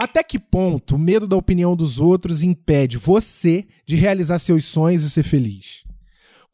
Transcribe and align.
Até 0.00 0.22
que 0.22 0.38
ponto 0.38 0.96
o 0.96 0.98
medo 0.98 1.28
da 1.28 1.36
opinião 1.36 1.76
dos 1.76 2.00
outros 2.00 2.42
impede 2.42 2.96
você 2.96 3.66
de 3.84 3.96
realizar 3.96 4.38
seus 4.38 4.64
sonhos 4.64 5.02
e 5.02 5.10
ser 5.10 5.22
feliz? 5.22 5.84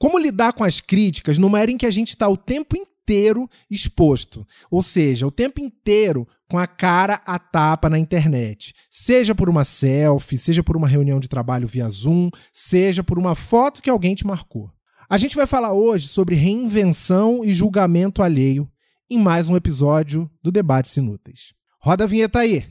Como 0.01 0.19
lidar 0.19 0.53
com 0.53 0.65
as 0.65 0.81
críticas 0.81 1.39
numa 1.39 1.61
era 1.61 1.71
em 1.71 1.77
que 1.77 1.87
a 1.87 1.91
gente 1.93 2.09
está 2.09 2.29
o 2.29 2.37
tempo 2.37 2.77
inteiro 2.77 3.49
exposto? 3.71 4.45
Ou 4.69 4.83
seja, 4.83 5.29
o 5.29 5.31
tempo 5.31 5.61
inteiro 5.61 6.27
com 6.51 6.59
a 6.59 6.67
cara 6.67 7.21
a 7.25 7.39
tapa 7.39 7.89
na 7.89 8.01
internet. 8.01 8.75
Seja 8.91 9.33
por 9.33 9.49
uma 9.49 9.63
selfie, 9.63 10.39
seja 10.39 10.65
por 10.65 10.77
uma 10.77 10.89
reunião 10.89 11.21
de 11.21 11.29
trabalho 11.29 11.69
via 11.69 11.89
Zoom, 11.89 12.31
seja 12.53 13.05
por 13.05 13.17
uma 13.17 13.37
foto 13.37 13.81
que 13.81 13.89
alguém 13.89 14.17
te 14.17 14.27
marcou. 14.27 14.73
A 15.09 15.17
gente 15.19 15.37
vai 15.37 15.47
falar 15.47 15.73
hoje 15.73 16.09
sobre 16.09 16.35
reinvenção 16.35 17.45
e 17.45 17.53
julgamento 17.53 18.25
alheio 18.25 18.69
em 19.09 19.21
mais 19.21 19.49
um 19.49 19.55
episódio 19.55 20.29
do 20.43 20.51
Debates 20.51 20.97
Inúteis. 20.97 21.55
Roda 21.81 22.03
a 22.03 22.07
vinheta 22.09 22.41
aí! 22.41 22.67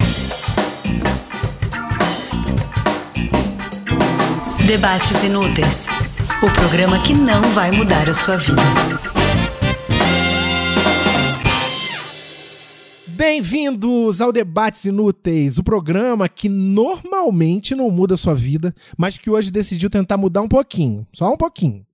Debates 4.65 5.23
Inúteis 5.23 5.87
o 6.43 6.51
programa 6.51 7.01
que 7.01 7.13
não 7.13 7.41
vai 7.53 7.71
mudar 7.71 8.09
a 8.09 8.13
sua 8.13 8.37
vida. 8.37 8.61
Bem-vindos 13.07 14.21
ao 14.21 14.31
Debates 14.31 14.85
Inúteis, 14.85 15.57
o 15.57 15.63
programa 15.63 16.27
que 16.27 16.49
normalmente 16.49 17.73
não 17.73 17.89
muda 17.89 18.13
a 18.15 18.17
sua 18.17 18.35
vida, 18.35 18.75
mas 18.97 19.17
que 19.17 19.29
hoje 19.29 19.49
decidiu 19.49 19.89
tentar 19.89 20.17
mudar 20.17 20.41
um 20.41 20.47
pouquinho, 20.47 21.07
só 21.11 21.33
um 21.33 21.37
pouquinho. 21.37 21.85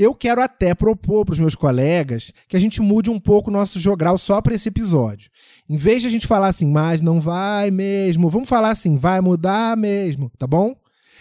Eu 0.00 0.14
quero 0.14 0.40
até 0.40 0.74
propor 0.74 1.26
para 1.26 1.34
os 1.34 1.38
meus 1.38 1.54
colegas 1.54 2.32
que 2.48 2.56
a 2.56 2.58
gente 2.58 2.80
mude 2.80 3.10
um 3.10 3.20
pouco 3.20 3.50
o 3.50 3.52
nosso 3.52 3.78
jogral 3.78 4.16
só 4.16 4.40
para 4.40 4.54
esse 4.54 4.66
episódio. 4.66 5.30
Em 5.68 5.76
vez 5.76 6.00
de 6.00 6.08
a 6.08 6.10
gente 6.10 6.26
falar 6.26 6.46
assim, 6.46 6.66
mas 6.66 7.02
não 7.02 7.20
vai 7.20 7.70
mesmo, 7.70 8.30
vamos 8.30 8.48
falar 8.48 8.70
assim, 8.70 8.96
vai 8.96 9.20
mudar 9.20 9.76
mesmo, 9.76 10.32
tá 10.38 10.46
bom? 10.46 10.74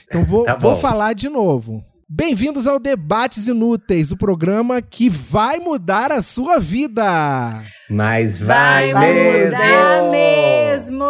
Então 0.07 0.23
vou, 0.23 0.45
tá 0.47 0.53
bom. 0.53 0.61
vou 0.61 0.77
falar 0.77 1.11
de 1.11 1.27
novo. 1.27 1.83
Bem-vindos 2.07 2.67
ao 2.67 2.79
Debates 2.79 3.49
Inúteis, 3.49 4.13
o 4.13 4.17
programa 4.17 4.81
que 4.81 5.09
vai 5.09 5.59
mudar 5.59 6.13
a 6.13 6.21
sua 6.21 6.57
vida. 6.57 7.61
Mas 7.89 8.39
vai, 8.39 8.93
vai 8.93 9.13
mesmo. 9.13 9.45
mudar 9.57 10.09
mesmo. 10.09 11.05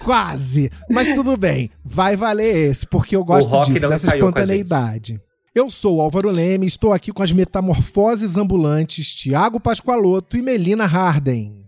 Quase, 0.02 0.68
mas 0.90 1.14
tudo 1.14 1.36
bem. 1.36 1.70
Vai 1.84 2.16
valer 2.16 2.70
esse, 2.70 2.84
porque 2.88 3.14
eu 3.14 3.24
gosto 3.24 3.62
disso, 3.66 3.88
dessa 3.88 4.16
espontaneidade. 4.16 5.20
Eu 5.54 5.70
sou 5.70 5.98
o 5.98 6.00
Álvaro 6.00 6.30
Leme, 6.30 6.66
estou 6.66 6.92
aqui 6.92 7.12
com 7.12 7.22
as 7.22 7.30
metamorfoses 7.30 8.36
ambulantes 8.36 9.14
Tiago 9.14 9.60
Pascoaloto 9.60 10.36
e 10.36 10.42
Melina 10.42 10.84
Harden. 10.84 11.64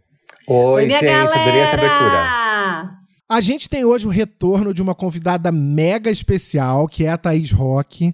Oi, 0.48 0.83
Oi 0.83 0.89
gente, 0.89 1.05
galera. 1.05 1.41
adorei 1.41 1.61
essa 1.61 1.75
abertura. 1.77 2.98
A 3.29 3.41
gente 3.41 3.69
tem 3.69 3.84
hoje 3.84 4.05
o 4.05 4.11
retorno 4.11 4.75
de 4.75 4.83
uma 4.83 4.92
convidada 4.92 5.53
mega 5.53 6.11
especial, 6.11 6.89
que 6.89 7.05
é 7.05 7.11
a 7.11 7.17
Thaís 7.17 7.53
Roque. 7.53 8.12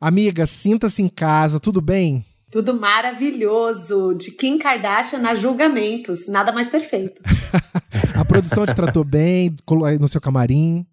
Amiga, 0.00 0.46
sinta-se 0.46 1.02
em 1.02 1.08
casa, 1.08 1.60
tudo 1.60 1.82
bem? 1.82 2.24
Tudo 2.50 2.72
maravilhoso. 2.72 4.14
De 4.14 4.30
Kim 4.30 4.56
Kardashian 4.56 5.28
a 5.28 5.34
julgamentos. 5.34 6.28
Nada 6.28 6.50
mais 6.50 6.66
perfeito. 6.66 7.20
a 8.18 8.24
produção 8.24 8.64
te 8.64 8.74
tratou 8.74 9.04
bem 9.04 9.54
no 10.00 10.08
seu 10.08 10.20
camarim? 10.20 10.86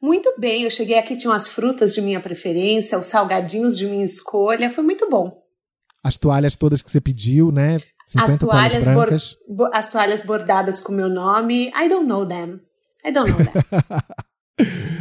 Muito 0.00 0.34
bem. 0.38 0.62
Eu 0.62 0.70
cheguei 0.70 0.98
aqui, 0.98 1.16
tinha 1.16 1.30
umas 1.30 1.48
frutas 1.48 1.94
de 1.94 2.00
minha 2.00 2.20
preferência, 2.20 2.98
os 2.98 3.06
salgadinhos 3.06 3.76
de 3.76 3.86
minha 3.86 4.04
escolha. 4.04 4.70
Foi 4.70 4.84
muito 4.84 5.08
bom. 5.08 5.42
As 6.02 6.16
toalhas 6.16 6.54
todas 6.54 6.82
que 6.82 6.90
você 6.90 7.00
pediu, 7.00 7.50
né? 7.50 7.78
As 8.16 8.36
toalhas, 8.36 8.84
toalhas 8.84 9.36
as 9.72 9.90
toalhas 9.90 10.22
bordadas 10.22 10.80
com 10.80 10.92
meu 10.92 11.08
nome. 11.08 11.68
I 11.68 11.88
don't 11.88 12.06
know 12.06 12.24
them. 12.24 12.60
I 13.04 13.10
don't 13.10 13.30
know 13.30 13.38
that. 13.38 13.66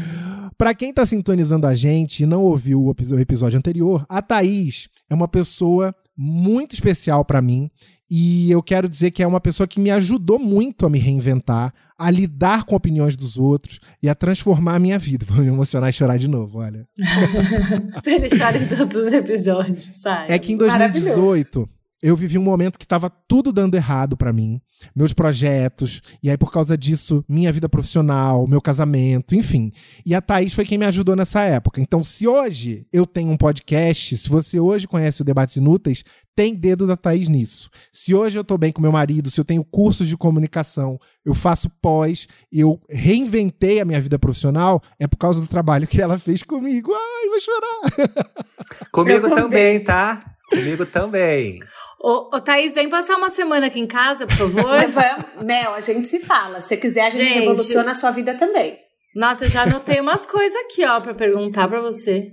Para 0.57 0.73
quem 0.73 0.89
está 0.89 1.05
sintonizando 1.05 1.67
a 1.67 1.75
gente 1.75 2.23
e 2.23 2.25
não 2.25 2.41
ouviu 2.43 2.81
o 2.81 3.19
episódio 3.19 3.59
anterior, 3.59 4.05
a 4.07 4.21
Thaís 4.21 4.87
é 5.09 5.13
uma 5.13 5.27
pessoa 5.27 5.93
muito 6.15 6.73
especial 6.73 7.25
para 7.25 7.41
mim 7.41 7.69
e 8.09 8.49
eu 8.51 8.63
quero 8.63 8.87
dizer 8.87 9.11
que 9.11 9.21
é 9.21 9.27
uma 9.27 9.41
pessoa 9.41 9.67
que 9.67 9.79
me 9.79 9.91
ajudou 9.91 10.39
muito 10.39 10.85
a 10.85 10.89
me 10.89 10.99
reinventar, 10.99 11.73
a 11.97 12.11
lidar 12.11 12.63
com 12.63 12.75
opiniões 12.75 13.15
dos 13.15 13.37
outros 13.37 13.79
e 14.01 14.09
a 14.09 14.15
transformar 14.15 14.75
a 14.75 14.79
minha 14.79 14.99
vida. 14.99 15.25
Vou 15.29 15.37
me 15.37 15.47
emocionar 15.47 15.89
e 15.89 15.93
chorar 15.93 16.17
de 16.17 16.27
novo, 16.27 16.59
olha. 16.59 16.87
Ele 18.05 18.29
chora 18.29 18.57
em 18.57 18.67
todos 18.67 18.95
os 18.95 19.13
episódios, 19.13 19.83
sabe? 19.83 20.31
É 20.31 20.39
que 20.39 20.53
em 20.53 20.57
2018 20.57 21.69
eu 22.05 22.15
vivi 22.15 22.37
um 22.37 22.43
momento 22.43 22.77
que 22.77 22.85
estava 22.85 23.09
tudo 23.09 23.51
dando 23.51 23.73
errado 23.73 24.15
para 24.15 24.31
mim, 24.31 24.61
meus 24.95 25.11
projetos, 25.11 26.03
e 26.21 26.29
aí 26.29 26.37
por 26.37 26.51
causa 26.51 26.77
disso, 26.77 27.25
minha 27.27 27.51
vida 27.51 27.67
profissional, 27.67 28.45
meu 28.45 28.61
casamento, 28.61 29.33
enfim. 29.33 29.71
E 30.05 30.13
a 30.13 30.21
Thaís 30.21 30.53
foi 30.53 30.65
quem 30.65 30.77
me 30.77 30.85
ajudou 30.85 31.15
nessa 31.15 31.41
época. 31.41 31.81
Então, 31.81 32.03
se 32.03 32.27
hoje 32.27 32.85
eu 32.93 33.07
tenho 33.07 33.31
um 33.31 33.37
podcast, 33.37 34.17
se 34.17 34.29
você 34.29 34.59
hoje 34.59 34.87
conhece 34.87 35.23
o 35.23 35.25
Debates 35.25 35.55
Inúteis, 35.55 36.03
tem 36.35 36.53
dedo 36.53 36.85
da 36.85 36.95
Thaís 36.95 37.27
nisso. 37.27 37.71
Se 37.91 38.13
hoje 38.13 38.37
eu 38.37 38.43
tô 38.43 38.55
bem 38.55 38.71
com 38.71 38.83
meu 38.83 38.91
marido, 38.91 39.31
se 39.31 39.41
eu 39.41 39.45
tenho 39.45 39.63
cursos 39.63 40.07
de 40.07 40.15
comunicação, 40.15 40.99
eu 41.25 41.33
faço 41.33 41.71
pós, 41.81 42.27
eu 42.51 42.79
reinventei 42.87 43.79
a 43.79 43.85
minha 43.85 43.99
vida 43.99 44.19
profissional, 44.19 44.79
é 44.99 45.07
por 45.07 45.17
causa 45.17 45.41
do 45.41 45.47
trabalho 45.47 45.87
que 45.87 45.99
ela 45.99 46.19
fez 46.19 46.43
comigo. 46.43 46.91
Ai, 46.93 47.29
vou 47.29 47.41
chorar. 47.41 48.35
Comigo 48.91 49.33
também, 49.33 49.79
tá? 49.79 50.34
Comigo 50.49 50.85
também. 50.85 51.59
Ô, 51.99 52.35
ô, 52.35 52.39
Thaís, 52.39 52.75
vem 52.75 52.89
passar 52.89 53.17
uma 53.17 53.29
semana 53.29 53.67
aqui 53.67 53.79
em 53.79 53.87
casa, 53.87 54.27
por 54.27 54.35
favor. 54.35 54.77
Mel, 55.43 55.73
a 55.73 55.79
gente 55.79 56.07
se 56.07 56.19
fala. 56.19 56.61
Se 56.61 56.77
quiser, 56.77 57.01
a 57.01 57.09
gente, 57.09 57.27
gente 57.27 57.39
revoluciona 57.39 57.91
a 57.91 57.95
sua 57.95 58.11
vida 58.11 58.35
também. 58.35 58.77
Nossa, 59.15 59.45
eu 59.45 59.49
já 59.49 59.63
anotei 59.63 59.99
umas 59.99 60.25
coisas 60.25 60.55
aqui, 60.65 60.85
ó, 60.85 60.99
pra 60.99 61.13
perguntar 61.13 61.67
pra 61.67 61.81
você. 61.81 62.31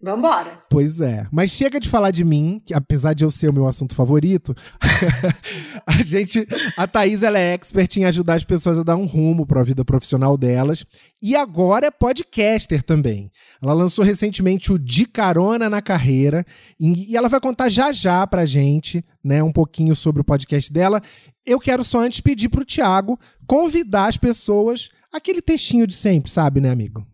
Vambora. 0.00 0.60
Pois 0.70 1.00
é. 1.00 1.26
Mas 1.32 1.50
chega 1.50 1.80
de 1.80 1.88
falar 1.88 2.12
de 2.12 2.22
mim, 2.22 2.62
que 2.64 2.72
apesar 2.72 3.14
de 3.14 3.24
eu 3.24 3.30
ser 3.32 3.48
o 3.50 3.52
meu 3.52 3.66
assunto 3.66 3.96
favorito, 3.96 4.54
a 5.84 6.02
gente. 6.04 6.46
A 6.76 6.86
Thaís 6.86 7.24
ela 7.24 7.36
é 7.36 7.52
expert 7.52 7.96
em 7.96 8.04
ajudar 8.04 8.34
as 8.34 8.44
pessoas 8.44 8.78
a 8.78 8.84
dar 8.84 8.94
um 8.94 9.06
rumo 9.06 9.44
para 9.44 9.60
a 9.60 9.64
vida 9.64 9.84
profissional 9.84 10.36
delas. 10.36 10.86
E 11.20 11.34
agora 11.34 11.86
é 11.86 11.90
podcaster 11.90 12.80
também. 12.80 13.28
Ela 13.60 13.72
lançou 13.72 14.04
recentemente 14.04 14.72
o 14.72 14.78
De 14.78 15.04
Carona 15.04 15.68
na 15.68 15.82
Carreira. 15.82 16.46
E 16.78 17.16
ela 17.16 17.28
vai 17.28 17.40
contar 17.40 17.68
já 17.68 17.90
já 17.90 18.24
pra 18.24 18.46
gente, 18.46 19.04
né, 19.22 19.42
um 19.42 19.52
pouquinho 19.52 19.96
sobre 19.96 20.20
o 20.20 20.24
podcast 20.24 20.72
dela. 20.72 21.02
Eu 21.44 21.58
quero 21.58 21.84
só 21.84 22.00
antes 22.00 22.20
pedir 22.20 22.48
pro 22.48 22.64
Thiago 22.64 23.18
convidar 23.48 24.06
as 24.06 24.16
pessoas 24.16 24.90
aquele 25.12 25.42
textinho 25.42 25.86
de 25.86 25.94
sempre, 25.94 26.30
sabe, 26.30 26.60
né, 26.60 26.70
amigo? 26.70 27.04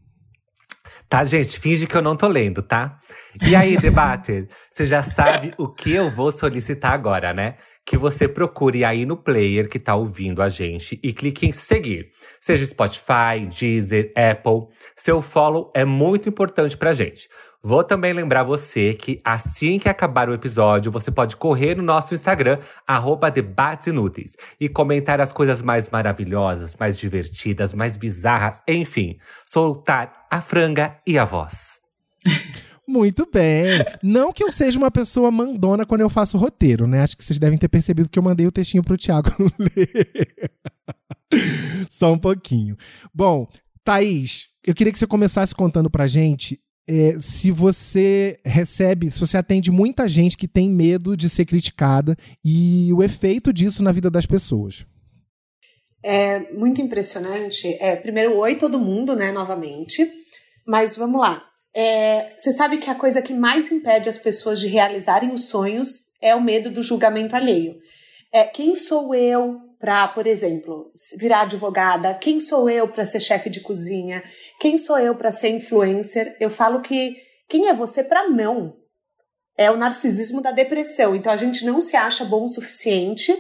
Tá, 1.08 1.24
gente? 1.24 1.58
Finge 1.58 1.86
que 1.86 1.96
eu 1.96 2.02
não 2.02 2.16
tô 2.16 2.26
lendo, 2.28 2.62
tá? 2.62 2.98
E 3.46 3.54
aí, 3.54 3.76
debater, 3.80 4.48
você 4.70 4.86
já 4.86 5.02
sabe 5.02 5.54
o 5.58 5.68
que 5.68 5.92
eu 5.92 6.10
vou 6.10 6.32
solicitar 6.32 6.92
agora, 6.92 7.32
né? 7.32 7.56
Que 7.86 7.96
você 7.96 8.26
procure 8.26 8.84
aí 8.84 9.04
no 9.04 9.16
player 9.16 9.68
que 9.68 9.78
tá 9.78 9.94
ouvindo 9.94 10.42
a 10.42 10.48
gente 10.48 10.98
e 11.02 11.12
clique 11.12 11.46
em 11.46 11.52
seguir. 11.52 12.10
Seja 12.40 12.64
Spotify, 12.64 13.46
Deezer, 13.58 14.12
Apple. 14.16 14.74
Seu 14.96 15.20
follow 15.20 15.70
é 15.74 15.84
muito 15.84 16.28
importante 16.28 16.76
pra 16.76 16.94
gente. 16.94 17.28
Vou 17.66 17.82
também 17.82 18.12
lembrar 18.12 18.42
você 18.42 18.92
que 18.92 19.18
assim 19.24 19.78
que 19.78 19.88
acabar 19.88 20.28
o 20.28 20.34
episódio, 20.34 20.92
você 20.92 21.10
pode 21.10 21.34
correr 21.34 21.74
no 21.74 21.82
nosso 21.82 22.14
Instagram, 22.14 22.58
arroba 22.86 23.30
debates 23.30 23.86
inúteis, 23.86 24.36
e 24.60 24.68
comentar 24.68 25.18
as 25.18 25.32
coisas 25.32 25.62
mais 25.62 25.88
maravilhosas, 25.88 26.76
mais 26.78 26.98
divertidas, 26.98 27.72
mais 27.72 27.96
bizarras, 27.96 28.60
enfim, 28.68 29.16
soltar 29.46 30.26
a 30.30 30.42
franga 30.42 30.98
e 31.06 31.16
a 31.16 31.24
voz. 31.24 31.80
Muito 32.86 33.26
bem. 33.32 33.82
Não 34.02 34.30
que 34.30 34.44
eu 34.44 34.52
seja 34.52 34.76
uma 34.76 34.90
pessoa 34.90 35.30
mandona 35.30 35.86
quando 35.86 36.02
eu 36.02 36.10
faço 36.10 36.36
roteiro, 36.36 36.86
né? 36.86 37.00
Acho 37.00 37.16
que 37.16 37.24
vocês 37.24 37.38
devem 37.38 37.58
ter 37.58 37.68
percebido 37.68 38.10
que 38.10 38.18
eu 38.18 38.22
mandei 38.22 38.46
o 38.46 38.52
textinho 38.52 38.84
pro 38.84 38.98
Thiago 38.98 39.30
ler. 39.58 40.52
Só 41.88 42.12
um 42.12 42.18
pouquinho. 42.18 42.76
Bom, 43.14 43.48
Thaís, 43.82 44.48
eu 44.66 44.74
queria 44.74 44.92
que 44.92 44.98
você 44.98 45.06
começasse 45.06 45.54
contando 45.54 45.88
pra 45.88 46.06
gente 46.06 46.60
é, 46.88 47.18
se 47.20 47.50
você 47.50 48.38
recebe, 48.44 49.10
se 49.10 49.20
você 49.20 49.36
atende 49.36 49.70
muita 49.70 50.06
gente 50.06 50.36
que 50.36 50.46
tem 50.46 50.68
medo 50.68 51.16
de 51.16 51.28
ser 51.28 51.44
criticada 51.44 52.16
e 52.44 52.92
o 52.92 53.02
efeito 53.02 53.52
disso 53.52 53.82
na 53.82 53.92
vida 53.92 54.10
das 54.10 54.26
pessoas. 54.26 54.86
É 56.02 56.52
muito 56.52 56.82
impressionante. 56.82 57.66
É, 57.80 57.96
primeiro, 57.96 58.36
oi 58.36 58.56
todo 58.56 58.78
mundo, 58.78 59.16
né, 59.16 59.32
novamente. 59.32 60.06
Mas 60.66 60.96
vamos 60.96 61.20
lá. 61.20 61.42
É, 61.74 62.34
você 62.36 62.52
sabe 62.52 62.76
que 62.76 62.90
a 62.90 62.94
coisa 62.94 63.22
que 63.22 63.32
mais 63.32 63.72
impede 63.72 64.08
as 64.08 64.18
pessoas 64.18 64.60
de 64.60 64.68
realizarem 64.68 65.32
os 65.32 65.46
sonhos 65.46 66.04
é 66.20 66.34
o 66.34 66.42
medo 66.42 66.70
do 66.70 66.82
julgamento 66.82 67.34
alheio. 67.34 67.76
É, 68.34 68.42
quem 68.42 68.74
sou 68.74 69.14
eu 69.14 69.60
para, 69.78 70.08
por 70.08 70.26
exemplo, 70.26 70.90
virar 71.16 71.42
advogada? 71.42 72.14
Quem 72.14 72.40
sou 72.40 72.68
eu 72.68 72.88
para 72.88 73.06
ser 73.06 73.20
chefe 73.20 73.48
de 73.48 73.60
cozinha? 73.60 74.24
Quem 74.58 74.76
sou 74.76 74.98
eu 74.98 75.14
para 75.14 75.30
ser 75.30 75.50
influencer? 75.50 76.36
Eu 76.40 76.50
falo 76.50 76.80
que 76.80 77.16
quem 77.48 77.68
é 77.68 77.72
você 77.72 78.02
para 78.02 78.28
não? 78.28 78.74
É 79.56 79.70
o 79.70 79.76
narcisismo 79.76 80.42
da 80.42 80.50
depressão. 80.50 81.14
Então 81.14 81.32
a 81.32 81.36
gente 81.36 81.64
não 81.64 81.80
se 81.80 81.94
acha 81.94 82.24
bom 82.24 82.46
o 82.46 82.48
suficiente, 82.48 83.32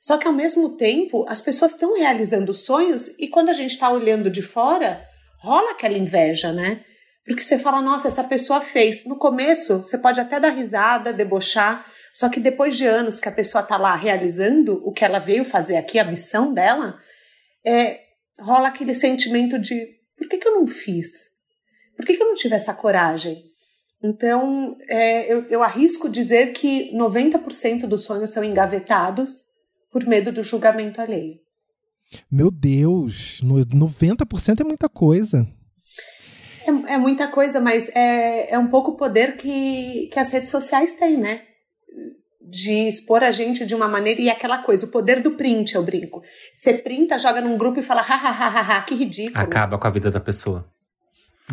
Só 0.00 0.16
que 0.16 0.26
ao 0.26 0.32
mesmo 0.32 0.76
tempo, 0.76 1.26
as 1.28 1.40
pessoas 1.40 1.72
estão 1.72 1.94
realizando 1.96 2.54
sonhos 2.54 3.08
e 3.18 3.28
quando 3.28 3.50
a 3.50 3.52
gente 3.52 3.72
está 3.72 3.90
olhando 3.90 4.30
de 4.30 4.42
fora, 4.42 5.04
rola 5.40 5.72
aquela 5.72 5.98
inveja, 5.98 6.52
né? 6.52 6.82
Porque 7.26 7.42
você 7.42 7.58
fala, 7.58 7.82
nossa, 7.82 8.08
essa 8.08 8.24
pessoa 8.24 8.60
fez. 8.60 9.04
No 9.04 9.16
começo, 9.16 9.78
você 9.78 9.98
pode 9.98 10.18
até 10.18 10.40
dar 10.40 10.50
risada, 10.50 11.12
debochar, 11.12 11.84
só 12.12 12.28
que 12.28 12.40
depois 12.40 12.76
de 12.76 12.86
anos 12.86 13.20
que 13.20 13.28
a 13.28 13.32
pessoa 13.32 13.62
está 13.62 13.76
lá 13.76 13.94
realizando 13.94 14.80
o 14.84 14.92
que 14.92 15.04
ela 15.04 15.18
veio 15.18 15.44
fazer 15.44 15.76
aqui, 15.76 15.98
a 15.98 16.04
missão 16.04 16.52
dela, 16.52 16.98
é, 17.64 18.00
rola 18.40 18.68
aquele 18.68 18.94
sentimento 18.94 19.58
de 19.58 19.86
por 20.16 20.28
que, 20.28 20.38
que 20.38 20.46
eu 20.46 20.56
não 20.56 20.66
fiz? 20.66 21.28
Por 21.96 22.04
que, 22.04 22.14
que 22.14 22.22
eu 22.22 22.26
não 22.26 22.34
tive 22.34 22.54
essa 22.54 22.74
coragem? 22.74 23.44
Então, 24.02 24.76
é, 24.88 25.32
eu, 25.32 25.44
eu 25.50 25.62
arrisco 25.62 26.08
dizer 26.08 26.52
que 26.52 26.90
90% 26.96 27.86
dos 27.86 28.04
sonhos 28.04 28.30
são 28.30 28.42
engavetados 28.42 29.42
por 29.90 30.06
medo 30.06 30.32
do 30.32 30.42
julgamento 30.42 31.00
alheio. 31.00 31.38
Meu 32.30 32.50
Deus, 32.50 33.40
90% 33.42 34.60
é 34.60 34.64
muita 34.64 34.88
coisa. 34.88 35.46
É, 36.66 36.94
é, 36.94 36.98
muita 36.98 37.28
coisa, 37.28 37.60
mas 37.60 37.88
é, 37.90 38.52
é 38.54 38.58
um 38.58 38.68
pouco 38.68 38.92
o 38.92 38.96
poder 38.96 39.36
que, 39.36 40.08
que 40.12 40.18
as 40.18 40.30
redes 40.30 40.50
sociais 40.50 40.94
têm, 40.94 41.16
né? 41.16 41.42
De 42.50 42.88
expor 42.88 43.22
a 43.22 43.30
gente 43.30 43.64
de 43.64 43.74
uma 43.74 43.86
maneira. 43.86 44.20
E 44.20 44.28
é 44.28 44.32
aquela 44.32 44.58
coisa, 44.58 44.86
o 44.86 44.90
poder 44.90 45.22
do 45.22 45.32
print, 45.32 45.74
eu 45.74 45.82
brinco. 45.82 46.22
Você 46.54 46.74
printa, 46.74 47.18
joga 47.18 47.40
num 47.40 47.56
grupo 47.56 47.78
e 47.78 47.82
fala, 47.82 48.02
hahaha, 48.02 48.82
que 48.82 48.94
ridículo. 48.94 49.40
Acaba 49.40 49.78
com 49.78 49.86
a 49.86 49.90
vida 49.90 50.10
da 50.10 50.20
pessoa. 50.20 50.68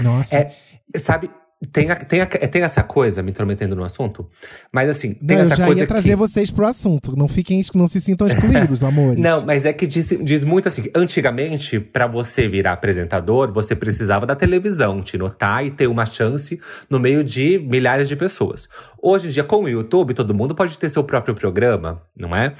Nossa. 0.02 0.38
É, 0.38 0.52
sabe, 0.98 1.30
tem, 1.72 1.90
a, 1.90 1.96
tem, 1.96 2.22
a, 2.22 2.28
tem 2.28 2.62
essa 2.62 2.84
coisa, 2.84 3.24
me 3.24 3.32
intrometendo 3.32 3.76
no 3.76 3.84
assunto, 3.84 4.30
mas 4.72 4.88
assim, 4.90 5.16
tem 5.16 5.38
não, 5.38 5.44
essa 5.44 5.54
eu 5.54 5.58
já 5.58 5.66
coisa. 5.66 5.82
ia 5.82 5.88
trazer 5.88 6.10
que... 6.10 6.16
vocês 6.16 6.52
pro 6.52 6.68
assunto. 6.68 7.18
Não 7.18 7.28
fiquem, 7.28 7.60
não 7.74 7.88
se 7.88 8.00
sintam 8.00 8.28
excluídos, 8.28 8.82
amores. 8.86 9.20
Não, 9.20 9.44
mas 9.44 9.66
é 9.66 9.74
que 9.74 9.88
diz, 9.88 10.16
diz 10.22 10.44
muito 10.44 10.68
assim: 10.68 10.84
antigamente, 10.94 11.80
para 11.80 12.06
você 12.06 12.48
virar 12.48 12.74
apresentador, 12.74 13.52
você 13.52 13.76
precisava 13.76 14.24
da 14.24 14.36
televisão, 14.36 15.02
te 15.02 15.18
notar 15.18 15.66
e 15.66 15.72
ter 15.72 15.88
uma 15.88 16.06
chance 16.06 16.60
no 16.88 17.00
meio 17.00 17.24
de 17.24 17.58
milhares 17.58 18.08
de 18.08 18.16
pessoas. 18.16 18.70
Hoje 19.02 19.28
em 19.28 19.32
dia, 19.32 19.44
com 19.44 19.64
o 19.64 19.70
YouTube, 19.70 20.14
todo 20.14 20.36
mundo 20.36 20.54
pode 20.54 20.78
ter 20.78 20.90
seu 20.90 21.04
próprio 21.04 21.34
programa, 21.34 22.04
não 22.16 22.36
é? 22.36 22.54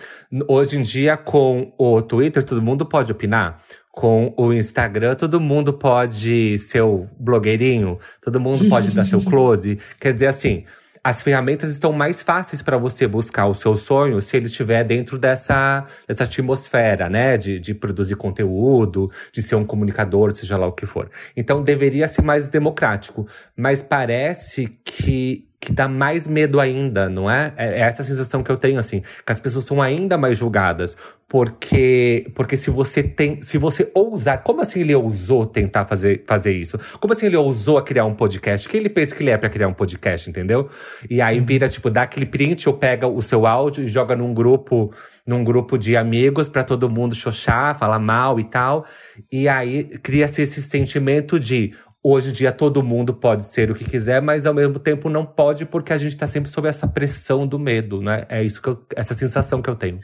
Hoje 0.48 0.76
em 0.76 0.82
dia, 0.82 1.16
com 1.16 1.72
o 1.78 2.02
Twitter, 2.02 2.44
todo 2.44 2.64
mundo 2.64 2.84
pode 2.84 3.12
opinar 3.12 3.62
com 3.98 4.32
o 4.38 4.54
Instagram, 4.54 5.16
todo 5.16 5.42
mundo 5.42 5.74
pode 5.74 6.60
ser 6.60 6.82
o 6.82 7.08
blogueirinho, 7.20 7.98
todo 8.22 8.40
mundo 8.40 8.70
pode 8.70 8.92
dar 8.92 9.04
seu 9.04 9.20
close. 9.26 9.80
Quer 10.00 10.14
dizer 10.14 10.28
assim, 10.28 10.66
as 11.04 11.24
ferramentas 11.24 11.72
estão 11.72 11.92
mais 11.92 12.22
fáceis 12.22 12.62
para 12.62 12.78
você 12.78 13.08
buscar 13.08 13.48
o 13.48 13.56
seu 13.56 13.76
sonho 13.76 14.22
se 14.22 14.38
ele 14.38 14.46
estiver 14.46 14.84
dentro 14.84 15.18
dessa, 15.18 15.84
dessa 16.08 16.26
atmosfera, 16.26 17.10
né? 17.10 17.38
De, 17.38 17.60
de 17.60 17.74
produzir 17.74 18.16
conteúdo, 18.18 19.10
de 19.32 19.42
ser 19.42 19.56
um 19.56 19.66
comunicador, 19.66 20.32
seja 20.32 20.58
lá 20.58 20.68
o 20.68 20.74
que 20.74 20.86
for. 20.86 21.10
Então 21.36 21.64
deveria 21.64 22.08
ser 22.08 22.22
mais 22.22 22.50
democrático. 22.50 23.28
Mas 23.56 23.82
parece 23.82 24.68
que 24.86 25.47
que 25.60 25.74
dá 25.74 25.88
mais 25.88 26.28
medo 26.28 26.60
ainda, 26.60 27.10
não 27.10 27.30
é? 27.30 27.52
É 27.58 27.80
essa 27.80 28.04
sensação 28.04 28.44
que 28.44 28.52
eu 28.52 28.58
tenho, 28.58 28.80
assim, 28.80 29.02
que 29.02 29.32
as 29.32 29.40
pessoas 29.40 29.66
são 29.66 29.82
ainda 29.82 30.18
mais 30.18 30.38
julgadas. 30.38 30.96
Porque, 31.28 32.32
porque 32.36 32.56
se 32.56 32.70
você 32.70 33.04
tem, 33.04 33.42
se 33.42 33.58
você 33.58 33.92
ousar, 33.94 34.44
como 34.44 34.62
assim 34.62 34.80
ele 34.80 34.96
ousou 34.96 35.46
tentar 35.46 35.86
fazer, 35.86 36.24
fazer 36.26 36.54
isso? 36.54 36.78
Como 37.02 37.12
assim 37.12 37.26
ele 37.26 37.36
ousou 37.36 37.78
a 37.78 37.82
criar 37.82 38.06
um 38.06 38.14
podcast? 38.14 38.70
Quem 38.70 38.80
ele 38.80 38.90
pensa 38.90 39.14
que 39.14 39.24
ele 39.24 39.32
é 39.32 39.38
para 39.38 39.50
criar 39.50 39.68
um 39.68 39.74
podcast, 39.74 40.30
entendeu? 40.30 40.70
E 41.10 41.22
aí 41.22 41.42
vira, 41.42 41.68
tipo, 41.68 41.90
dá 41.90 42.04
aquele 42.04 42.26
print 42.26 42.70
ou 42.70 42.76
pega 42.76 43.08
o 43.08 43.22
seu 43.22 43.46
áudio 43.46 43.84
e 43.84 43.88
joga 43.88 44.16
num 44.16 44.34
grupo, 44.34 44.94
num 45.26 45.44
grupo 45.44 45.78
de 45.78 45.98
amigos 45.98 46.48
para 46.48 46.64
todo 46.64 46.90
mundo 46.90 47.14
xoxar, 47.14 47.78
falar 47.78 48.00
mal 48.00 48.40
e 48.40 48.46
tal. 48.46 48.86
E 49.30 49.50
aí 49.50 49.84
cria-se 49.84 50.44
esse 50.44 50.62
sentimento 50.62 51.38
de 51.38 51.74
Hoje 52.10 52.30
em 52.30 52.32
dia 52.32 52.54
todo 52.54 52.82
mundo 52.82 53.14
pode 53.14 53.44
ser 53.44 53.70
o 53.70 53.76
que 53.76 53.84
quiser, 53.84 54.22
mas 54.22 54.46
ao 54.46 54.54
mesmo 54.54 54.80
tempo 54.80 55.10
não 55.10 55.26
pode 55.26 55.66
porque 55.66 55.92
a 55.92 55.98
gente 55.98 56.14
está 56.14 56.26
sempre 56.26 56.50
sob 56.50 56.66
essa 56.66 56.88
pressão 56.88 57.46
do 57.46 57.60
medo, 57.60 58.02
né? 58.02 58.26
É 58.30 58.42
isso 58.42 58.62
que 58.62 58.70
eu, 58.70 58.82
essa 58.96 59.14
sensação 59.14 59.62
que 59.62 59.70
eu 59.70 59.76
tenho. 59.76 60.00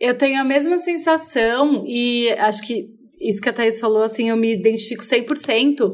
Eu 0.00 0.16
tenho 0.16 0.40
a 0.40 0.44
mesma 0.44 0.78
sensação 0.78 1.84
e 1.86 2.30
acho 2.38 2.62
que 2.62 2.88
isso 3.20 3.42
que 3.42 3.50
a 3.50 3.52
Thaís 3.52 3.78
falou, 3.78 4.02
assim, 4.02 4.30
eu 4.30 4.36
me 4.38 4.54
identifico 4.54 5.04
100%. 5.04 5.92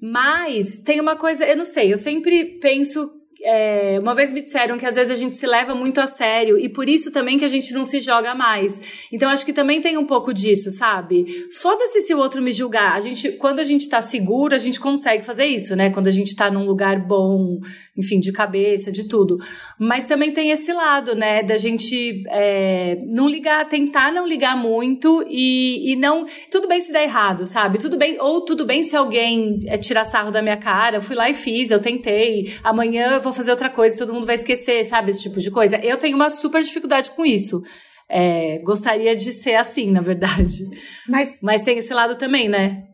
Mas 0.00 0.78
tem 0.78 1.02
uma 1.02 1.14
coisa, 1.14 1.44
eu 1.44 1.58
não 1.58 1.66
sei, 1.66 1.92
eu 1.92 1.98
sempre 1.98 2.58
penso 2.62 3.10
é, 3.42 3.98
uma 4.00 4.14
vez 4.14 4.32
me 4.32 4.42
disseram 4.42 4.76
que 4.76 4.86
às 4.86 4.96
vezes 4.96 5.12
a 5.12 5.14
gente 5.14 5.36
se 5.36 5.46
leva 5.46 5.74
muito 5.74 6.00
a 6.00 6.06
sério 6.06 6.58
e 6.58 6.68
por 6.68 6.88
isso 6.88 7.12
também 7.12 7.38
que 7.38 7.44
a 7.44 7.48
gente 7.48 7.72
não 7.72 7.84
se 7.84 8.00
joga 8.00 8.34
mais. 8.34 8.80
Então 9.12 9.30
acho 9.30 9.46
que 9.46 9.52
também 9.52 9.80
tem 9.80 9.96
um 9.96 10.04
pouco 10.06 10.32
disso, 10.34 10.70
sabe? 10.70 11.46
Foda-se 11.52 12.02
se 12.02 12.14
o 12.14 12.18
outro 12.18 12.42
me 12.42 12.50
julgar. 12.52 12.94
A 12.94 13.00
gente, 13.00 13.32
quando 13.32 13.60
a 13.60 13.64
gente 13.64 13.88
tá 13.88 14.02
seguro, 14.02 14.54
a 14.54 14.58
gente 14.58 14.80
consegue 14.80 15.24
fazer 15.24 15.44
isso, 15.44 15.76
né? 15.76 15.90
Quando 15.90 16.08
a 16.08 16.12
gente 16.12 16.34
tá 16.34 16.50
num 16.50 16.64
lugar 16.64 17.06
bom, 17.06 17.60
enfim, 17.96 18.18
de 18.18 18.32
cabeça, 18.32 18.90
de 18.90 19.04
tudo. 19.04 19.38
Mas 19.78 20.04
também 20.04 20.32
tem 20.32 20.50
esse 20.50 20.72
lado, 20.72 21.14
né? 21.14 21.42
Da 21.42 21.56
gente 21.56 22.24
é, 22.28 22.98
não 23.06 23.28
ligar, 23.28 23.68
tentar 23.68 24.12
não 24.12 24.26
ligar 24.26 24.56
muito 24.56 25.24
e, 25.28 25.92
e 25.92 25.96
não. 25.96 26.26
Tudo 26.50 26.66
bem 26.66 26.80
se 26.80 26.92
der 26.92 27.04
errado, 27.04 27.46
sabe? 27.46 27.78
Tudo 27.78 27.96
bem, 27.96 28.18
ou 28.20 28.44
tudo 28.44 28.64
bem 28.64 28.82
se 28.82 28.96
alguém 28.96 29.60
é, 29.66 29.76
tirar 29.76 30.04
sarro 30.04 30.32
da 30.32 30.42
minha 30.42 30.56
cara. 30.56 30.96
Eu 30.96 31.02
fui 31.02 31.14
lá 31.14 31.30
e 31.30 31.34
fiz, 31.34 31.70
eu 31.70 31.80
tentei. 31.80 32.52
Amanhã 32.64 33.12
eu 33.12 33.20
vou 33.20 33.27
fazer 33.32 33.50
outra 33.50 33.70
coisa 33.70 33.94
e 33.94 33.98
todo 33.98 34.12
mundo 34.12 34.26
vai 34.26 34.34
esquecer, 34.34 34.84
sabe? 34.84 35.10
Esse 35.10 35.22
tipo 35.22 35.40
de 35.40 35.50
coisa. 35.50 35.76
Eu 35.78 35.96
tenho 35.96 36.16
uma 36.16 36.30
super 36.30 36.62
dificuldade 36.62 37.10
com 37.10 37.24
isso. 37.24 37.62
É, 38.08 38.58
gostaria 38.64 39.14
de 39.14 39.32
ser 39.32 39.54
assim, 39.54 39.90
na 39.90 40.00
verdade. 40.00 40.64
Mas, 41.06 41.40
mas 41.42 41.62
tem 41.62 41.78
esse 41.78 41.92
lado 41.92 42.16
também, 42.16 42.48
né? 42.48 42.84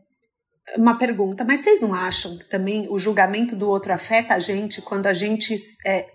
Uma 0.77 0.97
pergunta, 0.97 1.45
mas 1.45 1.61
vocês 1.61 1.83
não 1.83 1.95
acham 1.95 2.39
que 2.39 2.49
também 2.49 2.87
o 2.89 2.99
julgamento 2.99 3.55
do 3.55 3.69
outro 3.69 3.93
afeta 3.93 4.35
a 4.35 4.39
gente 4.39 4.81
quando 4.81 5.07
a 5.07 5.13
gente 5.13 5.55
é, 5.87 6.07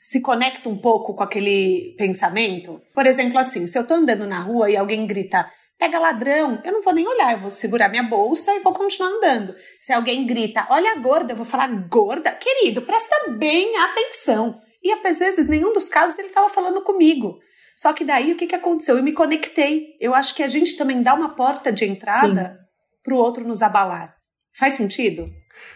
se 0.00 0.20
conecta 0.20 0.68
um 0.68 0.76
pouco 0.76 1.14
com 1.14 1.22
aquele 1.22 1.94
pensamento? 1.96 2.80
Por 2.92 3.06
exemplo, 3.06 3.38
assim, 3.38 3.66
se 3.66 3.78
eu 3.78 3.86
tô 3.86 3.94
andando 3.94 4.26
na 4.26 4.40
rua 4.40 4.68
e 4.68 4.76
alguém 4.76 5.06
grita 5.06 5.48
pega 5.84 5.98
ladrão, 5.98 6.58
eu 6.64 6.72
não 6.72 6.82
vou 6.82 6.94
nem 6.94 7.06
olhar, 7.06 7.32
eu 7.32 7.38
vou 7.38 7.50
segurar 7.50 7.90
minha 7.90 8.02
bolsa 8.02 8.54
e 8.54 8.60
vou 8.60 8.72
continuar 8.72 9.10
andando. 9.10 9.54
Se 9.78 9.92
alguém 9.92 10.26
grita, 10.26 10.66
olha 10.70 10.92
a 10.92 10.96
gorda, 10.96 11.32
eu 11.32 11.36
vou 11.36 11.44
falar, 11.44 11.68
gorda? 11.88 12.30
Querido, 12.32 12.80
presta 12.80 13.30
bem 13.32 13.76
atenção. 13.76 14.54
E 14.82 14.90
às 14.90 15.18
vezes, 15.18 15.46
nenhum 15.46 15.74
dos 15.74 15.88
casos 15.90 16.18
ele 16.18 16.28
estava 16.28 16.48
falando 16.48 16.82
comigo. 16.82 17.38
Só 17.76 17.92
que 17.92 18.04
daí 18.04 18.32
o 18.32 18.36
que, 18.36 18.46
que 18.46 18.54
aconteceu? 18.54 18.96
Eu 18.96 19.02
me 19.02 19.12
conectei. 19.12 19.96
Eu 20.00 20.14
acho 20.14 20.34
que 20.34 20.42
a 20.42 20.48
gente 20.48 20.76
também 20.76 21.02
dá 21.02 21.12
uma 21.12 21.34
porta 21.34 21.70
de 21.70 21.84
entrada 21.84 22.58
para 23.02 23.14
o 23.14 23.18
outro 23.18 23.46
nos 23.46 23.60
abalar. 23.60 24.14
Faz 24.56 24.74
sentido? 24.74 25.28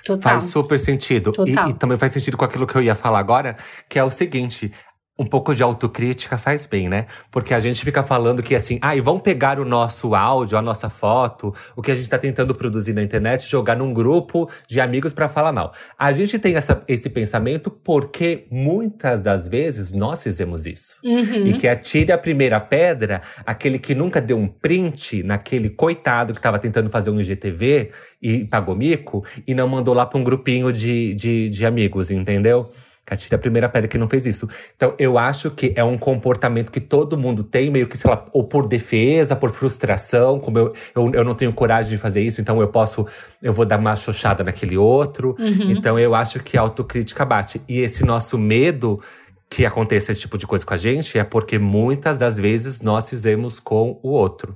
Total. 0.04 0.32
Faz 0.34 0.44
super 0.44 0.78
sentido. 0.78 1.32
E, 1.46 1.70
e, 1.70 1.74
também 1.74 1.98
faz 1.98 2.12
sentido 2.12 2.36
com 2.36 2.44
aquilo 2.44 2.66
que 2.66 2.76
eu 2.76 2.82
ia 2.82 2.94
falar 2.94 3.18
agora, 3.18 3.56
que 3.88 3.98
é 3.98 4.04
o 4.04 4.10
seguinte: 4.10 4.72
um 5.18 5.26
pouco 5.26 5.52
de 5.52 5.62
autocrítica 5.62 6.38
faz 6.38 6.64
bem, 6.64 6.88
né? 6.88 7.06
Porque 7.30 7.52
a 7.52 7.58
gente 7.58 7.84
fica 7.84 8.04
falando 8.04 8.42
que 8.42 8.54
assim, 8.54 8.78
ah, 8.80 8.94
e 8.94 9.00
vão 9.00 9.18
pegar 9.18 9.58
o 9.58 9.64
nosso 9.64 10.14
áudio, 10.14 10.56
a 10.56 10.62
nossa 10.62 10.88
foto, 10.88 11.52
o 11.74 11.82
que 11.82 11.90
a 11.90 11.94
gente 11.94 12.08
tá 12.08 12.16
tentando 12.16 12.54
produzir 12.54 12.92
na 12.92 13.02
internet, 13.02 13.50
jogar 13.50 13.76
num 13.76 13.92
grupo 13.92 14.48
de 14.68 14.80
amigos 14.80 15.12
para 15.12 15.28
falar 15.28 15.52
mal. 15.52 15.72
A 15.98 16.12
gente 16.12 16.38
tem 16.38 16.54
essa, 16.54 16.84
esse 16.86 17.10
pensamento 17.10 17.68
porque 17.68 18.46
muitas 18.48 19.22
das 19.22 19.48
vezes 19.48 19.92
nós 19.92 20.22
fizemos 20.22 20.66
isso. 20.66 21.00
Uhum. 21.02 21.46
E 21.48 21.54
que 21.54 21.66
atire 21.66 22.12
a 22.12 22.18
primeira 22.18 22.60
pedra, 22.60 23.20
aquele 23.44 23.78
que 23.78 23.96
nunca 23.96 24.20
deu 24.20 24.38
um 24.38 24.46
print 24.46 25.24
naquele 25.24 25.68
coitado 25.68 26.32
que 26.32 26.40
tava 26.40 26.60
tentando 26.60 26.90
fazer 26.90 27.10
um 27.10 27.20
IGTV 27.20 27.90
e 28.22 28.44
pagou 28.44 28.76
mico 28.76 29.24
e 29.46 29.52
não 29.52 29.66
mandou 29.66 29.94
lá 29.94 30.06
pra 30.06 30.18
um 30.18 30.22
grupinho 30.22 30.72
de, 30.72 31.14
de, 31.14 31.48
de 31.50 31.66
amigos, 31.66 32.12
entendeu? 32.12 32.70
Catira 33.08 33.36
a 33.36 33.38
primeira 33.38 33.70
pedra 33.70 33.88
que 33.88 33.96
não 33.96 34.06
fez 34.06 34.26
isso. 34.26 34.46
Então, 34.76 34.94
eu 34.98 35.16
acho 35.16 35.50
que 35.50 35.72
é 35.74 35.82
um 35.82 35.96
comportamento 35.96 36.70
que 36.70 36.78
todo 36.78 37.16
mundo 37.16 37.42
tem, 37.42 37.70
meio 37.70 37.88
que, 37.88 37.96
sei 37.96 38.10
lá, 38.10 38.26
ou 38.34 38.44
por 38.44 38.66
defesa, 38.66 39.34
por 39.34 39.50
frustração, 39.50 40.38
como 40.38 40.58
eu, 40.58 40.72
eu, 40.94 41.10
eu 41.14 41.24
não 41.24 41.34
tenho 41.34 41.50
coragem 41.54 41.90
de 41.90 41.96
fazer 41.96 42.20
isso, 42.20 42.42
então 42.42 42.60
eu 42.60 42.68
posso, 42.68 43.06
eu 43.42 43.50
vou 43.50 43.64
dar 43.64 43.78
uma 43.78 43.96
xoxada 43.96 44.44
naquele 44.44 44.76
outro. 44.76 45.34
Uhum. 45.38 45.70
Então, 45.70 45.98
eu 45.98 46.14
acho 46.14 46.40
que 46.40 46.58
a 46.58 46.60
autocrítica 46.60 47.24
bate. 47.24 47.62
E 47.66 47.80
esse 47.80 48.04
nosso 48.04 48.36
medo 48.36 49.00
que 49.48 49.64
aconteça 49.64 50.12
esse 50.12 50.20
tipo 50.20 50.36
de 50.36 50.46
coisa 50.46 50.66
com 50.66 50.74
a 50.74 50.76
gente 50.76 51.18
é 51.18 51.24
porque 51.24 51.58
muitas 51.58 52.18
das 52.18 52.38
vezes 52.38 52.82
nós 52.82 53.08
fizemos 53.08 53.58
com 53.58 53.98
o 54.02 54.10
outro. 54.10 54.54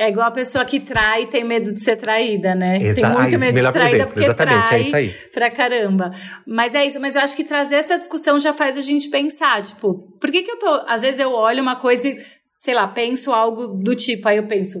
É 0.00 0.08
igual 0.08 0.28
a 0.28 0.30
pessoa 0.30 0.64
que 0.64 0.80
trai 0.80 1.24
e 1.24 1.26
tem 1.26 1.44
medo 1.44 1.74
de 1.74 1.78
ser 1.78 1.94
traída, 1.94 2.54
né? 2.54 2.78
Exa 2.82 3.02
tem 3.02 3.10
muito 3.12 3.38
medo 3.38 3.54
de 3.54 3.60
ser 3.60 3.72
traída 3.72 3.96
exemplo. 3.96 4.12
porque 4.14 4.24
Exatamente, 4.24 4.66
trai 4.66 4.78
é 4.78 4.82
isso 4.82 4.96
aí. 4.96 5.08
pra 5.30 5.50
caramba. 5.50 6.10
Mas 6.46 6.74
é 6.74 6.86
isso, 6.86 6.98
mas 6.98 7.16
eu 7.16 7.20
acho 7.20 7.36
que 7.36 7.44
trazer 7.44 7.74
essa 7.74 7.98
discussão 7.98 8.40
já 8.40 8.54
faz 8.54 8.78
a 8.78 8.80
gente 8.80 9.10
pensar, 9.10 9.60
tipo, 9.60 10.16
por 10.18 10.30
que 10.30 10.42
que 10.42 10.50
eu 10.52 10.58
tô… 10.58 10.84
Às 10.88 11.02
vezes 11.02 11.20
eu 11.20 11.30
olho 11.30 11.60
uma 11.60 11.76
coisa 11.76 12.08
e, 12.08 12.16
sei 12.58 12.72
lá, 12.72 12.88
penso 12.88 13.30
algo 13.30 13.66
do 13.66 13.94
tipo, 13.94 14.26
aí 14.26 14.38
eu 14.38 14.46
penso, 14.46 14.80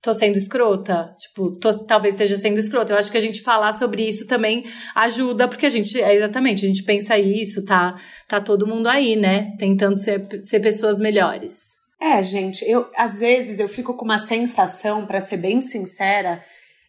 tô 0.00 0.14
sendo 0.14 0.36
escrota? 0.36 1.10
Tipo, 1.18 1.58
tô, 1.58 1.76
talvez 1.84 2.14
esteja 2.14 2.38
sendo 2.38 2.60
escrota. 2.60 2.92
Eu 2.92 2.98
acho 2.98 3.10
que 3.10 3.18
a 3.18 3.20
gente 3.20 3.42
falar 3.42 3.72
sobre 3.72 4.06
isso 4.06 4.24
também 4.28 4.64
ajuda, 4.94 5.48
porque 5.48 5.66
a 5.66 5.70
gente, 5.70 6.00
é 6.00 6.14
exatamente, 6.14 6.64
a 6.64 6.68
gente 6.68 6.84
pensa 6.84 7.18
isso, 7.18 7.64
tá, 7.64 7.96
tá 8.28 8.40
todo 8.40 8.68
mundo 8.68 8.86
aí, 8.86 9.16
né? 9.16 9.50
Tentando 9.58 9.96
ser, 9.96 10.28
ser 10.44 10.60
pessoas 10.60 11.00
melhores. 11.00 11.69
É, 12.00 12.22
gente, 12.22 12.64
eu 12.68 12.88
às 12.96 13.20
vezes 13.20 13.58
eu 13.58 13.68
fico 13.68 13.94
com 13.94 14.04
uma 14.04 14.18
sensação, 14.18 15.06
para 15.06 15.20
ser 15.20 15.36
bem 15.36 15.60
sincera, 15.60 16.42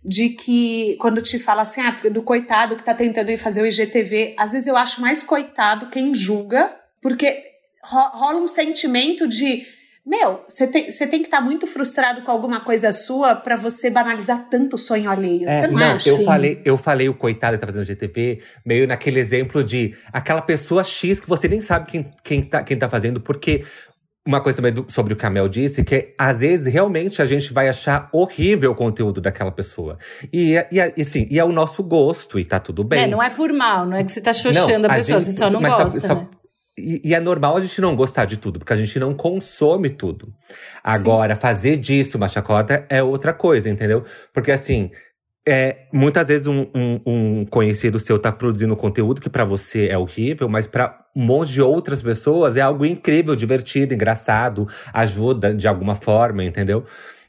de 0.03 0.29
que 0.29 0.95
quando 0.99 1.21
te 1.21 1.37
fala 1.37 1.63
assim, 1.63 1.81
ah, 1.81 1.97
do 2.09 2.23
coitado 2.23 2.75
que 2.75 2.83
tá 2.83 2.93
tentando 2.93 3.29
ir 3.29 3.37
fazer 3.37 3.61
o 3.61 3.67
IGTV, 3.67 4.35
às 4.37 4.53
vezes 4.53 4.67
eu 4.67 4.77
acho 4.77 5.01
mais 5.01 5.21
coitado 5.21 5.89
quem 5.89 6.15
julga, 6.15 6.73
porque 7.01 7.43
rola 7.83 8.39
um 8.39 8.47
sentimento 8.47 9.27
de 9.27 9.65
meu, 10.03 10.43
você 10.47 10.65
tem, 10.65 10.85
tem 10.85 11.19
que 11.19 11.27
estar 11.27 11.37
tá 11.37 11.43
muito 11.43 11.67
frustrado 11.67 12.23
com 12.23 12.31
alguma 12.31 12.59
coisa 12.61 12.91
sua 12.91 13.35
para 13.35 13.55
você 13.55 13.87
banalizar 13.87 14.47
tanto 14.49 14.75
o 14.75 14.79
sonho 14.79 15.07
alheio. 15.07 15.47
É, 15.47 15.59
você 15.59 15.67
não, 15.67 15.77
não 15.77 15.95
acha? 15.95 16.09
Eu 16.09 16.25
falei, 16.25 16.61
eu 16.65 16.77
falei 16.77 17.07
o 17.07 17.13
coitado 17.13 17.55
que 17.55 17.61
tá 17.61 17.67
fazendo 17.67 17.85
GTV, 17.85 18.41
meio 18.65 18.87
naquele 18.87 19.19
exemplo 19.19 19.63
de 19.63 19.95
aquela 20.11 20.41
pessoa 20.41 20.83
X 20.83 21.19
que 21.19 21.29
você 21.29 21.47
nem 21.47 21.61
sabe 21.61 21.91
quem, 21.91 22.11
quem, 22.23 22.41
tá, 22.41 22.63
quem 22.63 22.77
tá 22.77 22.89
fazendo, 22.89 23.21
porque 23.21 23.63
uma 24.25 24.39
coisa 24.39 24.61
também 24.61 24.85
sobre 24.87 25.13
o 25.13 25.15
que 25.15 25.25
a 25.25 25.29
Mel 25.29 25.49
disse, 25.49 25.83
que 25.83 26.13
às 26.17 26.41
vezes 26.41 26.71
realmente 26.71 27.21
a 27.21 27.25
gente 27.25 27.51
vai 27.51 27.67
achar 27.67 28.07
horrível 28.13 28.71
o 28.71 28.75
conteúdo 28.75 29.19
daquela 29.19 29.51
pessoa. 29.51 29.97
E, 30.31 30.55
e, 30.55 30.93
e 30.95 31.03
sim, 31.03 31.27
e 31.29 31.39
é 31.39 31.43
o 31.43 31.51
nosso 31.51 31.83
gosto, 31.83 32.39
e 32.39 32.45
tá 32.45 32.59
tudo 32.59 32.83
bem. 32.83 33.03
É, 33.03 33.07
não 33.07 33.21
é 33.21 33.29
por 33.29 33.51
mal, 33.51 33.85
não 33.85 33.97
é 33.97 34.03
que 34.03 34.11
você 34.11 34.21
tá 34.21 34.33
xoxando 34.33 34.85
a, 34.85 34.91
a 34.91 34.95
pessoa, 34.95 35.19
gente, 35.19 35.33
você 35.33 35.37
só 35.37 35.49
não 35.49 35.61
gosta, 35.61 35.99
só, 35.99 36.15
né? 36.15 36.27
E, 36.77 37.01
e, 37.03 37.13
é 37.13 37.19
normal 37.19 37.57
a 37.57 37.61
gente 37.61 37.81
não 37.81 37.95
gostar 37.95 38.25
de 38.25 38.37
tudo, 38.37 38.57
porque 38.57 38.73
a 38.73 38.77
gente 38.77 38.97
não 38.97 39.13
consome 39.13 39.89
tudo. 39.89 40.33
Agora, 40.83 41.35
Sim. 41.35 41.41
fazer 41.41 41.77
disso 41.77 42.17
uma 42.17 42.27
chacota 42.27 42.85
é 42.89 43.03
outra 43.03 43.33
coisa, 43.33 43.69
entendeu? 43.69 44.05
Porque 44.33 44.51
assim, 44.51 44.89
é, 45.47 45.87
muitas 45.91 46.27
vezes 46.27 46.47
um, 46.47 46.67
um, 46.75 47.01
um 47.05 47.45
conhecido 47.45 47.99
seu 47.99 48.19
tá 48.19 48.31
produzindo 48.31 48.75
conteúdo 48.75 49.21
que 49.21 49.29
para 49.29 49.43
você 49.43 49.87
é 49.87 49.97
horrível, 49.97 50.47
mas 50.47 50.67
para 50.67 51.05
um 51.15 51.23
monte 51.23 51.51
de 51.51 51.61
outras 51.61 52.01
pessoas 52.01 52.57
é 52.57 52.61
algo 52.61 52.85
incrível, 52.85 53.35
divertido, 53.35 53.93
engraçado, 53.93 54.67
ajuda 54.93 55.53
de 55.53 55.67
alguma 55.67 55.95
forma, 55.95 56.43
entendeu? 56.43 56.85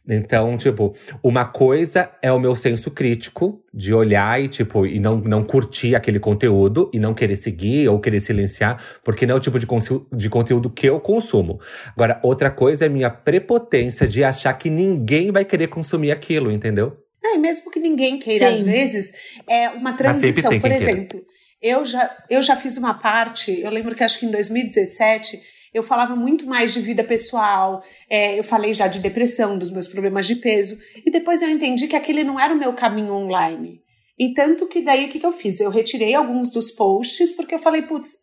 Então, 0.06 0.56
tipo, 0.56 0.94
uma 1.22 1.44
coisa 1.44 2.10
é 2.20 2.30
o 2.32 2.38
meu 2.38 2.56
senso 2.56 2.90
crítico 2.90 3.62
de 3.72 3.94
olhar 3.94 4.42
e, 4.42 4.48
tipo, 4.48 4.84
e 4.84 4.98
não, 4.98 5.16
não 5.18 5.44
curtir 5.44 5.94
aquele 5.94 6.18
conteúdo 6.18 6.90
e 6.92 6.98
não 6.98 7.14
querer 7.14 7.36
seguir 7.36 7.88
ou 7.88 8.00
querer 8.00 8.18
silenciar, 8.18 8.82
porque 9.04 9.26
não 9.26 9.36
é 9.36 9.38
o 9.38 9.40
tipo 9.40 9.60
de, 9.60 9.66
de 10.12 10.28
conteúdo 10.28 10.68
que 10.68 10.88
eu 10.88 10.98
consumo. 10.98 11.60
Agora, 11.96 12.18
outra 12.22 12.50
coisa 12.50 12.86
é 12.86 12.88
minha 12.88 13.10
prepotência 13.10 14.06
de 14.08 14.24
achar 14.24 14.52
que 14.54 14.68
ninguém 14.68 15.30
vai 15.30 15.44
querer 15.44 15.68
consumir 15.68 16.10
aquilo, 16.10 16.50
entendeu? 16.50 16.96
Não, 17.22 17.36
e 17.36 17.38
mesmo 17.38 17.70
que 17.70 17.78
ninguém 17.78 18.18
queira, 18.18 18.46
Sim. 18.46 18.60
às 18.60 18.60
vezes, 18.60 19.12
é 19.48 19.68
uma 19.70 19.92
transição. 19.92 20.58
Por 20.58 20.70
exemplo, 20.70 21.24
eu 21.60 21.84
já, 21.84 22.10
eu 22.28 22.42
já 22.42 22.56
fiz 22.56 22.76
uma 22.76 22.94
parte, 22.94 23.60
eu 23.60 23.70
lembro 23.70 23.94
que 23.94 24.02
acho 24.02 24.18
que 24.18 24.26
em 24.26 24.30
2017 24.30 25.40
eu 25.72 25.82
falava 25.82 26.14
muito 26.14 26.44
mais 26.44 26.74
de 26.74 26.80
vida 26.80 27.02
pessoal, 27.02 27.82
é, 28.10 28.38
eu 28.38 28.44
falei 28.44 28.74
já 28.74 28.88
de 28.88 29.00
depressão, 29.00 29.56
dos 29.56 29.70
meus 29.70 29.86
problemas 29.86 30.26
de 30.26 30.36
peso, 30.36 30.78
e 31.06 31.10
depois 31.10 31.40
eu 31.40 31.48
entendi 31.48 31.86
que 31.86 31.96
aquele 31.96 32.24
não 32.24 32.38
era 32.38 32.52
o 32.52 32.58
meu 32.58 32.74
caminho 32.74 33.14
online. 33.14 33.80
E 34.18 34.34
tanto 34.34 34.66
que 34.66 34.82
daí 34.82 35.06
o 35.06 35.08
que, 35.08 35.18
que 35.18 35.24
eu 35.24 35.32
fiz? 35.32 35.60
Eu 35.60 35.70
retirei 35.70 36.14
alguns 36.14 36.50
dos 36.50 36.70
posts, 36.70 37.30
porque 37.32 37.54
eu 37.54 37.58
falei, 37.58 37.82
putz, 37.82 38.18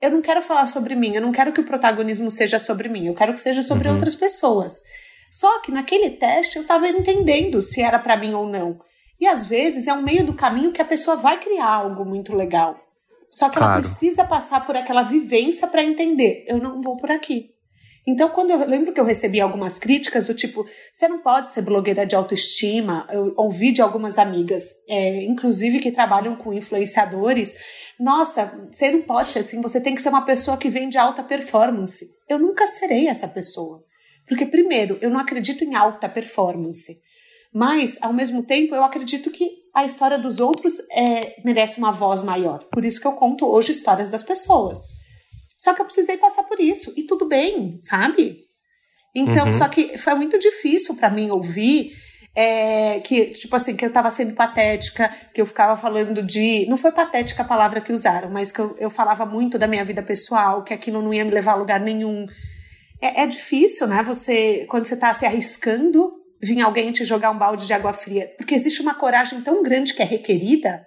eu 0.00 0.10
não 0.10 0.22
quero 0.22 0.40
falar 0.40 0.66
sobre 0.66 0.94
mim, 0.94 1.14
eu 1.14 1.20
não 1.20 1.32
quero 1.32 1.52
que 1.52 1.60
o 1.60 1.64
protagonismo 1.64 2.30
seja 2.30 2.58
sobre 2.58 2.88
mim, 2.88 3.06
eu 3.06 3.14
quero 3.14 3.34
que 3.34 3.40
seja 3.40 3.62
sobre 3.62 3.88
uhum. 3.88 3.94
outras 3.94 4.14
pessoas. 4.14 4.80
Só 5.34 5.58
que 5.58 5.72
naquele 5.72 6.10
teste 6.10 6.54
eu 6.54 6.62
estava 6.62 6.86
entendendo 6.86 7.60
se 7.60 7.82
era 7.82 7.98
para 7.98 8.16
mim 8.16 8.34
ou 8.34 8.46
não. 8.46 8.78
E 9.20 9.26
às 9.26 9.48
vezes 9.48 9.88
é 9.88 9.92
um 9.92 10.00
meio 10.00 10.24
do 10.24 10.32
caminho 10.32 10.70
que 10.70 10.80
a 10.80 10.84
pessoa 10.84 11.16
vai 11.16 11.40
criar 11.40 11.66
algo 11.66 12.04
muito 12.04 12.36
legal. 12.36 12.78
Só 13.28 13.48
que 13.48 13.56
claro. 13.56 13.72
ela 13.72 13.82
precisa 13.82 14.22
passar 14.22 14.64
por 14.64 14.76
aquela 14.76 15.02
vivência 15.02 15.66
para 15.66 15.82
entender, 15.82 16.44
eu 16.46 16.58
não 16.58 16.80
vou 16.80 16.96
por 16.96 17.10
aqui. 17.10 17.50
Então, 18.06 18.28
quando 18.28 18.50
eu 18.50 18.64
lembro 18.64 18.92
que 18.92 19.00
eu 19.00 19.04
recebi 19.04 19.40
algumas 19.40 19.76
críticas 19.76 20.24
do 20.24 20.34
tipo, 20.34 20.64
você 20.92 21.08
não 21.08 21.18
pode 21.18 21.52
ser 21.52 21.62
blogueira 21.62 22.06
de 22.06 22.14
autoestima, 22.14 23.04
eu 23.10 23.34
ouvi 23.36 23.72
de 23.72 23.82
algumas 23.82 24.20
amigas, 24.20 24.62
é, 24.88 25.24
inclusive 25.24 25.80
que 25.80 25.90
trabalham 25.90 26.36
com 26.36 26.52
influenciadores, 26.52 27.56
nossa, 27.98 28.56
você 28.70 28.88
não 28.88 29.02
pode 29.02 29.30
ser 29.30 29.40
assim, 29.40 29.60
você 29.60 29.80
tem 29.80 29.96
que 29.96 30.02
ser 30.02 30.10
uma 30.10 30.24
pessoa 30.24 30.56
que 30.56 30.68
vende 30.68 30.96
alta 30.96 31.24
performance. 31.24 32.08
Eu 32.28 32.38
nunca 32.38 32.68
serei 32.68 33.08
essa 33.08 33.26
pessoa. 33.26 33.82
Porque, 34.28 34.46
primeiro, 34.46 34.98
eu 35.00 35.10
não 35.10 35.20
acredito 35.20 35.64
em 35.64 35.74
alta 35.74 36.08
performance. 36.08 36.98
Mas, 37.52 37.98
ao 38.00 38.12
mesmo 38.12 38.42
tempo, 38.42 38.74
eu 38.74 38.82
acredito 38.82 39.30
que 39.30 39.50
a 39.74 39.84
história 39.84 40.18
dos 40.18 40.40
outros 40.40 40.74
é, 40.90 41.40
merece 41.44 41.78
uma 41.78 41.92
voz 41.92 42.22
maior. 42.22 42.64
Por 42.70 42.84
isso 42.84 43.00
que 43.00 43.06
eu 43.06 43.12
conto 43.12 43.46
hoje 43.46 43.72
histórias 43.72 44.10
das 44.10 44.22
pessoas. 44.22 44.80
Só 45.56 45.72
que 45.72 45.80
eu 45.80 45.84
precisei 45.84 46.16
passar 46.16 46.44
por 46.44 46.58
isso. 46.60 46.92
E 46.96 47.04
tudo 47.04 47.26
bem, 47.26 47.78
sabe? 47.80 48.44
Então, 49.14 49.46
uhum. 49.46 49.52
só 49.52 49.68
que 49.68 49.96
foi 49.98 50.14
muito 50.14 50.38
difícil 50.38 50.96
para 50.96 51.10
mim 51.10 51.30
ouvir 51.30 51.92
é, 52.34 52.98
que, 53.00 53.26
tipo 53.26 53.54
assim, 53.54 53.76
que 53.76 53.84
eu 53.84 53.92
tava 53.92 54.10
sendo 54.10 54.34
patética, 54.34 55.08
que 55.32 55.40
eu 55.40 55.46
ficava 55.46 55.76
falando 55.76 56.22
de. 56.22 56.66
Não 56.68 56.76
foi 56.76 56.90
patética 56.90 57.42
a 57.42 57.46
palavra 57.46 57.80
que 57.80 57.92
usaram, 57.92 58.28
mas 58.28 58.50
que 58.50 58.60
eu, 58.60 58.76
eu 58.78 58.90
falava 58.90 59.24
muito 59.24 59.56
da 59.56 59.68
minha 59.68 59.84
vida 59.84 60.02
pessoal, 60.02 60.64
que 60.64 60.74
aquilo 60.74 61.00
não 61.00 61.14
ia 61.14 61.24
me 61.24 61.30
levar 61.30 61.52
a 61.52 61.56
lugar 61.56 61.78
nenhum. 61.78 62.26
É, 63.04 63.24
é 63.24 63.26
difícil, 63.26 63.86
né? 63.86 64.02
Você, 64.02 64.64
quando 64.70 64.86
você 64.86 64.96
tá 64.96 65.12
se 65.12 65.26
arriscando, 65.26 66.10
vir 66.42 66.62
alguém 66.62 66.90
te 66.90 67.04
jogar 67.04 67.30
um 67.30 67.38
balde 67.38 67.66
de 67.66 67.72
água 67.74 67.92
fria. 67.92 68.32
Porque 68.38 68.54
existe 68.54 68.80
uma 68.80 68.94
coragem 68.94 69.42
tão 69.42 69.62
grande 69.62 69.92
que 69.92 70.00
é 70.00 70.06
requerida. 70.06 70.86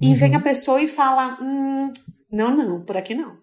E 0.00 0.10
uhum. 0.10 0.14
vem 0.14 0.36
a 0.36 0.40
pessoa 0.40 0.80
e 0.80 0.86
fala: 0.86 1.36
hum, 1.42 1.92
não, 2.30 2.56
não, 2.56 2.80
por 2.80 2.96
aqui 2.96 3.12
não. 3.12 3.38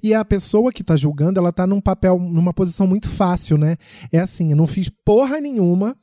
E 0.00 0.14
a 0.14 0.24
pessoa 0.24 0.72
que 0.72 0.84
tá 0.84 0.94
julgando, 0.94 1.40
ela 1.40 1.52
tá 1.52 1.66
num 1.66 1.80
papel, 1.80 2.20
numa 2.20 2.54
posição 2.54 2.86
muito 2.86 3.08
fácil, 3.08 3.58
né? 3.58 3.76
É 4.12 4.20
assim, 4.20 4.50
eu 4.52 4.56
não 4.56 4.68
fiz 4.68 4.88
porra 5.04 5.40
nenhuma 5.40 5.96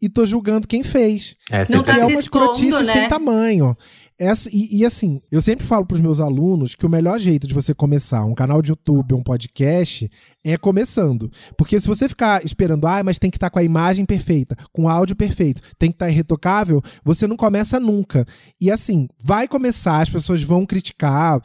e 0.00 0.08
tô 0.08 0.24
julgando 0.24 0.68
quem 0.68 0.84
fez. 0.84 1.34
É, 1.50 1.64
não 1.68 1.82
tá 1.82 1.98
é 1.98 2.04
uma 2.04 2.20
escrotice 2.20 2.84
né? 2.84 2.92
sem 2.92 3.08
tamanho. 3.08 3.76
Essa, 4.18 4.50
e, 4.52 4.80
e, 4.80 4.84
assim, 4.84 5.22
eu 5.30 5.40
sempre 5.40 5.64
falo 5.64 5.86
para 5.86 5.94
os 5.94 6.00
meus 6.00 6.18
alunos 6.18 6.74
que 6.74 6.84
o 6.84 6.90
melhor 6.90 7.20
jeito 7.20 7.46
de 7.46 7.54
você 7.54 7.72
começar 7.72 8.24
um 8.24 8.34
canal 8.34 8.60
de 8.60 8.72
YouTube, 8.72 9.14
um 9.14 9.22
podcast, 9.22 10.10
é 10.42 10.56
começando. 10.56 11.30
Porque 11.56 11.78
se 11.78 11.86
você 11.86 12.08
ficar 12.08 12.44
esperando, 12.44 12.88
ah, 12.88 13.00
mas 13.04 13.16
tem 13.16 13.30
que 13.30 13.36
estar 13.36 13.46
tá 13.46 13.50
com 13.50 13.60
a 13.60 13.62
imagem 13.62 14.04
perfeita, 14.04 14.56
com 14.72 14.84
o 14.84 14.88
áudio 14.88 15.14
perfeito, 15.14 15.62
tem 15.78 15.90
que 15.90 15.94
estar 15.94 16.06
tá 16.06 16.10
irretocável, 16.10 16.82
você 17.04 17.28
não 17.28 17.36
começa 17.36 17.78
nunca. 17.78 18.26
E 18.60 18.72
assim, 18.72 19.08
vai 19.22 19.46
começar, 19.46 20.00
as 20.00 20.10
pessoas 20.10 20.42
vão 20.42 20.66
criticar, 20.66 21.40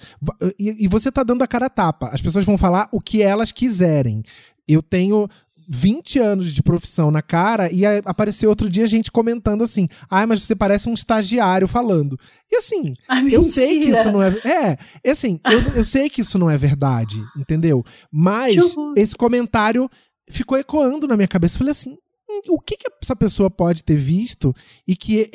e, 0.58 0.86
e 0.86 0.88
você 0.88 1.12
tá 1.12 1.22
dando 1.22 1.44
a 1.44 1.48
cara 1.48 1.68
a 1.68 1.70
tapa. 1.70 2.08
As 2.08 2.22
pessoas 2.22 2.44
vão 2.44 2.58
falar 2.58 2.90
o 2.92 3.00
que 3.00 3.22
elas 3.22 3.52
quiserem. 3.52 4.24
Eu 4.68 4.82
tenho 4.82 5.28
20 5.68 6.20
anos 6.20 6.52
de 6.52 6.62
profissão 6.62 7.12
na 7.12 7.22
cara 7.22 7.72
e 7.72 7.86
apareceu 8.06 8.50
outro 8.50 8.70
dia 8.70 8.86
gente 8.86 9.12
comentando 9.12 9.64
assim: 9.64 9.88
ai, 10.10 10.24
ah, 10.24 10.28
mas 10.28 10.44
você 10.44 10.56
parece 10.56 10.90
um 10.90 10.94
estagiário 10.94 11.68
falando. 11.68 12.18
E 12.52 12.58
assim, 12.58 12.94
ah, 13.08 13.22
eu 13.24 13.44
sei 13.44 13.86
que 13.86 13.92
isso 13.92 14.12
não 14.12 14.22
é. 14.22 14.78
É, 15.04 15.12
assim, 15.12 15.40
eu, 15.46 15.76
eu 15.76 15.84
sei 15.84 16.10
que 16.10 16.22
isso 16.22 16.38
não 16.38 16.50
é 16.50 16.58
verdade, 16.58 17.22
entendeu? 17.38 17.84
Mas 18.12 18.56
esse 18.96 19.16
comentário 19.16 19.90
ficou 20.30 20.58
ecoando 20.58 21.08
na 21.08 21.16
minha 21.16 21.28
cabeça. 21.28 21.56
Eu 21.56 21.60
falei 21.60 21.72
assim: 21.72 21.98
hum, 22.30 22.42
o 22.50 22.60
que, 22.60 22.78
que 22.78 22.88
essa 23.02 23.16
pessoa 23.16 23.50
pode 23.50 23.84
ter 23.84 23.96
visto 23.96 24.54
e 24.88 24.96
que 24.96 25.30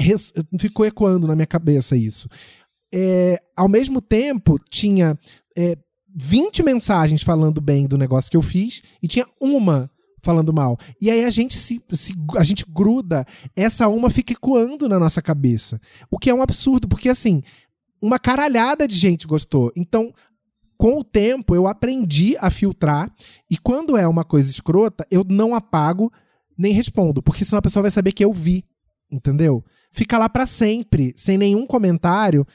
ficou 0.59 0.87
ecoando 0.87 1.27
na 1.27 1.35
minha 1.35 1.47
cabeça 1.47 1.97
isso? 1.97 2.29
É, 2.93 3.39
ao 3.57 3.69
mesmo 3.69 4.01
tempo, 4.01 4.59
tinha. 4.71 5.19
É, 5.57 5.77
20 6.21 6.63
mensagens 6.65 7.23
falando 7.23 7.61
bem 7.61 7.87
do 7.87 7.99
negócio 7.99 8.31
que 8.31 8.37
eu 8.37 8.43
fiz 8.43 8.83
e 9.01 9.07
tinha 9.07 9.27
uma 9.41 9.89
falando 10.23 10.53
mal. 10.53 10.77
E 11.01 11.11
aí 11.11 11.25
a 11.25 11.31
gente 11.31 11.57
se, 11.57 11.81
se, 11.93 12.15
a 12.37 12.45
gente 12.45 12.65
gruda, 12.69 13.27
essa 13.57 13.89
uma 13.89 14.11
fica 14.11 14.33
ecoando 14.33 14.89
na 14.89 14.99
nossa 14.99 15.23
cabeça. 15.23 15.81
O 16.11 16.19
que 16.19 16.31
é 16.31 16.35
um 16.35 16.43
absurdo, 16.43 16.89
porque 16.89 17.09
assim, 17.09 17.43
uma 18.03 18.19
caralhada 18.19 18.87
de 18.87 18.97
gente 18.97 19.27
gostou. 19.27 19.73
Então, 19.77 20.13
com 20.77 20.99
o 20.99 21.05
tempo 21.05 21.55
eu 21.55 21.67
aprendi 21.67 22.37
a 22.39 22.51
filtrar 22.51 23.13
e 23.51 23.59
quando 23.59 23.97
é 23.97 24.07
uma 24.07 24.25
coisa 24.25 24.51
escrota, 24.51 25.07
eu 25.11 25.25
não 25.29 25.55
apago 25.55 26.13
nem 26.57 26.73
respondo, 26.73 27.23
porque 27.23 27.45
senão 27.45 27.59
a 27.59 27.63
pessoa 27.63 27.83
vai 27.83 27.91
saber 27.91 28.13
que 28.13 28.25
eu 28.25 28.33
vi, 28.33 28.65
entendeu? 29.11 29.65
Fica 29.93 30.19
lá 30.19 30.29
para 30.29 30.47
sempre, 30.47 31.15
sem 31.17 31.39
nenhum 31.39 31.67
comentário. 31.67 32.47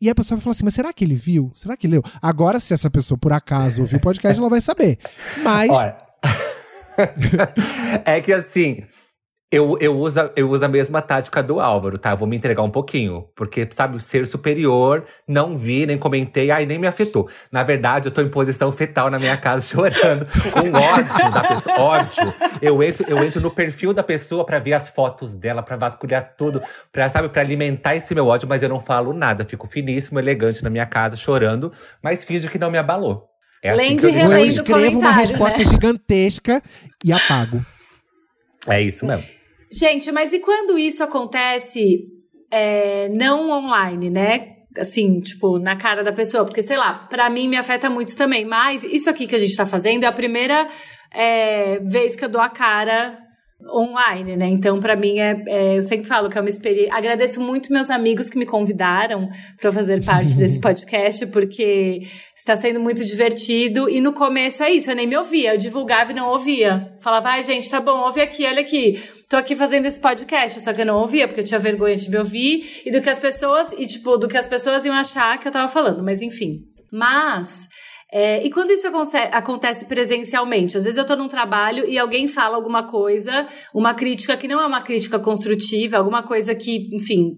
E 0.00 0.08
a 0.08 0.14
pessoa 0.14 0.36
vai 0.36 0.42
falar 0.42 0.52
assim: 0.52 0.64
mas 0.64 0.74
será 0.74 0.92
que 0.92 1.04
ele 1.04 1.14
viu? 1.14 1.50
Será 1.54 1.76
que 1.76 1.86
leu? 1.86 2.02
Agora, 2.20 2.60
se 2.60 2.74
essa 2.74 2.90
pessoa 2.90 3.18
por 3.18 3.32
acaso 3.32 3.82
ouviu 3.82 3.98
o 3.98 4.02
podcast, 4.02 4.38
ela 4.38 4.50
vai 4.50 4.60
saber. 4.60 4.98
Mas. 5.42 5.70
Olha. 5.70 5.96
é 8.04 8.20
que 8.20 8.32
assim, 8.32 8.84
eu, 9.54 9.78
eu, 9.80 9.96
uso, 9.96 10.18
eu 10.34 10.50
uso 10.50 10.64
a 10.64 10.68
mesma 10.68 11.00
tática 11.00 11.40
do 11.40 11.60
Álvaro, 11.60 11.96
tá? 11.96 12.10
Eu 12.10 12.16
vou 12.16 12.26
me 12.26 12.36
entregar 12.36 12.62
um 12.62 12.70
pouquinho. 12.70 13.28
Porque, 13.36 13.68
sabe, 13.70 14.02
ser 14.02 14.26
superior, 14.26 15.04
não 15.28 15.56
vi, 15.56 15.86
nem 15.86 15.96
comentei, 15.96 16.50
aí 16.50 16.66
nem 16.66 16.76
me 16.76 16.88
afetou. 16.88 17.28
Na 17.52 17.62
verdade, 17.62 18.08
eu 18.08 18.12
tô 18.12 18.20
em 18.20 18.28
posição 18.28 18.72
fetal 18.72 19.08
na 19.10 19.18
minha 19.18 19.36
casa, 19.36 19.62
chorando, 19.70 20.26
com 20.50 20.76
ódio 20.76 21.30
da 21.30 21.42
pessoa. 21.44 21.78
Ódio. 21.78 22.34
Eu 22.60 22.82
entro, 22.82 23.08
eu 23.08 23.24
entro 23.24 23.40
no 23.40 23.50
perfil 23.50 23.94
da 23.94 24.02
pessoa 24.02 24.44
para 24.44 24.58
ver 24.58 24.72
as 24.72 24.90
fotos 24.90 25.36
dela, 25.36 25.62
para 25.62 25.76
vasculhar 25.76 26.34
tudo, 26.36 26.60
pra, 26.90 27.08
sabe, 27.08 27.28
para 27.28 27.40
alimentar 27.40 27.94
esse 27.94 28.12
meu 28.12 28.26
ódio, 28.26 28.48
mas 28.48 28.60
eu 28.60 28.68
não 28.68 28.80
falo 28.80 29.12
nada. 29.12 29.44
Fico 29.44 29.68
finíssimo, 29.68 30.18
elegante 30.18 30.64
na 30.64 30.70
minha 30.70 30.86
casa, 30.86 31.16
chorando, 31.16 31.72
mas 32.02 32.24
finge 32.24 32.48
que 32.48 32.58
não 32.58 32.72
me 32.72 32.78
abalou. 32.78 33.28
É 33.64 33.70
assim 33.70 33.82
Lendo 33.82 34.00
que 34.00 34.06
eu 34.06 34.10
e. 34.10 34.12
Ou 34.12 34.20
eu 34.20 34.28
relendo 34.28 34.48
escrevo 34.50 34.78
uma 34.78 34.90
comentário, 34.90 35.20
resposta 35.20 35.58
né? 35.58 35.64
gigantesca 35.64 36.62
e 37.02 37.12
apago. 37.12 37.64
É 38.68 38.82
isso 38.82 39.06
mesmo. 39.06 39.24
Gente, 39.72 40.12
mas 40.12 40.34
e 40.34 40.38
quando 40.38 40.78
isso 40.78 41.02
acontece 41.02 42.04
é, 42.50 43.08
não 43.08 43.50
online, 43.50 44.10
né? 44.10 44.50
Assim, 44.78 45.18
tipo, 45.20 45.58
na 45.58 45.76
cara 45.76 46.04
da 46.04 46.12
pessoa? 46.12 46.44
Porque, 46.44 46.60
sei 46.60 46.76
lá, 46.76 47.06
pra 47.08 47.30
mim 47.30 47.48
me 47.48 47.56
afeta 47.56 47.88
muito 47.88 48.14
também. 48.16 48.44
Mas 48.44 48.84
isso 48.84 49.08
aqui 49.08 49.26
que 49.26 49.34
a 49.34 49.38
gente 49.38 49.56
tá 49.56 49.64
fazendo 49.64 50.04
é 50.04 50.06
a 50.06 50.12
primeira 50.12 50.68
é, 51.10 51.78
vez 51.80 52.14
que 52.14 52.24
eu 52.24 52.28
dou 52.28 52.42
a 52.42 52.50
cara 52.50 53.18
online, 53.72 54.36
né? 54.36 54.46
Então, 54.46 54.78
pra 54.80 54.96
mim, 54.96 55.18
é, 55.18 55.42
é- 55.46 55.76
eu 55.76 55.82
sempre 55.82 56.06
falo 56.06 56.28
que 56.28 56.36
é 56.36 56.40
uma 56.40 56.48
experiência. 56.48 56.94
Agradeço 56.94 57.40
muito 57.40 57.72
meus 57.72 57.90
amigos 57.90 58.28
que 58.28 58.38
me 58.38 58.46
convidaram 58.46 59.28
pra 59.60 59.70
fazer 59.72 60.04
parte 60.04 60.36
desse 60.36 60.58
podcast, 60.60 61.26
porque 61.26 62.02
está 62.36 62.56
sendo 62.56 62.80
muito 62.80 63.04
divertido. 63.04 63.88
E 63.88 64.00
no 64.00 64.12
começo 64.12 64.62
é 64.62 64.70
isso, 64.70 64.90
eu 64.90 64.96
nem 64.96 65.06
me 65.06 65.16
ouvia, 65.16 65.54
eu 65.54 65.58
divulgava 65.58 66.12
e 66.12 66.14
não 66.14 66.28
ouvia. 66.28 66.92
Falava, 67.00 67.30
ai, 67.30 67.42
gente, 67.42 67.70
tá 67.70 67.80
bom, 67.80 67.98
ouve 68.00 68.20
aqui, 68.20 68.46
olha 68.46 68.60
aqui. 68.60 69.02
Tô 69.28 69.36
aqui 69.36 69.56
fazendo 69.56 69.86
esse 69.86 69.98
podcast, 69.98 70.60
só 70.60 70.72
que 70.72 70.82
eu 70.82 70.86
não 70.86 70.98
ouvia, 70.98 71.26
porque 71.26 71.40
eu 71.40 71.44
tinha 71.44 71.58
vergonha 71.58 71.96
de 71.96 72.08
me 72.10 72.18
ouvir 72.18 72.82
e 72.84 72.90
do 72.90 73.00
que 73.00 73.08
as 73.10 73.18
pessoas, 73.18 73.72
e 73.72 73.86
tipo, 73.86 74.16
do 74.16 74.28
que 74.28 74.36
as 74.36 74.46
pessoas 74.46 74.84
iam 74.84 74.94
achar 74.94 75.38
que 75.38 75.48
eu 75.48 75.52
tava 75.52 75.68
falando, 75.68 76.02
mas 76.04 76.22
enfim. 76.22 76.60
Mas. 76.92 77.66
É, 78.16 78.46
e 78.46 78.50
quando 78.50 78.70
isso 78.70 78.86
aconte- 78.86 79.16
acontece 79.16 79.84
presencialmente? 79.86 80.76
Às 80.76 80.84
vezes 80.84 80.96
eu 80.96 81.04
tô 81.04 81.16
num 81.16 81.26
trabalho 81.26 81.84
e 81.84 81.98
alguém 81.98 82.28
fala 82.28 82.54
alguma 82.54 82.86
coisa, 82.86 83.48
uma 83.74 83.92
crítica 83.92 84.36
que 84.36 84.46
não 84.46 84.60
é 84.60 84.66
uma 84.66 84.80
crítica 84.82 85.18
construtiva, 85.18 85.96
alguma 85.96 86.22
coisa 86.22 86.54
que, 86.54 86.88
enfim, 86.94 87.32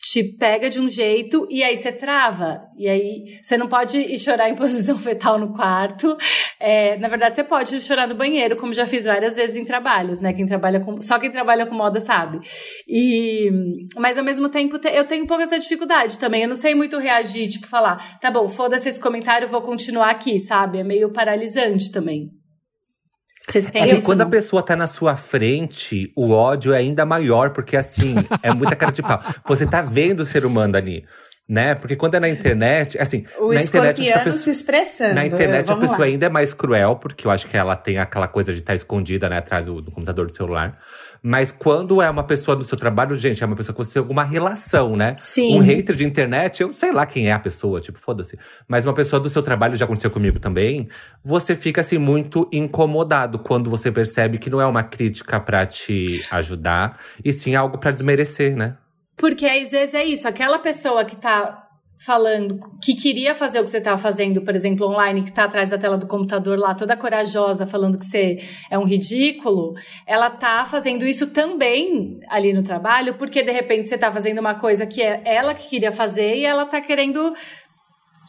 te 0.00 0.22
pega 0.36 0.70
de 0.70 0.80
um 0.80 0.88
jeito 0.88 1.46
e 1.50 1.62
aí 1.62 1.76
você 1.76 1.90
trava. 1.92 2.60
E 2.76 2.88
aí 2.88 3.24
você 3.42 3.56
não 3.56 3.68
pode 3.68 3.98
ir 3.98 4.18
chorar 4.18 4.48
em 4.48 4.54
posição 4.56 4.96
fetal 4.96 5.38
no 5.38 5.52
quarto. 5.52 6.16
É, 6.60 6.96
na 6.98 7.08
verdade, 7.08 7.36
você 7.36 7.44
pode 7.44 7.80
chorar 7.80 8.06
no 8.08 8.14
banheiro, 8.14 8.56
como 8.56 8.72
já 8.72 8.86
fiz 8.86 9.04
várias 9.04 9.36
vezes 9.36 9.56
em 9.56 9.64
trabalhos, 9.64 10.20
né? 10.20 10.32
Quem 10.32 10.46
trabalha 10.46 10.80
com, 10.80 11.00
só 11.00 11.18
quem 11.18 11.30
trabalha 11.30 11.66
com 11.66 11.74
moda 11.74 12.00
sabe. 12.00 12.38
E, 12.86 13.50
mas 13.96 14.16
ao 14.16 14.24
mesmo 14.24 14.48
tempo, 14.48 14.78
te- 14.78 14.88
eu 14.88 15.04
tenho 15.04 15.24
um 15.24 15.26
pouco 15.26 15.42
essa 15.42 15.58
dificuldade 15.58 16.18
também. 16.18 16.42
Eu 16.42 16.48
não 16.48 16.56
sei 16.56 16.74
muito 16.74 16.98
reagir, 16.98 17.48
tipo, 17.48 17.66
falar, 17.66 18.18
tá 18.20 18.30
bom, 18.30 18.48
foda-se 18.48 18.88
esse 18.88 19.00
comentário, 19.00 19.48
vou 19.48 19.60
continuar 19.62 20.10
aqui, 20.10 20.38
sabe? 20.38 20.78
É 20.78 20.84
meio 20.84 21.12
paralisante 21.12 21.90
também. 21.90 22.30
Vocês 23.48 23.66
têm 23.66 23.82
É 23.82 23.96
isso? 23.96 24.06
quando 24.06 24.22
a 24.22 24.26
pessoa 24.26 24.62
tá 24.62 24.76
na 24.76 24.86
sua 24.86 25.16
frente, 25.16 26.12
o 26.14 26.30
ódio 26.30 26.72
é 26.72 26.78
ainda 26.78 27.06
maior, 27.06 27.50
porque 27.50 27.76
assim, 27.76 28.14
é 28.42 28.52
muita 28.52 28.76
cara 28.76 28.92
de 28.92 29.02
pau. 29.02 29.20
Você 29.46 29.66
tá 29.66 29.80
vendo 29.80 30.20
o 30.20 30.26
ser 30.26 30.44
humano 30.44 30.76
ali, 30.76 31.04
né? 31.48 31.74
Porque 31.74 31.96
quando 31.96 32.14
é 32.16 32.20
na 32.20 32.28
internet, 32.28 32.98
assim, 32.98 33.24
O 33.38 33.54
na 33.54 33.62
internet 33.62 34.02
acho 34.02 34.12
que 34.12 34.18
a 34.18 34.24
pessoa. 34.24 34.42
se 34.42 34.50
expressando. 34.50 35.14
Na 35.14 35.24
internet 35.24 35.70
a 35.70 35.76
pessoa 35.76 36.00
lá. 36.00 36.04
ainda 36.04 36.26
é 36.26 36.28
mais 36.28 36.52
cruel, 36.52 36.96
porque 36.96 37.26
eu 37.26 37.30
acho 37.30 37.48
que 37.48 37.56
ela 37.56 37.74
tem 37.74 37.98
aquela 37.98 38.28
coisa 38.28 38.52
de 38.52 38.58
estar 38.58 38.74
escondida, 38.74 39.28
né, 39.28 39.38
atrás 39.38 39.66
do, 39.66 39.80
do 39.80 39.90
computador 39.90 40.26
do 40.26 40.32
celular. 40.32 40.78
Mas 41.22 41.50
quando 41.50 42.00
é 42.00 42.08
uma 42.08 42.22
pessoa 42.22 42.54
do 42.56 42.62
seu 42.62 42.76
trabalho, 42.78 43.16
gente, 43.16 43.42
é 43.42 43.46
uma 43.46 43.56
pessoa 43.56 43.74
que 43.74 43.82
você 43.84 43.94
tem 43.94 44.00
alguma 44.00 44.22
relação, 44.22 44.94
né? 44.94 45.16
Sim. 45.20 45.56
Um 45.56 45.58
hater 45.58 45.96
de 45.96 46.04
internet, 46.04 46.60
eu 46.62 46.72
sei 46.72 46.92
lá 46.92 47.06
quem 47.06 47.28
é 47.28 47.32
a 47.32 47.38
pessoa, 47.38 47.80
tipo, 47.80 47.98
foda-se. 47.98 48.38
Mas 48.68 48.84
uma 48.84 48.92
pessoa 48.94 49.18
do 49.18 49.28
seu 49.28 49.42
trabalho, 49.42 49.74
já 49.74 49.84
aconteceu 49.84 50.10
comigo 50.10 50.38
também, 50.38 50.88
você 51.24 51.56
fica 51.56 51.80
assim 51.80 51.98
muito 51.98 52.48
incomodado 52.52 53.38
quando 53.38 53.68
você 53.68 53.90
percebe 53.90 54.38
que 54.38 54.50
não 54.50 54.60
é 54.60 54.66
uma 54.66 54.82
crítica 54.84 55.40
pra 55.40 55.66
te 55.66 56.22
ajudar, 56.30 56.96
e 57.24 57.32
sim 57.32 57.56
algo 57.56 57.78
pra 57.78 57.90
desmerecer, 57.90 58.56
né? 58.56 58.76
Porque 59.18 59.46
às 59.46 59.72
vezes 59.72 59.94
é 59.94 60.04
isso, 60.04 60.26
aquela 60.28 60.58
pessoa 60.58 61.04
que 61.04 61.16
tá 61.16 61.68
falando, 62.00 62.58
que 62.80 62.94
queria 62.94 63.34
fazer 63.34 63.58
o 63.58 63.64
que 63.64 63.70
você 63.70 63.80
tá 63.80 63.96
fazendo, 63.96 64.40
por 64.42 64.54
exemplo, 64.54 64.86
online, 64.86 65.24
que 65.24 65.32
tá 65.32 65.44
atrás 65.44 65.70
da 65.70 65.78
tela 65.78 65.98
do 65.98 66.06
computador 66.06 66.56
lá, 66.56 66.72
toda 66.74 66.96
corajosa, 66.96 67.66
falando 67.66 67.98
que 67.98 68.04
você 68.04 68.38
é 68.70 68.78
um 68.78 68.84
ridículo, 68.84 69.74
ela 70.06 70.30
tá 70.30 70.64
fazendo 70.64 71.04
isso 71.04 71.26
também 71.28 72.20
ali 72.28 72.52
no 72.52 72.62
trabalho, 72.62 73.14
porque 73.14 73.42
de 73.42 73.50
repente 73.50 73.88
você 73.88 73.98
tá 73.98 74.10
fazendo 74.12 74.38
uma 74.38 74.54
coisa 74.54 74.86
que 74.86 75.02
é 75.02 75.20
ela 75.24 75.54
que 75.54 75.68
queria 75.68 75.90
fazer 75.90 76.36
e 76.36 76.44
ela 76.44 76.64
tá 76.64 76.80
querendo 76.80 77.34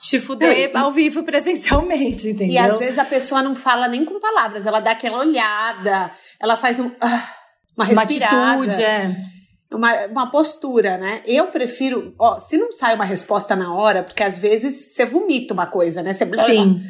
te 0.02 0.20
fuder 0.20 0.72
É, 0.74 0.78
ao 0.78 0.92
vivo 0.92 1.24
presencialmente, 1.24 2.30
entendeu? 2.30 2.54
E 2.54 2.58
às 2.58 2.80
vezes 2.80 2.98
a 2.98 3.06
pessoa 3.06 3.44
não 3.44 3.54
fala 3.54 3.88
nem 3.88 4.04
com 4.04 4.20
palavras, 4.20 4.66
ela 4.66 4.80
dá 4.80 4.92
aquela 4.92 5.20
olhada, 5.20 6.12
ela 6.40 6.58
faz 6.58 6.80
um, 6.80 6.90
ah, 7.00 7.34
uma 7.78 7.86
uma 7.86 7.86
respirada, 7.86 8.64
atitude, 8.64 8.84
é. 8.84 9.12
Uma, 9.72 10.06
uma 10.08 10.32
postura, 10.32 10.98
né? 10.98 11.22
Eu 11.26 11.48
prefiro, 11.48 12.14
ó, 12.20 12.40
se 12.40 12.58
não 12.58 12.72
sai 12.72 12.96
uma 12.96 13.06
resposta 13.06 13.56
na 13.56 13.74
hora, 13.74 14.04
porque 14.04 14.24
às 14.24 14.38
vezes 14.38 14.94
você 14.94 15.06
vomita 15.06 15.54
uma 15.54 15.66
coisa, 15.68 16.02
né? 16.02 16.14
Você. 16.14 16.26
Sim. 16.46 16.82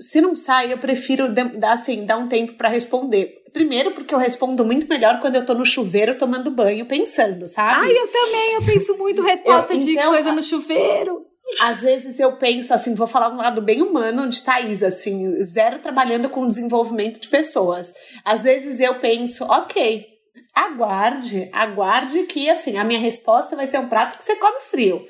Se 0.00 0.20
não 0.20 0.34
sai, 0.34 0.72
eu 0.72 0.78
prefiro 0.78 1.32
dar 1.32 1.72
assim, 1.72 2.04
dar 2.04 2.16
um 2.16 2.26
tempo 2.26 2.54
pra 2.54 2.68
responder. 2.68 3.34
Primeiro 3.52 3.90
porque 3.90 4.14
eu 4.14 4.18
respondo 4.18 4.64
muito 4.64 4.88
melhor 4.88 5.20
quando 5.20 5.36
eu 5.36 5.44
tô 5.44 5.52
no 5.54 5.66
chuveiro 5.66 6.16
tomando 6.16 6.50
banho, 6.50 6.86
pensando, 6.86 7.46
sabe? 7.46 7.86
Ai, 7.86 7.92
eu 7.92 8.08
também, 8.08 8.54
eu 8.54 8.62
penso 8.62 8.96
muito 8.96 9.22
resposta 9.22 9.74
Eu- 9.74 9.78
de 9.78 9.92
então, 9.92 10.10
coisa 10.10 10.32
no 10.32 10.42
chuveiro. 10.42 11.26
Às 11.60 11.82
vezes 11.82 12.18
eu 12.18 12.32
penso 12.38 12.72
assim, 12.72 12.94
vou 12.94 13.06
falar 13.06 13.28
um 13.30 13.36
lado 13.36 13.60
bem 13.60 13.82
humano 13.82 14.26
de 14.26 14.40
Thaís, 14.42 14.82
assim, 14.82 15.42
zero 15.44 15.80
trabalhando 15.80 16.30
com 16.30 16.48
desenvolvimento 16.48 17.20
de 17.20 17.28
pessoas. 17.28 17.92
Às 18.24 18.42
vezes 18.44 18.80
eu 18.80 18.94
penso, 18.94 19.44
ok, 19.44 20.06
aguarde, 20.54 21.48
aguarde 21.52 22.24
que 22.24 22.48
assim, 22.48 22.76
a 22.76 22.84
minha 22.84 23.00
resposta 23.00 23.56
vai 23.56 23.66
ser 23.66 23.78
um 23.78 23.88
prato 23.88 24.18
que 24.18 24.24
você 24.24 24.36
come 24.36 24.60
frio. 24.60 25.04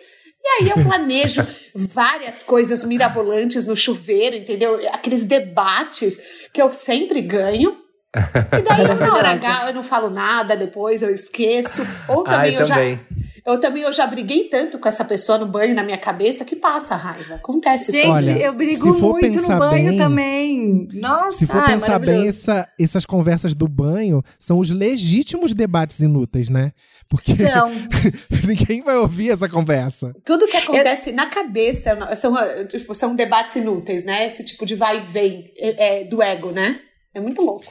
E 0.44 0.62
aí 0.62 0.70
eu 0.70 0.82
planejo 0.82 1.46
várias 1.74 2.42
coisas 2.42 2.84
mirabolantes 2.84 3.64
no 3.64 3.76
chuveiro, 3.76 4.36
entendeu? 4.36 4.80
Aqueles 4.92 5.22
debates 5.22 6.18
que 6.52 6.60
eu 6.60 6.70
sempre 6.70 7.20
ganho. 7.20 7.76
E 8.14 8.62
daí 8.62 8.98
na 8.98 9.14
hora 9.14 9.30
H 9.30 9.68
eu 9.68 9.74
não 9.74 9.82
falo 9.82 10.10
nada, 10.10 10.56
depois 10.56 11.00
eu 11.00 11.10
esqueço. 11.10 11.86
Ou 12.08 12.24
também 12.24 12.56
Ai, 12.56 12.62
eu 12.62 12.66
já 12.66 12.74
também. 12.74 13.00
Eu 13.46 13.58
também 13.58 13.82
eu 13.82 13.92
já 13.92 14.06
briguei 14.06 14.44
tanto 14.44 14.78
com 14.78 14.88
essa 14.88 15.04
pessoa 15.04 15.36
no 15.38 15.46
banho 15.46 15.74
na 15.74 15.82
minha 15.82 15.98
cabeça 15.98 16.44
que 16.44 16.54
passa 16.56 16.94
a 16.94 16.96
raiva. 16.98 17.34
Acontece 17.36 17.90
isso. 17.90 17.92
Gente, 18.00 18.08
Olha, 18.10 18.38
eu 18.38 18.52
brigo 18.54 18.94
muito 18.98 19.40
no 19.42 19.48
banho 19.58 19.88
bem- 19.90 19.98
também. 19.98 20.88
Nossa, 20.94 21.38
Se 21.38 21.46
for 21.46 21.58
ai, 21.58 21.74
pensar 21.74 21.98
bem, 21.98 22.28
essa- 22.28 22.68
essas 22.78 23.04
conversas 23.04 23.54
do 23.54 23.66
banho 23.68 24.22
são 24.38 24.58
os 24.58 24.70
legítimos 24.70 25.54
debates 25.54 25.98
inúteis, 26.00 26.48
né? 26.48 26.72
Porque 27.08 27.36
São. 27.36 27.70
ninguém 28.46 28.82
vai 28.82 28.96
ouvir 28.96 29.30
essa 29.30 29.48
conversa. 29.48 30.14
Tudo 30.24 30.46
que 30.46 30.56
acontece 30.56 31.12
na 31.12 31.26
cabeça 31.26 32.16
são, 32.16 32.34
tipo, 32.68 32.94
são 32.94 33.14
debates 33.14 33.56
inúteis, 33.56 34.04
né? 34.04 34.26
Esse 34.26 34.44
tipo 34.44 34.64
de 34.64 34.74
vai 34.74 34.98
e 34.98 35.00
vem 35.00 35.52
é, 35.58 36.00
é, 36.00 36.04
do 36.04 36.22
ego, 36.22 36.50
né? 36.52 36.80
É 37.14 37.20
muito 37.20 37.42
louco. 37.42 37.66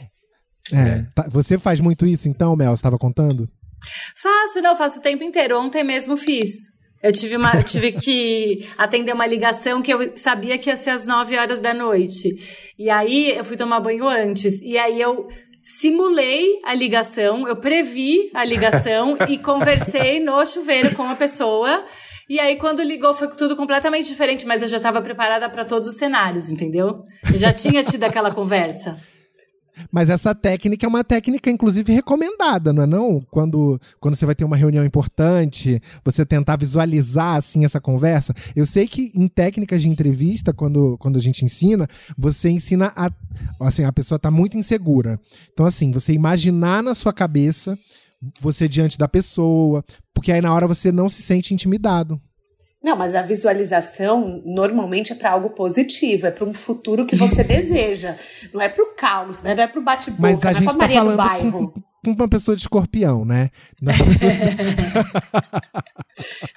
É. 0.73 1.05
Tá- 1.15 1.27
você 1.31 1.57
faz 1.57 1.79
muito 1.79 2.05
isso, 2.05 2.29
então, 2.29 2.55
Mel? 2.55 2.69
Você 2.69 2.75
estava 2.75 2.97
contando? 2.97 3.49
Faço, 4.15 4.61
não, 4.61 4.75
faço 4.75 4.99
o 4.99 5.01
tempo 5.01 5.23
inteiro. 5.23 5.59
Ontem 5.59 5.83
mesmo 5.83 6.17
fiz. 6.17 6.71
Eu 7.01 7.11
tive, 7.11 7.35
uma, 7.35 7.55
eu 7.55 7.63
tive 7.63 7.93
que 7.93 8.67
atender 8.77 9.11
uma 9.13 9.25
ligação 9.25 9.81
que 9.81 9.91
eu 9.91 10.15
sabia 10.15 10.57
que 10.57 10.69
ia 10.69 10.77
ser 10.77 10.91
às 10.91 11.07
9 11.07 11.35
horas 11.35 11.59
da 11.59 11.73
noite. 11.73 12.29
E 12.77 12.89
aí 12.91 13.35
eu 13.35 13.43
fui 13.43 13.57
tomar 13.57 13.79
banho 13.79 14.07
antes. 14.07 14.61
E 14.61 14.77
aí 14.77 15.01
eu 15.01 15.27
simulei 15.63 16.59
a 16.63 16.73
ligação, 16.73 17.47
eu 17.47 17.55
previ 17.55 18.29
a 18.33 18.43
ligação 18.43 19.17
e 19.27 19.37
conversei 19.37 20.19
no 20.19 20.45
chuveiro 20.45 20.95
com 20.95 21.03
a 21.03 21.15
pessoa. 21.15 21.83
E 22.29 22.39
aí, 22.39 22.55
quando 22.55 22.81
ligou, 22.81 23.13
foi 23.13 23.27
tudo 23.29 23.57
completamente 23.57 24.07
diferente, 24.07 24.45
mas 24.45 24.61
eu 24.61 24.67
já 24.67 24.77
estava 24.77 25.01
preparada 25.01 25.49
para 25.49 25.65
todos 25.65 25.89
os 25.89 25.97
cenários, 25.97 26.49
entendeu? 26.49 27.03
Eu 27.29 27.37
já 27.37 27.51
tinha 27.51 27.83
tido 27.83 28.05
aquela 28.05 28.31
conversa. 28.31 28.97
Mas 29.91 30.09
essa 30.09 30.35
técnica 30.35 30.85
é 30.85 30.89
uma 30.89 31.03
técnica, 31.03 31.49
inclusive, 31.49 31.93
recomendada, 31.93 32.73
não 32.73 32.83
é 32.83 32.85
não? 32.85 33.21
Quando, 33.31 33.79
quando 33.99 34.15
você 34.15 34.25
vai 34.25 34.35
ter 34.35 34.43
uma 34.43 34.55
reunião 34.55 34.85
importante, 34.85 35.81
você 36.03 36.25
tentar 36.25 36.57
visualizar, 36.57 37.35
assim, 37.35 37.65
essa 37.65 37.79
conversa. 37.79 38.33
Eu 38.55 38.65
sei 38.65 38.87
que 38.87 39.11
em 39.15 39.27
técnicas 39.27 39.81
de 39.81 39.89
entrevista, 39.89 40.53
quando, 40.53 40.97
quando 40.97 41.17
a 41.17 41.21
gente 41.21 41.45
ensina, 41.45 41.87
você 42.17 42.49
ensina 42.49 42.91
a... 42.95 43.11
Assim, 43.59 43.83
a 43.83 43.91
pessoa 43.91 44.19
tá 44.19 44.29
muito 44.29 44.57
insegura. 44.57 45.19
Então, 45.53 45.65
assim, 45.65 45.91
você 45.91 46.13
imaginar 46.13 46.83
na 46.83 46.93
sua 46.93 47.13
cabeça 47.13 47.77
você 48.39 48.67
diante 48.67 48.97
da 48.97 49.07
pessoa, 49.07 49.83
porque 50.13 50.31
aí 50.31 50.41
na 50.41 50.53
hora 50.53 50.67
você 50.67 50.91
não 50.91 51.09
se 51.09 51.21
sente 51.21 51.53
intimidado. 51.53 52.21
Não, 52.83 52.95
mas 52.95 53.13
a 53.13 53.21
visualização 53.21 54.41
normalmente 54.43 55.13
é 55.13 55.15
para 55.15 55.31
algo 55.31 55.51
positivo, 55.51 56.25
é 56.27 56.31
para 56.31 56.45
um 56.45 56.53
futuro 56.53 57.05
que 57.05 57.15
você 57.15 57.43
deseja. 57.45 58.15
Não 58.53 58.59
é 58.59 58.67
para 58.69 58.83
o 58.83 58.87
caos, 58.95 59.41
né? 59.41 59.53
Não 59.53 59.63
é 59.63 59.67
para 59.67 59.79
o 59.79 59.83
bate-boca, 59.83 60.21
Mas 60.21 60.41
não 60.41 60.47
a 60.47 60.51
é 60.51 60.53
gente 60.55 60.63
para 60.65 60.73
tá 60.73 60.79
Maria 60.79 60.99
do 61.01 61.05
falando 61.05 61.17
bairro. 61.17 61.51
com, 61.73 61.81
com 62.03 62.11
uma 62.23 62.27
pessoa 62.27 62.55
de 62.55 62.63
escorpião, 62.63 63.23
né? 63.23 63.49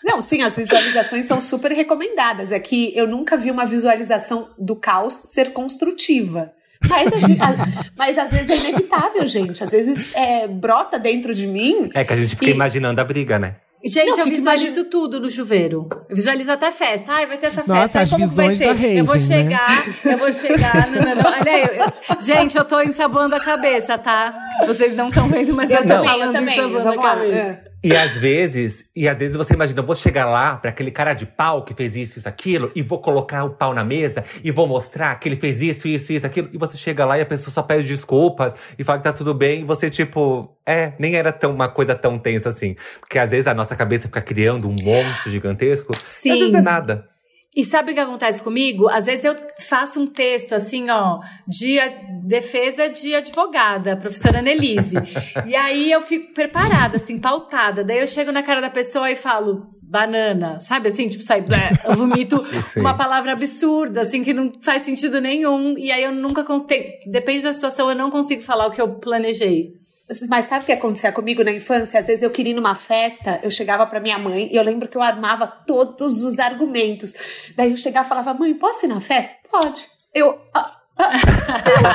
Não, 0.05 0.21
sim, 0.23 0.43
as 0.43 0.57
visualizações 0.57 1.27
são 1.27 1.41
super 1.41 1.73
recomendadas. 1.73 2.53
É 2.53 2.59
que 2.59 2.93
eu 2.97 3.07
nunca 3.07 3.37
vi 3.37 3.51
uma 3.51 3.65
visualização 3.67 4.51
do 4.59 4.77
caos 4.77 5.15
ser 5.15 5.53
construtiva. 5.53 6.53
Mas, 6.89 7.09
a- 7.13 7.69
mas 7.97 8.19
às 8.19 8.31
vezes 8.31 8.51
é 8.51 8.57
inevitável, 8.57 9.27
gente. 9.27 9.65
Às 9.65 9.71
vezes 9.71 10.15
é, 10.15 10.47
brota 10.47 10.99
dentro 10.99 11.35
de 11.35 11.47
mim. 11.47 11.89
É 11.95 12.05
que 12.05 12.13
a 12.13 12.17
gente 12.17 12.37
fica 12.37 12.51
E- 12.51 12.55
imaginando 12.55 13.01
a 13.01 13.05
briga, 13.05 13.39
né? 13.39 13.57
Gente, 13.87 14.11
Não, 14.13 14.19
eu 14.21 14.25
visualizo 14.25 14.85
tudo 14.85 15.21
no 15.21 15.31
chuveiro. 15.31 15.89
Eu 16.09 16.17
visualizo 16.17 16.51
até 16.51 16.71
festa. 16.71 17.13
Ai, 17.13 17.27
vai 17.27 17.37
ter 17.37 17.47
essa 17.47 17.63
Nossa, 17.67 17.83
festa. 17.83 17.99
Ai, 17.99 18.03
as 18.05 18.11
como 18.11 18.29
que 18.29 18.35
vai 18.35 18.57
ser? 18.57 18.65
da 18.67 18.73
Raven, 18.73 18.97
eu 18.99 19.05
vou 19.05 19.15
né? 19.15 19.21
chegar, 19.21 19.85
eu 20.05 20.19
vou 20.19 20.33
chegar. 20.33 20.91
Não, 20.91 21.03
não, 21.03 21.15
não. 21.23 21.31
Olha 21.31 21.53
aí. 21.53 21.79
eu- 21.79 22.21
gente, 22.21 22.57
eu 22.57 22.65
tô 22.65 22.81
ensabando 22.81 23.35
a 23.35 23.41
cabeça, 23.41 23.99
tá? 23.99 24.35
Vocês 24.67 24.97
não 24.97 25.09
estão 25.09 25.29
vendo, 25.29 25.53
mas 25.55 25.69
eu, 25.71 25.77
Eu 25.77 25.83
tô 25.83 25.89
também, 25.89 26.07
eu 26.07 26.11
falando 26.19 26.33
também. 26.35 26.55
ensabando 26.59 26.89
a 26.89 27.03
cabeça. 27.03 27.31
É. 27.37 27.74
E 27.85 27.95
às 27.95 28.17
vezes, 28.17 28.89
e 28.97 29.07
às 29.07 29.19
vezes 29.19 29.37
você 29.37 29.53
imagina, 29.53 29.81
eu 29.81 29.85
vou 29.85 29.95
chegar 29.95 30.25
lá 30.25 30.57
pra 30.57 30.71
aquele 30.71 30.91
cara 30.91 31.13
de 31.13 31.27
pau 31.27 31.63
que 31.63 31.75
fez 31.75 31.95
isso, 31.95 32.19
isso, 32.19 32.27
aquilo, 32.27 32.73
e 32.75 32.81
vou 32.81 32.99
colocar 32.99 33.45
o 33.45 33.51
pau 33.51 33.75
na 33.75 33.85
mesa 33.85 34.25
e 34.43 34.51
vou 34.51 34.67
mostrar 34.67 35.15
que 35.21 35.29
ele 35.29 35.37
fez 35.37 35.61
isso, 35.61 35.87
isso, 35.87 36.11
isso, 36.11 36.27
aquilo. 36.27 36.49
E 36.51 36.57
você 36.57 36.79
chega 36.79 37.05
lá 37.05 37.19
e 37.19 37.21
a 37.21 37.27
pessoa 37.27 37.53
só 37.53 37.63
pede 37.63 37.87
desculpas 37.87 38.55
e 38.79 38.83
fala 38.83 38.97
que 38.99 39.05
tá 39.05 39.13
tudo 39.13 39.35
bem, 39.35 39.61
e 39.61 39.65
você, 39.65 39.91
tipo, 39.91 40.57
é, 40.65 40.95
nem 40.99 41.15
era 41.15 41.31
tão, 41.31 41.53
uma 41.53 41.69
coisa 41.69 41.95
tão 41.95 42.19
tensa 42.19 42.49
assim. 42.49 42.75
Porque 43.01 43.19
às 43.19 43.31
vezes 43.31 43.47
a 43.47 43.53
nossa 43.53 43.77
cabeça 43.77 44.07
fica 44.07 44.23
criando 44.23 44.67
um 44.67 44.73
monstro 44.73 45.31
gigantesco. 45.31 45.95
Sim. 46.03 46.31
às 46.31 46.39
vezes 46.39 46.55
é 46.55 46.63
nada. 46.63 47.14
E 47.57 47.65
sabe 47.65 47.93
o 47.93 47.95
que 47.95 48.01
acontece 48.01 48.43
comigo? 48.43 48.89
Às 48.89 49.07
vezes 49.07 49.25
eu 49.25 49.37
faço 49.61 50.01
um 50.01 50.07
texto 50.07 50.55
assim, 50.55 50.91
ó, 50.91 51.21
de 51.47 51.79
defesa 52.25 52.89
de 52.89 53.15
advogada, 53.15 53.97
professora 53.97 54.43
Nelise. 54.43 54.97
e 55.47 55.55
aí 55.55 55.93
eu 55.93 56.03
fico 56.03 56.35
preparada, 56.35 56.97
assim, 56.97 57.19
pautada. 57.19 57.85
Daí 57.85 58.01
eu 58.01 58.09
chego 58.09 58.33
na 58.33 58.43
cara 58.43 58.61
da 58.61 58.71
pessoa 58.71 59.09
e 59.11 59.15
falo 59.15 59.69
banana, 59.81 60.59
sabe 60.59 60.89
assim? 60.89 61.07
Tipo, 61.07 61.23
sai, 61.23 61.43
blé, 61.43 61.71
eu 61.85 61.95
vomito 61.95 62.45
uma 62.77 62.95
palavra 62.95 63.31
absurda, 63.33 64.03
assim, 64.03 64.25
que 64.25 64.35
não 64.35 64.51
faz 64.61 64.83
sentido 64.83 65.21
nenhum. 65.21 65.79
E 65.79 65.93
aí 65.93 66.03
eu 66.03 66.11
nunca 66.11 66.43
consigo. 66.43 66.73
Depende 67.07 67.45
da 67.45 67.55
situação, 67.55 67.89
eu 67.89 67.95
não 67.95 68.11
consigo 68.11 68.43
falar 68.43 68.67
o 68.67 68.71
que 68.73 68.81
eu 68.81 68.95
planejei. 68.97 69.84
Mas 70.29 70.47
sabe 70.47 70.63
o 70.65 70.67
que 70.67 70.73
acontecia 70.73 71.11
comigo 71.13 71.43
na 71.43 71.51
infância? 71.51 71.99
Às 71.99 72.07
vezes 72.07 72.23
eu 72.23 72.31
queria 72.31 72.53
ir 72.53 72.57
numa 72.57 72.75
festa, 72.75 73.41
eu 73.43 73.51
chegava 73.51 73.87
pra 73.87 74.01
minha 74.01 74.19
mãe 74.19 74.49
e 74.53 74.57
eu 74.57 74.63
lembro 74.63 74.87
que 74.89 74.97
eu 74.97 75.03
armava 75.03 75.47
todos 75.47 76.23
os 76.23 76.39
argumentos. 76.39 77.13
Daí 77.57 77.71
eu 77.71 77.77
chegava 77.77 78.05
e 78.07 78.09
falava, 78.09 78.35
mãe, 78.35 78.53
posso 78.55 78.85
ir 78.85 78.89
na 78.91 79.01
festa? 79.01 79.31
Pode. 79.51 79.87
Eu. 80.13 80.39
ah, 80.55 80.77
ah, 80.97 81.11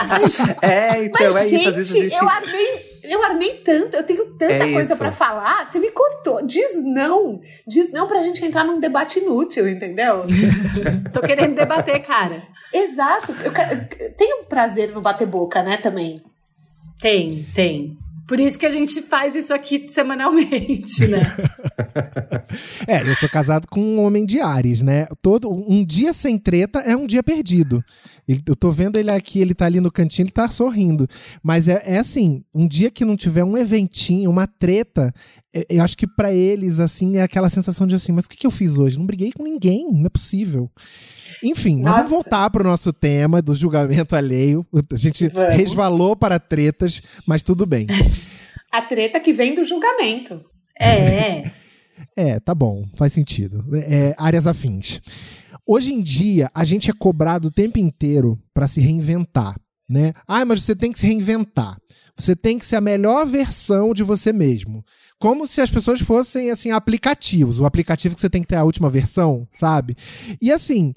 mas, 0.09 0.39
É, 0.61 1.03
então, 1.05 1.31
mas, 1.31 1.35
é 1.35 1.49
gente, 1.49 1.59
isso. 1.61 1.69
Às 1.69 1.75
vezes 1.75 1.95
a 1.95 1.99
gente. 2.01 2.15
eu 2.15 2.29
armei. 2.29 2.89
Eu 3.01 3.23
armei 3.23 3.53
tanto, 3.63 3.95
eu 3.95 4.03
tenho 4.03 4.25
tanta 4.37 4.53
É 4.53 4.73
coisa 4.73 4.95
pra 4.97 5.11
falar, 5.11 5.69
você 5.71 5.79
me 5.79 5.89
cortou. 5.89 6.45
Diz 6.45 6.83
não. 6.83 7.39
Diz 7.65 7.91
não 7.93 8.07
pra 8.07 8.21
gente 8.23 8.43
entrar 8.43 8.65
num 8.65 8.79
debate 8.79 9.19
inútil, 9.19 9.69
entendeu? 9.69 10.25
Tô 11.13 11.21
querendo 11.21 11.55
debater, 11.55 12.01
cara. 12.01 12.43
Exato. 12.73 13.33
Eu 13.43 13.51
quero- 13.53 13.87
tenho 14.17 14.43
prazer 14.45 14.91
no 14.91 14.99
bater 14.99 15.25
boca, 15.25 15.63
né, 15.63 15.77
também. 15.77 16.21
Tem, 16.99 17.45
tem. 17.53 17.97
Por 18.29 18.39
isso 18.39 18.59
que 18.59 18.65
a 18.67 18.69
gente 18.69 19.01
faz 19.01 19.33
isso 19.33 19.51
aqui 19.51 19.87
semanalmente, 19.89 21.07
né? 21.07 21.19
É, 22.87 23.01
eu 23.01 23.15
sou 23.15 23.29
casado 23.29 23.67
com 23.67 23.79
um 23.79 24.03
homem 24.03 24.25
de 24.25 24.39
Ares, 24.39 24.81
né? 24.81 25.05
Todo, 25.21 25.51
um 25.51 25.85
dia 25.85 26.13
sem 26.13 26.37
treta 26.37 26.79
é 26.79 26.95
um 26.95 27.05
dia 27.05 27.21
perdido. 27.21 27.83
Eu 28.27 28.55
tô 28.55 28.71
vendo 28.71 28.97
ele 28.97 29.11
aqui, 29.11 29.39
ele 29.39 29.53
tá 29.53 29.65
ali 29.65 29.79
no 29.79 29.91
cantinho, 29.91 30.25
ele 30.25 30.31
tá 30.31 30.47
sorrindo. 30.49 31.07
Mas 31.43 31.67
é, 31.67 31.83
é 31.85 31.99
assim, 31.99 32.43
um 32.53 32.67
dia 32.67 32.89
que 32.89 33.05
não 33.05 33.15
tiver 33.15 33.43
um 33.43 33.55
eventinho, 33.55 34.31
uma 34.31 34.47
treta, 34.47 35.13
eu 35.69 35.83
acho 35.83 35.97
que 35.97 36.07
pra 36.07 36.33
eles, 36.33 36.79
assim, 36.79 37.17
é 37.17 37.21
aquela 37.21 37.49
sensação 37.49 37.87
de 37.87 37.95
assim, 37.95 38.11
mas 38.11 38.25
o 38.25 38.29
que, 38.29 38.37
que 38.37 38.45
eu 38.45 38.51
fiz 38.51 38.77
hoje? 38.77 38.97
Não 38.97 39.05
briguei 39.05 39.31
com 39.31 39.43
ninguém, 39.43 39.87
não 39.91 40.05
é 40.05 40.09
possível. 40.09 40.69
Enfim, 41.43 41.81
mas 41.81 41.93
vamos 41.93 42.11
Nossa. 42.11 42.23
voltar 42.23 42.49
pro 42.49 42.63
nosso 42.63 42.93
tema 42.93 43.41
do 43.41 43.55
julgamento 43.55 44.15
alheio. 44.15 44.65
A 44.91 44.95
gente 44.95 45.27
Vamos. 45.27 45.55
resvalou 45.55 46.15
para 46.15 46.39
tretas, 46.39 47.01
mas 47.25 47.41
tudo 47.41 47.65
bem. 47.65 47.87
A 48.71 48.83
treta 48.83 49.19
que 49.19 49.33
vem 49.33 49.55
do 49.55 49.63
julgamento. 49.63 50.43
É. 50.79 51.49
É, 52.15 52.39
tá 52.39 52.55
bom, 52.55 52.85
faz 52.95 53.11
sentido. 53.11 53.63
É, 53.73 54.15
áreas 54.17 54.47
afins. 54.47 55.01
Hoje 55.65 55.93
em 55.93 56.01
dia, 56.01 56.49
a 56.53 56.63
gente 56.63 56.89
é 56.89 56.93
cobrado 56.93 57.49
o 57.49 57.51
tempo 57.51 57.77
inteiro 57.77 58.39
para 58.53 58.67
se 58.67 58.79
reinventar, 58.79 59.55
né? 59.87 60.13
Ah, 60.27 60.45
mas 60.45 60.63
você 60.63 60.75
tem 60.75 60.91
que 60.91 60.99
se 60.99 61.05
reinventar. 61.05 61.77
Você 62.19 62.35
tem 62.35 62.59
que 62.59 62.65
ser 62.65 62.75
a 62.75 62.81
melhor 62.81 63.25
versão 63.25 63.93
de 63.93 64.03
você 64.03 64.33
mesmo. 64.33 64.83
Como 65.17 65.47
se 65.47 65.61
as 65.61 65.69
pessoas 65.69 66.01
fossem, 66.01 66.51
assim, 66.51 66.71
aplicativos. 66.71 67.59
O 67.59 67.65
aplicativo 67.65 68.15
que 68.15 68.21
você 68.21 68.29
tem 68.29 68.41
que 68.41 68.47
ter 68.47 68.57
a 68.57 68.63
última 68.63 68.89
versão, 68.89 69.47
sabe? 69.53 69.95
E 70.41 70.51
assim, 70.51 70.93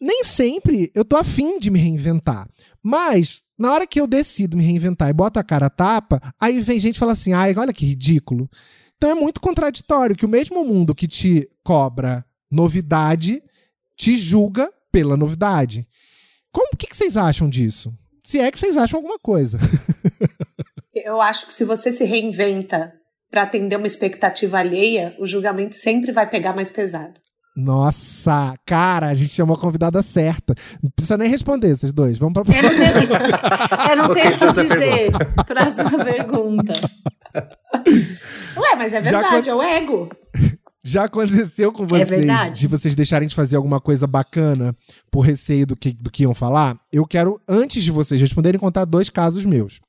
nem 0.00 0.22
sempre 0.22 0.90
eu 0.94 1.04
tô 1.04 1.16
afim 1.16 1.58
de 1.58 1.70
me 1.70 1.78
reinventar. 1.78 2.48
Mas, 2.82 3.42
na 3.58 3.72
hora 3.72 3.86
que 3.86 3.98
eu 3.98 4.06
decido 4.06 4.56
me 4.56 4.64
reinventar 4.64 5.08
e 5.08 5.14
boto 5.14 5.38
a 5.38 5.44
cara 5.44 5.66
a 5.66 5.70
tapa, 5.70 6.20
aí 6.38 6.60
vem 6.60 6.78
gente 6.78 6.96
e 6.96 6.98
fala 6.98 7.12
assim, 7.12 7.32
ai, 7.32 7.54
olha 7.56 7.72
que 7.72 7.86
ridículo. 7.86 8.48
Então 8.96 9.10
é 9.10 9.14
muito 9.14 9.40
contraditório 9.40 10.16
que 10.16 10.26
o 10.26 10.28
mesmo 10.28 10.64
mundo 10.64 10.94
que 10.94 11.08
te 11.08 11.48
cobra 11.62 12.24
novidade 12.50 13.42
te 13.96 14.16
julga 14.16 14.70
pela 14.92 15.16
novidade. 15.16 15.86
Como 16.52 16.76
que, 16.76 16.86
que 16.86 16.96
vocês 16.96 17.16
acham 17.16 17.48
disso? 17.48 17.92
Se 18.22 18.38
é 18.38 18.50
que 18.50 18.58
vocês 18.58 18.76
acham 18.76 18.98
alguma 18.98 19.18
coisa. 19.18 19.58
Eu 21.04 21.20
acho 21.20 21.46
que 21.46 21.52
se 21.52 21.64
você 21.66 21.92
se 21.92 22.02
reinventa 22.02 22.94
para 23.30 23.42
atender 23.42 23.76
uma 23.76 23.86
expectativa 23.86 24.58
alheia, 24.58 25.14
o 25.20 25.26
julgamento 25.26 25.76
sempre 25.76 26.10
vai 26.10 26.26
pegar 26.26 26.54
mais 26.54 26.70
pesado. 26.70 27.20
Nossa, 27.54 28.54
cara, 28.64 29.08
a 29.08 29.14
gente 29.14 29.28
chamou 29.28 29.54
a 29.54 29.60
convidada 29.60 30.02
certa. 30.02 30.54
Não 30.82 30.90
precisa 30.90 31.18
nem 31.18 31.28
responder 31.28 31.68
esses 31.68 31.92
dois. 31.92 32.16
Vamos 32.16 32.32
pra 32.32 32.56
Eu 32.56 32.62
não 32.62 32.70
tenho, 32.70 33.90
eu 33.90 33.96
não 33.96 34.14
tenho 34.14 34.34
o 34.34 34.38
que 34.38 34.62
dizer. 34.62 35.12
Próxima 35.46 36.04
pergunta. 36.04 36.72
Ué, 38.56 38.74
mas 38.74 38.94
é 38.94 39.02
Já 39.02 39.20
verdade, 39.20 39.50
é 39.50 39.54
o 39.54 39.62
ego. 39.62 40.08
Já 40.82 41.04
aconteceu 41.04 41.70
com 41.70 41.86
vocês 41.86 42.08
verdade. 42.08 42.60
de 42.60 42.66
vocês 42.66 42.94
deixarem 42.94 43.28
de 43.28 43.34
fazer 43.34 43.56
alguma 43.56 43.78
coisa 43.78 44.06
bacana 44.06 44.74
por 45.10 45.20
receio 45.20 45.66
do 45.66 45.76
que, 45.76 45.92
do 45.92 46.10
que 46.10 46.22
iam 46.22 46.34
falar? 46.34 46.78
Eu 46.90 47.06
quero, 47.06 47.38
antes 47.46 47.84
de 47.84 47.90
vocês 47.90 48.18
responderem, 48.18 48.58
contar 48.58 48.86
dois 48.86 49.10
casos 49.10 49.44
meus. 49.44 49.80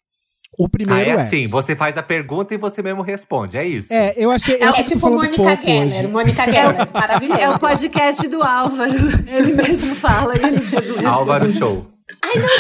O 0.58 0.66
Ah, 0.66 0.70
primeiro 0.70 1.10
é 1.10 1.14
é. 1.14 1.22
assim, 1.22 1.48
você 1.48 1.76
faz 1.76 1.98
a 1.98 2.04
pergunta 2.04 2.54
e 2.54 2.58
você 2.58 2.82
mesmo 2.82 3.02
responde, 3.02 3.58
é 3.58 3.66
isso. 3.66 3.94
É, 3.94 4.14
eu 4.16 4.32
achei. 4.32 4.56
Eu 4.56 4.62
É, 4.62 4.70
acho 4.70 4.80
é 4.80 4.84
tipo 4.84 5.10
Mônica 5.10 5.56
Geller. 5.64 6.10
Mônica 6.10 6.44
Geller, 6.46 6.88
maravilhoso. 6.94 7.40
É 7.42 7.50
o 7.50 7.60
podcast 7.60 8.28
do 8.28 8.42
Álvaro. 8.42 8.94
Ele 9.28 9.54
mesmo 9.54 9.94
fala 9.96 10.34
e 10.36 10.38
ele 10.38 10.52
mesmo 10.52 10.72
responde. 10.78 11.06
Álvaro 11.06 11.52
Show. 11.52 11.92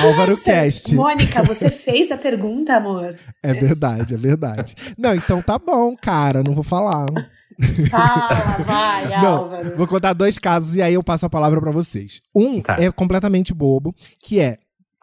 Álvaro 0.02 0.38
Cast. 0.38 0.94
Mônica, 0.96 1.42
você 1.44 1.70
fez 1.70 2.12
a 2.12 2.18
pergunta, 2.18 2.76
amor? 2.76 3.16
É 3.44 3.54
verdade, 3.54 4.14
é 4.16 4.18
verdade. 4.18 4.76
Não, 4.98 5.14
então 5.16 5.42
tá 5.42 5.58
bom, 5.58 5.96
cara, 5.96 6.44
não 6.44 6.54
vou 6.54 6.64
falar. 6.64 7.06
Fala, 7.90 8.58
vai, 8.66 9.08
Não, 9.22 9.38
Álvaro. 9.38 9.78
vou 9.78 9.88
contar 9.88 10.14
dois 10.14 10.38
casos 10.38 10.76
e 10.76 10.82
aí 10.82 10.94
eu 10.96 11.04
passo 11.04 11.26
a 11.26 11.30
palavra 11.30 11.62
pra 11.62 11.72
vocês. 11.72 12.22
Um 12.36 12.62
Tá. 12.62 12.76
é 12.80 12.92
completamente 12.92 13.54
bobo, 13.54 13.96
que 14.24 14.40
é 14.40 14.58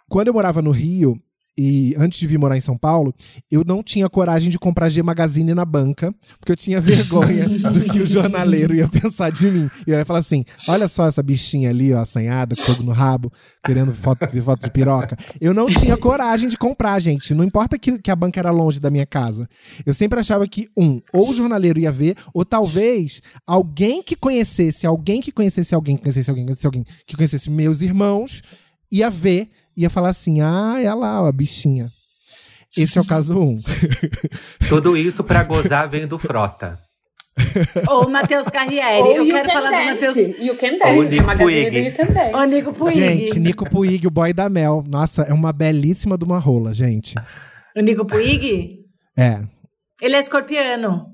quando 0.08 0.28
eu 0.28 0.34
morava 0.34 0.60
no 0.60 0.70
Rio 0.70 1.18
e 1.56 1.94
antes 1.98 2.18
de 2.18 2.26
vir 2.26 2.38
morar 2.38 2.56
em 2.56 2.62
São 2.62 2.78
Paulo, 2.78 3.14
eu 3.50 3.62
não 3.64 3.82
tinha 3.82 4.08
coragem 4.08 4.50
de 4.50 4.58
comprar 4.58 4.88
G 4.88 5.02
Magazine 5.02 5.52
na 5.52 5.64
banca, 5.64 6.14
porque 6.38 6.52
eu 6.52 6.56
tinha 6.56 6.80
vergonha 6.82 7.46
do 7.48 7.84
que 7.84 8.00
o 8.00 8.06
jornaleiro 8.06 8.74
ia 8.74 8.88
pensar 8.88 9.30
de 9.30 9.50
mim. 9.50 9.70
E 9.86 9.90
eu 9.90 9.98
ia 9.98 10.04
falar 10.04 10.20
assim: 10.20 10.44
olha 10.66 10.88
só 10.88 11.06
essa 11.06 11.22
bichinha 11.22 11.68
ali, 11.68 11.92
ó, 11.92 12.00
assanhada, 12.00 12.56
com 12.56 12.62
fogo 12.62 12.82
no 12.82 12.92
rabo, 12.92 13.30
querendo 13.62 13.92
foto, 13.92 14.26
ver 14.32 14.42
foto 14.42 14.64
de 14.64 14.70
piroca. 14.70 15.16
Eu 15.40 15.52
não 15.52 15.66
tinha 15.66 15.96
coragem 15.96 16.48
de 16.48 16.56
comprar, 16.56 16.98
gente. 17.00 17.34
Não 17.34 17.44
importa 17.44 17.78
que, 17.78 17.98
que 17.98 18.10
a 18.10 18.16
banca 18.16 18.40
era 18.40 18.50
longe 18.50 18.80
da 18.80 18.90
minha 18.90 19.06
casa. 19.06 19.46
Eu 19.84 19.92
sempre 19.92 20.18
achava 20.18 20.46
que, 20.48 20.68
um, 20.76 21.00
ou 21.12 21.30
o 21.30 21.34
jornaleiro 21.34 21.78
ia 21.78 21.92
ver, 21.92 22.16
ou 22.32 22.44
talvez 22.44 23.20
alguém 23.46 24.02
que 24.02 24.16
conhecesse, 24.16 24.86
alguém 24.86 25.20
que 25.20 25.30
conhecesse 25.30 25.74
alguém, 25.74 25.96
que 25.96 26.02
conhecesse 26.02 26.30
alguém, 26.30 26.46
que 26.46 26.50
conhecesse 26.50 26.66
alguém, 26.66 26.84
que 27.06 27.16
conhecesse 27.16 27.50
meus 27.50 27.82
irmãos, 27.82 28.42
ia 28.90 29.10
ver, 29.10 29.48
ia 29.76 29.90
falar 29.90 30.10
assim: 30.10 30.40
ah, 30.40 30.76
é 30.82 30.92
lá, 30.94 31.26
a 31.26 31.32
bichinha. 31.32 31.90
Esse 32.76 32.96
é 32.98 33.00
o 33.00 33.06
caso 33.06 33.38
um. 33.38 33.60
Tudo 34.68 34.96
isso 34.96 35.22
pra 35.22 35.42
gozar 35.44 35.88
vem 35.88 36.06
do 36.06 36.18
Frota. 36.18 36.78
Ou 37.88 38.08
Matheus 38.08 38.48
Carriere. 38.48 39.02
Ou 39.02 39.16
eu 39.16 39.26
quero 39.26 39.48
falar 39.50 39.70
do 39.70 40.00
Dance. 40.00 40.28
Matheus. 40.28 40.38
You 40.38 40.56
Can 40.56 40.72
Ou 40.72 40.78
Dance, 40.78 41.10
Nico 41.10 41.30
do 41.30 41.38
Puig. 41.38 41.94
Ô, 42.34 42.44
Nico 42.44 42.72
Puig. 42.74 42.94
Gente, 42.98 43.40
Nico 43.40 43.70
Puig, 43.70 44.06
o 44.06 44.10
boy 44.10 44.32
da 44.32 44.48
Mel. 44.48 44.84
Nossa, 44.88 45.22
é 45.22 45.32
uma 45.32 45.52
belíssima 45.52 46.16
de 46.16 46.24
uma 46.24 46.38
rola, 46.38 46.72
gente. 46.74 47.14
O 47.76 47.80
Nico 47.80 48.06
Puig? 48.06 48.80
É. 49.16 49.42
Ele 50.00 50.16
é 50.16 50.18
escorpiano. 50.20 51.06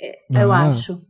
É, 0.00 0.42
eu 0.42 0.52
Ah. 0.52 0.68
acho. 0.68 1.00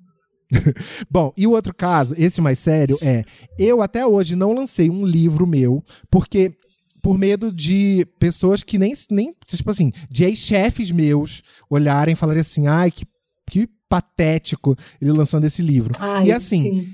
Bom, 1.11 1.33
e 1.37 1.45
o 1.47 1.51
outro 1.53 1.75
caso, 1.75 2.15
esse 2.17 2.41
mais 2.41 2.59
sério, 2.59 2.97
é: 3.03 3.25
eu 3.59 3.83
até 3.83 4.07
hoje 4.07 4.37
não 4.37 4.53
lancei 4.53 4.89
um 4.91 5.05
livro 5.05 5.45
meu, 5.47 5.83
porque 6.11 6.53
por 7.07 7.17
medo 7.17 7.53
de 7.53 8.05
pessoas 8.19 8.65
que 8.65 8.77
nem, 8.77 8.93
nem 9.13 9.33
tipo 9.47 9.71
assim, 9.71 9.93
de 10.11 10.25
ex-chefes 10.25 10.91
meus 10.91 11.41
olharem 11.71 12.15
e 12.15 12.17
falarem 12.17 12.41
assim, 12.41 12.67
ai, 12.67 12.91
que, 12.91 13.07
que 13.49 13.69
patético 13.89 14.77
ele 15.01 15.13
lançando 15.13 15.45
esse 15.45 15.63
livro. 15.63 15.93
Ai, 16.01 16.27
e 16.27 16.33
assim, 16.33 16.61
sim. 16.61 16.89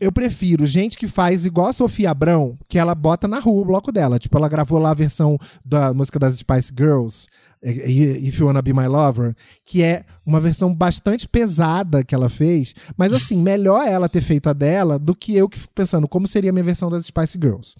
eu 0.00 0.10
prefiro 0.10 0.64
gente 0.64 0.96
que 0.96 1.06
faz 1.06 1.44
igual 1.44 1.66
a 1.66 1.74
Sofia 1.74 2.12
Abrão, 2.12 2.56
que 2.66 2.78
ela 2.78 2.94
bota 2.94 3.28
na 3.28 3.38
rua 3.38 3.60
o 3.60 3.66
bloco 3.66 3.92
dela. 3.92 4.18
Tipo, 4.18 4.38
ela 4.38 4.48
gravou 4.48 4.78
lá 4.78 4.92
a 4.92 4.94
versão 4.94 5.36
da 5.62 5.92
música 5.92 6.18
das 6.18 6.38
Spice 6.38 6.72
Girls. 6.74 7.28
If 7.62 8.38
You 8.38 8.46
Wanna 8.46 8.62
Be 8.62 8.72
My 8.72 8.86
Lover, 8.86 9.34
que 9.64 9.82
é 9.82 10.04
uma 10.24 10.40
versão 10.40 10.74
bastante 10.74 11.28
pesada 11.28 12.04
que 12.04 12.14
ela 12.14 12.28
fez, 12.28 12.74
mas 12.96 13.12
assim, 13.12 13.36
melhor 13.42 13.86
ela 13.86 14.08
ter 14.08 14.20
feito 14.20 14.48
a 14.48 14.52
dela 14.52 14.98
do 14.98 15.14
que 15.14 15.36
eu 15.36 15.48
que 15.48 15.58
fico 15.58 15.74
pensando 15.74 16.06
como 16.06 16.28
seria 16.28 16.50
a 16.50 16.52
minha 16.52 16.64
versão 16.64 16.88
das 16.88 17.06
Spice 17.06 17.38
Girls. 17.38 17.74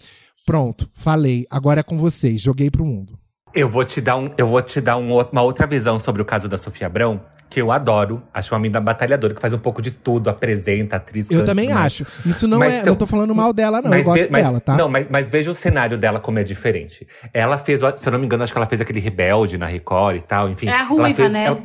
Pronto, 0.46 0.88
falei, 0.94 1.44
agora 1.50 1.80
é 1.80 1.82
com 1.82 1.98
vocês, 1.98 2.40
joguei 2.40 2.70
pro 2.70 2.84
mundo. 2.86 3.18
Eu 3.52 3.68
vou 3.68 3.84
te 3.84 4.00
dar, 4.00 4.16
um, 4.16 4.30
eu 4.38 4.46
vou 4.46 4.62
te 4.62 4.80
dar 4.80 4.96
um, 4.96 5.18
uma 5.18 5.42
outra 5.42 5.66
visão 5.66 5.98
sobre 5.98 6.22
o 6.22 6.24
caso 6.24 6.46
da 6.48 6.56
Sofia 6.56 6.86
Abrão, 6.86 7.22
que 7.50 7.60
eu 7.60 7.72
adoro. 7.72 8.22
Acho 8.32 8.54
uma 8.54 8.60
menina 8.60 8.80
batalhadora 8.80 9.34
que 9.34 9.40
faz 9.40 9.52
um 9.54 9.58
pouco 9.58 9.82
de 9.82 9.90
tudo, 9.90 10.28
apresenta, 10.30 10.96
atriz. 10.96 11.30
Eu 11.30 11.38
canta, 11.40 11.50
também 11.50 11.70
mas- 11.70 11.78
acho. 11.86 12.06
Isso 12.24 12.46
não 12.46 12.58
Mas 12.60 12.74
é. 12.74 12.78
então- 12.80 12.92
não 12.92 12.96
tô 12.98 13.06
falando 13.06 13.34
mal 13.34 13.52
dela, 13.52 13.78
não. 13.78 13.86
eu 13.86 13.90
Mas, 13.90 14.04
gosto 14.04 14.20
ve- 14.22 14.28
mas- 14.30 14.44
dela, 14.44 14.60
tá? 14.60 14.76
Não, 14.76 14.88
mas, 14.88 15.08
mas 15.08 15.30
veja 15.30 15.50
o 15.50 15.54
cenário 15.54 15.98
dela 15.98 16.20
como 16.20 16.38
é 16.38 16.44
diferente. 16.44 17.06
Ela 17.34 17.58
fez, 17.58 17.80
se 17.96 18.06
eu 18.08 18.12
não 18.12 18.18
me 18.20 18.26
engano, 18.26 18.44
acho 18.44 18.52
que 18.52 18.58
ela 18.58 18.66
fez 18.68 18.80
aquele 18.80 19.00
Rebelde 19.00 19.58
na 19.58 19.66
Record 19.66 20.18
e 20.18 20.22
tal, 20.22 20.48
enfim. 20.50 20.68
É 20.68 20.72
a 20.72 20.80
ela 20.80 20.84
Ruiva, 20.88 21.14
fez, 21.14 21.32
né? 21.32 21.44
ela- 21.46 21.62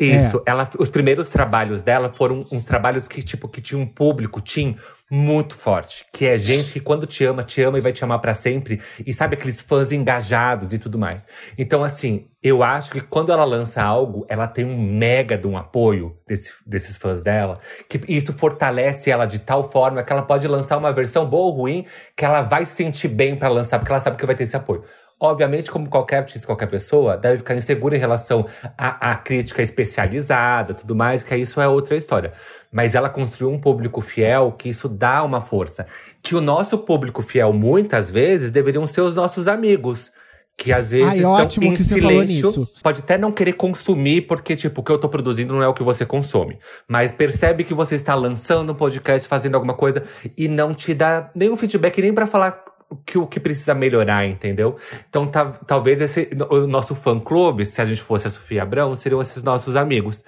isso, 0.00 0.42
ela, 0.44 0.68
os 0.78 0.90
primeiros 0.90 1.28
trabalhos 1.28 1.82
dela 1.82 2.12
foram 2.16 2.44
uns 2.50 2.64
trabalhos 2.64 3.06
que, 3.06 3.22
tipo, 3.22 3.48
que 3.48 3.60
tinha 3.60 3.80
um 3.80 3.86
público, 3.86 4.40
tinha 4.40 4.74
muito 5.10 5.54
forte. 5.54 6.04
Que 6.12 6.26
é 6.26 6.36
gente 6.36 6.72
que 6.72 6.80
quando 6.80 7.06
te 7.06 7.24
ama, 7.24 7.44
te 7.44 7.62
ama 7.62 7.78
e 7.78 7.80
vai 7.80 7.92
te 7.92 8.02
amar 8.02 8.18
pra 8.18 8.34
sempre. 8.34 8.80
E 9.06 9.12
sabe, 9.12 9.34
aqueles 9.36 9.60
fãs 9.60 9.92
engajados 9.92 10.72
e 10.72 10.78
tudo 10.78 10.98
mais. 10.98 11.24
Então, 11.56 11.84
assim, 11.84 12.26
eu 12.42 12.62
acho 12.64 12.90
que 12.92 13.00
quando 13.00 13.30
ela 13.30 13.44
lança 13.44 13.82
algo, 13.82 14.26
ela 14.28 14.48
tem 14.48 14.64
um 14.64 14.76
mega 14.76 15.38
de 15.38 15.46
um 15.46 15.56
apoio 15.56 16.16
desse- 16.26 16.52
desses 16.66 16.96
fãs 16.96 17.22
dela. 17.22 17.58
Que 17.88 18.00
isso 18.08 18.32
fortalece 18.32 19.10
ela 19.10 19.26
de 19.26 19.38
tal 19.38 19.70
forma 19.70 20.02
que 20.02 20.12
ela 20.12 20.22
pode 20.22 20.48
lançar 20.48 20.76
uma 20.76 20.92
versão 20.92 21.24
boa 21.24 21.44
ou 21.46 21.50
ruim, 21.52 21.86
que 22.16 22.24
ela 22.24 22.42
vai 22.42 22.66
se 22.66 22.74
sentir 22.74 23.08
bem 23.08 23.36
pra 23.36 23.48
lançar, 23.48 23.78
porque 23.78 23.92
ela 23.92 24.00
sabe 24.00 24.16
que 24.16 24.26
vai 24.26 24.34
ter 24.34 24.44
esse 24.44 24.56
apoio. 24.56 24.82
Obviamente, 25.24 25.70
como 25.70 25.88
qualquer 25.88 26.18
artista, 26.18 26.46
qualquer 26.46 26.66
pessoa, 26.66 27.16
deve 27.16 27.38
ficar 27.38 27.54
insegura 27.54 27.96
em 27.96 27.98
relação 27.98 28.44
à, 28.76 29.14
crítica 29.16 29.62
especializada, 29.62 30.74
tudo 30.74 30.94
mais, 30.94 31.22
que 31.22 31.34
isso 31.34 31.60
é 31.62 31.66
outra 31.66 31.96
história. 31.96 32.32
Mas 32.70 32.94
ela 32.94 33.08
construiu 33.08 33.50
um 33.50 33.58
público 33.58 34.02
fiel 34.02 34.52
que 34.52 34.68
isso 34.68 34.86
dá 34.86 35.22
uma 35.22 35.40
força. 35.40 35.86
Que 36.22 36.34
o 36.34 36.42
nosso 36.42 36.78
público 36.78 37.22
fiel, 37.22 37.54
muitas 37.54 38.10
vezes, 38.10 38.52
deveriam 38.52 38.86
ser 38.86 39.00
os 39.00 39.14
nossos 39.14 39.48
amigos. 39.48 40.12
Que 40.56 40.72
às 40.72 40.90
vezes 40.90 41.24
Ai, 41.24 41.42
estão 41.42 41.62
em 41.62 41.76
silêncio. 41.76 42.68
Pode 42.82 43.00
até 43.00 43.16
não 43.16 43.32
querer 43.32 43.54
consumir, 43.54 44.22
porque, 44.22 44.54
tipo, 44.54 44.82
o 44.82 44.84
que 44.84 44.92
eu 44.92 44.98
tô 44.98 45.08
produzindo 45.08 45.54
não 45.54 45.62
é 45.62 45.68
o 45.68 45.74
que 45.74 45.82
você 45.82 46.04
consome. 46.04 46.58
Mas 46.86 47.10
percebe 47.10 47.64
que 47.64 47.72
você 47.72 47.96
está 47.96 48.14
lançando 48.14 48.72
um 48.72 48.76
podcast, 48.76 49.26
fazendo 49.26 49.54
alguma 49.54 49.74
coisa, 49.74 50.02
e 50.36 50.48
não 50.48 50.74
te 50.74 50.92
dá 50.92 51.30
nenhum 51.34 51.56
feedback 51.56 52.00
nem 52.02 52.12
pra 52.12 52.26
falar 52.26 52.73
que, 53.04 53.18
o 53.18 53.26
que 53.26 53.40
precisa 53.40 53.74
melhorar, 53.74 54.26
entendeu? 54.26 54.76
Então, 55.08 55.26
ta- 55.26 55.52
talvez 55.66 56.00
esse, 56.00 56.30
o 56.50 56.66
nosso 56.66 56.94
fã-clube, 56.94 57.66
se 57.66 57.80
a 57.80 57.84
gente 57.84 58.02
fosse 58.02 58.26
a 58.26 58.30
Sofia 58.30 58.62
Abrão, 58.62 58.94
seriam 58.94 59.20
esses 59.20 59.42
nossos 59.42 59.76
amigos. 59.76 60.22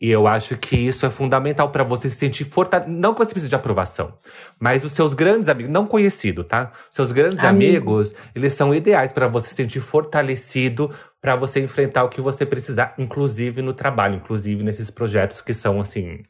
E 0.00 0.08
eu 0.08 0.26
acho 0.26 0.56
que 0.56 0.76
isso 0.76 1.04
é 1.04 1.10
fundamental 1.10 1.70
pra 1.70 1.84
você 1.84 2.08
se 2.08 2.16
sentir 2.16 2.44
fortalecido. 2.44 2.96
Não 2.96 3.12
que 3.12 3.18
você 3.22 3.32
precise 3.32 3.50
de 3.50 3.54
aprovação, 3.54 4.14
mas 4.58 4.82
os 4.82 4.92
seus 4.92 5.12
grandes 5.12 5.50
amigos, 5.50 5.70
não 5.70 5.86
conhecido, 5.86 6.42
tá? 6.42 6.72
Seus 6.90 7.12
grandes 7.12 7.44
Amigo. 7.44 7.90
amigos, 7.90 8.14
eles 8.34 8.54
são 8.54 8.74
ideais 8.74 9.12
pra 9.12 9.28
você 9.28 9.48
se 9.48 9.56
sentir 9.56 9.80
fortalecido 9.80 10.90
pra 11.20 11.36
você 11.36 11.60
enfrentar 11.60 12.04
o 12.04 12.08
que 12.08 12.18
você 12.20 12.46
precisar, 12.46 12.94
inclusive 12.96 13.60
no 13.60 13.74
trabalho, 13.74 14.14
inclusive 14.16 14.62
nesses 14.62 14.88
projetos 14.90 15.42
que 15.42 15.52
são 15.52 15.78
assim, 15.78 16.22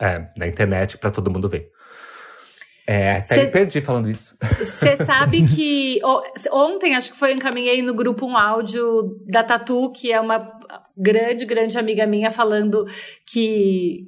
é, 0.00 0.24
na 0.36 0.46
internet 0.46 0.98
pra 0.98 1.10
todo 1.10 1.32
mundo 1.32 1.48
ver. 1.48 1.72
É, 2.88 3.12
até 3.12 3.34
Cê- 3.34 3.44
me 3.44 3.50
perdi 3.50 3.82
falando 3.82 4.08
isso. 4.08 4.34
Você 4.58 4.96
sabe 5.04 5.46
que 5.46 6.00
ontem, 6.50 6.96
acho 6.96 7.12
que 7.12 7.18
foi, 7.18 7.32
eu 7.32 7.34
encaminhei 7.34 7.82
no 7.82 7.92
grupo 7.92 8.24
um 8.24 8.34
áudio 8.34 9.20
da 9.26 9.44
Tatu, 9.44 9.92
que 9.92 10.10
é 10.10 10.18
uma 10.18 10.50
grande, 10.96 11.44
grande 11.44 11.78
amiga 11.78 12.06
minha, 12.06 12.30
falando 12.30 12.86
que. 13.30 14.04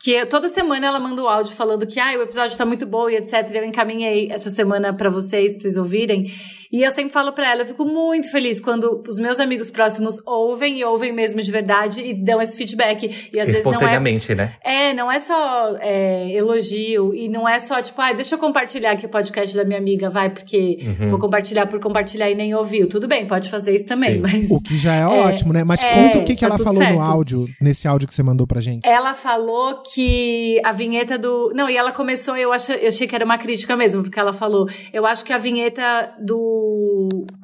Que 0.00 0.26
toda 0.26 0.50
semana 0.50 0.86
ela 0.86 1.00
manda 1.00 1.22
um 1.22 1.28
áudio 1.28 1.56
falando 1.56 1.86
que 1.86 1.98
ah, 1.98 2.16
o 2.18 2.22
episódio 2.22 2.56
tá 2.58 2.66
muito 2.66 2.84
bom 2.84 3.08
e 3.08 3.16
etc. 3.16 3.50
E 3.50 3.56
eu 3.56 3.64
encaminhei 3.64 4.30
essa 4.30 4.50
semana 4.50 4.92
pra 4.92 5.08
vocês, 5.08 5.54
pra 5.54 5.62
vocês 5.62 5.76
ouvirem. 5.78 6.26
E 6.74 6.82
eu 6.82 6.90
sempre 6.90 7.12
falo 7.12 7.30
pra 7.30 7.52
ela, 7.52 7.62
eu 7.62 7.66
fico 7.66 7.84
muito 7.84 8.28
feliz 8.32 8.60
quando 8.60 9.00
os 9.08 9.16
meus 9.16 9.38
amigos 9.38 9.70
próximos 9.70 10.20
ouvem 10.26 10.80
e 10.80 10.84
ouvem 10.84 11.12
mesmo 11.12 11.40
de 11.40 11.48
verdade 11.48 12.00
e 12.00 12.12
dão 12.12 12.42
esse 12.42 12.56
feedback. 12.56 13.30
E 13.32 13.38
às 13.38 13.46
vezes 13.46 13.62
não 13.62 13.70
é 13.70 13.76
Espontaneamente, 13.76 14.34
né? 14.34 14.54
é, 14.60 14.92
não 14.92 15.10
é 15.10 15.20
só 15.20 15.76
é, 15.78 16.32
elogio 16.32 17.14
e 17.14 17.28
não 17.28 17.48
é 17.48 17.60
só 17.60 17.80
tipo, 17.80 18.02
ah, 18.02 18.12
deixa 18.12 18.34
eu 18.34 18.40
compartilhar 18.40 18.90
aqui 18.90 19.06
o 19.06 19.08
podcast 19.08 19.56
da 19.56 19.62
minha 19.64 19.78
amiga, 19.78 20.10
vai, 20.10 20.30
porque 20.30 20.80
Uhum. 20.98 21.10
vou 21.10 21.18
compartilhar 21.20 21.66
por 21.66 21.78
compartilhar 21.78 22.28
e 22.28 22.34
nem 22.34 22.52
ouviu. 22.56 22.88
Tudo 22.88 23.06
bem, 23.06 23.24
pode 23.24 23.48
fazer 23.48 23.72
isso 23.72 23.86
também, 23.86 24.14
Sim. 24.14 24.20
mas. 24.20 24.50
O 24.50 24.60
que 24.60 24.76
já 24.76 24.94
é, 24.96 25.06
ótimo, 25.06 25.52
né? 25.52 25.62
Mas 25.62 25.80
é, 25.80 25.94
conta 25.94 26.18
o 26.18 26.24
que, 26.24 26.34
que 26.34 26.40
tá 26.40 26.46
ela 26.46 26.58
falou 26.58 26.74
certo. 26.74 26.94
no 26.94 27.00
áudio, 27.00 27.44
nesse 27.60 27.86
áudio 27.86 28.08
que 28.08 28.14
você 28.14 28.22
mandou 28.24 28.48
pra 28.48 28.60
gente. 28.60 28.84
Ela 28.84 29.14
falou 29.14 29.80
que 29.94 30.60
a 30.64 30.72
vinheta 30.72 31.16
do. 31.16 31.52
Não, 31.54 31.70
e 31.70 31.76
ela 31.76 31.92
começou, 31.92 32.36
eu, 32.36 32.52
ach... 32.52 32.68
eu 32.68 32.88
achei 32.88 33.06
que 33.06 33.14
era 33.14 33.24
uma 33.24 33.38
crítica 33.38 33.76
mesmo, 33.76 34.02
porque 34.02 34.18
ela 34.18 34.32
falou: 34.32 34.68
eu 34.92 35.06
acho 35.06 35.24
que 35.24 35.32
a 35.32 35.38
vinheta 35.38 36.10
do 36.20 36.63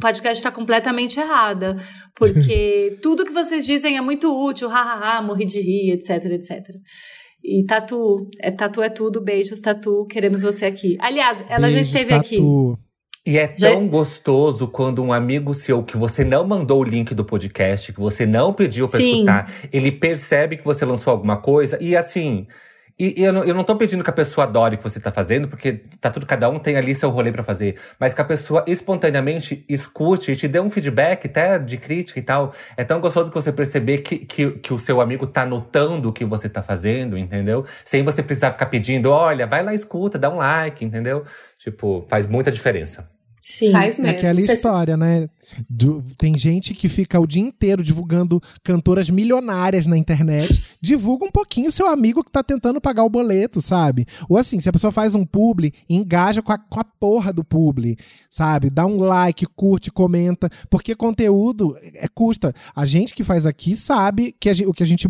podcast 0.01 0.43
tá 0.43 0.51
completamente 0.51 1.19
errada. 1.21 1.77
Porque 2.17 2.99
tudo 3.03 3.25
que 3.25 3.33
vocês 3.33 3.65
dizem 3.67 3.97
é 3.97 4.01
muito 4.01 4.29
útil, 4.33 4.69
hahaha, 4.69 5.23
morri 5.23 5.45
de 5.45 5.61
rir, 5.61 5.93
etc, 5.93 6.25
etc. 6.33 6.61
E 7.43 7.65
Tatu, 7.65 8.29
é, 8.41 8.51
Tatu 8.51 8.83
é 8.83 8.89
tudo, 8.91 9.23
beijos, 9.23 9.61
Tatu, 9.61 10.07
queremos 10.07 10.43
você 10.43 10.67
aqui. 10.67 10.97
Aliás, 11.01 11.43
ela 11.49 11.69
já 11.69 11.77
Beijos, 11.77 11.87
esteve 11.95 12.15
aqui. 12.15 12.37
Tatu. 12.37 12.79
E 13.27 13.39
é 13.39 13.55
Já- 13.57 13.71
tão 13.73 13.87
gostoso 13.87 14.67
quando 14.69 15.03
um 15.03 15.13
amigo 15.13 15.53
seu 15.53 15.83
que 15.83 15.97
você 15.97 16.25
não 16.25 16.47
mandou 16.47 16.81
o 16.81 16.85
link 16.85 17.15
do 17.15 17.25
podcast, 17.25 17.93
que 17.93 18.01
você 18.01 18.25
não 18.25 18.53
pediu 18.53 18.89
pra 18.89 18.99
Sim. 18.99 19.13
escutar, 19.13 19.53
ele 19.73 19.93
percebe 19.93 20.57
que 20.57 20.65
você 20.65 20.85
lançou 20.87 21.11
alguma 21.13 21.37
coisa 21.37 21.79
e 21.81 21.97
assim. 21.97 22.47
E, 23.01 23.15
eu, 23.25 23.33
não, 23.33 23.43
eu 23.43 23.55
não 23.55 23.65
tô 23.65 23.75
pedindo 23.77 24.05
que 24.05 24.11
a 24.11 24.13
pessoa 24.13 24.47
adore 24.47 24.75
o 24.75 24.79
que 24.79 24.85
você 24.85 25.01
tá 25.01 25.11
fazendo, 25.11 25.49
porque 25.49 25.81
tá 25.99 26.11
tudo, 26.11 26.27
cada 26.27 26.51
um 26.51 26.59
tem 26.59 26.77
ali 26.77 26.95
seu 26.95 27.09
rolê 27.09 27.33
pra 27.33 27.43
fazer. 27.43 27.77
Mas 27.99 28.13
que 28.13 28.21
a 28.21 28.25
pessoa 28.25 28.63
espontaneamente 28.67 29.65
escute 29.67 30.33
e 30.33 30.37
te 30.37 30.47
dê 30.47 30.61
um 30.61 30.69
feedback, 30.69 31.27
até 31.27 31.59
de 31.59 31.79
crítica 31.79 32.19
e 32.19 32.23
tal. 32.23 32.53
É 32.77 32.85
tão 32.85 33.01
gostoso 33.01 33.31
que 33.31 33.35
você 33.35 33.51
perceber 33.51 33.99
que, 33.99 34.19
que, 34.19 34.51
que 34.51 34.75
o 34.75 34.79
seu 34.79 35.01
amigo 35.01 35.27
tá 35.27 35.47
notando 35.47 36.11
o 36.11 36.13
que 36.13 36.27
você 36.27 36.47
tá 36.47 36.63
fazendo, 36.63 37.17
entendeu? 37.17 37.65
Sem 37.87 38.03
você 38.03 38.23
precisar 38.23 38.53
ficar 38.53 38.67
pedindo, 38.67 39.11
olha, 39.11 39.47
vai 39.47 39.63
lá, 39.63 39.73
escuta, 39.73 40.19
dá 40.19 40.29
um 40.29 40.37
like, 40.37 40.85
entendeu? 40.85 41.25
Tipo, 41.57 42.05
faz 42.07 42.27
muita 42.27 42.53
diferença. 42.53 43.09
Sim. 43.43 43.71
Faz 43.71 43.99
É 43.99 44.03
mesmo. 44.03 44.19
aquela 44.19 44.41
Você- 44.41 44.53
história, 44.53 44.97
né? 44.97 45.29
Do- 45.69 46.05
tem 46.17 46.37
gente 46.39 46.75
que 46.75 46.89
fica 46.89 47.19
o 47.19 47.27
dia 47.27 47.43
inteiro 47.43 47.83
divulgando 47.83 48.41
cantoras 48.63 49.11
milionárias 49.11 49.87
na 49.87 49.99
internet. 49.99 50.63
Divulga 50.81 51.25
um 51.25 51.31
pouquinho 51.31 51.73
seu 51.73 51.89
amigo 51.89 52.23
que 52.23 52.31
tá 52.31 52.41
tentando 52.43 52.81
pagar 52.81 53.03
o 53.03 53.09
boleto, 53.11 53.61
sabe? 53.61 54.07
Ou 54.29 54.37
assim, 54.37 54.61
se 54.61 54.69
a 54.69 54.73
pessoa 54.73 54.93
faz 54.93 55.15
um 55.17 55.25
publi, 55.27 55.73
engaja 55.89 56.41
com 56.41 56.53
a, 56.53 56.59
com 56.59 56.79
a 56.79 56.85
porra 56.85 57.33
do 57.33 57.43
publi, 57.43 57.97
sabe? 58.31 58.71
Dá 58.71 58.87
um 58.87 58.99
like, 59.01 59.45
curte, 59.57 59.91
comenta. 59.91 60.49
Porque 60.69 60.95
conteúdo 60.95 61.77
é 61.95 62.07
custa. 62.07 62.55
A 62.77 62.87
gente 62.87 63.13
que 63.15 63.25
faz 63.25 63.45
aqui 63.47 63.77
sabe 63.77 64.33
que 64.39 64.49
a 64.49 64.53
o 64.69 64.73
que 64.73 64.83
a 64.85 64.87
gente 64.87 65.09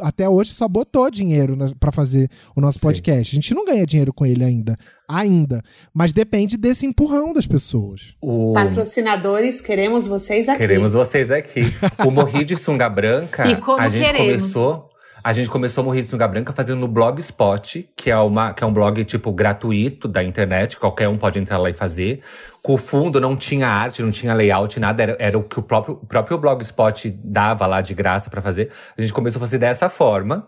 até 0.00 0.28
hoje 0.28 0.52
só 0.54 0.68
botou 0.68 1.10
dinheiro 1.10 1.56
pra 1.78 1.90
fazer 1.92 2.28
o 2.54 2.60
nosso 2.60 2.78
Sim. 2.78 2.86
podcast. 2.86 3.34
A 3.34 3.36
gente 3.36 3.54
não 3.54 3.64
ganha 3.64 3.86
dinheiro 3.86 4.12
com 4.12 4.24
ele 4.26 4.44
ainda. 4.44 4.76
Ainda. 5.08 5.62
Mas 5.92 6.12
depende 6.12 6.56
desse 6.56 6.84
empurrão 6.86 7.32
das 7.32 7.46
pessoas. 7.46 8.14
O... 8.20 8.52
Patrocinadores, 8.52 9.60
queremos 9.60 10.06
vocês 10.06 10.48
aqui. 10.48 10.58
Queremos 10.58 10.92
vocês 10.92 11.30
aqui. 11.30 11.62
O 12.06 12.10
Morri 12.10 12.44
de 12.44 12.56
Sunga 12.56 12.88
Branca, 12.88 13.48
E 13.50 13.56
como 13.56 13.80
a 13.80 13.88
gente 13.88 14.04
queremos. 14.04 14.52
começou. 14.52 14.87
A 15.22 15.32
gente 15.32 15.48
começou 15.50 15.82
a 15.82 15.84
Morri 15.84 16.02
de 16.02 16.08
Sunga 16.08 16.28
Branca 16.28 16.52
fazendo 16.52 16.78
no 16.80 16.88
Blogspot, 16.88 17.88
que 17.96 18.10
é, 18.10 18.16
uma, 18.16 18.54
que 18.54 18.62
é 18.62 18.66
um 18.66 18.72
blog, 18.72 19.04
tipo, 19.04 19.32
gratuito 19.32 20.06
da 20.06 20.22
internet, 20.22 20.76
qualquer 20.76 21.08
um 21.08 21.18
pode 21.18 21.38
entrar 21.38 21.58
lá 21.58 21.68
e 21.68 21.74
fazer. 21.74 22.20
Com 22.62 22.74
o 22.74 22.78
fundo 22.78 23.20
não 23.20 23.36
tinha 23.36 23.66
arte, 23.66 24.02
não 24.02 24.10
tinha 24.10 24.32
layout, 24.32 24.78
nada, 24.78 25.02
era, 25.02 25.16
era 25.18 25.38
o 25.38 25.42
que 25.42 25.58
o 25.58 25.62
próprio, 25.62 25.98
o 26.00 26.06
próprio 26.06 26.38
Blogspot 26.38 27.10
dava 27.24 27.66
lá 27.66 27.80
de 27.80 27.94
graça 27.94 28.30
pra 28.30 28.40
fazer. 28.40 28.70
A 28.96 29.00
gente 29.00 29.12
começou 29.12 29.38
a 29.38 29.44
fazer 29.44 29.58
dessa 29.58 29.88
forma, 29.88 30.46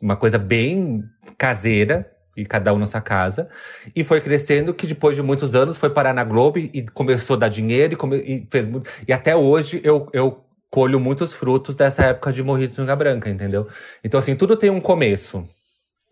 uma 0.00 0.16
coisa 0.16 0.38
bem 0.38 1.02
caseira, 1.36 2.08
e 2.36 2.46
cada 2.46 2.72
um 2.72 2.78
na 2.78 2.86
sua 2.86 3.00
casa. 3.00 3.48
E 3.94 4.02
foi 4.02 4.20
crescendo 4.20 4.72
que 4.72 4.86
depois 4.86 5.14
de 5.14 5.20
muitos 5.22 5.54
anos 5.54 5.76
foi 5.76 5.90
parar 5.90 6.14
na 6.14 6.24
Globo 6.24 6.58
e, 6.58 6.70
e 6.72 6.82
começou 6.82 7.36
a 7.36 7.40
dar 7.40 7.48
dinheiro 7.48 7.92
e, 7.92 7.96
come- 7.96 8.22
e 8.22 8.48
fez 8.50 8.64
muito. 8.64 8.88
E 9.06 9.12
até 9.12 9.36
hoje 9.36 9.82
eu, 9.84 10.08
eu 10.14 10.42
colho 10.72 10.98
muitos 10.98 11.34
frutos 11.34 11.76
dessa 11.76 12.02
época 12.06 12.32
de 12.32 12.42
Morrito 12.42 12.70
de 12.70 12.76
Sunga 12.76 12.96
Branca, 12.96 13.28
entendeu? 13.28 13.68
Então, 14.02 14.18
assim, 14.18 14.34
tudo 14.34 14.56
tem 14.56 14.70
um 14.70 14.80
começo. 14.80 15.46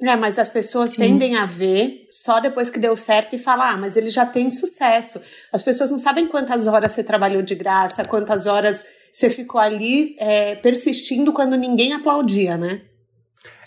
É, 0.03 0.15
mas 0.17 0.39
as 0.39 0.51
pessoas 0.51 0.91
tendem 0.91 1.37
a 1.37 1.47
ver 1.47 2.07
só 2.11 2.41
depois 2.41 2.69
que 2.69 2.79
deu 2.79 2.95
certo 2.95 3.35
e 3.35 3.39
falar, 3.39 3.73
ah, 3.73 3.77
mas 3.79 3.97
ele 3.97 4.11
já 4.11 4.27
tem 4.27 4.51
sucesso. 4.51 5.19
As 5.51 5.63
pessoas 5.63 5.91
não 5.91 5.99
sabem 5.99 6.27
quantas 6.27 6.67
horas 6.67 6.93
você 6.93 7.03
trabalhou 7.03 7.41
de 7.41 7.55
graça, 7.55 8.05
quantas 8.05 8.47
horas 8.47 8.85
você 9.11 9.31
ficou 9.31 9.59
ali 9.61 10.15
é, 10.19 10.55
persistindo 10.57 11.33
quando 11.33 11.57
ninguém 11.57 11.95
aplaudia, 11.95 12.59
né? 12.59 12.83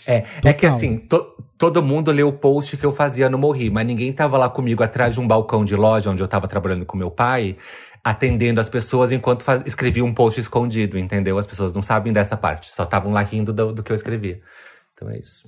É, 0.06 0.24
é 0.46 0.54
que 0.54 0.62
Total. 0.62 0.76
assim, 0.76 0.98
to- 0.98 1.26
todo 1.58 1.82
mundo 1.82 2.12
leu 2.12 2.28
o 2.28 2.34
post 2.34 2.78
que 2.78 2.86
eu 2.86 2.92
fazia 2.92 3.30
no 3.30 3.38
Morri, 3.38 3.70
mas 3.70 3.86
ninguém 3.86 4.12
tava 4.14 4.38
lá 4.38 4.50
comigo 4.50 4.84
atrás 4.84 5.14
de 5.16 5.20
um 5.20 5.28
balcão 5.28 5.64
de 5.66 5.76
loja 5.76 6.10
onde 6.10 6.22
eu 6.22 6.28
tava 6.28 6.48
trabalhando 6.48 6.86
com 6.86 6.98
meu 6.98 7.10
pai, 7.10 7.56
atendendo 8.04 8.60
as 8.60 8.68
pessoas 8.68 9.12
enquanto 9.12 9.44
faz, 9.44 9.64
escrevia 9.66 10.04
um 10.04 10.14
post 10.14 10.40
escondido, 10.40 10.98
entendeu? 10.98 11.38
As 11.38 11.48
pessoas 11.48 11.74
não 11.74 11.82
sabem 11.82 12.12
dessa 12.12 12.36
parte, 12.36 12.70
só 12.70 12.84
estavam 12.84 13.14
lá 13.14 13.22
rindo 13.22 13.54
do, 13.54 13.72
do, 13.72 13.82
que 13.82 13.92
eu 13.92 13.96
escrevia. 13.96 14.42
Então 14.94 15.10
é 15.10 15.18
isso. 15.18 15.48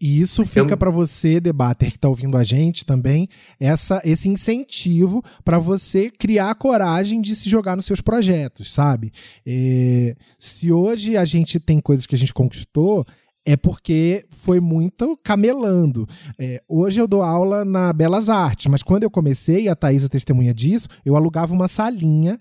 E 0.00 0.20
isso 0.20 0.46
fica 0.46 0.76
para 0.76 0.90
você, 0.90 1.40
debater 1.40 1.90
que 1.90 1.96
está 1.96 2.08
ouvindo 2.08 2.36
a 2.36 2.44
gente 2.44 2.84
também, 2.84 3.28
essa, 3.58 4.00
esse 4.04 4.28
incentivo 4.28 5.24
para 5.44 5.58
você 5.58 6.08
criar 6.08 6.50
a 6.50 6.54
coragem 6.54 7.20
de 7.20 7.34
se 7.34 7.48
jogar 7.48 7.74
nos 7.74 7.86
seus 7.86 8.00
projetos, 8.00 8.72
sabe? 8.72 9.12
É, 9.44 10.14
se 10.38 10.70
hoje 10.70 11.16
a 11.16 11.24
gente 11.24 11.58
tem 11.58 11.80
coisas 11.80 12.06
que 12.06 12.14
a 12.14 12.18
gente 12.18 12.32
conquistou, 12.32 13.04
é 13.48 13.56
porque 13.56 14.26
foi 14.28 14.60
muito 14.60 15.18
camelando. 15.24 16.06
É, 16.38 16.62
hoje 16.68 17.00
eu 17.00 17.08
dou 17.08 17.22
aula 17.22 17.64
na 17.64 17.94
Belas 17.94 18.28
Artes, 18.28 18.66
mas 18.66 18.82
quando 18.82 19.04
eu 19.04 19.10
comecei, 19.10 19.68
a 19.68 19.74
Thaís 19.74 20.04
é 20.04 20.08
testemunha 20.08 20.52
disso, 20.52 20.86
eu 21.02 21.16
alugava 21.16 21.54
uma 21.54 21.66
salinha 21.66 22.38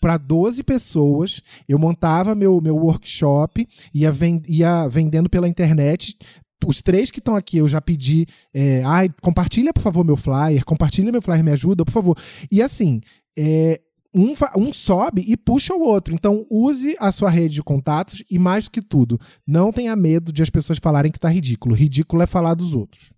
para 0.00 0.16
12 0.16 0.64
pessoas, 0.64 1.40
eu 1.68 1.78
montava 1.78 2.34
meu, 2.34 2.60
meu 2.60 2.74
workshop, 2.74 3.68
ia, 3.94 4.10
vend, 4.10 4.42
ia 4.48 4.88
vendendo 4.88 5.30
pela 5.30 5.48
internet, 5.48 6.18
os 6.66 6.82
três 6.82 7.08
que 7.08 7.20
estão 7.20 7.36
aqui, 7.36 7.58
eu 7.58 7.68
já 7.68 7.80
pedi. 7.80 8.26
É, 8.52 8.82
ai, 8.84 9.10
compartilha, 9.20 9.72
por 9.72 9.80
favor, 9.80 10.04
meu 10.04 10.16
flyer, 10.16 10.64
compartilha 10.64 11.12
meu 11.12 11.22
flyer, 11.22 11.44
me 11.44 11.52
ajuda, 11.52 11.84
por 11.84 11.92
favor. 11.92 12.18
E 12.50 12.60
assim, 12.60 13.00
é, 13.38 13.80
um, 14.14 14.34
um 14.56 14.72
sobe 14.72 15.24
e 15.26 15.36
puxa 15.36 15.74
o 15.74 15.80
outro. 15.80 16.14
Então, 16.14 16.46
use 16.50 16.96
a 16.98 17.10
sua 17.10 17.30
rede 17.30 17.54
de 17.54 17.62
contatos 17.62 18.22
e, 18.30 18.38
mais 18.38 18.64
do 18.64 18.70
que 18.70 18.82
tudo, 18.82 19.18
não 19.46 19.72
tenha 19.72 19.96
medo 19.96 20.32
de 20.32 20.42
as 20.42 20.50
pessoas 20.50 20.78
falarem 20.78 21.10
que 21.10 21.18
tá 21.18 21.28
ridículo. 21.28 21.74
Ridículo 21.74 22.22
é 22.22 22.26
falar 22.26 22.54
dos 22.54 22.74
outros. 22.74 23.12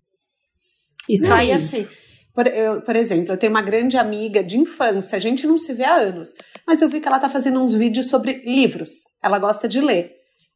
Isso 1.09 1.29
não, 1.29 1.37
aí. 1.37 1.51
assim, 1.51 1.85
por, 2.33 2.47
eu, 2.47 2.81
por, 2.81 2.95
exemplo, 2.95 3.33
eu 3.33 3.37
tenho 3.37 3.51
uma 3.51 3.61
grande 3.61 3.97
amiga 3.97 4.43
de 4.43 4.57
infância, 4.57 5.15
a 5.15 5.19
gente 5.19 5.45
não 5.45 5.57
se 5.57 5.73
vê 5.73 5.83
há 5.83 5.95
anos, 5.95 6.33
mas 6.65 6.81
eu 6.81 6.89
vi 6.89 6.99
que 6.99 7.07
ela 7.07 7.19
tá 7.19 7.29
fazendo 7.29 7.61
uns 7.61 7.73
vídeos 7.73 8.09
sobre 8.09 8.41
livros. 8.45 8.89
Ela 9.23 9.37
gosta 9.37 9.67
de 9.67 9.79
ler. 9.79 10.13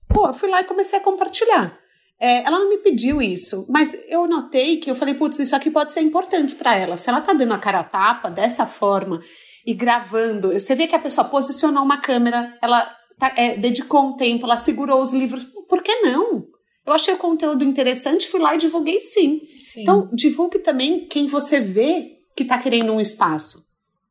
Pô, 0.08 0.28
eu 0.28 0.34
fui 0.34 0.50
lá 0.50 0.62
e 0.62 0.66
comecei 0.66 1.00
a 1.00 1.04
compartilhar. 1.04 1.78
É, 2.20 2.44
ela 2.44 2.60
não 2.60 2.70
me 2.70 2.80
pediu 2.80 3.22
isso, 3.22 3.66
mas 3.70 3.96
eu 4.10 4.28
notei 4.28 4.78
que 4.78 4.92
eu 4.92 4.96
falei, 4.96 5.14
putz, 5.14 5.40
isso 5.40 5.56
aqui 5.56 5.72
pode 5.72 5.94
ser 5.94 6.02
importante 6.02 6.54
para 6.56 6.78
ela. 6.78 6.98
Se 6.98 7.10
ela 7.10 7.22
tá 7.22 7.32
dando 7.32 7.54
a 7.54 7.58
cara 7.58 7.80
a 7.80 7.84
tapa 7.84 8.30
dessa 8.30 8.66
forma 8.66 9.22
e 9.66 9.74
gravando. 9.74 10.52
Você 10.54 10.76
vê 10.76 10.88
que 10.88 10.96
a 10.96 11.00
pessoa 11.00 11.28
posicionou 11.28 11.84
uma 11.84 11.98
câmera, 11.98 12.58
ela 12.62 12.96
tá, 13.18 13.34
é, 13.36 13.58
dedicou 13.58 14.08
um 14.08 14.16
tempo, 14.16 14.46
ela 14.46 14.58
segurou 14.58 15.02
os 15.02 15.14
livros. 15.14 15.46
Por 15.68 15.84
que 15.84 15.96
não? 16.02 16.48
Eu 16.86 16.94
achei 16.94 17.14
o 17.14 17.18
conteúdo 17.18 17.64
interessante, 17.64 18.28
fui 18.28 18.40
lá 18.40 18.56
e 18.56 18.58
divulguei 18.58 19.00
sim. 19.00 19.42
sim. 19.62 19.82
Então, 19.82 20.10
divulgue 20.12 20.60
também 20.60 21.06
quem 21.08 21.28
você 21.28 21.60
vê 21.60 22.18
que 22.36 22.44
está 22.44 22.58
querendo 22.58 22.92
um 22.92 23.02
espaço. 23.02 23.70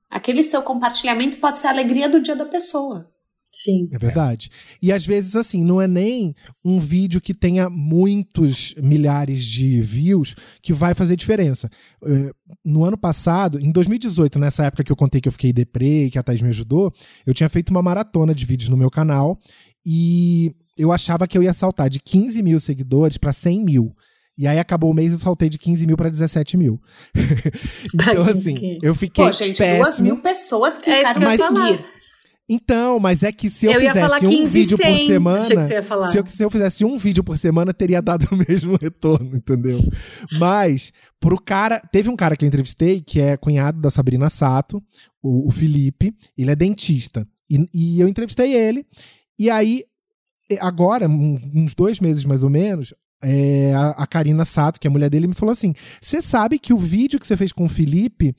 Aquele 0.08 0.42
seu 0.44 0.62
compartilhamento 0.62 1.38
pode 1.38 1.58
ser 1.58 1.66
a 1.66 1.70
alegria 1.70 2.08
do 2.08 2.20
dia 2.20 2.36
da 2.36 2.44
pessoa. 2.44 3.10
Sim. 3.50 3.88
É 3.92 3.98
verdade. 3.98 4.50
E 4.80 4.92
às 4.92 5.04
vezes, 5.04 5.34
assim, 5.34 5.64
não 5.64 5.80
é 5.80 5.88
nem 5.88 6.34
um 6.64 6.78
vídeo 6.78 7.20
que 7.20 7.32
tenha 7.32 7.70
muitos 7.70 8.74
milhares 8.76 9.44
de 9.44 9.80
views 9.80 10.34
que 10.62 10.72
vai 10.72 10.94
fazer 10.94 11.16
diferença. 11.16 11.68
É, 12.04 12.30
no 12.64 12.84
ano 12.84 12.98
passado, 12.98 13.58
em 13.58 13.72
2018, 13.72 14.38
nessa 14.38 14.64
época 14.64 14.84
que 14.84 14.92
eu 14.92 14.96
contei 14.96 15.20
que 15.20 15.28
eu 15.28 15.32
fiquei 15.32 15.52
deprê 15.52 16.06
e 16.06 16.10
que 16.10 16.18
a 16.18 16.22
Thais 16.22 16.42
me 16.42 16.48
ajudou, 16.48 16.92
eu 17.26 17.32
tinha 17.32 17.48
feito 17.48 17.70
uma 17.70 17.82
maratona 17.82 18.34
de 18.34 18.44
vídeos 18.44 18.68
no 18.68 18.76
meu 18.76 18.90
canal 18.90 19.38
e 19.84 20.54
eu 20.76 20.92
achava 20.92 21.26
que 21.26 21.36
eu 21.36 21.42
ia 21.42 21.54
saltar 21.54 21.88
de 21.88 22.00
15 22.00 22.42
mil 22.42 22.60
seguidores 22.60 23.16
para 23.16 23.32
100 23.32 23.64
mil. 23.64 23.96
E 24.36 24.46
aí 24.46 24.58
acabou 24.58 24.92
o 24.92 24.94
mês 24.94 25.10
e 25.10 25.16
eu 25.16 25.18
saltei 25.18 25.48
de 25.48 25.58
15 25.58 25.84
mil 25.84 25.96
para 25.96 26.08
17 26.08 26.56
mil. 26.56 26.80
então, 27.92 28.22
assim, 28.22 28.78
eu 28.80 28.94
fiquei. 28.94 29.24
Pô, 29.24 29.32
gente, 29.32 29.58
péssimo. 29.58 29.82
duas 29.82 29.98
mil 29.98 30.18
pessoas 30.18 30.76
que 30.76 30.88
é 30.88 31.12
querem 31.12 31.36
seguir. 31.36 31.97
Então, 32.48 32.98
mas 32.98 33.22
é 33.22 33.30
que 33.30 33.50
se 33.50 33.66
eu, 33.66 33.72
eu 33.72 33.80
fizesse 33.80 34.26
um 34.26 34.46
vídeo 34.46 34.76
100. 34.78 34.86
por 34.86 35.06
semana. 35.06 35.42
Se 35.42 36.18
eu, 36.18 36.26
se 36.26 36.44
eu 36.44 36.50
fizesse 36.50 36.84
um 36.84 36.96
vídeo 36.96 37.22
por 37.22 37.36
semana, 37.36 37.74
teria 37.74 38.00
dado 38.00 38.26
o 38.32 38.36
mesmo 38.48 38.76
retorno, 38.80 39.36
entendeu? 39.36 39.78
Mas, 40.38 40.90
pro 41.20 41.38
cara. 41.38 41.80
Teve 41.92 42.08
um 42.08 42.16
cara 42.16 42.36
que 42.36 42.44
eu 42.44 42.48
entrevistei, 42.48 43.02
que 43.02 43.20
é 43.20 43.36
cunhado 43.36 43.80
da 43.80 43.90
Sabrina 43.90 44.30
Sato, 44.30 44.82
o, 45.22 45.48
o 45.48 45.50
Felipe, 45.50 46.14
ele 46.36 46.50
é 46.50 46.56
dentista. 46.56 47.28
E, 47.50 47.68
e 47.74 48.00
eu 48.00 48.08
entrevistei 48.08 48.54
ele. 48.54 48.86
E 49.38 49.50
aí, 49.50 49.84
agora, 50.58 51.06
uns 51.06 51.74
dois 51.74 52.00
meses 52.00 52.24
mais 52.24 52.42
ou 52.42 52.48
menos, 52.50 52.94
é, 53.22 53.74
a, 53.74 53.90
a 53.90 54.06
Karina 54.06 54.44
Sato, 54.44 54.78
que 54.78 54.86
é 54.86 54.90
a 54.90 54.92
mulher 54.92 55.10
dele, 55.10 55.26
me 55.26 55.34
falou 55.34 55.52
assim: 55.52 55.74
Você 56.00 56.22
sabe 56.22 56.58
que 56.58 56.72
o 56.72 56.78
vídeo 56.78 57.18
que 57.18 57.26
você 57.26 57.36
fez 57.36 57.52
com 57.52 57.66
o 57.66 57.68
Felipe 57.68 58.34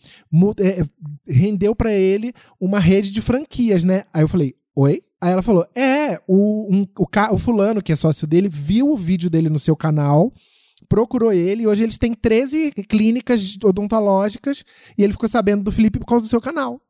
é, 0.59 0.83
rendeu 1.27 1.75
para 1.75 1.93
ele 1.93 2.33
uma 2.59 2.79
rede 2.79 3.11
de 3.11 3.21
franquias, 3.21 3.83
né? 3.83 4.03
Aí 4.13 4.23
eu 4.23 4.27
falei: 4.27 4.55
Oi? 4.75 5.01
Aí 5.21 5.31
ela 5.31 5.41
falou: 5.41 5.65
É, 5.75 6.19
o, 6.27 6.67
um, 6.73 6.87
o, 6.97 7.07
o 7.31 7.37
fulano, 7.37 7.81
que 7.81 7.91
é 7.91 7.95
sócio 7.95 8.25
dele, 8.25 8.47
viu 8.49 8.89
o 8.89 8.97
vídeo 8.97 9.29
dele 9.29 9.49
no 9.49 9.59
seu 9.59 9.75
canal 9.75 10.33
procurou 10.87 11.31
ele 11.31 11.63
e 11.63 11.67
hoje 11.67 11.83
eles 11.83 11.99
têm 11.99 12.13
13 12.13 12.71
clínicas 12.89 13.57
odontológicas 13.63 14.63
e 14.97 15.03
ele 15.03 15.13
ficou 15.13 15.29
sabendo 15.29 15.63
do 15.63 15.71
Felipe 15.71 15.99
por 15.99 16.05
causa 16.05 16.25
do 16.25 16.29
seu 16.29 16.41
canal. 16.41 16.81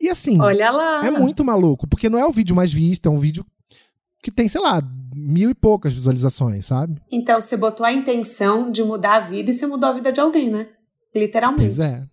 E 0.00 0.08
assim, 0.08 0.40
Olha 0.40 0.70
lá. 0.70 1.00
é 1.04 1.10
muito 1.10 1.44
maluco, 1.44 1.86
porque 1.86 2.08
não 2.08 2.18
é 2.18 2.26
o 2.26 2.32
vídeo 2.32 2.56
mais 2.56 2.72
visto, 2.72 3.06
é 3.06 3.10
um 3.10 3.18
vídeo 3.18 3.44
que 4.22 4.30
tem, 4.30 4.48
sei 4.48 4.60
lá, 4.60 4.80
mil 5.14 5.50
e 5.50 5.54
poucas 5.54 5.92
visualizações, 5.92 6.66
sabe? 6.66 7.00
Então 7.10 7.40
você 7.40 7.56
botou 7.56 7.84
a 7.84 7.92
intenção 7.92 8.70
de 8.70 8.82
mudar 8.82 9.16
a 9.16 9.20
vida 9.20 9.50
e 9.50 9.54
você 9.54 9.66
mudou 9.66 9.90
a 9.90 9.92
vida 9.92 10.12
de 10.12 10.20
alguém, 10.20 10.50
né? 10.50 10.68
Literalmente. 11.14 11.76
Pois 11.76 11.78
é. 11.78 12.04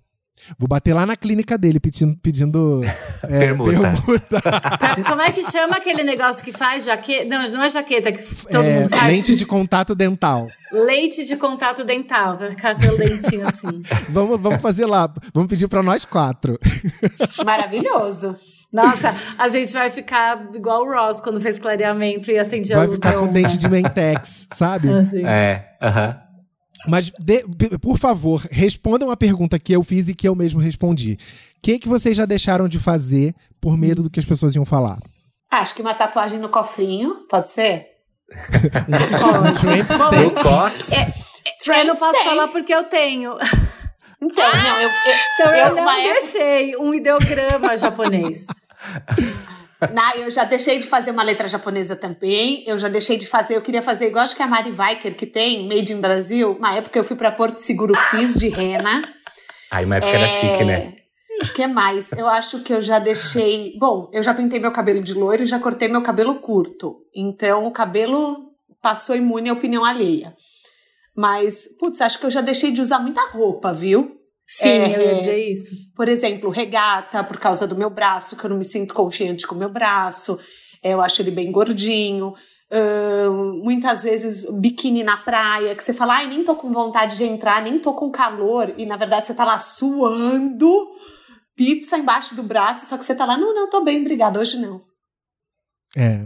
Vou 0.58 0.70
bater 0.70 0.94
lá 0.94 1.06
na 1.06 1.18
clínica 1.18 1.58
dele 1.58 1.80
pedindo, 1.80 2.18
pedindo 2.22 2.82
é, 3.24 3.40
permuta. 3.40 3.72
permuta. 3.72 4.42
Como 5.08 5.22
é 5.22 5.32
que 5.32 5.44
chama 5.44 5.76
aquele 5.76 6.02
negócio 6.02 6.44
que 6.44 6.52
faz 6.52 6.86
jaqueta? 6.86 7.26
Não, 7.26 7.48
não 7.50 7.64
é 7.64 7.70
jaqueta 7.70 8.12
que 8.12 8.24
todo 8.46 8.64
é, 8.64 8.80
mundo 8.80 8.90
faz. 8.90 9.08
Lente 9.08 9.36
de 9.36 9.46
contato 9.46 9.94
dental. 9.94 10.48
Leite 10.72 11.26
de 11.26 11.36
contato 11.36 11.84
dental, 11.84 12.38
vai 12.38 12.52
ficar 12.52 12.80
com 12.80 12.94
o 12.94 12.98
dentinho 12.98 13.48
assim. 13.48 13.82
vamos, 14.10 14.40
vamos 14.40 14.62
fazer 14.62 14.86
lá. 14.86 15.12
Vamos 15.34 15.50
pedir 15.50 15.68
para 15.68 15.84
nós 15.84 16.06
quatro. 16.06 16.60
Maravilhoso. 17.44 18.38
Nossa, 18.72 19.16
a 19.38 19.48
gente 19.48 19.74
vai 19.74 19.90
ficar 19.90 20.48
igual 20.54 20.84
o 20.84 20.92
Ross 20.92 21.20
quando 21.20 21.42
fez 21.42 21.58
clareamento 21.58 22.30
e 22.32 22.38
acendia 22.38 22.78
a 22.78 22.86
luz. 22.86 23.00
Vai 23.00 23.12
ficar 23.12 23.20
com 23.20 23.34
dente 23.34 23.58
de 23.58 23.68
Mentex, 23.70 24.48
sabe? 24.54 24.92
Assim. 24.92 25.26
É, 25.26 25.76
aham. 25.82 26.08
Uh 26.08 26.12
-huh. 26.14 26.30
Mas, 26.88 27.12
de, 27.20 27.44
por 27.80 27.98
favor, 27.98 28.48
respondam 28.50 29.12
a 29.12 29.18
pergunta 29.18 29.60
que 29.60 29.74
eu 29.74 29.84
fiz 29.84 30.08
e 30.08 30.16
que 30.16 30.28
eu 30.28 30.36
mesmo 30.36 30.62
respondi. 30.62 31.18
O 31.58 31.62
que, 31.62 31.78
que 31.78 31.90
vocês 31.90 32.16
já 32.16 32.26
deixaram 32.26 32.68
de 32.70 32.80
fazer 32.80 33.36
por 33.60 33.78
medo 33.78 34.02
do 34.02 34.10
que 34.10 34.20
as 34.20 34.26
pessoas 34.26 34.56
iam 34.56 34.64
falar? 34.64 34.98
Acho 35.52 35.76
que 35.76 35.82
uma 35.82 35.94
tatuagem 35.94 36.40
no 36.40 36.48
cofrinho, 36.50 37.26
pode 37.30 37.50
ser? 37.50 37.88
pode. 39.20 40.24
No 40.24 40.32
cox? 40.32 40.92
É, 40.92 41.72
é, 41.72 41.82
eu 41.82 41.86
não 41.88 41.96
posso 41.96 42.24
falar 42.24 42.48
porque 42.48 42.74
eu 42.74 42.84
tenho. 42.84 43.36
Então, 44.22 44.52
não, 44.52 44.82
eu, 44.82 44.90
eu, 44.90 45.16
então 45.34 45.56
eu, 45.56 45.68
eu 45.68 45.76
não 45.76 46.04
deixei 46.04 46.76
um 46.76 46.94
ideograma 46.94 47.78
japonês. 47.78 48.46
Não, 49.94 50.14
eu 50.16 50.30
já 50.30 50.44
deixei 50.44 50.78
de 50.78 50.88
fazer 50.88 51.12
uma 51.12 51.24
letra 51.24 51.48
japonesa 51.48 51.96
também. 51.96 52.64
Eu 52.68 52.78
já 52.78 52.90
deixei 52.90 53.18
de 53.18 53.26
fazer. 53.26 53.56
Eu 53.56 53.62
queria 53.62 53.82
fazer 53.82 54.08
igual 54.08 54.26
acho 54.26 54.36
que 54.36 54.44
a 54.44 54.48
Mari 54.48 54.72
Weicker, 54.72 55.16
que 55.16 55.26
tem, 55.26 55.68
Made 55.68 55.94
in 55.94 56.02
Brasil. 56.02 56.52
Uma 56.52 56.76
época 56.76 57.00
eu 57.00 57.04
fui 57.04 57.16
para 57.16 57.32
Porto 57.32 57.60
Seguro, 57.60 57.96
fiz 57.96 58.34
de 58.36 58.50
rena. 58.50 59.08
Aí 59.72 59.86
uma 59.86 59.96
época 59.96 60.12
é... 60.12 60.16
era 60.16 60.28
chique, 60.28 60.66
né? 60.66 60.96
O 61.42 61.54
que 61.54 61.66
mais? 61.66 62.12
Eu 62.12 62.28
acho 62.28 62.62
que 62.62 62.74
eu 62.74 62.82
já 62.82 63.00
deixei. 63.00 63.74
Bom, 63.80 64.10
eu 64.12 64.22
já 64.22 64.34
pintei 64.34 64.60
meu 64.60 64.74
cabelo 64.74 65.02
de 65.02 65.14
loiro 65.14 65.44
e 65.44 65.46
já 65.46 65.60
cortei 65.60 65.88
meu 65.88 66.02
cabelo 66.02 66.36
curto. 66.36 66.98
Então 67.16 67.66
o 67.66 67.72
cabelo 67.72 68.50
passou 68.82 69.16
imune 69.16 69.50
à 69.50 69.54
opinião 69.54 69.86
alheia. 69.86 70.36
Mas, 71.20 71.68
putz, 71.78 72.00
acho 72.00 72.18
que 72.18 72.26
eu 72.26 72.32
já 72.32 72.40
deixei 72.40 72.72
de 72.72 72.82
usar 72.82 72.98
muita 72.98 73.28
roupa, 73.28 73.74
viu? 73.74 74.16
Sim, 74.48 74.70
é, 74.70 74.96
eu 74.96 75.02
ia 75.02 75.16
dizer 75.16 75.52
isso. 75.52 75.76
Por 75.94 76.08
exemplo, 76.08 76.50
regata, 76.50 77.22
por 77.26 77.38
causa 77.38 77.68
do 77.68 77.76
meu 77.76 77.90
braço, 77.90 78.38
que 78.38 78.46
eu 78.46 78.50
não 78.50 78.56
me 78.56 78.64
sinto 78.64 78.94
confiante 78.94 79.46
com 79.46 79.54
o 79.54 79.58
meu 79.58 79.68
braço. 79.68 80.40
É, 80.82 80.94
eu 80.94 81.02
acho 81.02 81.22
ele 81.22 81.32
bem 81.32 81.52
gordinho. 81.52 82.36
Uh, 82.72 83.62
muitas 83.62 84.04
vezes 84.04 84.50
biquíni 84.62 85.04
na 85.04 85.18
praia, 85.18 85.76
que 85.76 85.84
você 85.84 85.92
fala, 85.92 86.20
ai, 86.20 86.28
nem 86.28 86.42
tô 86.42 86.56
com 86.56 86.72
vontade 86.72 87.18
de 87.18 87.26
entrar, 87.26 87.62
nem 87.62 87.80
tô 87.80 87.94
com 87.94 88.10
calor, 88.10 88.74
e 88.78 88.86
na 88.86 88.96
verdade 88.96 89.28
você 89.28 89.34
tá 89.34 89.44
lá 89.44 89.60
suando, 89.60 90.88
pizza 91.54 91.98
embaixo 91.98 92.34
do 92.34 92.44
braço, 92.44 92.86
só 92.86 92.98
que 92.98 93.04
você 93.04 93.14
tá 93.14 93.26
lá, 93.26 93.36
não, 93.36 93.54
não, 93.54 93.70
tô 93.70 93.84
bem, 93.84 94.00
obrigada, 94.00 94.40
hoje 94.40 94.58
não. 94.58 94.80
É, 95.98 96.26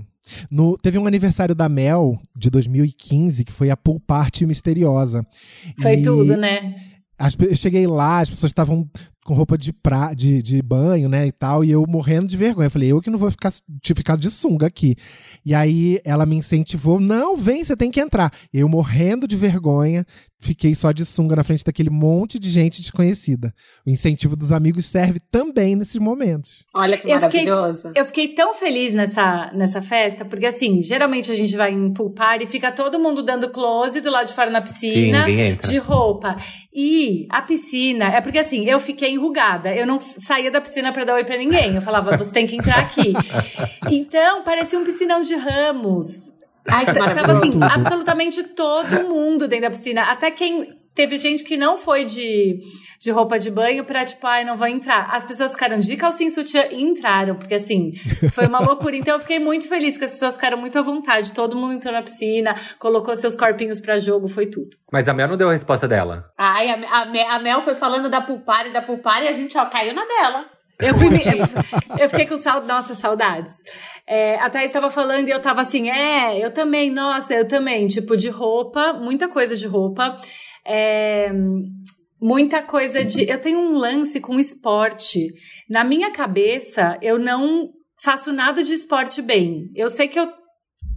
no, 0.49 0.78
teve 0.78 0.97
um 0.97 1.05
aniversário 1.05 1.53
da 1.53 1.67
Mel 1.67 2.17
de 2.36 2.49
2015 2.49 3.43
que 3.43 3.51
foi 3.51 3.69
a 3.69 3.78
pool 3.78 3.99
party 3.99 4.45
misteriosa. 4.45 5.26
Foi 5.80 5.93
e 5.93 6.01
tudo, 6.01 6.38
né? 6.38 6.76
As, 7.17 7.38
eu 7.39 7.55
cheguei 7.55 7.86
lá, 7.86 8.19
as 8.19 8.30
pessoas 8.30 8.49
estavam 8.49 8.89
com 9.24 9.34
roupa 9.34 9.57
de, 9.57 9.71
pra, 9.71 10.13
de, 10.13 10.41
de 10.41 10.61
banho, 10.61 11.07
né, 11.07 11.28
e 11.28 11.32
tal, 11.32 11.63
e 11.63 11.71
eu 11.71 11.86
morrendo 11.88 12.28
de 12.28 12.36
vergonha. 12.36 12.67
Eu 12.67 12.71
falei, 12.71 12.91
eu 12.91 13.01
que 13.01 13.09
não 13.09 13.17
vou 13.17 13.32
ficar, 13.32 13.53
tinha 13.82 13.95
ficado 13.95 14.19
de 14.19 14.30
sunga 14.30 14.67
aqui. 14.67 14.95
E 15.45 15.53
aí 15.53 15.99
ela 16.03 16.26
me 16.26 16.36
incentivou, 16.36 16.99
não, 16.99 17.38
vem, 17.38 17.63
você 17.63 17.76
tem 17.76 17.89
que 17.89 18.01
entrar. 18.01 18.32
Eu 18.53 18.67
morrendo 18.67 19.28
de 19.28 19.36
vergonha, 19.36 20.05
fiquei 20.44 20.76
só 20.76 20.91
de 20.91 21.06
sunga 21.06 21.36
na 21.36 21.44
frente 21.44 21.64
daquele 21.64 21.89
monte 21.89 22.38
de 22.38 22.50
gente 22.50 22.82
desconhecida. 22.82 23.54
O 23.86 23.89
incentivo 23.89 24.36
dos 24.36 24.52
amigos 24.52 24.86
serve 24.86 25.20
também 25.32 25.76
nesses 25.76 25.96
momentos. 25.96 26.66
Olha 26.76 26.98
que 26.98 27.10
Eu 27.10 27.20
fiquei, 27.20 27.46
maravilhoso. 27.46 27.91
eu 27.96 28.06
fiquei 28.06 28.36
tão 28.36 28.54
feliz 28.54 28.94
nessa, 28.94 29.52
nessa 29.54 29.82
festa, 29.82 30.24
porque 30.26 30.46
assim, 30.46 30.82
geralmente 30.82 31.32
a 31.32 31.36
gente 31.36 31.56
vai 31.56 31.72
em 31.72 31.91
pool 31.94 32.12
party 32.14 32.44
e 32.44 32.48
fica 32.48 32.72
todo 32.72 33.00
mundo 33.00 33.24
dando 33.24 33.50
close 33.50 34.00
do 34.02 34.12
lado 34.12 34.28
de 34.28 34.34
fora 34.34 34.52
na 34.52 34.62
piscina, 34.62 35.30
entra. 35.30 35.70
de 35.70 35.78
roupa. 35.78 36.38
E 36.74 37.28
a 37.30 37.41
piscina, 37.41 38.06
é 38.06 38.20
porque 38.22 38.39
assim, 38.39 38.66
eu 38.66 38.80
fiquei 38.80 39.12
enrugada, 39.12 39.74
eu 39.74 39.86
não 39.88 40.00
saía 40.00 40.52
da 40.52 40.60
piscina 40.60 40.91
pra 40.91 41.04
dar 41.06 41.16
oi 41.16 41.24
pra 41.24 41.38
ninguém. 41.38 41.76
Eu 41.76 41.82
falava, 41.82 42.18
você 42.18 42.32
tem 42.32 42.46
que 42.46 42.56
entrar 42.56 42.80
aqui. 42.80 43.14
Então, 43.89 44.44
parecia 44.44 44.80
um 44.80 44.84
piscinão 44.84 45.22
de 45.22 45.36
ramos. 45.36 46.32
Ai, 46.68 46.86
Tava 46.86 47.38
assim, 47.38 47.59
absolutamente 47.61 48.43
todo 48.43 49.07
mundo 49.07 49.47
dentro 49.47 49.66
da 49.66 49.70
piscina. 49.70 50.03
Até 50.03 50.32
quem. 50.32 50.82
Teve 50.95 51.18
gente 51.18 51.43
que 51.43 51.57
não 51.57 51.76
foi 51.76 52.05
de, 52.05 52.59
de 52.99 53.09
roupa 53.09 53.39
de 53.39 53.49
banho 53.49 53.84
pra, 53.84 54.05
tipo, 54.05 54.28
ai, 54.28 54.45
não 54.45 54.55
vou 54.55 54.68
entrar. 54.68 55.09
As 55.11 55.26
pessoas 55.26 55.53
ficaram 55.53 55.80
de 55.80 55.97
calcinha 55.97 56.28
e 56.28 56.32
sutiã 56.32 56.68
e 56.70 56.84
entraram, 56.84 57.36
porque 57.36 57.55
assim, 57.55 57.93
foi 58.32 58.45
uma 58.45 58.59
loucura. 58.59 58.95
Então 58.95 59.16
eu 59.16 59.20
fiquei 59.20 59.39
muito 59.39 59.68
feliz 59.68 59.97
que 59.97 60.05
as 60.05 60.11
pessoas 60.11 60.36
ficaram 60.36 60.55
muito 60.55 60.78
à 60.78 60.84
vontade. 60.84 61.34
Todo 61.34 61.55
mundo 61.55 61.74
entrou 61.74 61.91
na 61.91 62.03
piscina, 62.03 62.55
colocou 62.78 63.16
seus 63.16 63.36
corpinhos 63.36 63.82
pra 63.82 63.97
jogo, 63.97 64.28
foi 64.28 64.45
tudo. 64.45 64.78
Mas 64.91 65.09
a 65.09 65.16
Mel 65.16 65.30
não 65.30 65.36
deu 65.36 65.49
a 65.49 65.53
resposta 65.53 65.88
dela. 65.88 66.32
Ai, 66.38 66.70
a, 66.70 66.76
a, 66.76 67.36
a 67.38 67.39
Mel 67.39 67.64
foi 67.64 67.74
falando 67.74 68.07
da 68.07 68.22
pulpar 68.22 68.68
e 68.68 68.70
da 68.70 68.82
pulpar 68.84 69.24
e 69.24 69.30
a 69.30 69.34
gente, 69.34 69.57
ó, 69.57 69.66
caiu 69.66 69.95
na 69.95 70.05
dela. 70.05 70.45
Eu, 70.80 70.93
fui, 70.95 71.07
eu 71.99 72.09
fiquei 72.09 72.28
com 72.28 72.38
saudades, 72.38 72.67
nossa, 72.67 72.93
saudades. 72.93 73.53
É, 74.07 74.36
a 74.36 74.49
Thaís 74.49 74.65
estava 74.65 74.89
falando 74.89 75.28
e 75.28 75.32
eu 75.32 75.39
tava 75.39 75.61
assim, 75.61 75.89
é, 75.89 76.43
eu 76.43 76.51
também, 76.51 76.89
nossa, 76.89 77.34
eu 77.34 77.47
também. 77.47 77.88
Tipo, 77.88 78.17
de 78.17 78.30
roupa, 78.30 78.93
muita 78.93 79.28
coisa 79.28 79.55
de 79.55 79.67
roupa. 79.67 80.17
É, 80.65 81.32
muita 82.21 82.61
coisa 82.61 83.03
de. 83.03 83.30
Eu 83.30 83.39
tenho 83.39 83.59
um 83.59 83.74
lance 83.74 84.19
com 84.19 84.39
esporte. 84.39 85.34
Na 85.69 85.84
minha 85.84 86.11
cabeça, 86.11 86.97
eu 87.01 87.19
não 87.19 87.69
faço 88.03 88.32
nada 88.34 88.63
de 88.63 88.74
esporte 88.74 89.21
bem. 89.21 89.69
Eu 89.76 89.89
sei 89.89 90.07
que 90.07 90.19
eu 90.19 90.43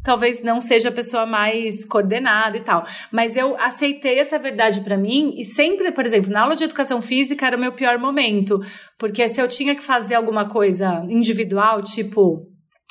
talvez 0.06 0.42
não 0.42 0.60
seja 0.60 0.88
a 0.88 0.92
pessoa 0.92 1.26
mais 1.26 1.84
coordenada 1.84 2.56
e 2.56 2.60
tal, 2.60 2.86
mas 3.10 3.36
eu 3.36 3.56
aceitei 3.60 4.18
essa 4.18 4.38
verdade 4.38 4.80
pra 4.80 4.96
mim 4.96 5.34
e 5.36 5.44
sempre, 5.44 5.90
por 5.90 6.06
exemplo, 6.06 6.30
na 6.30 6.42
aula 6.42 6.54
de 6.54 6.64
educação 6.64 7.02
física 7.02 7.46
era 7.46 7.56
o 7.56 7.60
meu 7.60 7.72
pior 7.72 7.98
momento, 7.98 8.60
porque 8.96 9.28
se 9.28 9.40
eu 9.40 9.48
tinha 9.48 9.74
que 9.74 9.82
fazer 9.82 10.14
alguma 10.14 10.48
coisa 10.48 11.04
individual, 11.08 11.82
tipo 11.82 12.46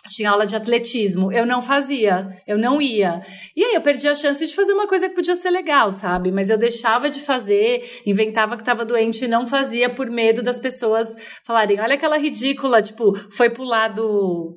tinha 0.08 0.30
aula 0.30 0.46
de 0.46 0.56
atletismo, 0.56 1.32
eu 1.32 1.48
não 1.48 1.60
fazia, 1.60 2.28
eu 2.46 2.60
não 2.60 2.80
ia. 2.80 3.22
E 3.56 3.64
aí 3.64 3.74
eu 3.74 3.82
perdi 3.82 4.08
a 4.08 4.14
chance 4.14 4.46
de 4.46 4.54
fazer 4.54 4.72
uma 4.72 4.88
coisa 4.88 5.10
que 5.10 5.16
podia 5.16 5.36
ser 5.36 5.50
legal, 5.50 5.92
sabe? 5.92 6.32
Mas 6.32 6.52
eu 6.52 6.60
deixava 6.60 7.10
de 7.10 7.20
fazer, 7.20 7.84
inventava 8.06 8.56
que 8.56 8.62
estava 8.62 8.86
doente 8.86 9.26
e 9.26 9.28
não 9.28 9.48
fazia 9.48 9.90
por 9.90 10.12
medo 10.12 10.44
das 10.44 10.60
pessoas 10.60 11.16
falarem: 11.44 11.80
olha 11.80 11.96
aquela 11.96 12.18
ridícula, 12.18 12.84
tipo, 12.84 13.16
foi 13.32 13.50
pular 13.50 13.88
do, 13.88 14.56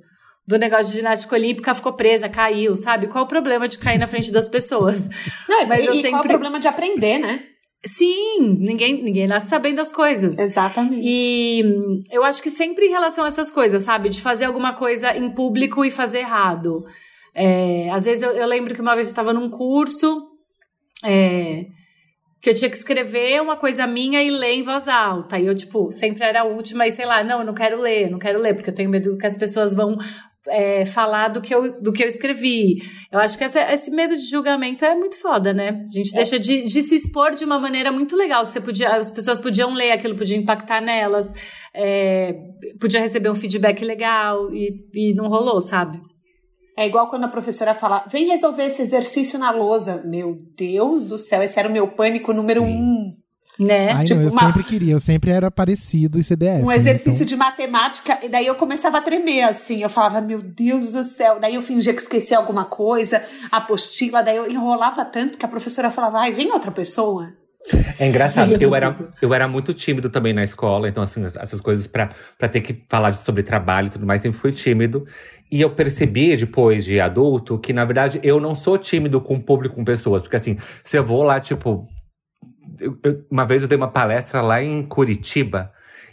do 0.48 0.56
negócio 0.56 0.90
de 0.90 0.96
ginástica 0.96 1.36
olímpica, 1.36 1.74
ficou 1.74 1.92
presa, 1.92 2.26
caiu, 2.26 2.74
sabe? 2.74 3.06
Qual 3.06 3.24
o 3.24 3.28
problema 3.28 3.68
de 3.68 3.76
cair 3.76 3.98
na 3.98 4.06
frente 4.06 4.32
das 4.32 4.48
pessoas? 4.48 5.06
Não, 5.46 5.66
Mas 5.66 5.84
e, 5.84 5.88
eu 5.88 5.94
e 5.94 6.08
qual 6.08 6.22
é 6.22 6.24
o 6.24 6.28
problema 6.28 6.58
de 6.58 6.66
aprender, 6.66 7.18
né? 7.18 7.44
Sim, 7.84 8.56
ninguém, 8.58 9.02
ninguém 9.02 9.26
nasce 9.26 9.48
sabendo 9.48 9.78
as 9.82 9.92
coisas. 9.92 10.38
Exatamente. 10.38 11.02
E 11.04 11.62
hum, 11.62 12.02
eu 12.10 12.24
acho 12.24 12.42
que 12.42 12.50
sempre 12.50 12.86
em 12.86 12.90
relação 12.90 13.26
a 13.26 13.28
essas 13.28 13.52
coisas, 13.52 13.82
sabe? 13.82 14.08
De 14.08 14.22
fazer 14.22 14.46
alguma 14.46 14.72
coisa 14.72 15.14
em 15.14 15.28
público 15.30 15.84
e 15.84 15.90
fazer 15.90 16.20
errado. 16.20 16.82
É, 17.34 17.86
às 17.92 18.06
vezes 18.06 18.22
eu, 18.22 18.30
eu 18.30 18.46
lembro 18.46 18.74
que 18.74 18.80
uma 18.80 18.94
vez 18.94 19.08
eu 19.08 19.10
estava 19.10 19.34
num 19.34 19.50
curso 19.50 20.28
é, 21.04 21.66
que 22.40 22.48
eu 22.48 22.54
tinha 22.54 22.70
que 22.70 22.76
escrever 22.76 23.42
uma 23.42 23.56
coisa 23.56 23.86
minha 23.86 24.22
e 24.22 24.30
ler 24.30 24.54
em 24.54 24.62
voz 24.62 24.88
alta. 24.88 25.38
E 25.38 25.46
eu, 25.46 25.54
tipo, 25.54 25.92
sempre 25.92 26.24
era 26.24 26.40
a 26.40 26.44
última 26.44 26.86
e 26.86 26.90
sei 26.90 27.04
lá, 27.04 27.22
não, 27.22 27.40
eu 27.40 27.46
não 27.46 27.54
quero 27.54 27.80
ler, 27.80 28.10
não 28.10 28.18
quero 28.18 28.40
ler, 28.40 28.54
porque 28.54 28.70
eu 28.70 28.74
tenho 28.74 28.88
medo 28.88 29.18
que 29.18 29.26
as 29.26 29.36
pessoas 29.36 29.74
vão 29.74 29.98
é, 30.48 30.84
falar 30.84 31.28
do 31.28 31.40
que, 31.40 31.54
eu, 31.54 31.80
do 31.80 31.92
que 31.92 32.02
eu 32.02 32.06
escrevi. 32.06 32.76
Eu 33.12 33.18
acho 33.18 33.36
que 33.38 33.44
essa- 33.44 33.72
esse 33.72 33.90
medo 33.90 34.14
de 34.16 34.28
julgamento 34.28 34.84
é 34.84 34.94
muito 34.94 35.18
foda, 35.20 35.52
né? 35.52 35.78
A 35.82 35.86
gente 35.96 36.12
deixa 36.12 36.38
de, 36.38 36.64
de 36.66 36.82
se 36.82 36.96
expor 36.96 37.34
de 37.34 37.44
uma 37.44 37.58
maneira 37.58 37.90
muito 37.92 38.16
legal, 38.16 38.44
que 38.44 38.50
você 38.50 38.60
podia, 38.60 38.96
as 38.96 39.10
pessoas 39.10 39.38
podiam 39.38 39.74
ler, 39.74 39.92
aquilo 39.92 40.14
podia 40.16 40.36
impactar 40.36 40.80
nelas, 40.80 41.32
é, 41.74 42.34
podia 42.80 43.00
receber 43.00 43.30
um 43.30 43.34
feedback 43.34 43.84
legal 43.84 44.52
e, 44.52 44.70
e 44.94 45.14
não 45.14 45.28
rolou, 45.28 45.60
sabe? 45.60 46.00
É 46.76 46.86
igual 46.86 47.08
quando 47.08 47.24
a 47.24 47.28
professora 47.28 47.74
fala, 47.74 48.04
vem 48.08 48.28
resolver 48.28 48.62
esse 48.64 48.80
exercício 48.82 49.36
na 49.36 49.50
lousa. 49.50 50.00
Meu 50.06 50.36
Deus 50.56 51.08
do 51.08 51.18
céu, 51.18 51.42
esse 51.42 51.58
era 51.58 51.68
o 51.68 51.72
meu 51.72 51.88
pânico 51.88 52.32
número 52.32 52.60
Sim. 52.60 52.68
um. 52.76 53.12
Né? 53.58 53.90
Ai, 53.90 54.04
tipo 54.04 54.20
não, 54.20 54.26
eu 54.26 54.32
uma- 54.32 54.40
sempre 54.40 54.62
queria, 54.62 54.92
eu 54.92 55.00
sempre 55.00 55.32
era 55.32 55.50
parecido 55.50 56.18
e 56.18 56.22
CDF. 56.22 56.62
Um 56.62 56.68
né? 56.68 56.76
exercício 56.76 57.24
Então, 57.24 57.26
de 57.26 57.36
matemática, 57.36 58.18
e 58.22 58.28
daí 58.28 58.46
eu 58.46 58.54
começava 58.54 58.98
a 58.98 59.00
tremer, 59.00 59.42
assim. 59.42 59.82
Eu 59.82 59.90
falava, 59.90 60.20
meu 60.20 60.40
Deus 60.40 60.92
do 60.92 61.02
céu. 61.02 61.38
Daí 61.40 61.56
eu 61.56 61.62
fingia 61.62 61.92
que 61.92 62.00
esquecia 62.00 62.36
alguma 62.38 62.64
coisa, 62.64 63.20
apostila, 63.50 64.22
daí 64.22 64.36
eu 64.36 64.48
enrolava 64.48 65.04
tanto 65.04 65.36
que 65.36 65.44
a 65.44 65.48
professora 65.48 65.90
falava, 65.90 66.20
ai, 66.20 66.30
vem 66.30 66.52
outra 66.52 66.70
pessoa. 66.70 67.32
É 67.98 68.06
engraçado, 68.06 68.56
eu 68.60 68.74
era, 68.74 68.96
eu 69.20 69.34
era 69.34 69.48
muito 69.48 69.74
tímido 69.74 70.08
também 70.08 70.32
na 70.32 70.44
escola, 70.44 70.88
então, 70.88 71.02
assim, 71.02 71.22
essas 71.24 71.60
coisas 71.60 71.86
pra, 71.88 72.08
pra 72.38 72.48
ter 72.48 72.60
que 72.60 72.84
falar 72.88 73.12
sobre 73.14 73.42
trabalho 73.42 73.88
e 73.88 73.90
tudo 73.90 74.06
mais, 74.06 74.22
sempre 74.22 74.38
fui 74.38 74.52
tímido. 74.52 75.04
E 75.50 75.60
eu 75.60 75.70
percebi, 75.70 76.36
depois 76.36 76.84
de 76.84 77.00
adulto, 77.00 77.58
que, 77.58 77.72
na 77.72 77.84
verdade, 77.84 78.20
eu 78.22 78.38
não 78.38 78.54
sou 78.54 78.78
tímido 78.78 79.20
com 79.20 79.34
o 79.34 79.42
público, 79.42 79.74
com 79.74 79.84
pessoas. 79.84 80.22
Porque, 80.22 80.36
assim, 80.36 80.56
se 80.84 80.96
eu 80.96 81.04
vou 81.04 81.22
lá, 81.24 81.40
tipo. 81.40 81.88
Eu- 82.80 83.24
uma 83.30 83.44
vez 83.44 83.62
eu 83.62 83.68
dei 83.68 83.76
uma 83.76 83.88
palestra 83.88 84.40
lá 84.42 84.62
em 84.62 84.82
Curitiba. 84.82 85.72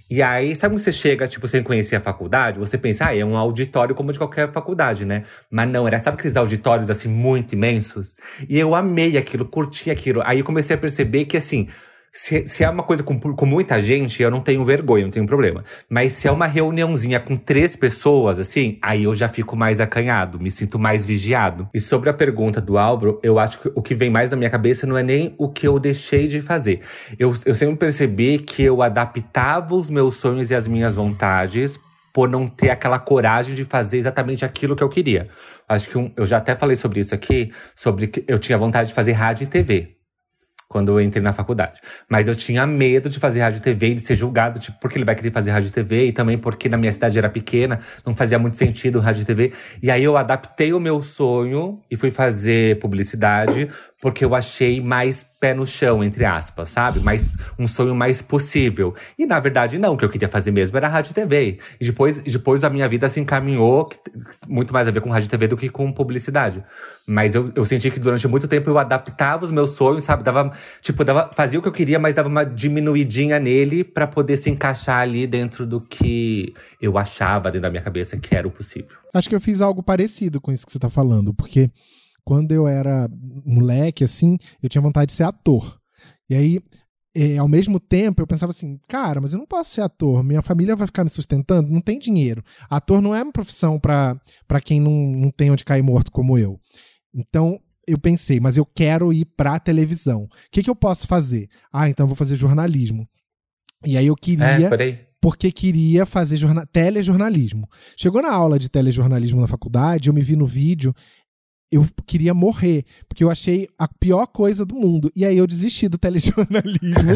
E 0.10 0.22
aí, 0.22 0.56
sabe 0.56 0.76
quando 0.76 0.82
você 0.82 0.92
chega, 0.92 1.28
tipo, 1.28 1.48
sem 1.48 1.64
conhecer 1.64 1.96
a 1.96 2.02
faculdade? 2.02 2.60
Você 2.60 2.78
pensa, 2.78 3.08
ah, 3.08 3.18
é 3.18 3.26
um 3.26 3.36
auditório 3.36 3.96
como 3.96 4.12
de 4.12 4.20
qualquer 4.20 4.52
faculdade, 4.52 5.04
né? 5.04 5.24
Mas 5.50 5.68
não, 5.70 5.88
era, 5.88 5.98
sabe 5.98 6.18
aqueles 6.18 6.38
auditórios, 6.38 6.90
assim, 6.92 7.10
muito 7.10 7.54
imensos? 7.54 8.16
E 8.48 8.60
eu 8.60 8.76
amei 8.76 9.18
aquilo, 9.18 9.46
curti 9.46 9.90
aquilo. 9.90 10.22
Aí 10.24 10.40
eu 10.40 10.46
comecei 10.46 10.76
a 10.76 10.80
perceber 10.80 11.26
que, 11.26 11.36
assim, 11.38 11.68
se, 12.18 12.48
se 12.48 12.64
é 12.64 12.70
uma 12.70 12.82
coisa 12.82 13.04
com, 13.04 13.20
com 13.20 13.46
muita 13.46 13.82
gente, 13.84 14.24
eu 14.24 14.32
não 14.32 14.40
tenho 14.40 14.64
vergonha, 14.64 15.04
não 15.04 15.12
tenho 15.12 15.26
problema. 15.26 15.66
Mas 15.90 16.14
se 16.14 16.30
é 16.30 16.32
uma 16.32 16.46
reuniãozinha 16.46 17.20
com 17.20 17.36
três 17.36 17.76
pessoas, 17.76 18.40
assim, 18.40 18.80
aí 18.82 19.04
eu 19.04 19.14
já 19.14 19.28
fico 19.28 19.54
mais 19.54 19.82
acanhado, 19.82 20.40
me 20.40 20.50
sinto 20.50 20.80
mais 20.80 21.06
vigiado. 21.06 21.68
E 21.74 21.80
sobre 21.80 22.10
a 22.10 22.14
pergunta 22.14 22.62
do 22.62 22.78
Álvaro, 22.78 23.20
eu 23.22 23.38
acho 23.38 23.60
que 23.60 23.70
o 23.76 23.82
que 23.82 23.94
vem 23.94 24.10
mais 24.10 24.32
na 24.32 24.38
minha 24.38 24.50
cabeça 24.50 24.88
não 24.88 24.98
é 24.98 25.04
nem 25.04 25.36
o 25.38 25.50
que 25.50 25.68
eu 25.68 25.78
deixei 25.78 26.26
de 26.26 26.42
fazer. 26.42 26.80
Eu, 27.20 27.36
eu 27.46 27.54
sempre 27.54 27.76
percebi 27.76 28.40
que 28.40 28.64
eu 28.64 28.82
adaptava 28.82 29.76
os 29.76 29.90
meus 29.90 30.16
sonhos 30.16 30.50
e 30.50 30.56
as 30.56 30.70
minhas 30.70 30.96
vontades 30.96 31.78
por 32.14 32.30
não 32.30 32.48
ter 32.48 32.70
aquela 32.70 32.98
coragem 32.98 33.54
de 33.56 33.66
fazer 33.66 33.98
exatamente 33.98 34.46
aquilo 34.46 34.74
que 34.74 34.82
eu 34.84 34.88
queria. 34.88 35.28
Acho 35.68 35.90
que 35.90 35.98
um- 35.98 36.10
eu 36.16 36.26
já 36.26 36.38
até 36.38 36.56
falei 36.56 36.78
sobre 36.78 37.02
isso 37.02 37.14
aqui, 37.14 37.52
sobre 37.76 38.08
que 38.08 38.24
eu 38.26 38.40
tinha 38.40 38.58
vontade 38.58 38.88
de 38.88 38.94
fazer 38.94 39.12
rádio 39.12 39.44
e 39.44 39.48
TV 39.48 39.95
quando 40.68 40.92
eu 40.92 41.02
entrei 41.02 41.24
na 41.24 41.34
faculdade. 41.34 41.80
Mas 42.10 42.28
eu 42.28 42.36
tinha 42.36 42.66
medo 42.66 43.10
de 43.10 43.20
fazer 43.20 43.42
rádio 43.42 43.60
e 43.60 43.62
TV 43.62 43.90
e 43.90 43.94
de 43.96 44.02
ser 44.02 44.16
julgado, 44.16 44.60
tipo, 44.60 44.80
porque 44.80 44.98
ele 44.98 45.06
vai 45.06 45.16
querer 45.16 45.32
fazer 45.32 45.52
rádio 45.52 45.68
e 45.68 45.72
TV, 45.72 46.08
e 46.08 46.12
também 46.12 46.38
porque 46.38 46.68
na 46.68 46.78
minha 46.78 46.92
cidade 46.92 47.18
era 47.18 47.30
pequena, 47.30 47.80
não 48.06 48.16
fazia 48.16 48.40
muito 48.40 48.56
sentido 48.58 49.00
rádio 49.00 49.22
e 49.22 49.26
TV. 49.26 49.54
E 49.82 49.92
aí 49.92 50.04
eu 50.04 50.18
adaptei 50.18 50.74
o 50.74 50.80
meu 50.80 51.02
sonho 51.02 51.80
e 51.90 51.96
fui 51.96 52.12
fazer 52.12 52.80
publicidade, 52.80 53.70
porque 54.02 54.26
eu 54.26 54.36
achei 54.36 54.82
mais 54.82 55.26
pé 55.46 55.54
no 55.54 55.68
chão, 55.68 56.04
entre 56.04 56.26
aspas, 56.26 56.70
sabe? 56.70 57.00
Mais, 57.00 57.32
um 57.60 57.68
sonho 57.68 57.94
mais 57.94 58.20
possível. 58.20 58.96
E 59.16 59.28
na 59.28 59.40
verdade, 59.40 59.78
não, 59.78 59.94
o 59.94 59.98
que 59.98 60.04
eu 60.04 60.10
queria 60.10 60.28
fazer 60.28 60.50
mesmo 60.50 60.76
era 60.76 60.88
rádio 60.88 61.12
e 61.12 61.14
TV. 61.14 61.60
E 61.80 61.86
depois, 61.86 62.20
depois 62.20 62.64
a 62.64 62.70
minha 62.70 62.90
vida 62.90 63.08
se 63.08 63.20
encaminhou, 63.20 63.88
muito 64.48 64.74
mais 64.74 64.88
a 64.88 64.92
ver 64.92 65.02
com 65.02 65.10
rádio 65.12 65.28
e 65.28 65.30
TV 65.30 65.48
do 65.48 65.56
que 65.56 65.70
com 65.70 65.92
publicidade. 65.92 66.64
Mas 67.06 67.36
eu, 67.36 67.52
eu 67.56 67.64
senti 67.64 67.92
que 67.92 68.00
durante 68.00 68.28
muito 68.28 68.48
tempo 68.48 68.72
eu 68.72 68.80
adaptava 68.80 69.46
os 69.46 69.52
meus 69.52 69.72
sonhos, 69.72 70.04
sabe? 70.04 70.24
Dava, 70.24 70.52
tipo, 70.82 71.04
dava, 71.04 71.30
fazia 71.36 71.60
o 71.60 71.62
que 71.62 71.68
eu 71.68 71.72
queria, 71.72 72.00
mas 72.00 72.16
dava 72.16 72.28
uma 72.28 72.44
diminuidinha 72.44 73.38
nele 73.40 73.84
pra 73.84 74.08
poder 74.08 74.38
se 74.38 74.50
encaixar 74.50 75.02
ali 75.02 75.28
dentro 75.28 75.64
do 75.68 75.80
que 75.80 76.56
eu 76.82 76.98
achava 76.98 77.52
dentro 77.52 77.62
da 77.62 77.70
minha 77.70 77.84
cabeça 77.84 78.18
que 78.18 78.36
era 78.36 78.48
o 78.48 78.52
possível. 78.52 78.98
Acho 79.14 79.30
que 79.30 79.36
eu 79.36 79.42
fiz 79.42 79.62
algo 79.62 79.84
parecido 79.84 80.42
com 80.42 80.52
isso 80.52 80.66
que 80.66 80.72
você 80.72 80.80
tá 80.80 80.90
falando, 80.90 81.36
porque 81.36 81.70
quando 82.26 82.52
eu 82.52 82.68
era 82.68 83.08
moleque, 83.46 84.04
assim, 84.04 84.38
eu 84.62 84.68
tinha 84.68 84.82
vontade 84.82 85.08
de 85.12 85.14
ser 85.14 85.24
ator. 85.24 85.80
E 86.30 86.36
aí, 86.36 86.60
eh, 87.16 87.38
ao 87.38 87.48
mesmo 87.48 87.80
tempo, 87.80 88.22
eu 88.22 88.28
pensava 88.28 88.52
assim, 88.52 88.80
cara, 88.88 89.22
mas 89.22 89.32
eu 89.32 89.40
não 89.40 89.46
posso 89.46 89.70
ser 89.72 89.82
ator, 89.82 90.24
minha 90.24 90.42
família 90.42 90.76
vai 90.76 90.88
ficar 90.88 91.04
me 91.04 91.10
sustentando, 91.10 91.72
não 91.72 91.80
tem 91.82 92.00
dinheiro. 92.00 92.44
Ator 92.70 93.00
não 93.02 93.14
é 93.16 93.22
uma 93.24 93.32
profissão 93.32 93.80
pra 93.80 94.20
quem 94.64 94.82
não, 94.82 94.92
não 94.92 95.30
tem 95.32 95.52
onde 95.52 95.64
cair 95.64 95.84
morto 95.84 96.12
como 96.12 96.38
eu. 96.38 96.60
Então, 97.14 97.60
eu 97.88 98.00
pensei, 98.00 98.40
mas 98.40 98.58
eu 98.58 98.66
quero 98.66 99.14
ir 99.14 99.26
pra 99.38 99.60
televisão. 99.60 100.24
O 100.24 100.30
que, 100.52 100.64
que 100.64 100.70
eu 100.70 100.76
posso 100.76 101.06
fazer? 101.08 101.48
Ah, 101.72 101.88
então 101.88 102.04
eu 102.06 102.08
vou 102.08 102.16
fazer 102.16 102.36
jornalismo. 102.36 103.08
E 103.86 103.96
aí 103.98 104.08
eu 104.08 104.16
É, 104.16 104.20
queria, 104.20 104.70
aí. 104.82 105.00
porque 105.22 105.52
queria 105.52 106.06
fazer 106.08 106.36
jorna- 106.38 106.66
telejornalismo. 106.66 107.68
Chegou 107.96 108.22
na 108.24 108.32
aula 108.34 108.58
de 108.58 108.68
telejornalismo 108.70 109.40
na 109.40 109.48
faculdade, 109.48 110.10
eu 110.10 110.14
me 110.14 110.22
vi 110.22 110.36
no 110.36 110.48
vídeo, 110.48 110.94
eu 111.72 111.88
queria 112.06 112.34
morrer, 112.34 112.86
porque 113.08 113.24
eu 113.24 113.30
achei 113.30 113.68
a 113.78 113.88
pior 113.88 114.28
coisa 114.28 114.66
do 114.66 114.76
mundo. 114.76 115.12
E 115.16 115.26
aí 115.26 115.38
eu 115.38 115.48
desisti 115.48 115.88
do 115.88 115.98
telejornalismo. 115.98 117.12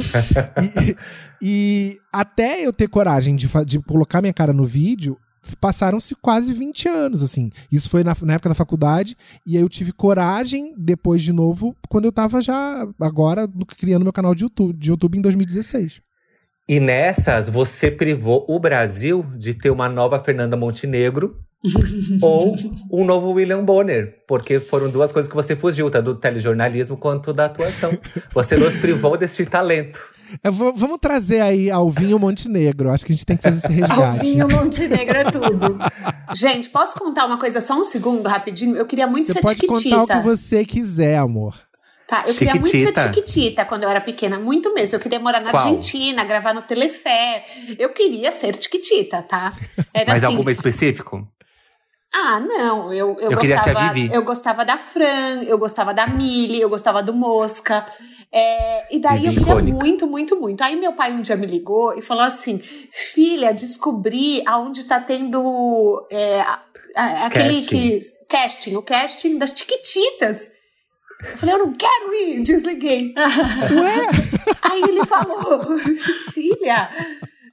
e, 0.62 0.96
e 1.42 1.98
até 2.12 2.66
eu 2.66 2.74
ter 2.74 2.88
coragem 2.88 3.36
de, 3.36 3.48
de 3.66 3.80
colocar 3.80 4.22
minha 4.22 4.34
cara 4.34 4.52
no 4.52 4.66
vídeo, 4.66 5.18
passaram-se 5.62 6.16
quase 6.16 6.52
20 6.52 6.88
anos, 6.88 7.24
assim. 7.24 7.50
Isso 7.72 7.90
foi 7.90 8.04
na, 8.04 8.16
na 8.22 8.34
época 8.34 8.50
da 8.50 8.56
faculdade, 8.56 9.16
e 9.46 9.56
aí 9.56 9.64
eu 9.64 9.70
tive 9.70 9.92
coragem 9.92 10.74
depois 10.78 11.24
de 11.24 11.32
novo, 11.32 11.76
quando 11.88 12.06
eu 12.06 12.12
tava 12.12 12.42
já, 12.42 12.88
agora, 13.00 13.48
criando 13.78 14.04
meu 14.04 14.14
canal 14.14 14.36
de 14.36 14.44
YouTube, 14.44 14.78
de 14.78 14.90
YouTube 14.90 15.18
em 15.18 15.22
2016. 15.22 16.02
E 16.68 16.80
nessas, 16.80 17.50
você 17.50 17.90
privou 17.90 18.46
o 18.48 18.60
Brasil 18.60 19.26
de 19.38 19.56
ter 19.56 19.72
uma 19.72 19.90
nova 19.90 20.24
Fernanda 20.24 20.56
Montenegro 20.56 21.36
ou 22.22 22.56
um 22.92 23.04
novo 23.04 23.32
William 23.32 23.64
Bonner. 23.64 24.24
Porque 24.28 24.60
foram 24.60 24.90
duas 24.90 25.12
coisas 25.12 25.30
que 25.30 25.36
você 25.36 25.56
fugiu, 25.56 25.90
tanto 25.90 26.14
do 26.14 26.16
telejornalismo 26.16 26.96
quanto 26.98 27.34
da 27.34 27.46
atuação. 27.46 27.92
Você 28.34 28.56
nos 28.58 28.76
privou 28.76 29.18
desse 29.18 29.46
talento. 29.46 30.00
Vou- 30.52 30.74
vamos 30.74 31.00
trazer 31.02 31.42
aí 31.42 31.72
Alvinho 31.72 32.20
Montenegro. 32.20 32.92
Acho 32.92 33.06
que 33.06 33.12
a 33.12 33.16
gente 33.16 33.26
tem 33.26 33.36
que 33.36 33.44
fazer 33.44 33.58
esse 33.58 33.74
resgate. 33.74 34.02
Alvinho 34.02 34.48
Montenegro 34.48 35.18
é 35.18 35.24
tudo. 35.24 35.80
Gente, 36.36 36.70
posso 36.70 36.98
contar 37.00 37.26
uma 37.26 37.40
coisa 37.40 37.60
só 37.62 37.80
um 37.80 37.84
segundo, 37.84 38.28
rapidinho? 38.30 38.76
Eu 38.76 38.86
queria 38.86 39.08
muito 39.08 39.28
Você 39.28 39.34
ser 39.34 39.42
pode 39.42 39.60
tiquitita. 39.60 39.98
contar 39.98 40.18
o 40.20 40.22
que 40.22 40.28
você 40.28 40.64
quiser, 40.64 41.18
amor. 41.18 41.56
Tá, 42.08 42.24
eu 42.26 42.34
queria 42.34 42.56
muito 42.56 42.70
ser 42.72 42.88
Chiquitita? 42.88 43.10
tiquitita 43.12 43.66
quando 43.66 43.84
eu 43.84 43.90
era 43.90 44.02
pequena, 44.02 44.40
muito 44.40 44.74
mesmo. 44.74 44.96
Eu 44.96 45.00
queria 45.00 45.20
morar 45.20 45.42
na 45.42 45.52
Qual? 45.52 45.64
Argentina, 45.68 46.24
gravar 46.24 46.54
no 46.56 46.62
Telefé. 46.64 47.46
Eu 47.78 47.90
queria 47.90 48.32
ser 48.32 48.56
tiquitita, 48.58 49.22
tá? 49.22 49.54
Era 49.94 50.14
Mas 50.14 50.24
assim, 50.24 50.34
alguma 50.34 50.52
específico? 50.52 51.28
Ah, 52.14 52.40
não, 52.40 52.92
eu, 52.92 53.16
eu, 53.20 53.32
Eu 53.32 53.38
gostava. 53.38 53.80
Eu 54.12 54.24
gostava 54.24 54.66
da 54.66 54.78
Fran, 54.78 55.44
eu 55.46 55.58
gostava 55.60 55.94
da 55.94 56.08
Millie, 56.08 56.60
eu 56.62 56.70
gostava 56.70 57.04
do 57.04 57.14
Mosca. 57.14 57.86
É, 58.32 58.96
e 58.96 59.00
daí 59.00 59.20
Vivi 59.22 59.28
eu 59.28 59.34
queria 59.34 59.52
icônica. 59.54 59.78
muito, 59.78 60.08
muito, 60.08 60.36
muito. 60.40 60.62
Aí 60.64 60.76
meu 60.76 60.94
pai 60.94 61.12
um 61.12 61.22
dia 61.22 61.36
me 61.36 61.46
ligou 61.46 61.96
e 61.98 62.02
falou 62.02 62.24
assim: 62.24 62.58
filha, 62.60 63.54
descobri 63.54 64.42
aonde 64.46 64.84
tá 64.86 65.00
tendo 65.00 66.06
é, 66.12 66.42
a- 66.42 66.60
a- 66.96 67.26
aquele 67.28 67.62
Casting. 67.62 67.68
que. 67.68 68.00
Casting, 68.28 68.76
o 68.76 68.82
casting 68.82 69.38
das 69.38 69.52
Tiquititas. 69.54 70.50
Eu 71.22 71.38
falei, 71.38 71.56
eu 71.56 71.60
não 71.60 71.74
quero 71.74 72.14
ir, 72.14 72.42
desliguei. 72.44 73.14
Aí 74.64 74.82
ele 74.88 75.06
falou, 75.06 75.78
filha, 76.32 76.90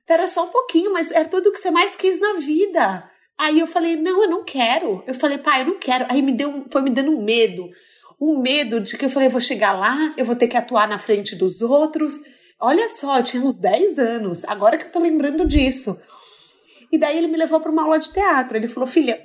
pera 0.06 0.28
só 0.28 0.44
um 0.44 0.48
pouquinho, 0.48 0.92
mas 0.92 1.10
é 1.10 1.24
tudo 1.24 1.50
que 1.52 1.58
você 1.58 1.70
mais 1.70 1.96
quis 1.96 2.20
na 2.20 2.34
vida. 2.34 3.04
Aí 3.38 3.60
eu 3.60 3.66
falei, 3.66 3.96
não, 3.96 4.22
eu 4.22 4.30
não 4.30 4.44
quero. 4.44 5.02
Eu 5.06 5.14
falei, 5.14 5.38
pai, 5.38 5.62
eu 5.62 5.66
não 5.66 5.78
quero. 5.78 6.06
Aí 6.08 6.22
me 6.22 6.32
deu, 6.32 6.64
foi 6.70 6.82
me 6.82 6.90
dando 6.90 7.10
um 7.10 7.22
medo. 7.22 7.68
Um 8.20 8.40
medo 8.40 8.80
de 8.80 8.96
que 8.96 9.04
eu 9.04 9.10
falei, 9.10 9.28
eu 9.28 9.32
vou 9.32 9.40
chegar 9.40 9.72
lá, 9.72 10.14
eu 10.16 10.24
vou 10.24 10.34
ter 10.34 10.48
que 10.48 10.56
atuar 10.56 10.88
na 10.88 10.98
frente 10.98 11.36
dos 11.36 11.60
outros. 11.60 12.22
Olha 12.58 12.88
só, 12.88 13.18
eu 13.18 13.22
tinha 13.22 13.42
uns 13.42 13.56
10 13.56 13.98
anos, 13.98 14.44
agora 14.46 14.78
que 14.78 14.86
eu 14.86 14.90
tô 14.90 14.98
lembrando 14.98 15.46
disso. 15.46 16.00
E 16.90 16.96
daí 16.98 17.18
ele 17.18 17.26
me 17.26 17.36
levou 17.36 17.60
para 17.60 17.70
uma 17.70 17.82
aula 17.82 17.98
de 17.98 18.10
teatro. 18.10 18.56
Ele 18.56 18.68
falou, 18.68 18.86
filha, 18.86 19.20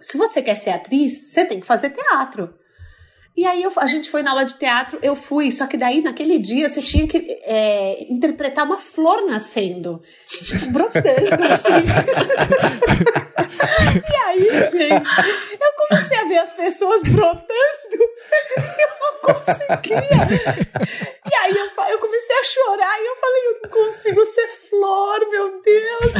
se 0.00 0.16
você 0.16 0.40
quer 0.40 0.54
ser 0.54 0.70
atriz, 0.70 1.32
você 1.32 1.44
tem 1.44 1.58
que 1.58 1.66
fazer 1.66 1.90
teatro. 1.90 2.54
E 3.34 3.46
aí 3.46 3.62
eu- 3.62 3.72
a 3.78 3.86
gente 3.86 4.10
foi 4.10 4.22
na 4.22 4.30
aula 4.30 4.44
de 4.44 4.56
teatro, 4.58 4.98
eu 5.02 5.16
fui, 5.16 5.50
só 5.50 5.66
que 5.66 5.78
daí 5.78 6.02
naquele 6.02 6.38
dia 6.38 6.68
você 6.68 6.82
tinha 6.82 7.08
que 7.08 7.16
é, 7.44 8.04
interpretar 8.12 8.66
uma 8.66 8.76
flor 8.78 9.24
nascendo, 9.26 10.02
brotando 10.70 11.42
assim. 11.44 11.72
e 14.12 14.16
aí, 14.26 14.46
gente, 14.70 15.10
eu 15.60 15.72
comecei 15.88 16.18
a 16.18 16.24
ver 16.24 16.38
as 16.38 16.52
pessoas 16.52 17.02
brotando 17.02 17.94
e 17.94 17.96
eu 18.82 18.88
não 19.00 19.18
conseguia. 19.34 19.98
E 21.30 21.34
aí 21.34 21.52
eu, 21.56 21.70
eu 21.88 21.98
comecei 21.98 22.36
a 22.36 22.44
chorar 22.44 23.00
e 23.00 23.06
eu 23.06 23.16
falei, 23.16 23.42
eu 23.46 23.60
não 23.62 23.70
consigo 23.70 24.22
ser 24.26 24.46
flor, 24.68 25.20
meu 25.30 25.62
Deus. 25.62 26.12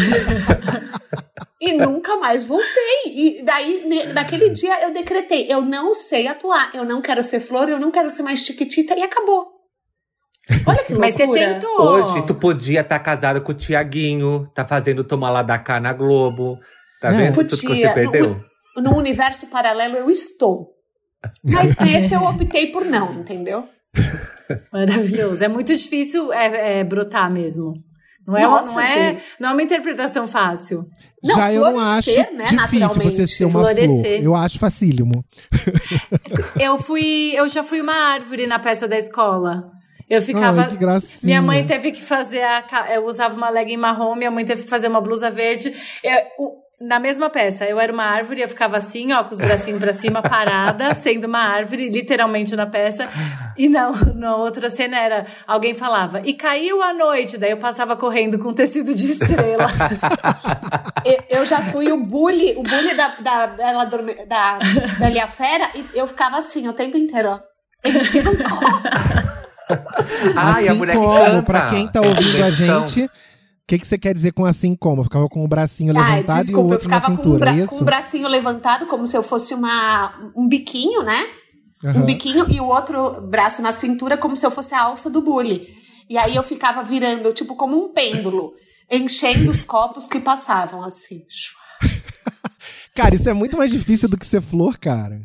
E 1.64 1.72
nunca 1.74 2.16
mais 2.16 2.42
voltei. 2.42 3.04
E 3.06 3.42
daí, 3.44 3.84
ne- 3.86 4.12
naquele 4.12 4.48
dia, 4.50 4.82
eu 4.82 4.92
decretei: 4.92 5.46
eu 5.48 5.60
não 5.62 5.94
sei 5.94 6.26
atuar, 6.26 6.70
eu 6.74 6.84
não 6.84 7.00
quero 7.00 7.22
ser 7.22 7.38
flor, 7.40 7.68
eu 7.68 7.78
não 7.78 7.90
quero 7.92 8.10
ser 8.10 8.22
mais 8.24 8.40
chiquitita, 8.40 8.98
e 8.98 9.02
acabou. 9.02 9.46
Olha 10.66 10.82
que 10.84 10.92
loucura. 10.92 10.98
Mas 10.98 11.14
você 11.14 11.26
tentou. 11.28 11.80
Hoje, 11.80 12.26
tu 12.26 12.34
podia 12.34 12.80
estar 12.80 12.98
casado 12.98 13.40
com 13.40 13.52
o 13.52 13.54
Tiaguinho, 13.54 14.50
tá 14.52 14.64
fazendo 14.64 15.04
tomar 15.04 15.30
lá 15.30 15.42
da 15.42 15.56
cá 15.56 15.78
na 15.78 15.92
Globo. 15.92 16.58
Tá 17.00 17.08
É. 17.08 17.16
vendo 17.16 17.34
tudo 17.44 17.56
que 17.60 17.66
Podia. 17.68 17.88
você 17.88 17.94
perdeu? 17.94 18.40
No 18.76 18.96
universo 18.96 19.46
paralelo, 19.46 19.96
eu 19.96 20.10
estou. 20.10 20.70
Mas 21.44 21.76
nesse 21.78 22.12
eu 22.14 22.22
optei 22.24 22.72
por 22.72 22.84
não, 22.84 23.12
entendeu? 23.20 23.68
Maravilhoso. 24.72 25.44
É 25.44 25.48
muito 25.48 25.74
difícil 25.74 26.32
é, 26.32 26.80
é, 26.80 26.84
brotar 26.84 27.30
mesmo. 27.30 27.74
Não 28.26 28.36
é, 28.36 28.42
Nossa, 28.42 28.72
não, 28.72 28.80
é, 28.80 28.86
gente. 28.86 29.22
não 29.40 29.48
é 29.50 29.52
uma 29.52 29.62
interpretação 29.62 30.26
fácil. 30.28 30.86
Não, 31.22 31.36
Já 31.36 31.52
eu 31.52 31.60
não 31.60 31.78
acho 31.78 32.10
né, 32.32 32.44
difícil 32.44 33.02
você 33.02 33.26
ser 33.26 33.44
uma 33.44 33.60
flor. 33.60 33.74
Florescer. 33.74 34.22
Eu 34.24 34.34
acho 34.34 34.58
facílimo. 34.58 35.24
Eu 36.58 36.78
fui, 36.78 37.32
eu 37.36 37.48
já 37.48 37.62
fui 37.62 37.80
uma 37.80 37.94
árvore 37.94 38.46
na 38.46 38.58
peça 38.58 38.86
da 38.88 38.96
escola. 38.96 39.70
Eu 40.08 40.20
ficava. 40.20 40.62
Ai, 40.62 40.68
que 40.68 40.76
gracinha. 40.76 41.20
minha 41.22 41.40
mãe 41.42 41.64
teve 41.64 41.90
que 41.92 42.02
fazer 42.02 42.42
a. 42.42 42.64
Eu 42.92 43.06
usava 43.06 43.34
uma 43.36 43.48
legging 43.48 43.76
marrom, 43.76 44.14
minha 44.14 44.30
mãe 44.30 44.44
teve 44.44 44.64
que 44.64 44.68
fazer 44.68 44.88
uma 44.88 45.00
blusa 45.00 45.30
verde. 45.30 45.72
Eu- 46.02 46.61
na 46.82 46.98
mesma 46.98 47.30
peça, 47.30 47.64
eu 47.64 47.78
era 47.78 47.92
uma 47.92 48.04
árvore, 48.04 48.42
eu 48.42 48.48
ficava 48.48 48.76
assim, 48.76 49.12
ó, 49.12 49.22
com 49.24 49.32
os 49.32 49.38
bracinhos 49.38 49.80
pra 49.80 49.92
cima, 49.92 50.20
parada, 50.20 50.92
sendo 50.94 51.26
uma 51.26 51.40
árvore, 51.40 51.88
literalmente 51.88 52.54
na 52.56 52.66
peça. 52.66 53.08
E 53.56 53.68
na, 53.68 53.92
na 54.14 54.36
outra 54.36 54.68
cena 54.68 54.98
era, 54.98 55.26
alguém 55.46 55.74
falava, 55.74 56.20
e 56.24 56.34
caiu 56.34 56.82
a 56.82 56.92
noite, 56.92 57.38
daí 57.38 57.50
eu 57.52 57.56
passava 57.56 57.96
correndo 57.96 58.38
com 58.38 58.52
tecido 58.52 58.94
de 58.94 59.12
estrela. 59.12 59.66
Eu, 61.04 61.40
eu 61.40 61.46
já 61.46 61.60
fui 61.60 61.90
o 61.90 61.96
bully, 61.96 62.54
o 62.56 62.62
bully 62.62 62.94
da, 62.94 63.08
da, 63.18 63.46
da 63.46 64.58
Bela 64.98 65.12
e 65.12 65.18
a 65.18 65.26
Fera, 65.26 65.68
e 65.74 65.98
eu 65.98 66.06
ficava 66.06 66.36
assim 66.36 66.68
o 66.68 66.72
tempo 66.72 66.96
inteiro, 66.96 67.28
ó. 67.30 67.40
Enchendo 67.84 68.30
um 68.30 68.36
copo. 68.36 68.66
Ai, 70.36 70.68
a 70.68 70.70
assim 70.70 70.78
mulher 70.78 70.92
que 70.92 70.98
como, 70.98 71.24
canta. 71.24 71.42
pra 71.42 71.70
quem 71.70 71.88
tá 71.88 72.00
ouvindo 72.00 72.44
a 72.44 72.50
gente, 72.50 73.10
que, 73.72 73.78
que 73.80 73.86
você 73.86 73.96
quer 73.98 74.12
dizer 74.14 74.32
com 74.32 74.44
assim 74.44 74.74
como? 74.76 75.00
Eu 75.00 75.04
ficava 75.04 75.28
com 75.28 75.44
o 75.44 75.48
bracinho 75.48 75.92
Ai, 75.96 76.16
levantado 76.16 76.36
e 76.36 76.40
o 76.40 76.42
desculpa, 76.44 76.68
eu 76.68 76.72
outro 76.72 76.88
na 76.88 77.00
ficava 77.00 77.06
com, 77.06 77.12
um 77.12 77.24
cintura, 77.24 77.38
bra- 77.40 77.50
é 77.54 77.66
com 77.66 77.74
isso? 77.74 77.82
o 77.82 77.84
bracinho 77.84 78.28
levantado, 78.28 78.86
como 78.86 79.06
se 79.06 79.16
eu 79.16 79.22
fosse 79.22 79.54
uma, 79.54 80.32
um 80.36 80.46
biquinho, 80.46 81.02
né? 81.02 81.24
Um 81.84 81.88
Aham. 81.88 82.04
biquinho 82.04 82.46
e 82.50 82.60
o 82.60 82.66
outro 82.66 83.20
braço 83.22 83.60
na 83.62 83.72
cintura, 83.72 84.16
como 84.16 84.36
se 84.36 84.44
eu 84.46 84.50
fosse 84.50 84.74
a 84.74 84.82
alça 84.82 85.08
do 85.10 85.20
bully. 85.22 85.66
E 86.08 86.16
aí 86.18 86.36
eu 86.36 86.42
ficava 86.42 86.82
virando, 86.82 87.32
tipo, 87.32 87.56
como 87.56 87.76
um 87.82 87.92
pêndulo, 87.92 88.52
enchendo 88.90 89.50
os 89.50 89.64
copos 89.64 90.06
que 90.06 90.20
passavam, 90.20 90.82
assim. 90.84 91.22
Cara, 92.94 93.14
isso 93.14 93.28
é 93.28 93.32
muito 93.32 93.56
mais 93.56 93.70
difícil 93.70 94.08
do 94.08 94.18
que 94.18 94.26
ser 94.26 94.42
flor, 94.42 94.76
cara. 94.78 95.20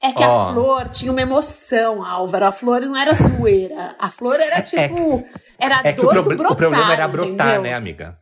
É 0.00 0.10
que 0.12 0.22
Ó. 0.24 0.48
a 0.48 0.52
flor 0.52 0.88
tinha 0.88 1.12
uma 1.12 1.20
emoção, 1.20 2.04
Álvaro. 2.04 2.46
A 2.46 2.52
flor 2.52 2.80
não 2.80 2.96
era 2.96 3.14
zoeira. 3.14 3.94
A 4.00 4.10
flor 4.10 4.40
era 4.40 4.60
tipo. 4.62 5.22
Era 5.62 5.80
É 5.84 5.92
que 5.92 6.04
o, 6.04 6.12
do 6.12 6.22
brotar, 6.22 6.52
o 6.52 6.56
problema 6.56 6.92
era 6.92 7.06
brotar, 7.08 7.46
entendeu? 7.46 7.62
né, 7.62 7.74
amiga? 7.74 8.16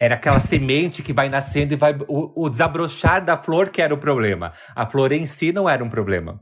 Era 0.00 0.14
aquela 0.14 0.40
semente 0.40 1.02
que 1.02 1.12
vai 1.12 1.28
nascendo 1.28 1.74
e 1.74 1.76
vai. 1.76 1.94
O, 2.08 2.44
o 2.46 2.48
desabrochar 2.48 3.22
da 3.24 3.36
flor 3.36 3.68
que 3.70 3.82
era 3.82 3.92
o 3.92 3.98
problema. 3.98 4.52
A 4.74 4.88
flor 4.88 5.12
em 5.12 5.26
si 5.26 5.52
não 5.52 5.68
era 5.68 5.84
um 5.84 5.88
problema. 5.90 6.40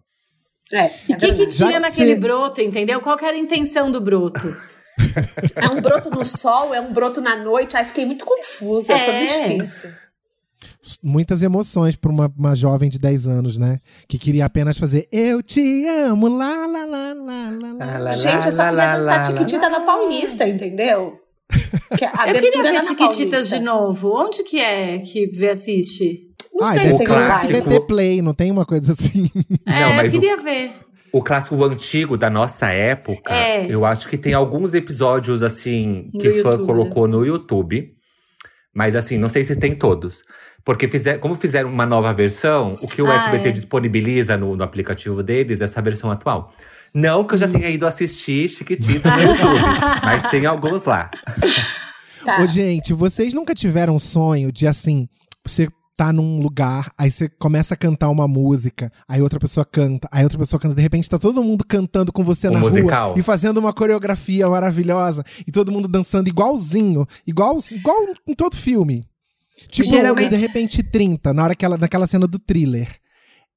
É, 0.73 0.91
E 1.09 1.13
é 1.13 1.17
o 1.17 1.19
que, 1.19 1.33
que. 1.33 1.51
Já 1.51 1.67
tinha 1.67 1.81
que 1.81 1.87
naquele 1.87 2.15
broto, 2.15 2.61
entendeu? 2.61 3.01
Qual 3.01 3.17
que 3.17 3.25
era 3.25 3.37
a 3.37 3.41
intenção 3.41 3.91
do 3.91 4.01
broto? 4.01 4.55
É 5.57 5.69
um 5.69 5.81
broto 5.81 6.11
no 6.11 6.25
sol, 6.25 6.75
é 6.75 6.81
um 6.81 6.93
broto 6.93 7.21
na 7.21 7.37
noite. 7.37 7.77
Aí 7.77 7.85
fiquei 7.85 8.05
muito 8.05 8.25
confusa. 8.25 8.99
Foi 8.99 9.01
É. 9.01 9.19
muito 9.19 9.33
difícil. 9.33 9.91
Muitas 11.03 11.43
emoções 11.43 11.95
pra 11.97 12.11
uma, 12.11 12.33
uma 12.37 12.55
jovem 12.57 12.89
de 12.91 12.99
10 12.99 13.29
anos, 13.29 13.57
né? 13.57 13.79
Que 14.09 14.19
queria 14.19 14.45
apenas 14.47 14.77
fazer 14.79 15.09
Eu 15.13 15.43
te 15.43 15.87
amo, 15.87 16.29
lá, 16.29 16.67
lá, 16.67 16.85
lá, 16.85 17.13
lá, 17.15 17.15
lá, 17.15 17.75
lá. 17.79 17.87
Lá, 17.87 17.99
lá, 17.99 18.13
Gente, 18.13 18.47
eu 18.47 18.53
só 18.53 18.65
queria 18.65 18.71
lá, 18.73 18.97
dançar 18.97 19.19
lá, 19.19 19.23
Tiquitita 19.23 19.69
na 19.71 19.81
Paulista, 19.81 20.49
entendeu? 20.49 21.19
Que 21.97 22.05
a 22.05 22.11
Eu 22.29 22.35
queria 22.41 22.63
ver 22.63 22.81
Tiquititas 22.83 23.49
de 23.49 23.59
novo. 23.61 24.13
Onde 24.15 24.43
que 24.43 24.59
é 24.61 24.99
que 24.99 25.27
vê 25.29 25.51
assiste? 25.51 26.27
Não 26.55 26.67
Ah, 26.67 26.73
sei 26.73 26.89
se 26.89 26.95
o 26.95 26.99
tem 26.99 27.07
clássico. 27.07 27.63
CT 27.63 27.81
Play, 27.87 28.21
não 28.21 28.35
tem 28.35 28.51
uma 28.51 28.67
coisa 28.67 28.93
assim. 28.93 29.31
É, 29.65 29.81
Não, 29.81 29.93
mas 29.95 30.13
eu 30.13 30.19
o- 30.19 30.23
queria 30.23 30.37
ver. 30.37 30.73
O 31.13 31.23
clássico 31.23 31.65
antigo 31.65 32.19
da 32.19 32.29
nossa 32.29 32.69
época, 32.71 33.33
É. 33.33 33.67
eu 33.73 33.87
acho 33.87 34.09
que 34.09 34.19
tem 34.19 34.35
alguns 34.35 34.75
episódios 34.75 35.43
assim 35.43 36.07
No 36.13 36.21
que 36.21 36.43
fã 36.43 36.51
YouTube. 36.51 36.67
colocou 36.67 37.09
no 37.09 37.25
YouTube. 37.25 37.95
Mas 38.75 38.95
assim, 38.95 39.17
não 39.17 39.29
sei 39.29 39.43
se 39.43 39.57
tem 39.57 39.75
todos. 39.75 40.23
Porque 40.65 40.87
fizer, 40.89 41.19
como 41.19 41.35
fizeram 41.35 41.71
uma 41.71 41.87
nova 41.87 42.13
versão, 42.13 42.75
o 42.83 42.87
que 42.87 43.01
o 43.01 43.11
Ah, 43.11 43.15
SBT 43.15 43.49
é. 43.49 43.53
disponibiliza 43.53 44.37
no, 44.37 44.55
no 44.57 44.63
aplicativo 44.63 45.23
deles, 45.23 45.61
é 45.61 45.65
essa 45.65 45.81
versão 45.81 46.11
atual. 46.11 46.53
Não 46.93 47.25
que 47.25 47.35
eu 47.35 47.39
já 47.39 47.49
tenha 47.49 47.69
ido 47.69 47.87
assistir 47.87 48.49
Chiquitita 48.49 49.11
no 49.11 49.23
YouTube, 49.23 49.61
mas 50.03 50.23
tem 50.31 50.47
alguns 50.47 50.85
lá. 50.85 51.11
Tá. 52.25 52.43
Ô, 52.43 52.47
gente, 52.47 52.93
vocês 52.93 53.33
nunca 53.33 53.55
tiveram 53.55 53.95
um 53.95 53.99
sonho 53.99 54.51
de 54.53 54.67
assim, 54.67 55.09
você 55.47 55.69
tá 55.97 56.13
num 56.13 56.41
lugar, 56.41 56.91
aí 56.97 57.11
você 57.11 57.29
começa 57.29 57.75
a 57.75 57.77
cantar 57.77 58.09
uma 58.09 58.29
música, 58.29 58.93
aí 59.09 59.21
outra 59.21 59.39
pessoa 59.41 59.65
canta, 59.65 60.09
aí 60.13 60.23
outra 60.23 60.39
pessoa 60.39 60.61
canta, 60.61 60.75
de 60.75 60.83
repente 60.83 61.09
tá 61.09 61.19
todo 61.19 61.43
mundo 61.43 61.65
cantando 61.67 62.13
com 62.13 62.23
você 62.23 62.49
Um 62.49 62.53
na 62.53 62.61
musical. 62.61 63.11
rua 63.11 63.19
e 63.19 63.23
fazendo 63.23 63.59
uma 63.59 63.73
coreografia 63.73 64.49
maravilhosa 64.49 65.25
e 65.47 65.51
todo 65.51 65.73
mundo 65.73 65.89
dançando 65.89 66.29
igualzinho, 66.29 67.05
igual, 67.27 67.59
igual 67.73 67.97
em 68.27 68.35
todo 68.35 68.55
filme. 68.57 69.05
Tipo, 69.69 69.89
Geralmente- 69.89 70.31
de 70.31 70.37
repente 70.37 70.83
30, 70.83 71.33
na 71.33 71.45
hora 71.45 71.55
que 71.55 71.65
ela, 71.65 71.77
naquela 71.77 72.07
cena 72.07 72.27
do 72.27 72.39
thriller. 72.39 72.89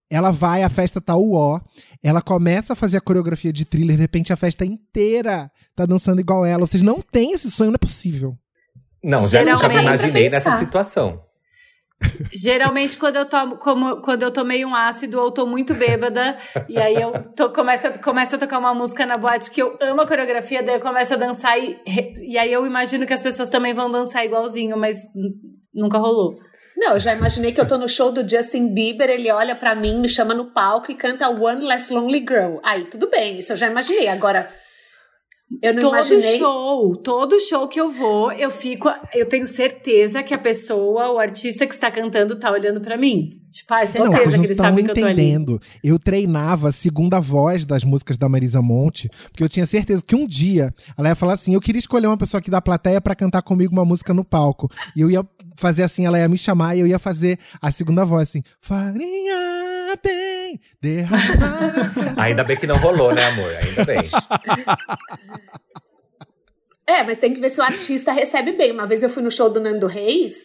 Ela 0.10 0.32
vai, 0.32 0.62
a 0.64 0.70
festa 0.70 1.00
tá 1.00 1.16
uó, 1.16 1.62
ela 2.04 2.22
começa 2.22 2.74
a 2.74 2.76
fazer 2.76 2.98
a 2.98 3.02
coreografia 3.02 3.54
de 3.54 3.64
thriller, 3.64 3.96
de 3.96 4.02
repente 4.02 4.34
a 4.34 4.36
festa 4.36 4.66
inteira 4.66 5.50
tá 5.74 5.86
dançando 5.86 6.20
igual 6.20 6.46
ela. 6.46 6.66
Vocês 6.66 6.84
não 6.84 7.00
têm 7.02 7.32
esse 7.32 7.50
sonho, 7.50 7.72
não 7.72 7.76
é 7.76 7.78
possível. 7.78 8.38
Não, 9.04 9.22
já, 9.22 9.44
já 9.56 9.70
me 9.70 9.78
imaginei 9.82 10.30
nessa 10.30 10.58
situação. 10.60 11.22
Geralmente, 12.34 12.98
quando 12.98 13.18
eu, 13.18 13.26
tomo, 13.26 13.58
como, 13.58 14.02
quando 14.02 14.24
eu 14.24 14.32
tomei 14.32 14.66
um 14.66 14.76
ácido 14.76 15.20
ou 15.20 15.32
tô 15.32 15.46
muito 15.46 15.74
bêbada, 15.74 16.38
e 16.68 16.78
aí 16.78 16.96
eu 16.96 17.12
tô, 17.36 17.52
começa, 17.52 17.92
começa 18.00 18.36
a 18.36 18.40
tocar 18.40 18.58
uma 18.58 18.74
música 18.74 19.06
na 19.06 19.18
boate 19.18 19.52
que 19.52 19.62
eu 19.62 19.78
amo 19.80 20.02
a 20.02 20.08
coreografia, 20.08 20.64
daí 20.64 20.76
eu 20.76 20.80
começo 20.82 21.14
a 21.14 21.18
dançar 21.18 21.58
e, 21.60 21.80
e 22.24 22.38
aí 22.38 22.52
eu 22.52 22.66
imagino 22.66 23.06
que 23.06 23.14
as 23.14 23.22
pessoas 23.22 23.50
também 23.50 23.74
vão 23.74 23.90
dançar 23.90 24.26
igualzinho, 24.26 24.76
mas 24.78 24.98
nunca 25.74 25.98
rolou. 25.98 26.36
Não, 26.76 26.94
eu 26.94 27.00
já 27.00 27.14
imaginei 27.14 27.52
que 27.52 27.60
eu 27.60 27.68
tô 27.68 27.78
no 27.78 27.88
show 27.88 28.12
do 28.12 28.28
Justin 28.28 28.74
Bieber, 28.74 29.10
ele 29.10 29.32
olha 29.32 29.56
pra 29.56 29.76
mim, 29.76 30.00
me 30.00 30.10
chama 30.10 30.34
no 30.34 30.52
palco 30.52 30.92
e 30.92 30.96
canta 30.96 31.30
One 31.30 31.64
Less 31.64 31.94
Lonely 31.94 32.20
Girl. 32.20 32.58
Aí, 32.64 32.86
tudo 32.86 33.10
bem, 33.10 33.40
isso 33.40 33.54
eu 33.54 33.58
já 33.58 33.68
imaginei. 33.68 34.08
Agora, 34.08 34.50
eu 35.62 35.74
não 35.74 35.82
todo 35.82 35.94
imaginei. 35.94 36.38
show, 36.38 36.96
todo 36.98 37.40
show 37.42 37.68
que 37.68 37.80
eu 37.80 37.90
vou, 37.90 38.32
eu 38.32 38.52
fico, 38.52 38.90
eu 39.14 39.26
tenho 39.28 39.48
certeza 39.48 40.22
que 40.24 40.34
a 40.34 40.38
pessoa, 40.38 41.12
o 41.12 41.20
artista 41.20 41.66
que 41.66 41.74
está 41.74 41.90
cantando, 41.90 42.36
tá 42.36 42.52
olhando 42.52 42.80
pra 42.82 42.98
mim. 42.98 43.38
Tipo, 43.52 43.74
ah, 43.74 43.82
é 43.82 43.86
Não, 43.86 43.92
certeza 43.92 44.12
vocês 44.14 44.32
que 44.32 44.38
não 44.38 44.44
eles 44.46 44.52
estão 44.52 44.66
sabem 44.66 44.86
que 44.86 44.92
eu 44.92 44.96
tô 44.96 45.06
ali. 45.06 45.12
entendendo. 45.14 45.62
Eu 45.84 46.00
treinava 46.00 46.70
a 46.70 46.72
segunda 46.72 47.20
voz 47.20 47.66
das 47.66 47.84
músicas 47.84 48.16
da 48.16 48.30
Marisa 48.30 48.62
Monte, 48.62 49.10
porque 49.30 49.44
eu 49.44 49.50
tinha 49.50 49.66
certeza 49.66 50.02
que 50.06 50.16
um 50.16 50.26
dia 50.26 50.74
ela 50.98 51.10
ia 51.10 51.16
falar 51.16 51.34
assim: 51.34 51.54
eu 51.54 51.60
queria 51.60 51.80
escolher 51.80 52.08
uma 52.08 52.18
pessoa 52.18 52.40
aqui 52.40 52.50
da 52.50 52.62
plateia 52.62 53.02
pra 53.02 53.14
cantar 53.16 53.42
comigo 53.42 53.74
uma 53.74 53.84
música 53.84 54.14
no 54.14 54.24
palco. 54.24 54.70
E 54.96 55.02
eu 55.02 55.12
ia 55.12 55.26
fazer 55.58 55.84
assim, 55.84 56.06
ela 56.06 56.18
ia 56.18 56.30
me 56.30 56.38
chamar 56.38 56.76
e 56.78 56.80
eu 56.80 56.88
ia 56.88 56.98
fazer 56.98 57.38
a 57.62 57.70
segunda 57.72 58.06
voz 58.06 58.30
assim: 58.30 58.42
farinha 58.62 59.81
bem, 59.98 60.60
derramar. 60.82 61.92
Ainda 62.18 62.44
bem 62.44 62.58
que 62.58 62.68
não 62.68 62.78
rolou, 62.78 63.14
né, 63.14 63.26
amor? 63.26 63.52
Ainda 63.56 63.86
bem. 63.86 64.02
É, 66.88 67.04
mas 67.04 67.18
tem 67.18 67.34
que 67.34 67.40
ver 67.40 67.50
se 67.50 67.60
o 67.60 67.64
artista 67.64 68.12
recebe 68.12 68.52
bem. 68.54 68.72
Uma 68.72 68.86
vez 68.88 69.02
eu 69.04 69.10
fui 69.10 69.24
no 69.24 69.32
show 69.32 69.50
do 69.50 69.60
Nando 69.62 69.88
Reis, 69.88 70.36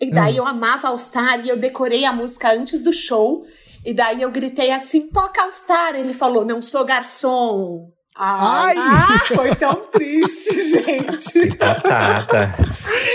e 0.00 0.10
daí 0.10 0.34
Hum. 0.34 0.38
eu 0.38 0.46
amava 0.46 0.88
All 0.88 0.98
Star 0.98 1.44
e 1.44 1.48
eu 1.48 1.56
decorei 1.56 2.04
a 2.04 2.12
música 2.12 2.52
antes 2.52 2.82
do 2.82 2.92
show. 2.92 3.46
E 3.84 3.94
daí 3.94 4.20
eu 4.22 4.30
gritei 4.30 4.72
assim: 4.72 5.08
toca 5.08 5.42
All 5.42 5.52
Star. 5.52 5.94
Ele 5.94 6.12
falou: 6.12 6.44
não 6.44 6.60
sou 6.60 6.84
garçom. 6.84 7.90
Ai! 8.18 8.74
Ah, 8.78 9.18
foi 9.26 9.54
tão 9.54 9.74
triste, 9.90 10.50
gente. 10.72 11.54
Batata. 11.56 12.48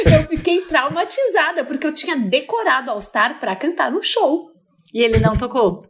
Eu 0.05 0.27
fiquei 0.27 0.61
traumatizada, 0.61 1.63
porque 1.65 1.87
eu 1.87 1.93
tinha 1.93 2.15
decorado 2.15 2.91
All 2.91 3.01
Star 3.01 3.39
pra 3.39 3.55
cantar 3.55 3.91
no 3.91 4.03
show. 4.03 4.50
E 4.93 5.01
ele 5.01 5.19
não 5.19 5.35
tocou. 5.37 5.85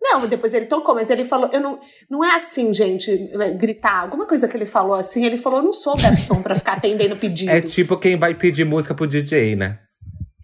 Não, 0.00 0.26
depois 0.28 0.54
ele 0.54 0.66
tocou, 0.66 0.94
mas 0.94 1.10
ele 1.10 1.24
falou, 1.24 1.50
eu 1.52 1.60
não, 1.60 1.78
não 2.08 2.24
é 2.24 2.34
assim, 2.36 2.72
gente, 2.72 3.10
gritar, 3.58 4.00
alguma 4.02 4.26
coisa 4.26 4.46
que 4.48 4.56
ele 4.56 4.64
falou 4.64 4.94
assim, 4.94 5.24
ele 5.24 5.36
falou, 5.36 5.58
eu 5.58 5.64
não 5.64 5.72
sou 5.72 5.96
garçom 5.96 6.40
pra 6.40 6.54
ficar 6.54 6.74
atendendo 6.74 7.16
pedido. 7.16 7.50
É 7.52 7.60
tipo 7.60 7.96
quem 7.98 8.16
vai 8.16 8.32
pedir 8.34 8.64
música 8.64 8.94
pro 8.94 9.06
DJ, 9.08 9.56
né? 9.56 9.80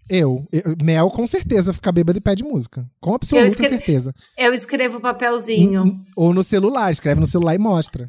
Eu, 0.09 0.45
eu- 0.51 0.75
Mel, 0.83 1.09
com 1.09 1.25
certeza, 1.25 1.73
fica 1.73 1.91
bêbado 1.91 2.17
e 2.17 2.21
pede 2.21 2.43
música. 2.43 2.85
Com 3.01 3.15
absoluta 3.15 3.47
escre- 3.47 3.69
certeza. 3.69 4.13
Eu 4.37 4.53
escrevo 4.53 4.99
papelzinho. 4.99 5.83
N- 5.85 6.01
Ou 6.15 6.33
no 6.33 6.43
celular, 6.43 6.91
escreve 6.91 7.19
no 7.21 7.25
celular 7.25 7.55
e 7.55 7.57
mostra. 7.57 8.07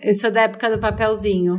Eu 0.00 0.14
sou 0.14 0.30
da 0.30 0.42
época 0.42 0.70
do 0.70 0.78
papelzinho. 0.78 1.58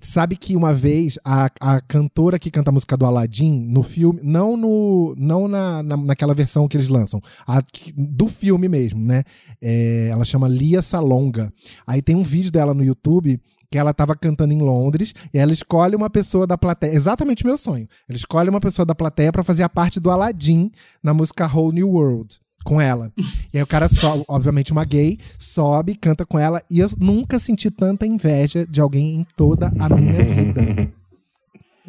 Sabe 0.00 0.36
que 0.36 0.56
uma 0.56 0.72
vez 0.72 1.18
a, 1.24 1.50
a 1.60 1.80
cantora 1.80 2.38
que 2.38 2.50
canta 2.50 2.70
a 2.70 2.72
música 2.72 2.96
do 2.96 3.04
Aladdin 3.06 3.60
no 3.68 3.82
filme, 3.82 4.20
não 4.22 4.56
no 4.56 5.14
não 5.16 5.46
na, 5.48 5.82
na- 5.82 5.96
naquela 5.96 6.34
versão 6.34 6.66
que 6.68 6.76
eles 6.76 6.88
lançam, 6.88 7.20
a 7.46 7.60
do 7.96 8.28
filme 8.28 8.68
mesmo, 8.68 9.00
né? 9.04 9.24
É, 9.60 10.08
ela 10.10 10.24
chama 10.24 10.48
Lia 10.48 10.80
Salonga. 10.82 11.52
Aí 11.86 12.00
tem 12.02 12.16
um 12.16 12.22
vídeo 12.22 12.50
dela 12.50 12.72
no 12.74 12.84
YouTube 12.84 13.40
que 13.70 13.76
ela 13.76 13.92
tava 13.92 14.16
cantando 14.16 14.52
em 14.54 14.60
Londres 14.62 15.12
e 15.32 15.38
ela 15.38 15.52
escolhe 15.52 15.94
uma 15.94 16.08
pessoa 16.08 16.46
da 16.46 16.56
plateia, 16.56 16.94
exatamente 16.94 17.44
o 17.44 17.46
meu 17.46 17.58
sonho. 17.58 17.86
Ela 18.08 18.16
escolhe 18.16 18.48
uma 18.48 18.60
pessoa 18.60 18.86
da 18.86 18.94
plateia 18.94 19.30
pra 19.30 19.42
fazer 19.42 19.62
a 19.62 19.68
parte 19.68 20.00
do 20.00 20.10
Aladdin 20.10 20.70
na 21.02 21.12
música 21.12 21.46
Whole 21.46 21.74
New 21.74 21.90
World 21.90 22.38
com 22.68 22.78
ela. 22.78 23.10
E 23.52 23.56
aí 23.56 23.62
o 23.62 23.66
cara 23.66 23.88
sobe, 23.88 24.24
obviamente 24.28 24.72
uma 24.72 24.84
gay, 24.84 25.18
sobe, 25.38 25.94
canta 25.94 26.26
com 26.26 26.38
ela 26.38 26.62
e 26.70 26.80
eu 26.80 26.90
nunca 26.98 27.38
senti 27.38 27.70
tanta 27.70 28.06
inveja 28.06 28.66
de 28.66 28.78
alguém 28.78 29.14
em 29.14 29.26
toda 29.34 29.72
a 29.78 29.88
minha 29.88 30.22
vida. 30.22 30.60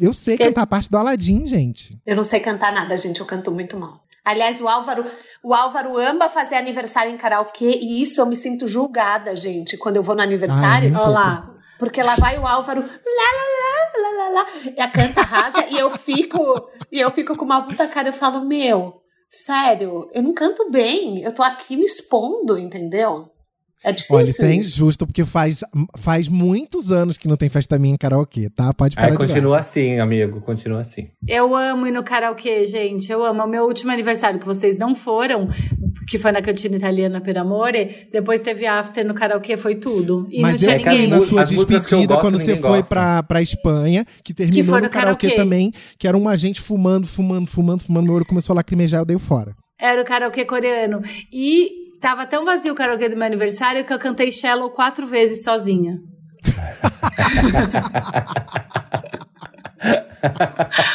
Eu 0.00 0.14
sei 0.14 0.38
cantar 0.38 0.62
a 0.62 0.66
parte 0.66 0.88
do 0.88 0.96
Aladdin, 0.96 1.44
gente. 1.44 2.00
Eu 2.06 2.16
não 2.16 2.24
sei 2.24 2.40
cantar 2.40 2.72
nada, 2.72 2.96
gente, 2.96 3.20
eu 3.20 3.26
canto 3.26 3.52
muito 3.52 3.76
mal. 3.76 4.00
Aliás, 4.24 4.58
o 4.58 4.66
Álvaro, 4.66 5.04
o 5.42 5.52
Álvaro 5.52 5.98
ama 5.98 6.30
fazer 6.30 6.54
aniversário 6.54 7.12
em 7.12 7.18
karaokê 7.18 7.78
e 7.82 8.00
isso 8.00 8.18
eu 8.18 8.24
me 8.24 8.34
sinto 8.34 8.66
julgada, 8.66 9.36
gente, 9.36 9.76
quando 9.76 9.96
eu 9.96 10.02
vou 10.02 10.14
no 10.14 10.22
aniversário. 10.22 10.90
Ai, 10.96 11.02
Olha 11.02 11.10
lá. 11.10 11.50
Porque 11.78 12.02
lá 12.02 12.14
vai 12.16 12.38
o 12.38 12.46
Álvaro, 12.46 12.80
lá, 12.80 12.86
lá, 12.86 14.02
lá, 14.02 14.02
lá, 14.02 14.24
lá, 14.24 14.40
lá, 14.40 14.46
e 14.74 14.80
a 14.80 14.88
canta 14.88 15.20
rasa, 15.20 15.66
e 15.68 15.78
eu 15.78 15.90
fico, 15.90 16.70
e 16.90 16.98
eu 16.98 17.10
fico 17.10 17.36
com 17.36 17.44
uma 17.44 17.60
puta 17.60 17.86
cara, 17.86 18.08
eu 18.08 18.14
falo, 18.14 18.42
meu, 18.42 18.99
sério, 19.30 20.10
eu 20.12 20.22
não 20.22 20.34
canto 20.34 20.68
bem, 20.70 21.22
eu 21.22 21.32
tô 21.32 21.42
aqui 21.42 21.76
me 21.76 21.84
expondo, 21.84 22.58
entendeu? 22.58 23.30
É 23.82 23.92
difícil. 23.92 24.16
Olha, 24.16 24.24
isso 24.28 24.44
é 24.44 24.54
injusto, 24.54 25.06
porque 25.06 25.24
faz, 25.24 25.60
faz 25.96 26.28
muitos 26.28 26.92
anos 26.92 27.16
que 27.16 27.26
não 27.26 27.36
tem 27.36 27.48
festa 27.48 27.78
minha 27.78 27.94
em 27.94 27.96
karaokê, 27.96 28.50
tá? 28.50 28.74
Pode 28.74 28.94
parar 28.94 29.06
Aí 29.08 29.12
de 29.12 29.18
continua 29.18 29.56
graça. 29.56 29.70
assim, 29.70 29.98
amigo, 29.98 30.40
continua 30.42 30.80
assim. 30.80 31.08
Eu 31.26 31.56
amo 31.56 31.86
ir 31.86 31.90
no 31.90 32.02
karaokê, 32.02 32.64
gente. 32.66 33.10
Eu 33.10 33.24
amo. 33.24 33.42
O 33.42 33.46
meu 33.48 33.64
último 33.64 33.90
aniversário 33.90 34.38
que 34.38 34.44
vocês 34.46 34.76
não 34.76 34.94
foram, 34.94 35.48
que 36.08 36.18
foi 36.18 36.30
na 36.30 36.42
cantina 36.42 36.76
italiana 36.76 37.20
Per 37.22 37.38
Amore, 37.38 38.06
depois 38.12 38.42
teve 38.42 38.66
after 38.66 39.04
no 39.06 39.14
karaokê, 39.14 39.56
foi 39.56 39.76
tudo. 39.76 40.26
E 40.30 40.42
não 40.42 40.50
Mas 40.52 40.60
tinha 40.62 40.72
eu 40.72 40.76
É 40.76 40.78
que 40.78 40.84
fui 40.84 40.92
ninguém. 40.92 41.08
na 41.08 41.20
sua 41.20 41.42
As 41.42 41.48
que 41.48 41.56
despedida 41.56 42.06
gosto, 42.14 42.20
quando 42.20 42.34
você 42.38 42.46
ninguém 42.46 42.60
foi 42.60 42.70
gosta. 42.78 42.88
pra, 42.94 43.22
pra 43.22 43.40
Espanha, 43.42 44.04
que 44.22 44.34
terminou 44.34 44.64
foi 44.66 44.80
no 44.80 44.86
no 44.88 44.90
karaokê 44.92 45.28
karaokê. 45.28 45.42
também, 45.42 45.72
que 45.98 46.06
era 46.06 46.16
uma 46.18 46.36
gente 46.36 46.60
fumando, 46.60 47.06
fumando, 47.06 47.46
fumando, 47.46 47.82
fumando, 47.82 48.04
meu 48.04 48.14
olho 48.14 48.26
começou 48.26 48.52
a 48.52 48.56
lacrimejar, 48.56 49.00
eu 49.00 49.06
dei 49.06 49.18
fora. 49.18 49.54
Era 49.82 50.02
o 50.02 50.04
karaokê 50.04 50.44
coreano. 50.44 51.00
E 51.32 51.79
tava 52.00 52.26
tão 52.26 52.44
vazio 52.44 52.72
o 52.72 52.76
karaokê 52.76 53.08
do 53.08 53.16
meu 53.16 53.26
aniversário 53.26 53.84
que 53.84 53.92
eu 53.92 53.98
cantei 53.98 54.32
Shallow 54.32 54.70
quatro 54.70 55.06
vezes 55.06 55.44
sozinha. 55.44 55.98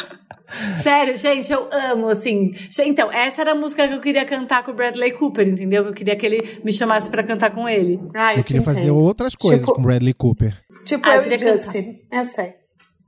Sério, 0.81 1.17
gente, 1.17 1.51
eu 1.51 1.67
amo, 1.71 2.07
assim. 2.09 2.51
Então, 2.85 3.11
essa 3.11 3.41
era 3.41 3.51
a 3.51 3.55
música 3.55 3.87
que 3.87 3.93
eu 3.93 3.99
queria 3.99 4.25
cantar 4.25 4.63
com 4.63 4.71
o 4.71 4.73
Bradley 4.73 5.11
Cooper, 5.11 5.47
entendeu? 5.47 5.83
Que 5.83 5.89
eu 5.89 5.93
queria 5.93 6.15
que 6.15 6.25
ele 6.25 6.59
me 6.63 6.71
chamasse 6.71 7.09
pra 7.09 7.23
cantar 7.23 7.51
com 7.51 7.67
ele. 7.67 7.99
Ah, 8.15 8.33
eu, 8.33 8.39
Eu 8.39 8.43
queria 8.43 8.61
fazer 8.61 8.91
outras 8.91 9.35
coisas 9.35 9.59
Tipo- 9.59 9.75
com 9.75 9.81
Bradley 9.81 10.13
Cooper. 10.13 10.55
Tipo 10.85 11.07
Ah, 11.09 11.15
eu 11.15 11.21
eu 11.21 11.27
e 11.27 11.29
queria 11.29 11.57
Justin. 11.57 11.97
Eu 12.11 12.23
sei. 12.23 12.53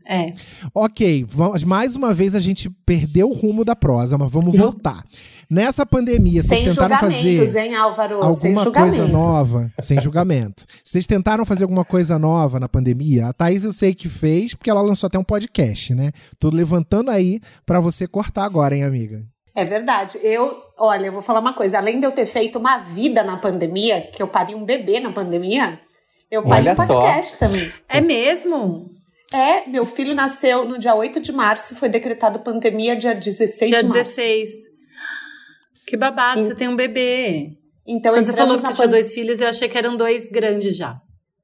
É. 0.08 0.34
Ok, 0.74 1.26
vamos, 1.28 1.64
mais 1.66 1.98
uma 1.98 2.14
vez 2.14 2.34
a 2.34 2.40
gente 2.40 2.70
perdeu 2.86 3.30
o 3.30 3.34
rumo 3.34 3.66
da 3.66 3.76
prosa, 3.76 4.18
mas 4.18 4.32
vamos 4.32 4.58
voltar. 4.58 5.04
Nessa 5.50 5.86
pandemia, 5.86 6.42
vocês 6.42 6.60
Sem 6.60 6.70
tentaram 6.70 6.96
julgamentos, 6.96 7.48
fazer 7.48 7.60
hein, 7.60 7.76
Álvaro? 7.76 8.34
Sem 8.34 8.56
alguma 8.56 8.72
coisa 8.72 9.08
nova, 9.08 9.72
sem 9.82 10.00
julgamento. 10.00 10.66
Vocês 10.84 11.06
tentaram 11.06 11.46
fazer 11.46 11.66
alguma 11.66 11.84
coisa 11.84 12.18
nova 12.18 12.60
na 12.60 12.70
pandemia? 12.70 13.28
A 13.28 13.34
Thaís 13.34 13.66
eu 13.66 13.72
sei 13.72 13.94
que 13.94 14.08
fez, 14.08 14.54
porque 14.54 14.70
ela 14.70 14.82
lançou 14.82 15.08
até 15.08 15.20
um 15.20 15.24
podcast, 15.24 15.94
né? 15.94 16.12
Tô 16.40 16.50
levantando 16.50 17.12
aí 17.12 17.42
pra 17.66 17.80
você 17.80 18.08
cortar 18.08 18.46
agora, 18.46 18.76
hein, 18.76 18.84
amiga? 18.84 19.24
É 19.54 19.66
verdade. 19.66 20.20
Eu, 20.22 20.56
olha, 20.78 21.08
eu 21.08 21.14
vou 21.14 21.22
falar 21.22 21.40
uma 21.40 21.54
coisa. 21.54 21.78
Além 21.80 22.00
de 22.00 22.06
eu 22.06 22.12
ter 22.12 22.26
feito 22.26 22.60
uma 22.60 22.78
vida 22.78 23.24
na 23.24 23.38
pandemia, 23.38 24.02
que 24.02 24.22
eu 24.22 24.28
parei 24.28 24.54
um 24.54 24.64
bebê 24.64 25.00
na 25.00 25.12
pandemia, 25.12 25.80
eu 26.30 26.44
parei 26.44 26.72
Olha 26.72 26.74
um 26.74 26.88
podcast 26.88 27.40
também. 27.40 27.72
É 27.90 28.00
mesmo? 28.00 28.97
É, 29.34 29.68
meu 29.68 29.86
filho 29.86 30.16
nasceu 30.16 30.66
no 30.66 30.80
dia 30.80 30.96
8 30.96 31.20
de 31.20 31.32
março, 31.32 31.76
foi 31.76 31.90
decretado 31.90 32.40
pandemia 32.40 32.96
dia 32.96 33.14
16 33.14 33.70
Dia 33.70 33.84
de 33.84 33.90
março. 33.90 34.16
16. 34.16 34.50
Que 35.86 35.98
babado, 35.98 36.44
você 36.44 36.56
tem 36.56 36.68
um 36.68 36.76
bebê. 36.76 37.58
Então 37.86 38.14
Quando 38.14 38.26
você 38.26 38.34
falou 38.34 38.56
que 38.56 38.62
você 38.62 38.74
tinha 38.74 38.88
dois 38.88 39.14
filhos, 39.14 39.40
eu 39.40 39.48
achei 39.48 39.70
que 39.70 39.78
eram 39.78 39.96
dois 39.96 40.30
grandes 40.30 40.76
já. 40.76 41.00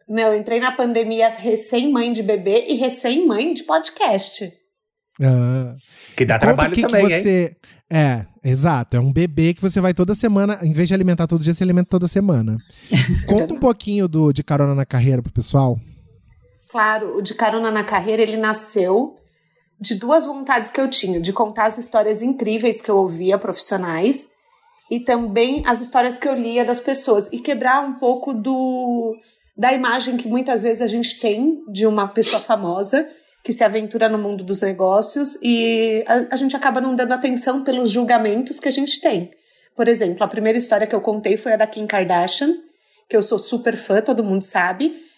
Não, 0.07 0.34
eu 0.34 0.36
entrei 0.36 0.59
na 0.59 0.73
pandemia 0.73 1.29
recém-mãe 1.29 2.11
de 2.11 2.21
bebê 2.21 2.65
e 2.67 2.75
recém-mãe 2.75 3.53
de 3.53 3.63
podcast. 3.63 4.51
Ah. 5.21 5.75
Que 6.15 6.25
dá 6.25 6.38
trabalho 6.38 6.73
o 6.73 6.75
que 6.75 6.81
que 6.81 6.88
também, 6.88 7.11
hein? 7.11 7.21
você... 7.21 7.55
É, 7.89 8.25
exato. 8.43 8.97
É 8.97 8.99
um 8.99 9.13
bebê 9.13 9.53
que 9.53 9.61
você 9.61 9.79
vai 9.79 9.93
toda 9.93 10.15
semana, 10.15 10.59
em 10.63 10.73
vez 10.73 10.88
de 10.88 10.93
alimentar 10.93 11.27
todo 11.27 11.43
dia, 11.43 11.53
você 11.53 11.63
alimenta 11.63 11.89
toda 11.89 12.07
semana. 12.07 12.57
Conta 13.27 13.53
um 13.53 13.59
pouquinho 13.59 14.07
do 14.07 14.34
de 14.34 14.43
carona 14.43 14.73
na 14.73 14.86
carreira 14.86 15.21
pro 15.21 15.31
pessoal. 15.31 15.77
Claro, 16.74 17.17
o 17.17 17.21
de 17.21 17.36
carona 17.36 17.69
na 17.69 17.84
carreira 17.84 18.24
ele 18.24 18.36
nasceu 18.36 19.13
de 19.80 19.93
duas 19.93 20.26
vontades 20.26 20.71
que 20.71 20.82
eu 20.82 20.89
tinha, 20.89 21.21
de 21.21 21.32
contar 21.32 21.65
as 21.65 21.78
histórias 21.78 22.24
incríveis 22.24 22.82
que 22.82 22.89
eu 22.89 22.97
ouvia 22.97 23.38
profissionais 23.38 24.28
e 24.89 24.99
também 24.99 25.61
as 25.67 25.82
histórias 25.82 26.17
que 26.17 26.28
eu 26.28 26.34
lia 26.34 26.65
das 26.65 26.80
pessoas 26.80 27.32
e 27.32 27.38
quebrar 27.38 27.86
um 27.86 27.93
pouco 27.99 28.34
do 28.34 29.15
da 29.55 29.71
imagem 29.71 30.17
que 30.17 30.28
muitas 30.28 30.63
vezes 30.63 30.82
a 30.82 30.88
gente 30.88 31.19
tem 31.19 31.63
de 31.71 31.86
uma 31.86 32.07
pessoa 32.07 32.41
famosa 32.41 33.07
que 33.43 33.53
se 33.53 33.63
aventura 33.63 34.09
no 34.09 34.17
mundo 34.17 34.43
dos 34.43 34.61
negócios 34.61 35.38
e 35.43 36.03
a, 36.07 36.34
a 36.34 36.36
gente 36.36 36.55
acaba 36.55 36.82
não 36.82 36.95
dando 36.95 37.11
atenção 37.11 37.63
pelos 37.63 37.91
julgamentos 37.91 38.59
que 38.59 38.67
a 38.67 38.71
gente 38.71 38.99
tem. 38.99 39.30
Por 39.76 39.88
exemplo, 39.88 40.24
a 40.24 40.28
primeira 40.28 40.57
história 40.57 40.88
que 40.88 40.95
eu 40.95 41.01
contei 41.01 41.38
foi 41.38 41.53
a 41.53 41.55
da 41.55 41.67
Kim 41.67 41.86
Kardashian, 41.86 42.51
que 43.07 43.15
eu 43.15 43.21
sou 43.21 43.38
super 43.38 43.78
fã, 43.78 44.01
todo 44.01 44.24
mundo 44.24 44.41
sabe. 44.41 45.12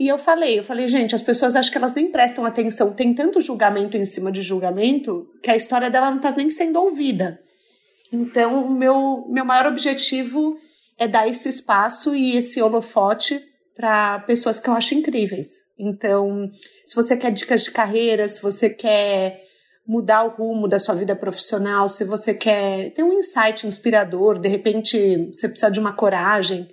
E 0.00 0.08
eu 0.08 0.16
falei, 0.16 0.58
eu 0.58 0.64
falei, 0.64 0.88
gente, 0.88 1.14
as 1.14 1.20
pessoas 1.20 1.54
acham 1.54 1.70
que 1.70 1.76
elas 1.76 1.94
nem 1.94 2.10
prestam 2.10 2.46
atenção. 2.46 2.90
Tem 2.90 3.12
tanto 3.12 3.38
julgamento 3.38 3.98
em 3.98 4.06
cima 4.06 4.32
de 4.32 4.40
julgamento 4.40 5.28
que 5.42 5.50
a 5.50 5.56
história 5.56 5.90
dela 5.90 6.08
não 6.08 6.16
está 6.16 6.30
nem 6.30 6.50
sendo 6.50 6.80
ouvida. 6.80 7.38
Então, 8.10 8.64
o 8.64 8.70
meu, 8.70 9.26
meu 9.28 9.44
maior 9.44 9.66
objetivo 9.66 10.56
é 10.96 11.06
dar 11.06 11.28
esse 11.28 11.50
espaço 11.50 12.14
e 12.14 12.34
esse 12.34 12.62
holofote 12.62 13.46
para 13.76 14.20
pessoas 14.20 14.58
que 14.58 14.70
eu 14.70 14.74
acho 14.74 14.94
incríveis. 14.94 15.48
Então, 15.78 16.50
se 16.86 16.96
você 16.96 17.14
quer 17.14 17.30
dicas 17.30 17.64
de 17.64 17.70
carreira, 17.70 18.26
se 18.26 18.40
você 18.40 18.70
quer 18.70 19.44
mudar 19.86 20.22
o 20.22 20.30
rumo 20.30 20.66
da 20.66 20.78
sua 20.78 20.94
vida 20.94 21.14
profissional, 21.14 21.90
se 21.90 22.04
você 22.04 22.32
quer 22.32 22.90
ter 22.94 23.02
um 23.02 23.12
insight 23.12 23.66
inspirador, 23.66 24.38
de 24.38 24.48
repente 24.48 25.30
você 25.30 25.46
precisa 25.46 25.70
de 25.70 25.78
uma 25.78 25.92
coragem, 25.92 26.70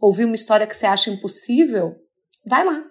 ouvir 0.00 0.24
uma 0.24 0.34
história 0.34 0.66
que 0.66 0.74
você 0.74 0.86
acha 0.86 1.10
impossível, 1.10 1.94
vai 2.50 2.64
lá. 2.64 2.82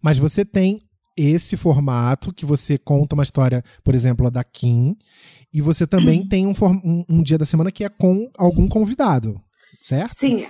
Mas 0.00 0.18
você 0.18 0.44
tem 0.44 0.80
esse 1.16 1.56
formato 1.56 2.32
que 2.32 2.46
você 2.46 2.78
conta 2.78 3.14
uma 3.14 3.22
história, 3.22 3.62
por 3.82 3.94
exemplo, 3.94 4.26
a 4.26 4.30
da 4.30 4.44
Kim, 4.44 4.94
e 5.52 5.60
você 5.60 5.86
também 5.86 6.26
tem 6.26 6.46
um, 6.46 6.52
um- 6.84 7.04
um 7.08 7.22
dia 7.22 7.36
da 7.38 7.44
semana 7.44 7.70
que 7.72 7.84
é 7.84 7.88
com 7.88 8.30
algum 8.38 8.68
convidado, 8.68 9.40
certo? 9.80 10.14
Sim, 10.14 10.46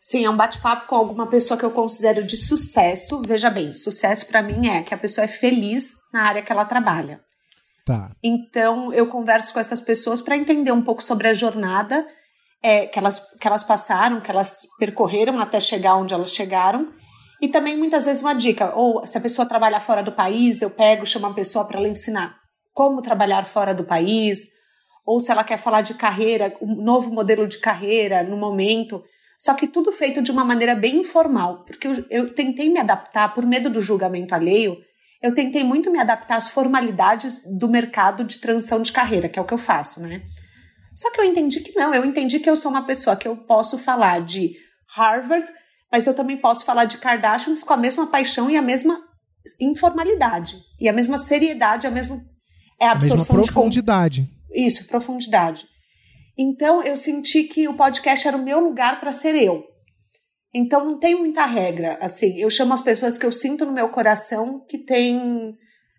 sim, 0.00 0.24
é 0.24 0.30
um 0.30 0.36
bate-papo 0.36 0.86
com 0.86 0.94
alguma 0.94 1.26
pessoa 1.26 1.56
que 1.58 1.64
eu 1.64 1.70
considero 1.70 2.26
de 2.26 2.36
sucesso. 2.36 3.22
Veja 3.22 3.48
bem, 3.50 3.74
sucesso 3.74 4.26
para 4.26 4.42
mim 4.42 4.66
é 4.68 4.82
que 4.82 4.92
a 4.92 4.98
pessoa 4.98 5.24
é 5.24 5.28
feliz 5.28 5.92
na 6.12 6.24
área 6.24 6.42
que 6.42 6.52
ela 6.52 6.64
trabalha. 6.66 7.20
Tá. 7.86 8.14
Então, 8.22 8.92
eu 8.92 9.06
converso 9.08 9.52
com 9.52 9.60
essas 9.60 9.80
pessoas 9.80 10.20
para 10.22 10.36
entender 10.36 10.72
um 10.72 10.82
pouco 10.82 11.02
sobre 11.02 11.26
a 11.28 11.34
jornada 11.34 12.06
é, 12.62 12.86
que, 12.86 12.98
elas, 12.98 13.18
que 13.40 13.46
elas 13.46 13.64
passaram, 13.64 14.20
que 14.20 14.30
elas 14.30 14.58
percorreram 14.78 15.38
até 15.40 15.58
chegar 15.58 15.96
onde 15.96 16.12
elas 16.14 16.32
chegaram. 16.32 16.90
E 17.42 17.48
também, 17.48 17.76
muitas 17.76 18.04
vezes, 18.04 18.22
uma 18.22 18.34
dica. 18.34 18.72
Ou 18.76 19.04
se 19.04 19.18
a 19.18 19.20
pessoa 19.20 19.44
trabalhar 19.44 19.80
fora 19.80 20.00
do 20.00 20.12
país, 20.12 20.62
eu 20.62 20.70
pego, 20.70 21.04
chamo 21.04 21.26
uma 21.26 21.34
pessoa 21.34 21.64
para 21.64 21.80
ela 21.80 21.88
ensinar 21.88 22.38
como 22.72 23.02
trabalhar 23.02 23.44
fora 23.44 23.74
do 23.74 23.82
país. 23.82 24.46
Ou 25.04 25.18
se 25.18 25.32
ela 25.32 25.42
quer 25.42 25.58
falar 25.58 25.82
de 25.82 25.94
carreira, 25.94 26.56
um 26.62 26.80
novo 26.80 27.10
modelo 27.10 27.48
de 27.48 27.58
carreira 27.58 28.22
no 28.22 28.36
momento. 28.36 29.02
Só 29.40 29.54
que 29.54 29.66
tudo 29.66 29.90
feito 29.90 30.22
de 30.22 30.30
uma 30.30 30.44
maneira 30.44 30.76
bem 30.76 31.00
informal. 31.00 31.64
Porque 31.64 31.88
eu, 31.88 32.04
eu 32.08 32.32
tentei 32.32 32.70
me 32.70 32.78
adaptar, 32.78 33.34
por 33.34 33.44
medo 33.44 33.68
do 33.68 33.80
julgamento 33.80 34.36
alheio, 34.36 34.76
eu 35.20 35.34
tentei 35.34 35.64
muito 35.64 35.90
me 35.90 35.98
adaptar 35.98 36.36
às 36.36 36.48
formalidades 36.48 37.42
do 37.58 37.68
mercado 37.68 38.22
de 38.22 38.38
transição 38.38 38.80
de 38.80 38.92
carreira, 38.92 39.28
que 39.28 39.38
é 39.38 39.42
o 39.42 39.44
que 39.44 39.54
eu 39.54 39.58
faço, 39.58 40.00
né? 40.00 40.22
Só 40.94 41.10
que 41.10 41.20
eu 41.20 41.24
entendi 41.24 41.58
que 41.60 41.74
não, 41.74 41.92
eu 41.92 42.04
entendi 42.04 42.38
que 42.38 42.48
eu 42.48 42.56
sou 42.56 42.70
uma 42.70 42.86
pessoa 42.86 43.16
que 43.16 43.26
eu 43.26 43.36
posso 43.36 43.78
falar 43.78 44.20
de 44.20 44.54
Harvard, 44.94 45.50
mas 45.92 46.06
eu 46.06 46.14
também 46.14 46.38
posso 46.38 46.64
falar 46.64 46.86
de 46.86 46.96
Kardashians 46.96 47.62
com 47.62 47.74
a 47.74 47.76
mesma 47.76 48.06
paixão 48.06 48.50
e 48.50 48.56
a 48.56 48.62
mesma 48.62 48.98
informalidade, 49.60 50.56
e 50.80 50.88
a 50.88 50.92
mesma 50.92 51.18
seriedade, 51.18 51.86
a 51.86 51.90
mesma 51.90 52.24
é 52.80 52.86
a 52.86 52.92
A 52.92 52.94
mesma 52.94 53.14
absorção 53.14 53.42
de 53.42 53.52
profundidade. 53.52 54.30
isso, 54.52 54.88
profundidade. 54.88 55.66
Então 56.36 56.82
eu 56.82 56.96
senti 56.96 57.44
que 57.44 57.68
o 57.68 57.74
podcast 57.74 58.26
era 58.26 58.36
o 58.36 58.42
meu 58.42 58.58
lugar 58.58 58.98
para 58.98 59.12
ser 59.12 59.34
eu. 59.34 59.64
Então 60.54 60.84
não 60.84 60.98
tem 60.98 61.14
muita 61.14 61.44
regra, 61.44 61.98
assim. 62.00 62.38
Eu 62.38 62.50
chamo 62.50 62.74
as 62.74 62.80
pessoas 62.80 63.18
que 63.18 63.26
eu 63.26 63.32
sinto 63.32 63.64
no 63.64 63.72
meu 63.72 63.88
coração 63.88 64.64
que 64.68 64.78
tem 64.78 65.54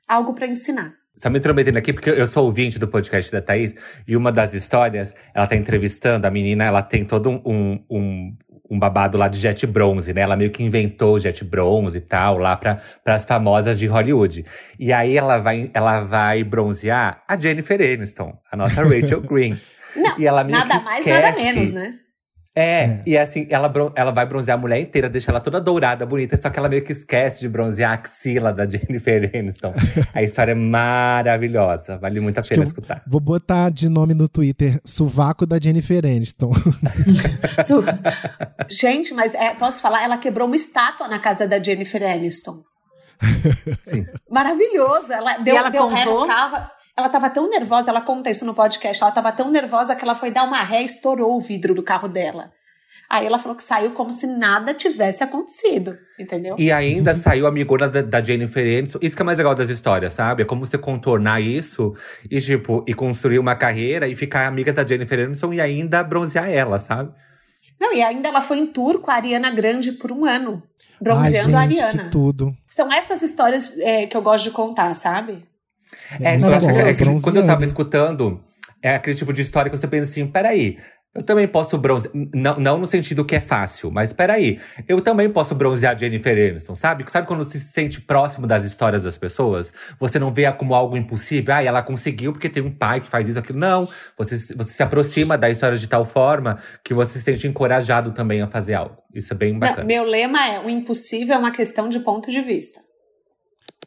algo 0.08 0.34
para 0.34 0.48
ensinar. 0.48 0.94
Só 1.16 1.30
me 1.30 1.38
intrometendo 1.38 1.78
aqui, 1.78 1.94
porque 1.94 2.10
eu 2.10 2.26
sou 2.26 2.46
ouvinte 2.46 2.80
do 2.80 2.88
podcast 2.88 3.32
da 3.32 3.40
Thaís, 3.40 3.76
e 4.08 4.18
uma 4.18 4.32
das 4.32 4.56
histórias, 4.56 5.14
ela 5.34 5.46
tá 5.46 5.56
entrevistando, 5.56 6.26
a 6.26 6.32
menina, 6.32 6.64
ela 6.64 6.82
tem 6.82 7.06
todo 7.06 7.30
um, 7.30 7.86
um, 7.88 8.36
um, 8.74 8.80
babado 8.80 9.18
lá 9.18 9.28
de 9.28 9.40
jet 9.40 9.66
bronze, 9.66 10.14
né? 10.14 10.22
Ela 10.22 10.36
meio 10.36 10.52
que 10.52 10.64
inventou 10.64 11.20
jet 11.20 11.44
bronze 11.44 11.98
e 11.98 12.02
tal, 12.02 12.38
lá 12.38 12.56
para 12.56 12.80
as 13.06 13.26
famosas 13.26 13.80
de 13.80 13.88
Hollywood. 13.88 14.46
E 14.80 14.92
aí 14.92 15.18
ela 15.18 15.38
vai, 15.38 15.70
ela 15.74 16.02
vai 16.02 16.44
bronzear 16.44 17.24
a 17.28 17.38
Jennifer 17.38 17.80
Aniston, 17.80 18.38
a 18.52 18.58
nossa 18.58 18.82
Rachel 18.84 19.22
Green. 19.22 19.60
Não, 19.96 20.20
E 20.20 20.26
ela 20.26 20.44
meio 20.44 20.58
nada 20.58 20.80
que 20.80 20.86
mais, 20.86 21.06
nada 21.06 21.32
menos, 21.34 21.72
né? 21.72 22.00
É, 22.56 23.02
e 23.08 23.18
assim, 23.18 23.48
ela, 23.50 23.72
ela 23.96 24.12
vai 24.12 24.28
bronzear 24.28 24.58
a 24.58 24.62
mulher 24.62 24.80
inteira, 24.80 25.10
deixa 25.10 25.32
ela 25.32 25.40
toda 25.40 25.60
dourada, 25.60 26.06
bonita, 26.06 26.38
só 26.38 26.52
que 26.52 26.60
ela 26.60 26.70
meio 26.70 26.84
que 26.84 26.92
esquece 26.92 27.40
de 27.40 27.50
bronzear 27.50 27.90
a 27.92 27.94
axila 27.96 28.54
da 28.54 28.64
Jennifer 28.70 29.32
Aniston. 29.36 29.74
a 30.14 30.22
história 30.22 30.52
é 30.52 30.56
maravilhosa, 30.56 31.98
vale 31.98 32.20
muito 32.20 32.38
a 32.38 32.44
pena 32.44 32.64
escutar. 32.64 33.02
Vou 33.08 33.20
botar 33.20 33.72
de 33.72 33.90
nome 33.90 34.14
no 34.14 34.28
Twitter 34.28 34.80
Sovaco 34.86 35.48
da 35.48 35.60
Jennifer 35.60 36.06
Aniston. 36.06 36.52
Su- 37.66 37.84
Gente, 38.70 39.14
mas 39.16 39.34
é, 39.34 39.56
posso 39.56 39.82
falar? 39.82 40.04
Ela 40.04 40.18
quebrou 40.18 40.46
uma 40.48 40.56
estátua 40.56 41.08
na 41.08 41.18
casa 41.18 41.48
da 41.48 41.62
Jennifer 41.62 42.04
Aniston. 42.04 42.62
Sim. 43.84 44.06
Maravilhoso. 44.30 45.12
Ela 45.12 45.38
deu, 45.38 45.58
ela 45.58 45.70
deu 45.70 45.88
ré 45.88 46.06
no 46.06 46.12
contou? 46.12 46.28
carro. 46.28 46.68
Ela 46.96 47.10
tava 47.10 47.30
tão 47.30 47.50
nervosa, 47.50 47.90
ela 47.90 48.02
conta 48.02 48.30
isso 48.30 48.46
no 48.46 48.54
podcast. 48.54 49.02
Ela 49.02 49.12
tava 49.12 49.32
tão 49.32 49.50
nervosa 49.50 49.96
que 49.96 50.04
ela 50.04 50.14
foi 50.14 50.30
dar 50.30 50.44
uma 50.44 50.62
ré 50.62 50.82
e 50.82 50.86
estourou 50.86 51.36
o 51.36 51.42
vidro 51.42 51.74
do 51.74 51.82
carro 51.82 52.08
dela. 52.08 52.52
Aí 53.10 53.26
ela 53.26 53.38
falou 53.38 53.56
que 53.56 53.64
saiu 53.64 53.92
como 53.92 54.12
se 54.12 54.26
nada 54.26 54.74
tivesse 54.74 55.24
acontecido, 55.24 55.98
entendeu? 56.20 56.56
E 56.58 56.72
ainda 56.72 57.14
saiu 57.14 57.46
amigona 57.46 57.88
da, 57.88 58.02
da 58.02 58.24
Jennifer 58.24 58.64
Aniston. 58.64 59.00
Isso 59.02 59.16
que 59.16 59.22
é 59.22 59.26
mais 59.26 59.38
legal 59.38 59.54
das 59.54 59.70
histórias, 59.70 60.14
sabe? 60.14 60.44
É 60.44 60.46
como 60.46 60.66
você 60.66 60.78
contornar 60.78 61.42
isso 61.42 61.94
e, 62.30 62.40
tipo, 62.40 62.84
e 62.88 62.94
construir 62.94 63.40
uma 63.40 63.56
carreira 63.56 64.08
e 64.08 64.16
ficar 64.16 64.48
amiga 64.48 64.72
da 64.72 64.86
Jennifer 64.86 65.20
Aniston 65.20 65.54
e 65.54 65.62
ainda 65.62 66.04
bronzear 66.04 66.50
ela, 66.50 66.80
sabe? 66.80 67.12
Não, 67.80 67.94
e 67.94 68.02
ainda 68.02 68.30
ela 68.30 68.42
foi 68.42 68.60
em 68.60 68.68
tour 68.68 69.00
com 69.00 69.12
a 69.12 69.16
Ariana 69.16 69.50
Grande 69.50 69.92
por 69.92 70.12
um 70.12 70.26
ano, 70.26 70.64
Ai, 70.64 70.98
bronzeando 71.02 71.58
a 71.58 71.68
gente, 71.68 71.82
Ariana. 71.82 72.04
que 72.06 72.10
tudo. 72.10 72.56
São 72.70 72.92
essas 72.92 73.22
histórias 73.22 73.78
é, 73.80 74.08
que 74.08 74.16
eu 74.16 74.22
gosto 74.22 74.46
de 74.46 74.52
contar, 74.52 74.94
sabe? 74.96 75.44
É, 76.20 76.36
eu 76.36 76.40
muito 76.40 76.56
acho 76.56 76.68
que 76.68 76.72
é 76.74 77.22
quando 77.22 77.38
eu 77.38 77.46
tava 77.46 77.64
escutando, 77.64 78.44
é 78.82 78.96
aquele 78.96 79.16
tipo 79.16 79.32
de 79.34 79.42
história 79.42 79.70
que 79.70 79.78
você 79.78 79.88
pensa 79.88 80.10
assim, 80.12 80.28
peraí, 80.28 80.78
eu 81.16 81.22
também 81.22 81.48
posso 81.48 81.78
bronzear. 81.78 82.12
Não, 82.34 82.60
não 82.60 82.78
no 82.80 82.88
sentido 82.88 83.24
que 83.24 83.36
é 83.36 83.40
fácil, 83.40 83.92
mas 83.92 84.12
peraí, 84.12 84.60
eu 84.88 85.00
também 85.00 85.30
posso 85.30 85.54
bronzear 85.54 85.96
Jennifer 85.98 86.36
Aniston, 86.50 86.76
sabe? 86.76 87.06
Sabe 87.08 87.28
quando 87.28 87.44
você 87.44 87.60
se 87.60 87.72
sente 87.72 88.02
próximo 88.02 88.48
das 88.48 88.64
histórias 88.64 89.04
das 89.04 89.16
pessoas? 89.16 89.72
Você 90.00 90.18
não 90.18 90.34
vê 90.34 90.52
como 90.54 90.74
algo 90.74 90.98
impossível, 90.98 91.54
ah, 91.54 91.64
ela 91.64 91.84
conseguiu 91.84 92.32
porque 92.34 92.50
tem 92.50 92.64
um 92.64 92.72
pai 92.72 93.00
que 93.00 93.08
faz 93.08 93.28
isso, 93.28 93.38
aquilo. 93.38 93.60
Não. 93.60 93.88
Você, 94.18 94.40
se- 94.40 94.56
você 94.56 94.74
se 94.74 94.82
aproxima 94.82 95.38
da 95.38 95.52
história 95.52 95.78
de 95.78 95.88
tal 95.88 96.04
forma 96.04 96.58
que 96.84 96.96
você 96.96 97.20
se 97.20 97.22
sente 97.22 97.48
encorajado 97.48 98.12
também 98.12 98.42
a 98.42 98.48
fazer 98.48 98.74
algo. 98.74 98.98
Isso 99.14 99.32
é 99.34 99.38
bem 99.38 99.54
Não, 99.54 99.60
bacana. 99.60 99.84
meu 99.86 100.04
lema 100.04 100.44
é: 100.48 100.60
o 100.60 100.68
impossível 100.68 101.36
é 101.36 101.38
uma 101.38 101.52
questão 101.52 101.88
de 101.90 102.00
ponto 102.00 102.32
de 102.32 102.42
vista. 102.42 102.82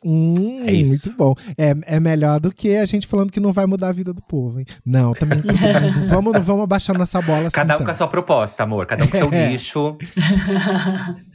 Hum, 0.09 0.63
É 0.65 0.73
isso. 0.73 1.07
Muito 1.09 1.17
bom. 1.19 1.35
É, 1.59 1.75
é 1.97 1.99
melhor 2.01 2.39
do 2.39 2.53
que 2.53 2.77
a 2.77 2.87
gente 2.87 3.07
falando 3.09 3.33
que 3.33 3.41
não 3.41 3.53
vai 3.53 3.67
mudar 3.67 3.89
a 3.89 3.93
vida 3.93 4.13
do 4.13 4.23
povo, 4.23 4.61
hein? 4.61 4.65
Não, 4.85 5.13
também. 5.13 5.43
não 5.43 6.07
vamos, 6.23 6.45
vamos 6.45 6.63
abaixar 6.63 6.97
nossa 6.97 7.21
bola 7.23 7.51
Cada 7.51 7.75
um 7.75 7.77
assim, 7.77 7.85
com 7.85 7.91
a 7.91 7.93
tanto. 7.93 7.99
sua 7.99 8.09
proposta, 8.09 8.63
amor. 8.63 8.87
Cada 8.87 9.05
um 9.05 9.09
com 9.09 9.19
seu 9.19 9.29
É. 9.35 9.49
nicho. 9.51 9.97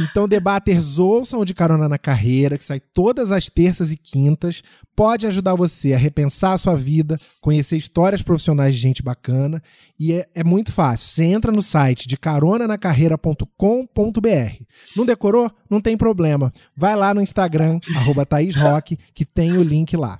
Então, 0.00 0.28
debaters 0.28 0.98
ouçam 0.98 1.40
o 1.40 1.44
de 1.44 1.54
carona 1.54 1.88
na 1.88 1.98
carreira, 1.98 2.56
que 2.56 2.64
sai 2.64 2.80
todas 2.80 3.30
as 3.30 3.46
terças 3.46 3.92
e 3.92 3.96
quintas. 3.96 4.62
Pode 4.96 5.26
ajudar 5.26 5.54
você 5.54 5.92
a 5.92 5.98
repensar 5.98 6.54
a 6.54 6.58
sua 6.58 6.74
vida, 6.74 7.18
conhecer 7.40 7.76
histórias 7.76 8.22
profissionais 8.22 8.74
de 8.74 8.80
gente 8.80 9.02
bacana. 9.02 9.62
E 9.98 10.12
é, 10.12 10.26
é 10.34 10.44
muito 10.44 10.72
fácil. 10.72 11.08
Você 11.08 11.24
entra 11.24 11.52
no 11.52 11.62
site 11.62 12.08
de 12.08 12.16
caronanacarreira.com.br. 12.16 14.62
Não 14.96 15.06
decorou? 15.06 15.50
Não 15.68 15.80
tem 15.80 15.96
problema. 15.96 16.52
Vai 16.76 16.96
lá 16.96 17.14
no 17.14 17.20
Instagram, 17.20 17.78
arroba 17.96 18.26
Thaís 18.26 18.56
Roque, 18.56 18.98
que 19.14 19.24
tem 19.24 19.52
o 19.52 19.62
link 19.62 19.96
lá. 19.96 20.18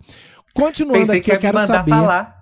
Continuando 0.54 1.00
Pensei 1.00 1.18
aqui, 1.18 1.30
que 1.30 1.36
eu 1.36 1.40
quero 1.40 1.58
mandar 1.58 1.74
saber. 1.74 1.90
falar. 1.90 2.41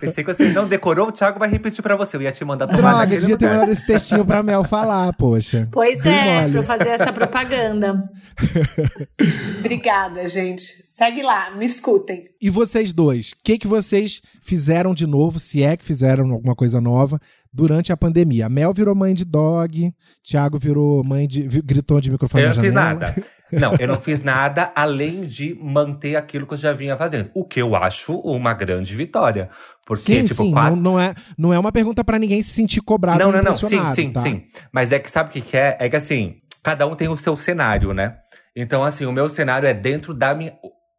Pensei 0.00 0.22
que 0.24 0.32
você 0.34 0.52
não 0.52 0.66
decorou, 0.68 1.08
o 1.08 1.12
Thiago 1.12 1.38
vai 1.38 1.48
repetir 1.48 1.82
pra 1.82 1.96
você. 1.96 2.16
Eu 2.16 2.22
ia 2.22 2.30
te 2.32 2.44
mandar 2.44 2.66
tomar 2.66 2.90
Droga, 3.06 3.06
devia 3.18 3.38
ter 3.38 3.44
lugar. 3.46 3.54
mandado 3.60 3.72
esse 3.72 3.86
textinho 3.86 4.24
pra 4.24 4.42
Mel 4.42 4.62
falar, 4.64 5.12
poxa. 5.14 5.68
Pois 5.72 6.02
Bem 6.02 6.14
é, 6.14 6.40
mole. 6.40 6.50
pra 6.52 6.60
eu 6.60 6.64
fazer 6.64 6.88
essa 6.90 7.12
propaganda. 7.12 8.04
Obrigada, 9.60 10.28
gente. 10.28 10.82
Segue 10.86 11.22
lá, 11.22 11.50
me 11.56 11.64
escutem. 11.64 12.24
E 12.40 12.50
vocês 12.50 12.92
dois, 12.92 13.32
o 13.32 13.36
que, 13.44 13.58
que 13.58 13.66
vocês 13.66 14.20
fizeram 14.42 14.94
de 14.94 15.06
novo, 15.06 15.38
se 15.38 15.62
é 15.62 15.76
que 15.76 15.84
fizeram 15.84 16.30
alguma 16.32 16.54
coisa 16.54 16.80
nova, 16.80 17.20
durante 17.52 17.92
a 17.92 17.96
pandemia? 17.96 18.46
A 18.46 18.48
Mel 18.48 18.72
virou 18.72 18.94
mãe 18.94 19.14
de 19.14 19.24
dog, 19.24 19.92
Thiago 20.24 20.58
virou 20.58 21.02
mãe 21.04 21.26
de. 21.28 21.42
gritou 21.62 22.00
de 22.00 22.10
microfone 22.10 22.42
Eu 22.44 22.48
na 22.50 22.54
não 22.54 22.62
fiz 22.62 22.72
janela. 22.72 22.94
nada. 23.00 23.14
Não, 23.52 23.74
eu 23.78 23.88
não 23.88 24.00
fiz 24.00 24.22
nada 24.22 24.70
além 24.74 25.22
de 25.22 25.54
manter 25.60 26.16
aquilo 26.16 26.46
que 26.46 26.54
eu 26.54 26.58
já 26.58 26.72
vinha 26.72 26.96
fazendo. 26.96 27.30
O 27.34 27.44
que 27.44 27.60
eu 27.60 27.74
acho 27.74 28.14
uma 28.18 28.52
grande 28.52 28.94
vitória. 28.94 29.48
Porque, 29.86 30.20
Sim, 30.20 30.24
tipo, 30.24 30.42
sim, 30.44 30.52
quatro. 30.52 30.76
não, 30.76 30.92
não 30.92 31.00
é, 31.00 31.14
não 31.36 31.54
é 31.54 31.58
uma 31.58 31.72
pergunta 31.72 32.04
pra 32.04 32.18
ninguém 32.18 32.42
se 32.42 32.50
sentir 32.50 32.80
cobrado 32.82 33.18
Não, 33.18 33.32
não, 33.32 33.42
não. 33.42 33.54
Sim, 33.54 33.94
sim, 33.94 34.12
tá? 34.12 34.20
sim. 34.20 34.44
Mas 34.70 34.92
é 34.92 34.98
que 34.98 35.10
sabe 35.10 35.30
o 35.30 35.32
que, 35.32 35.40
que 35.40 35.56
é? 35.56 35.76
É 35.80 35.88
que 35.88 35.96
assim, 35.96 36.36
cada 36.62 36.86
um 36.86 36.94
tem 36.94 37.08
o 37.08 37.16
seu 37.16 37.36
cenário, 37.36 37.94
né? 37.94 38.16
Então, 38.54 38.82
assim, 38.84 39.06
o 39.06 39.12
meu 39.12 39.28
cenário 39.28 39.66
é 39.66 39.72
dentro 39.74 40.12
da 40.12 40.34
minha. 40.34 40.52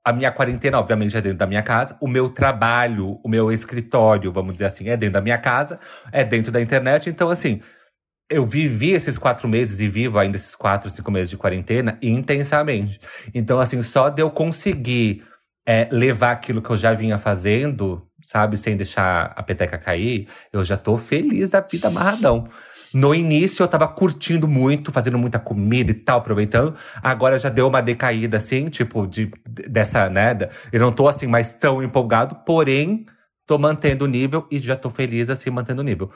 A 0.03 0.13
minha 0.13 0.31
quarentena, 0.31 0.79
obviamente, 0.79 1.15
é 1.15 1.21
dentro 1.21 1.37
da 1.37 1.45
minha 1.45 1.61
casa. 1.61 1.95
O 2.01 2.07
meu 2.07 2.29
trabalho, 2.29 3.19
o 3.23 3.29
meu 3.29 3.51
escritório, 3.51 4.31
vamos 4.31 4.53
dizer 4.53 4.65
assim, 4.65 4.87
é 4.87 4.95
dentro 4.97 5.13
da 5.13 5.21
minha 5.21 5.37
casa, 5.37 5.77
é 6.11 6.23
dentro 6.23 6.51
da 6.51 6.59
internet. 6.61 7.09
Então, 7.09 7.29
assim, 7.29 7.59
eu 8.29 8.45
vivi 8.45 8.91
esses 8.91 9.17
quatro 9.17 9.47
meses 9.47 9.79
e 9.79 9.87
vivo 9.87 10.19
ainda 10.19 10.37
esses 10.37 10.55
quatro, 10.55 10.89
cinco 10.89 11.11
meses 11.11 11.29
de 11.29 11.37
quarentena 11.37 11.97
intensamente. 12.01 12.99
Então, 13.33 13.59
assim, 13.59 13.81
só 13.81 14.09
de 14.09 14.21
eu 14.21 14.29
conseguir 14.29 15.23
é, 15.65 15.87
levar 15.91 16.31
aquilo 16.31 16.61
que 16.61 16.69
eu 16.69 16.77
já 16.77 16.93
vinha 16.93 17.17
fazendo, 17.17 18.05
sabe, 18.21 18.57
sem 18.57 18.75
deixar 18.77 19.33
a 19.35 19.41
peteca 19.41 19.77
cair, 19.77 20.27
eu 20.53 20.63
já 20.63 20.77
tô 20.77 20.97
feliz 20.97 21.49
da 21.49 21.61
vida 21.61 21.87
amarradão. 21.87 22.47
No 22.93 23.13
início 23.13 23.61
eu 23.61 23.67
tava 23.67 23.87
curtindo 23.87 24.47
muito, 24.47 24.91
fazendo 24.91 25.17
muita 25.17 25.37
comida 25.37 25.91
e 25.91 25.93
tal, 25.93 26.19
aproveitando. 26.19 26.75
Agora 27.03 27.37
já 27.37 27.49
deu 27.49 27.67
uma 27.67 27.81
decaída, 27.81 28.37
assim, 28.37 28.65
tipo, 28.65 29.05
de, 29.05 29.31
dessa, 29.47 30.09
né? 30.09 30.35
Eu 30.71 30.79
não 30.79 30.91
tô 30.91 31.07
assim 31.07 31.27
mais 31.27 31.53
tão 31.53 31.83
empolgado, 31.83 32.35
porém, 32.45 33.05
tô 33.49 33.57
mantendo 33.57 34.05
o 34.05 34.07
nível 34.07 34.45
e 34.51 34.59
já 34.59 34.75
tô 34.75 34.91
feliz 34.91 35.27
assim, 35.27 35.49
mantendo 35.49 35.81
o 35.81 35.83
nível. 35.83 36.11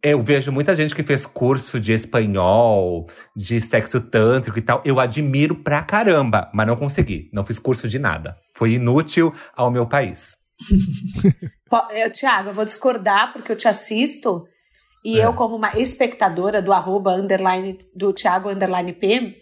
Eu 0.00 0.20
vejo 0.20 0.52
muita 0.52 0.72
gente 0.72 0.94
que 0.94 1.02
fez 1.02 1.26
curso 1.26 1.80
de 1.80 1.92
espanhol, 1.92 3.08
de 3.34 3.60
sexo 3.60 4.00
tântrico 4.00 4.56
e 4.56 4.62
tal. 4.62 4.80
Eu 4.84 5.00
admiro 5.00 5.56
pra 5.56 5.82
caramba, 5.82 6.48
mas 6.54 6.64
não 6.64 6.76
consegui. 6.76 7.28
Não 7.32 7.44
fiz 7.44 7.58
curso 7.58 7.88
de 7.88 7.98
nada. 7.98 8.36
Foi 8.54 8.74
inútil 8.74 9.34
ao 9.56 9.68
meu 9.68 9.84
país. 9.84 10.36
Eu, 11.92 12.12
Tiago, 12.12 12.50
eu 12.50 12.54
vou 12.54 12.64
discordar 12.64 13.32
porque 13.32 13.50
eu 13.50 13.56
te 13.56 13.66
assisto 13.66 14.44
e 15.04 15.18
É. 15.18 15.26
eu, 15.26 15.32
como 15.32 15.56
uma 15.56 15.76
espectadora 15.76 16.62
do 16.62 16.72
arroba 16.72 17.10
underline 17.16 17.76
do 17.94 18.12
Thiago 18.12 18.48
underline 18.48 18.92
P, 18.92 19.36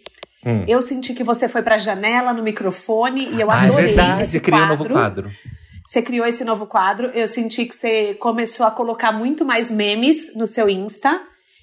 Hum. 0.46 0.64
eu 0.66 0.80
senti 0.80 1.12
que 1.12 1.22
você 1.22 1.46
foi 1.48 1.62
pra 1.62 1.76
janela 1.76 2.32
no 2.32 2.42
microfone 2.42 3.28
e 3.34 3.40
eu 3.40 3.50
ah, 3.50 3.64
é 3.64 3.68
adorei 3.68 3.86
verdade. 3.88 4.22
esse 4.22 4.40
criou 4.40 4.60
um 4.62 4.66
quadro. 4.68 4.78
novo 4.78 4.90
quadro. 4.90 5.30
Você 5.86 6.00
criou 6.00 6.26
esse 6.26 6.44
novo 6.44 6.66
quadro. 6.66 7.08
Eu 7.08 7.28
senti 7.28 7.66
que 7.66 7.76
você 7.76 8.14
começou 8.14 8.66
a 8.66 8.70
colocar 8.70 9.12
muito 9.12 9.44
mais 9.44 9.70
memes 9.70 10.34
no 10.34 10.46
seu 10.46 10.68
Insta. 10.68 11.20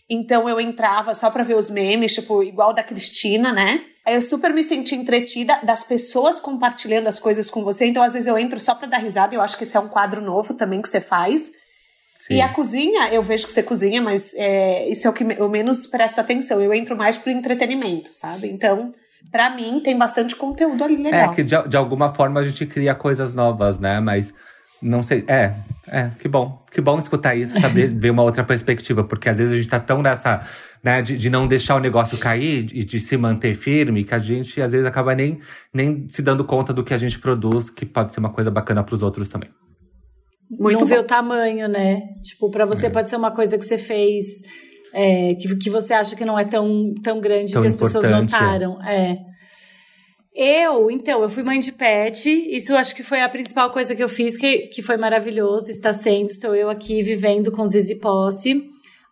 Então 0.10 0.48
eu 0.48 0.60
entrava 0.60 1.16
só 1.16 1.30
pra 1.30 1.44
ver 1.44 1.56
os 1.56 1.70
memes, 1.70 2.14
tipo, 2.14 2.44
igual 2.44 2.74
da 2.74 2.84
Cristina, 2.84 3.52
né? 3.52 3.84
Aí 4.06 4.16
eu 4.16 4.22
super 4.22 4.52
me 4.54 4.64
senti 4.64 4.96
entretida 4.96 5.60
das 5.64 5.84
pessoas 5.84 6.40
compartilhando 6.40 7.08
as 7.08 7.20
coisas 7.20 7.50
com 7.50 7.64
você. 7.64 7.86
Então, 7.86 8.02
às 8.02 8.14
vezes, 8.14 8.28
eu 8.28 8.38
entro 8.38 8.60
só 8.60 8.74
pra 8.74 8.88
dar 8.88 8.98
risada. 8.98 9.36
Eu 9.36 9.42
acho 9.42 9.58
que 9.58 9.64
esse 9.64 9.78
é 9.78 9.80
um 9.80 9.88
quadro 9.88 10.22
novo 10.22 10.54
também 10.56 10.82
que 10.82 10.90
você 10.90 11.00
faz. 11.00 11.52
Sim. 12.16 12.36
E 12.36 12.42
a 12.42 12.50
cozinha, 12.50 13.14
eu 13.14 13.22
vejo 13.22 13.46
que 13.46 13.52
você 13.52 13.64
cozinha, 13.64 14.02
mas 14.02 14.34
é, 14.36 14.90
isso 14.90 15.08
é 15.08 15.10
o 15.10 15.14
que 15.14 15.24
eu 15.24 15.48
menos 15.50 15.86
presto 15.86 16.20
atenção. 16.20 16.60
Eu 16.60 16.74
entro 16.74 16.98
mais 16.98 17.18
pro 17.18 17.32
entretenimento, 17.32 18.12
sabe? 18.12 18.50
Então, 18.50 18.94
pra 19.32 19.54
mim, 19.56 19.82
tem 19.84 19.98
bastante 19.98 20.36
conteúdo 20.36 20.84
ali 20.84 20.98
legal. 20.98 21.32
É, 21.32 21.36
que 21.36 21.44
de, 21.44 21.56
de 21.68 21.78
alguma 21.78 22.10
forma 22.14 22.40
a 22.40 22.44
gente 22.44 22.66
cria 22.66 22.96
coisas 22.96 23.34
novas, 23.34 23.78
né? 23.80 24.00
Mas 24.00 24.34
não 24.82 25.04
sei. 25.04 25.24
É, 25.28 25.54
é, 25.88 26.12
que 26.18 26.28
bom. 26.28 26.60
Que 26.72 26.82
bom 26.82 26.98
escutar 26.98 27.36
isso, 27.36 27.60
saber 27.60 27.88
ver 27.94 28.10
uma 28.10 28.24
outra 28.24 28.44
perspectiva, 28.44 29.04
porque 29.04 29.30
às 29.30 29.38
vezes 29.38 29.54
a 29.54 29.58
gente 29.58 29.68
tá 29.70 29.80
tão 29.80 30.02
nessa, 30.02 30.40
né, 30.84 31.02
de, 31.02 31.18
de 31.18 31.30
não 31.30 31.46
deixar 31.48 31.76
o 31.76 31.80
negócio 31.80 32.18
cair 32.18 32.68
e 32.74 32.84
de 32.84 33.00
se 33.00 33.18
manter 33.18 33.54
firme, 33.54 34.04
que 34.04 34.16
a 34.16 34.20
gente 34.20 34.62
às 34.62 34.72
vezes 34.72 34.88
acaba 34.88 35.14
nem, 35.14 35.40
nem 35.74 36.08
se 36.08 36.22
dando 36.22 36.44
conta 36.46 36.74
do 36.74 36.84
que 36.84 36.94
a 36.94 36.98
gente 36.98 37.20
produz, 37.20 37.70
que 37.70 37.86
pode 37.86 38.14
ser 38.14 38.20
uma 38.22 38.30
coisa 38.32 38.50
bacana 38.50 38.84
pros 38.84 39.02
outros 39.04 39.30
também. 39.30 39.50
Muito 40.50 40.80
não 40.80 40.86
vê 40.86 40.96
bom. 40.96 41.02
o 41.02 41.06
tamanho, 41.06 41.68
né? 41.70 42.02
Tipo, 42.24 42.50
pra 42.52 42.66
você 42.66 42.88
É. 42.88 42.90
pode 42.90 43.10
ser 43.10 43.16
uma 43.16 43.32
coisa 43.32 43.58
que 43.58 43.64
você 43.64 43.78
fez 43.78 44.42
é, 44.94 45.36
que, 45.36 45.56
que 45.58 45.70
você 45.70 45.94
acha 45.94 46.16
que 46.16 46.26
não 46.26 46.38
é 46.38 46.44
tão, 46.44 46.94
tão 47.04 47.20
grande 47.22 47.54
Tão 47.54 47.62
que 47.62 47.68
as 47.68 47.76
pessoas 47.76 48.06
importante, 48.06 48.32
notaram. 48.34 48.82
É. 48.84 49.18
Eu, 50.34 50.90
então, 50.90 51.22
eu 51.22 51.30
fui 51.30 51.44
mãe 51.44 51.60
de 51.60 51.72
pet. 51.72 52.30
Isso 52.30 52.72
eu 52.72 52.78
acho 52.78 52.96
que 52.96 53.04
foi 53.04 53.22
a 53.22 53.28
principal 53.30 53.70
coisa 53.70 53.94
que 53.96 54.02
eu 54.04 54.08
fiz, 54.10 54.38
que, 54.38 54.68
que 54.68 54.82
foi 54.82 54.96
maravilhoso. 54.98 55.70
Está 55.70 55.92
sendo. 55.92 56.28
Estou 56.28 56.56
eu 56.56 56.70
aqui 56.70 57.02
vivendo 57.04 57.52
com 57.52 57.66
Zizi 57.66 57.96
Posse 57.96 58.64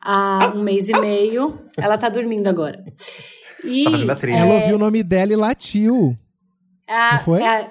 há 0.01 0.53
um 0.55 0.63
mês 0.63 0.87
e 0.87 0.97
meio. 0.99 1.59
Ela 1.77 1.97
tá 1.97 2.07
dormindo 2.07 2.47
agora. 2.47 2.83
E, 3.65 3.83
Tá 3.83 3.91
fazendo 3.91 4.11
a 4.11 4.15
trilha. 4.15 4.37
Ela 4.37 4.53
ouviu 4.55 4.75
o 4.75 4.79
nome 4.79 5.03
dela 5.03 5.33
e 5.33 5.35
latiu. 5.35 6.15
a- 6.87 7.15
Não 7.15 7.19
foi? 7.23 7.43
a- 7.43 7.69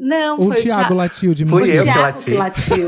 não, 0.00 0.38
Ou 0.38 0.46
foi 0.46 0.56
o 0.56 0.62
Thiago 0.62 0.94
latiu 0.94 1.34
de 1.34 1.44
mim. 1.44 1.50
Foi 1.50 1.62
eu 1.70 1.76
que 1.78 1.82
Thiago 1.82 2.00
lati. 2.00 2.24
que 2.24 2.30
latiu. 2.34 2.86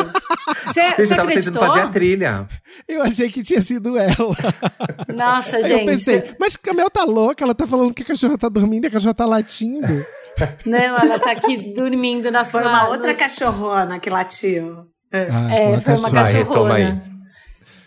Você, 0.73 0.81
Gente, 0.83 0.97
você 0.97 1.03
eu 1.03 1.09
tava 1.09 1.23
acreditou? 1.23 1.53
tentando 1.55 1.73
fazer 1.75 1.81
a 1.87 1.89
trilha. 1.91 2.49
Eu 2.89 3.03
achei 3.03 3.31
que 3.31 3.43
tinha 3.43 3.61
sido 3.61 3.97
ela. 3.99 4.15
Nossa, 5.15 5.57
Aí 5.57 5.63
gente. 5.63 5.81
eu 5.81 5.87
pensei, 5.87 6.35
mas 6.39 6.57
Camel 6.57 6.91
tá 6.91 7.05
louca, 7.05 7.45
ela 7.45 7.55
tá 7.55 7.67
falando 7.67 7.93
que 7.95 8.03
a 8.03 8.07
cachorra 8.07 8.39
tá 8.39 8.49
dormindo 8.49 8.85
e 8.85 8.89
a 8.89 8.91
cachorra 8.91 9.15
tá 9.15 9.27
latindo. 9.27 10.05
Não, 10.65 10.79
ela 10.79 11.19
tá 11.19 11.31
aqui 11.33 11.73
dormindo 11.75 12.31
na 12.31 12.43
Foi 12.45 12.63
sua. 12.63 12.71
uma 12.71 12.89
outra 12.89 13.15
cachorrona 13.15 13.99
que 13.99 14.09
latiu. 14.11 14.79
É. 15.13 15.29
Ah, 15.31 15.55
É, 15.55 15.79
foi 15.79 15.95
uma 15.97 16.09
Vai, 16.11 16.33
retoma 16.33 16.75
aí. 16.75 16.99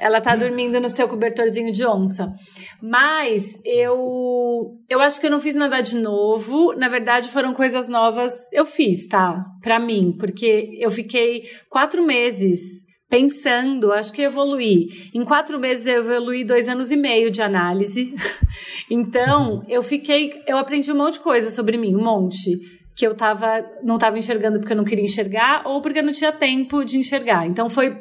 Ela 0.05 0.21
tá 0.21 0.35
dormindo 0.35 0.79
no 0.79 0.87
seu 0.87 1.07
cobertorzinho 1.07 1.71
de 1.71 1.83
onça. 1.83 2.31
Mas 2.79 3.59
eu 3.65 4.77
eu 4.87 4.99
acho 4.99 5.19
que 5.19 5.25
eu 5.25 5.31
não 5.31 5.39
fiz 5.39 5.55
nada 5.55 5.81
de 5.81 5.95
novo. 5.95 6.75
Na 6.75 6.87
verdade, 6.87 7.29
foram 7.29 7.55
coisas 7.55 7.89
novas. 7.89 8.47
Eu 8.53 8.67
fiz, 8.67 9.07
tá? 9.07 9.43
Pra 9.63 9.79
mim, 9.79 10.15
porque 10.19 10.77
eu 10.79 10.91
fiquei 10.91 11.45
quatro 11.71 12.05
meses 12.05 12.85
pensando, 13.09 13.91
acho 13.91 14.13
que 14.13 14.21
evoluí. 14.21 14.89
Em 15.11 15.25
quatro 15.25 15.57
meses 15.59 15.87
eu 15.87 16.01
evoluí 16.01 16.43
dois 16.43 16.69
anos 16.69 16.91
e 16.91 16.95
meio 16.95 17.31
de 17.31 17.41
análise. 17.41 18.13
Então, 18.89 19.63
eu 19.67 19.81
fiquei. 19.81 20.43
Eu 20.47 20.57
aprendi 20.57 20.91
um 20.91 20.95
monte 20.95 21.13
de 21.13 21.21
coisa 21.21 21.49
sobre 21.49 21.75
mim, 21.75 21.95
um 21.95 22.03
monte. 22.03 22.57
Que 22.95 23.05
eu 23.05 23.15
tava, 23.15 23.65
não 23.83 23.97
tava 23.97 24.17
enxergando 24.17 24.59
porque 24.59 24.71
eu 24.71 24.77
não 24.77 24.85
queria 24.85 25.03
enxergar, 25.03 25.63
ou 25.65 25.81
porque 25.81 25.99
eu 25.99 26.03
não 26.03 26.13
tinha 26.13 26.31
tempo 26.31 26.85
de 26.85 26.97
enxergar. 26.99 27.47
Então 27.47 27.67
foi 27.67 27.97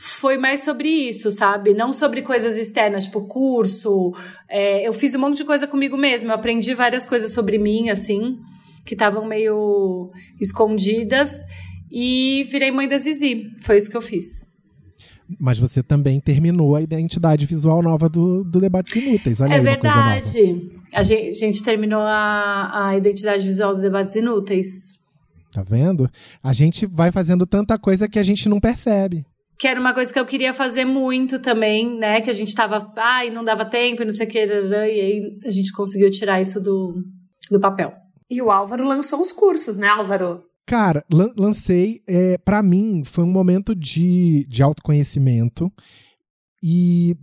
foi 0.00 0.38
mais 0.38 0.60
sobre 0.60 0.88
isso, 0.88 1.28
sabe? 1.32 1.74
Não 1.74 1.92
sobre 1.92 2.22
coisas 2.22 2.56
externas, 2.56 3.04
tipo 3.04 3.22
curso. 3.22 4.14
É, 4.48 4.86
eu 4.86 4.92
fiz 4.92 5.12
um 5.16 5.18
monte 5.18 5.38
de 5.38 5.44
coisa 5.44 5.66
comigo 5.66 5.96
mesma. 5.96 6.30
Eu 6.30 6.34
aprendi 6.36 6.72
várias 6.72 7.04
coisas 7.04 7.32
sobre 7.32 7.58
mim, 7.58 7.90
assim, 7.90 8.38
que 8.86 8.94
estavam 8.94 9.26
meio 9.26 10.12
escondidas. 10.40 11.44
E 11.90 12.46
virei 12.48 12.70
mãe 12.70 12.86
da 12.86 12.96
Zizi. 12.96 13.50
Foi 13.60 13.76
isso 13.76 13.90
que 13.90 13.96
eu 13.96 14.00
fiz. 14.00 14.46
Mas 15.36 15.58
você 15.58 15.82
também 15.82 16.20
terminou 16.20 16.76
a 16.76 16.80
identidade 16.80 17.44
visual 17.44 17.82
nova 17.82 18.08
do, 18.08 18.44
do 18.44 18.60
Debates 18.60 18.94
Inúteis. 18.94 19.40
Olha 19.40 19.54
é 19.54 19.56
aí 19.56 19.62
verdade. 19.62 20.70
A 20.94 21.02
gente, 21.02 21.28
a 21.28 21.32
gente 21.32 21.62
terminou 21.64 22.02
a, 22.02 22.90
a 22.90 22.96
identidade 22.96 23.44
visual 23.44 23.74
do 23.74 23.82
Debates 23.82 24.14
Inúteis. 24.14 24.96
Tá 25.50 25.64
vendo? 25.64 26.08
A 26.40 26.52
gente 26.52 26.86
vai 26.86 27.10
fazendo 27.10 27.44
tanta 27.44 27.76
coisa 27.76 28.08
que 28.08 28.18
a 28.18 28.22
gente 28.22 28.48
não 28.48 28.60
percebe. 28.60 29.26
Que 29.58 29.66
era 29.66 29.80
uma 29.80 29.92
coisa 29.92 30.12
que 30.12 30.18
eu 30.20 30.26
queria 30.26 30.52
fazer 30.52 30.84
muito 30.84 31.40
também, 31.40 31.98
né? 31.98 32.20
Que 32.20 32.30
a 32.30 32.32
gente 32.34 32.54
tava, 32.54 32.92
ai, 32.96 33.28
não 33.30 33.42
dava 33.42 33.64
tempo 33.64 34.02
e 34.02 34.04
não 34.04 34.12
sei 34.12 34.26
o 34.26 34.30
que, 34.30 34.38
e 34.38 34.74
aí 34.74 35.38
a 35.44 35.50
gente 35.50 35.72
conseguiu 35.72 36.10
tirar 36.10 36.40
isso 36.40 36.60
do, 36.60 37.02
do 37.50 37.58
papel. 37.58 37.92
E 38.30 38.40
o 38.40 38.50
Álvaro 38.50 38.84
lançou 38.86 39.20
os 39.20 39.32
cursos, 39.32 39.76
né, 39.76 39.88
Álvaro? 39.88 40.44
Cara, 40.66 41.02
lan- 41.12 41.32
lancei. 41.36 42.02
É, 42.06 42.36
para 42.38 42.62
mim, 42.62 43.02
foi 43.04 43.24
um 43.24 43.32
momento 43.32 43.74
de, 43.74 44.46
de 44.48 44.62
autoconhecimento 44.62 45.72
e 46.62 47.16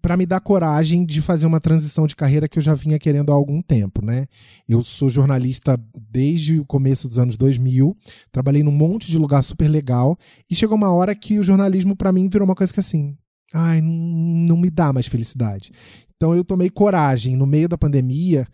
para 0.00 0.16
me 0.16 0.24
dar 0.24 0.40
coragem 0.40 1.04
de 1.04 1.20
fazer 1.20 1.46
uma 1.46 1.60
transição 1.60 2.06
de 2.06 2.16
carreira 2.16 2.48
que 2.48 2.58
eu 2.58 2.62
já 2.62 2.74
vinha 2.74 2.98
querendo 2.98 3.30
há 3.30 3.34
algum 3.34 3.60
tempo, 3.60 4.02
né? 4.02 4.26
Eu 4.66 4.82
sou 4.82 5.10
jornalista 5.10 5.78
desde 6.10 6.58
o 6.58 6.64
começo 6.64 7.06
dos 7.06 7.18
anos 7.18 7.36
2000, 7.36 7.94
trabalhei 8.32 8.62
num 8.62 8.72
monte 8.72 9.08
de 9.08 9.18
lugar 9.18 9.42
super 9.42 9.68
legal 9.68 10.18
e 10.50 10.54
chegou 10.54 10.76
uma 10.76 10.90
hora 10.90 11.14
que 11.14 11.38
o 11.38 11.44
jornalismo 11.44 11.94
para 11.94 12.12
mim 12.12 12.28
virou 12.30 12.46
uma 12.46 12.54
coisa 12.54 12.72
que 12.72 12.80
assim, 12.80 13.14
ai, 13.52 13.82
não, 13.82 14.56
me 14.56 14.70
dá 14.70 14.90
mais 14.90 15.06
felicidade. 15.06 15.70
Então 16.16 16.34
eu 16.34 16.42
tomei 16.42 16.70
coragem 16.70 17.36
no 17.36 17.46
meio 17.46 17.68
da 17.68 17.76
pandemia 17.76 18.46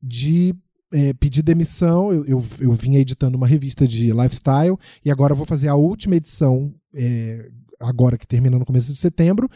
de 0.00 0.54
é, 0.92 1.12
pedir 1.14 1.42
demissão. 1.42 2.12
Eu, 2.12 2.24
eu, 2.26 2.44
eu 2.60 2.72
vinha 2.72 3.00
editando 3.00 3.36
uma 3.36 3.46
revista 3.46 3.88
de 3.88 4.12
lifestyle 4.12 4.78
e 5.04 5.10
agora 5.10 5.34
vou 5.34 5.46
fazer 5.46 5.66
a 5.66 5.74
última 5.74 6.14
edição 6.14 6.72
é, 6.94 7.50
agora 7.80 8.18
que 8.18 8.26
termina 8.26 8.58
no 8.58 8.66
começo 8.66 8.92
de 8.92 8.98
setembro, 8.98 9.48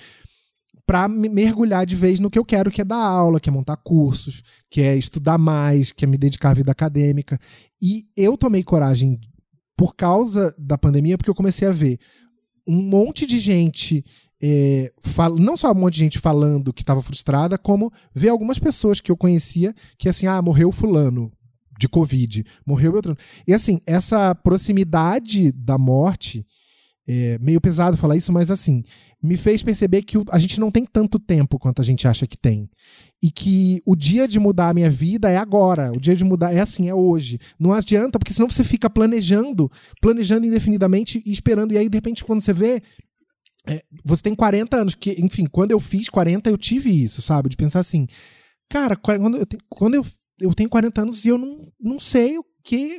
para 0.86 1.08
mergulhar 1.08 1.86
de 1.86 1.96
vez 1.96 2.20
no 2.20 2.30
que 2.30 2.38
eu 2.38 2.44
quero, 2.44 2.70
que 2.70 2.80
é 2.80 2.84
dar 2.84 3.02
aula, 3.02 3.40
que 3.40 3.48
é 3.48 3.52
montar 3.52 3.76
cursos, 3.76 4.42
que 4.70 4.80
é 4.80 4.96
estudar 4.96 5.38
mais, 5.38 5.92
que 5.92 6.04
é 6.04 6.08
me 6.08 6.18
dedicar 6.18 6.50
à 6.50 6.54
vida 6.54 6.70
acadêmica. 6.70 7.38
E 7.80 8.06
eu 8.16 8.36
tomei 8.36 8.62
coragem 8.62 9.18
por 9.76 9.94
causa 9.94 10.54
da 10.58 10.76
pandemia, 10.76 11.16
porque 11.16 11.30
eu 11.30 11.34
comecei 11.34 11.66
a 11.66 11.72
ver 11.72 11.98
um 12.66 12.82
monte 12.82 13.26
de 13.26 13.38
gente 13.38 14.04
é, 14.42 14.92
fal... 15.00 15.36
não 15.36 15.56
só 15.56 15.72
um 15.72 15.74
monte 15.74 15.94
de 15.94 16.00
gente 16.00 16.18
falando 16.18 16.72
que 16.72 16.82
estava 16.82 17.00
frustrada, 17.00 17.56
como 17.56 17.92
ver 18.14 18.28
algumas 18.28 18.58
pessoas 18.58 19.00
que 19.00 19.10
eu 19.10 19.16
conhecia 19.16 19.74
que 19.98 20.08
assim, 20.08 20.26
ah, 20.26 20.42
morreu 20.42 20.70
fulano 20.70 21.32
de 21.78 21.88
Covid, 21.88 22.44
morreu 22.66 22.92
Beltrano. 22.92 23.18
E 23.46 23.54
assim, 23.54 23.80
essa 23.86 24.34
proximidade 24.34 25.50
da 25.52 25.78
morte, 25.78 26.46
é 27.06 27.38
meio 27.38 27.60
pesado 27.60 27.96
falar 27.96 28.16
isso, 28.16 28.32
mas 28.32 28.50
assim, 28.50 28.82
me 29.22 29.36
fez 29.36 29.62
perceber 29.62 30.02
que 30.02 30.16
a 30.30 30.38
gente 30.38 30.58
não 30.58 30.70
tem 30.70 30.86
tanto 30.86 31.18
tempo 31.18 31.58
quanto 31.58 31.80
a 31.82 31.84
gente 31.84 32.08
acha 32.08 32.26
que 32.26 32.36
tem. 32.36 32.68
E 33.22 33.30
que 33.30 33.82
o 33.84 33.94
dia 33.94 34.26
de 34.26 34.38
mudar 34.38 34.70
a 34.70 34.74
minha 34.74 34.90
vida 34.90 35.30
é 35.30 35.36
agora. 35.36 35.92
O 35.94 36.00
dia 36.00 36.16
de 36.16 36.24
mudar 36.24 36.52
é 36.52 36.60
assim, 36.60 36.88
é 36.88 36.94
hoje. 36.94 37.38
Não 37.58 37.72
adianta, 37.72 38.18
porque 38.18 38.32
senão 38.32 38.48
você 38.48 38.64
fica 38.64 38.88
planejando, 38.88 39.70
planejando 40.00 40.46
indefinidamente 40.46 41.22
e 41.24 41.32
esperando. 41.32 41.72
E 41.72 41.78
aí, 41.78 41.88
de 41.88 41.96
repente, 41.96 42.24
quando 42.24 42.40
você 42.40 42.52
vê, 42.52 42.82
é, 43.66 43.82
você 44.04 44.22
tem 44.22 44.34
40 44.34 44.76
anos, 44.76 44.94
que, 44.94 45.12
enfim, 45.18 45.46
quando 45.46 45.70
eu 45.70 45.80
fiz 45.80 46.08
40, 46.08 46.50
eu 46.50 46.58
tive 46.58 46.90
isso, 46.90 47.22
sabe? 47.22 47.48
De 47.48 47.56
pensar 47.56 47.80
assim, 47.80 48.06
cara, 48.68 48.96
quando 48.96 49.38
eu, 49.38 49.46
quando 49.70 49.94
eu, 49.94 50.06
eu 50.40 50.54
tenho 50.54 50.68
40 50.68 51.02
anos 51.02 51.24
e 51.24 51.28
eu 51.28 51.38
não, 51.38 51.72
não 51.80 51.98
sei 51.98 52.38
o 52.38 52.44
que. 52.62 52.98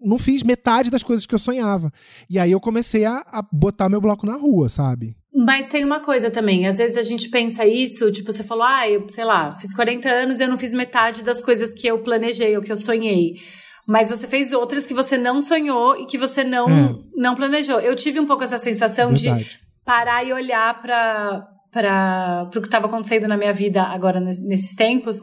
Não 0.00 0.18
fiz 0.18 0.42
metade 0.42 0.90
das 0.90 1.02
coisas 1.02 1.26
que 1.26 1.34
eu 1.34 1.38
sonhava. 1.38 1.92
E 2.28 2.38
aí 2.38 2.52
eu 2.52 2.60
comecei 2.60 3.04
a, 3.04 3.24
a 3.26 3.42
botar 3.52 3.88
meu 3.88 4.00
bloco 4.00 4.26
na 4.26 4.36
rua, 4.36 4.68
sabe? 4.68 5.16
Mas 5.34 5.68
tem 5.68 5.84
uma 5.84 5.98
coisa 5.98 6.30
também, 6.30 6.66
às 6.66 6.78
vezes 6.78 6.96
a 6.96 7.02
gente 7.02 7.28
pensa 7.28 7.66
isso, 7.66 8.10
tipo, 8.12 8.32
você 8.32 8.44
falou, 8.44 8.62
ah, 8.62 8.88
eu, 8.88 9.04
sei 9.08 9.24
lá, 9.24 9.50
fiz 9.50 9.74
40 9.74 10.08
anos 10.08 10.38
e 10.38 10.44
eu 10.44 10.48
não 10.48 10.56
fiz 10.56 10.72
metade 10.72 11.24
das 11.24 11.42
coisas 11.42 11.74
que 11.74 11.88
eu 11.88 11.98
planejei 11.98 12.56
ou 12.56 12.62
que 12.62 12.70
eu 12.70 12.76
sonhei. 12.76 13.34
Mas 13.86 14.10
você 14.10 14.28
fez 14.28 14.52
outras 14.52 14.86
que 14.86 14.94
você 14.94 15.18
não 15.18 15.40
sonhou 15.42 15.96
e 15.96 16.06
que 16.06 16.16
você 16.16 16.44
não, 16.44 16.68
é. 16.68 16.94
não 17.16 17.34
planejou. 17.34 17.80
Eu 17.80 17.94
tive 17.96 18.20
um 18.20 18.26
pouco 18.26 18.44
essa 18.44 18.58
sensação 18.58 19.12
Verdade. 19.12 19.44
de 19.44 19.58
parar 19.84 20.24
e 20.24 20.32
olhar 20.32 20.80
para 20.80 21.50
para 21.74 22.44
o 22.46 22.60
que 22.60 22.68
estava 22.68 22.86
acontecendo 22.86 23.26
na 23.26 23.36
minha 23.36 23.52
vida 23.52 23.82
agora 23.82 24.20
nesses 24.20 24.76
tempos. 24.76 25.20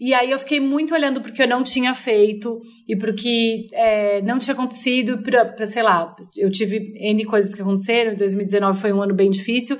E 0.00 0.14
aí 0.14 0.30
eu 0.30 0.38
fiquei 0.38 0.60
muito 0.60 0.94
olhando 0.94 1.20
porque 1.20 1.42
eu 1.42 1.48
não 1.48 1.64
tinha 1.64 1.92
feito 1.92 2.60
e 2.86 2.96
porque 2.96 3.66
é, 3.72 4.22
não 4.22 4.38
tinha 4.38 4.54
acontecido, 4.54 5.20
para 5.22 5.66
sei 5.66 5.82
lá, 5.82 6.14
eu 6.36 6.50
tive 6.50 6.92
N 6.96 7.24
coisas 7.24 7.52
que 7.52 7.60
aconteceram, 7.60 8.14
2019 8.14 8.80
foi 8.80 8.92
um 8.92 9.02
ano 9.02 9.14
bem 9.14 9.28
difícil. 9.28 9.76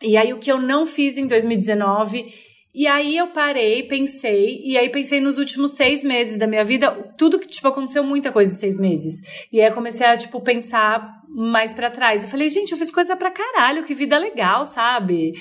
E 0.00 0.16
aí 0.16 0.32
o 0.32 0.38
que 0.38 0.50
eu 0.50 0.60
não 0.60 0.86
fiz 0.86 1.18
em 1.18 1.26
2019 1.26 2.26
e 2.78 2.86
aí 2.86 3.16
eu 3.16 3.26
parei, 3.26 3.82
pensei, 3.82 4.62
e 4.62 4.78
aí 4.78 4.88
pensei 4.88 5.20
nos 5.20 5.36
últimos 5.36 5.72
seis 5.72 6.04
meses 6.04 6.38
da 6.38 6.46
minha 6.46 6.62
vida, 6.62 6.92
tudo 7.18 7.36
que, 7.36 7.48
tipo, 7.48 7.66
aconteceu 7.66 8.04
muita 8.04 8.30
coisa 8.30 8.52
em 8.52 8.54
seis 8.54 8.78
meses. 8.78 9.20
E 9.52 9.60
aí 9.60 9.66
eu 9.66 9.74
comecei 9.74 10.06
a, 10.06 10.16
tipo, 10.16 10.40
pensar 10.40 11.24
mais 11.28 11.74
para 11.74 11.90
trás. 11.90 12.22
Eu 12.22 12.28
falei, 12.28 12.48
gente, 12.48 12.70
eu 12.70 12.78
fiz 12.78 12.92
coisa 12.92 13.16
pra 13.16 13.32
caralho, 13.32 13.82
que 13.82 13.94
vida 13.94 14.16
legal, 14.16 14.64
sabe? 14.64 15.32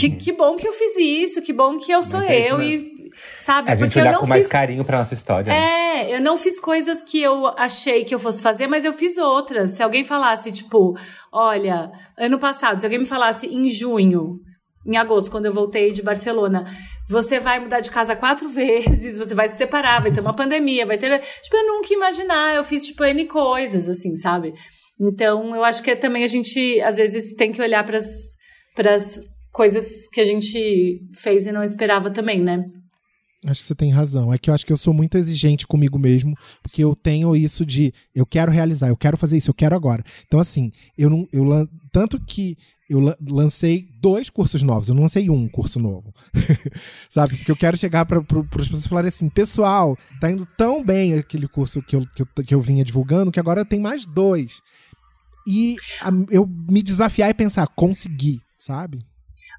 que, 0.00 0.08
que 0.08 0.32
bom 0.32 0.56
que 0.56 0.66
eu 0.66 0.72
fiz 0.72 0.96
isso, 0.96 1.42
que 1.42 1.52
bom 1.52 1.76
que 1.76 1.92
eu 1.92 2.02
sou 2.02 2.22
é 2.22 2.50
eu 2.50 2.62
e. 2.62 3.12
Sabe? 3.40 3.70
A 3.70 3.74
gente 3.74 3.88
Porque 3.88 4.00
olhar 4.00 4.08
eu 4.08 4.12
não 4.14 4.20
com 4.20 4.26
fiz... 4.26 4.34
mais 4.34 4.46
carinho 4.46 4.82
pra 4.82 4.96
nossa 4.96 5.12
história. 5.12 5.52
Né? 5.52 6.08
É, 6.08 6.16
eu 6.16 6.22
não 6.22 6.38
fiz 6.38 6.58
coisas 6.58 7.02
que 7.02 7.20
eu 7.20 7.46
achei 7.58 8.04
que 8.04 8.14
eu 8.14 8.18
fosse 8.18 8.42
fazer, 8.42 8.68
mas 8.68 8.86
eu 8.86 8.94
fiz 8.94 9.18
outras. 9.18 9.72
Se 9.72 9.82
alguém 9.82 10.02
falasse, 10.02 10.50
tipo, 10.50 10.96
olha, 11.30 11.92
ano 12.16 12.38
passado, 12.38 12.80
se 12.80 12.86
alguém 12.86 13.00
me 13.00 13.06
falasse 13.06 13.46
em 13.46 13.68
junho, 13.68 14.40
em 14.86 14.96
agosto, 14.96 15.30
quando 15.30 15.46
eu 15.46 15.52
voltei 15.52 15.92
de 15.92 16.02
Barcelona. 16.02 16.64
Você 17.08 17.40
vai 17.40 17.58
mudar 17.58 17.80
de 17.80 17.90
casa 17.90 18.14
quatro 18.14 18.48
vezes, 18.50 19.18
você 19.18 19.34
vai 19.34 19.48
se 19.48 19.56
separar, 19.56 20.00
vai 20.00 20.12
ter 20.12 20.20
uma 20.20 20.34
pandemia, 20.34 20.86
vai 20.86 20.96
ter. 20.96 21.20
Tipo, 21.42 21.56
eu 21.56 21.66
nunca 21.66 21.88
ia 21.90 21.96
imaginar, 21.96 22.54
eu 22.54 22.64
fiz, 22.64 22.86
tipo, 22.86 23.04
N 23.04 23.24
coisas, 23.26 23.88
assim, 23.88 24.14
sabe? 24.14 24.52
Então, 24.98 25.54
eu 25.54 25.64
acho 25.64 25.82
que 25.82 25.94
também 25.96 26.24
a 26.24 26.28
gente, 26.28 26.80
às 26.80 26.96
vezes, 26.96 27.34
tem 27.34 27.52
que 27.52 27.60
olhar 27.60 27.84
para 27.84 27.98
as 27.98 29.20
coisas 29.52 30.08
que 30.12 30.20
a 30.20 30.24
gente 30.24 31.00
fez 31.14 31.46
e 31.46 31.52
não 31.52 31.62
esperava 31.62 32.10
também, 32.10 32.40
né? 32.40 32.64
Acho 33.46 33.60
que 33.60 33.66
você 33.66 33.74
tem 33.74 33.90
razão. 33.90 34.32
É 34.32 34.38
que 34.38 34.50
eu 34.50 34.54
acho 34.54 34.66
que 34.66 34.72
eu 34.72 34.76
sou 34.76 34.92
muito 34.92 35.16
exigente 35.16 35.66
comigo 35.66 35.98
mesmo, 35.98 36.34
porque 36.62 36.82
eu 36.82 36.96
tenho 36.96 37.36
isso 37.36 37.64
de 37.64 37.92
eu 38.14 38.26
quero 38.26 38.50
realizar, 38.50 38.88
eu 38.88 38.96
quero 38.96 39.16
fazer 39.16 39.36
isso, 39.36 39.50
eu 39.50 39.54
quero 39.54 39.76
agora. 39.76 40.02
Então, 40.26 40.40
assim, 40.40 40.70
eu 40.96 41.08
não. 41.08 41.26
Eu, 41.32 41.44
tanto 41.92 42.18
que 42.24 42.56
eu 42.88 43.00
lancei 43.28 43.88
dois 44.00 44.30
cursos 44.30 44.62
novos, 44.62 44.88
eu 44.88 44.94
não 44.94 45.02
lancei 45.02 45.28
um 45.28 45.48
curso 45.48 45.78
novo. 45.80 46.14
Sabe? 47.10 47.36
Porque 47.36 47.50
eu 47.50 47.56
quero 47.56 47.76
chegar 47.76 48.04
para 48.04 48.18
as 48.18 48.68
pessoas 48.68 48.86
falarem 48.86 49.08
assim: 49.08 49.28
pessoal, 49.28 49.96
tá 50.20 50.30
indo 50.30 50.46
tão 50.56 50.84
bem 50.84 51.14
aquele 51.14 51.48
curso 51.48 51.82
que 51.82 51.96
eu, 51.96 52.06
que 52.14 52.22
eu, 52.22 52.44
que 52.44 52.54
eu 52.54 52.60
vinha 52.60 52.84
divulgando 52.84 53.32
que 53.32 53.40
agora 53.40 53.64
tem 53.64 53.80
mais 53.80 54.06
dois. 54.06 54.60
E 55.46 55.76
a, 56.00 56.10
eu 56.30 56.46
me 56.46 56.82
desafiar 56.82 57.30
e 57.30 57.34
pensar, 57.34 57.66
consegui, 57.68 58.40
sabe? 58.58 58.98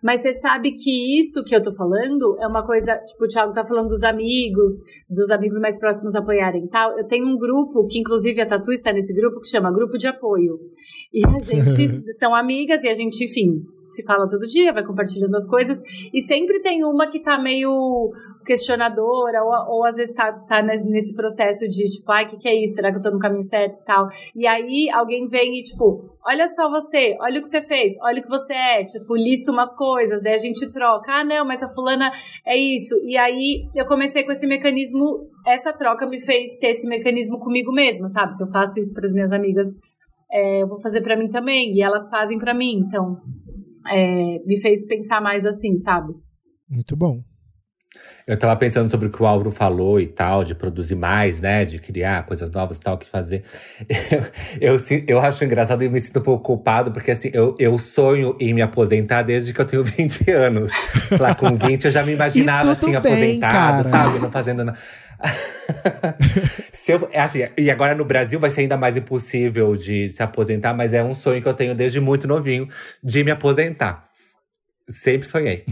Mas 0.04 0.22
você 0.22 0.34
sabe 0.34 0.72
que 0.72 1.20
isso 1.20 1.44
que 1.44 1.56
eu 1.56 1.62
tô 1.62 1.72
falando 1.72 2.38
é 2.40 2.48
uma 2.48 2.66
coisa, 2.66 2.98
tipo, 2.98 3.26
o 3.26 3.28
Thiago 3.28 3.54
tá 3.54 3.66
falando 3.66 3.88
dos 3.88 4.04
amigos, 4.04 4.72
dos 5.10 5.32
amigos 5.32 5.60
mais 5.60 5.80
próximos 5.80 6.16
apoiarem 6.16 6.66
e 6.66 6.70
tal. 6.70 6.98
Eu 6.98 7.06
tenho 7.06 7.26
um 7.26 7.38
grupo, 7.38 7.86
que 7.88 8.00
inclusive 8.00 8.42
a 8.42 8.46
Tatu 8.46 8.72
está 8.72 8.92
nesse 8.94 9.14
grupo, 9.14 9.40
que 9.40 9.48
chama 9.48 9.72
Grupo 9.72 9.98
de 9.98 10.08
Apoio. 10.08 10.60
E 11.14 11.26
a 11.26 11.40
gente 11.40 12.14
são 12.18 12.36
amigas 12.36 12.84
e 12.84 12.90
a 12.90 12.94
gente, 12.94 13.24
enfim, 13.24 13.64
se 13.88 14.04
fala 14.04 14.28
todo 14.28 14.48
dia, 14.48 14.74
vai 14.74 14.84
compartilhando 14.84 15.36
as 15.36 15.48
coisas, 15.48 15.82
e 16.14 16.22
sempre 16.22 16.60
tem 16.62 16.84
uma 16.84 17.08
que 17.08 17.20
tá 17.20 17.38
meio 17.38 18.12
questionadora, 18.46 19.44
ou, 19.44 19.76
ou 19.76 19.86
às 19.86 19.98
vezes 19.98 20.16
tá, 20.16 20.32
tá 20.48 20.62
nesse 20.62 21.14
processo 21.16 21.68
de 21.68 21.84
tipo, 21.90 22.12
ai, 22.12 22.26
o 22.26 22.28
que, 22.28 22.38
que 22.38 22.48
é 22.48 22.56
isso? 22.56 22.76
Será 22.76 22.92
que 22.92 22.98
eu 22.98 23.02
tô 23.02 23.12
no 23.12 23.20
caminho 23.20 23.44
certo 23.44 23.80
e 23.80 23.84
tal? 23.84 24.08
E 24.36 24.48
aí 24.48 24.90
alguém 24.94 25.28
vem 25.28 25.60
e, 25.60 25.64
tipo, 25.64 26.18
olha 26.26 26.48
só 26.48 26.70
você, 26.70 27.18
olha 27.22 27.40
o 27.40 27.42
que 27.42 27.50
você 27.50 27.62
fez, 27.62 27.94
olha 28.02 28.20
o 28.20 28.24
que 28.24 28.30
você 28.30 28.54
é, 28.54 28.84
tipo, 28.84 29.16
lista 29.16 29.52
umas 29.52 29.76
coisas, 29.76 30.24
daí 30.24 30.34
a 30.34 30.38
gente 30.38 30.72
troca, 30.72 31.12
ah, 31.12 31.24
não, 31.26 31.46
mas 31.46 31.62
a 31.62 31.68
fulana 31.68 32.10
é 32.46 32.56
isso. 32.58 32.96
E 33.04 33.18
aí 33.18 33.70
eu 33.76 33.86
comecei 33.86 34.24
com 34.24 34.32
esse 34.32 34.48
mecanismo, 34.48 35.30
essa 35.46 35.74
troca 35.74 36.08
me 36.08 36.22
fez 36.22 36.58
ter 36.58 36.70
esse 36.70 36.88
mecanismo 36.88 37.40
comigo 37.40 37.72
mesma, 37.72 38.08
sabe? 38.08 38.34
Se 38.34 38.44
eu 38.44 38.48
faço 38.48 38.80
isso 38.80 38.94
para 38.94 39.06
as 39.06 39.14
minhas 39.14 39.32
amigas, 39.32 39.68
é, 40.32 40.64
eu 40.64 40.68
vou 40.68 40.80
fazer 40.82 41.02
para 41.02 41.18
mim 41.18 41.30
também, 41.30 41.74
e 41.76 41.82
elas 41.82 42.10
fazem 42.10 42.38
para 42.38 42.54
mim, 42.54 42.84
então 42.86 43.18
é, 43.90 44.40
me 44.46 44.60
fez 44.60 44.86
pensar 44.86 45.22
mais 45.22 45.46
assim, 45.46 45.78
sabe? 45.78 46.14
Muito 46.70 46.96
bom. 46.96 47.22
Eu 48.28 48.38
tava 48.38 48.54
pensando 48.58 48.90
sobre 48.90 49.08
o 49.08 49.10
que 49.10 49.24
o 49.24 49.26
Álvaro 49.26 49.50
falou 49.50 50.02
e 50.02 50.08
tal, 50.08 50.44
de 50.44 50.54
produzir 50.54 50.96
mais, 50.96 51.40
né? 51.40 51.64
De 51.64 51.80
criar 51.80 52.26
coisas 52.26 52.52
novas 52.52 52.78
e 52.78 52.82
tal, 52.82 52.98
que 52.98 53.08
fazer. 53.08 53.44
Eu, 54.60 54.76
eu, 54.76 55.04
eu 55.08 55.20
acho 55.20 55.44
engraçado 55.44 55.84
e 55.84 55.90
me 55.90 56.00
sinto 56.02 56.20
um 56.20 56.24
pouco 56.24 56.44
culpado, 56.44 56.92
porque 56.92 57.12
assim, 57.12 57.30
eu, 57.34 57.56
eu 57.60 57.78
sonho 57.78 58.36
em 58.40 58.54
me 58.54 58.62
aposentar 58.62 59.22
desde 59.22 59.54
que 59.54 59.62
eu 59.62 59.66
tenho 59.66 59.84
20 59.86 60.30
anos. 60.32 60.72
Lá 61.20 61.34
com 61.36 61.56
20 61.56 61.86
eu 61.86 61.92
já 61.92 62.04
me 62.04 62.14
imaginava 62.14 62.72
assim, 62.72 62.88
bem, 62.88 62.96
aposentado, 62.96 63.84
cara. 63.84 63.84
sabe? 63.84 64.20
Não 64.20 64.32
fazendo 64.32 64.64
nada. 64.66 64.78
se 66.72 66.92
eu, 66.92 67.10
é 67.12 67.20
assim, 67.20 67.40
e 67.58 67.70
agora 67.70 67.96
no 67.96 68.06
Brasil 68.06 68.40
vai 68.40 68.50
ser 68.50 68.62
ainda 68.62 68.78
mais 68.78 68.96
impossível 68.98 69.76
de 69.76 70.10
se 70.10 70.22
aposentar, 70.22 70.74
mas 70.74 70.94
é 70.94 71.04
um 71.04 71.14
sonho 71.14 71.42
que 71.42 71.48
eu 71.48 71.54
tenho 71.54 71.76
desde 71.76 72.00
muito 72.00 72.28
novinho 72.28 72.68
de 73.04 73.24
me 73.24 73.32
aposentar. 73.32 74.08
Sempre 74.90 75.28
sonhei. 75.28 75.66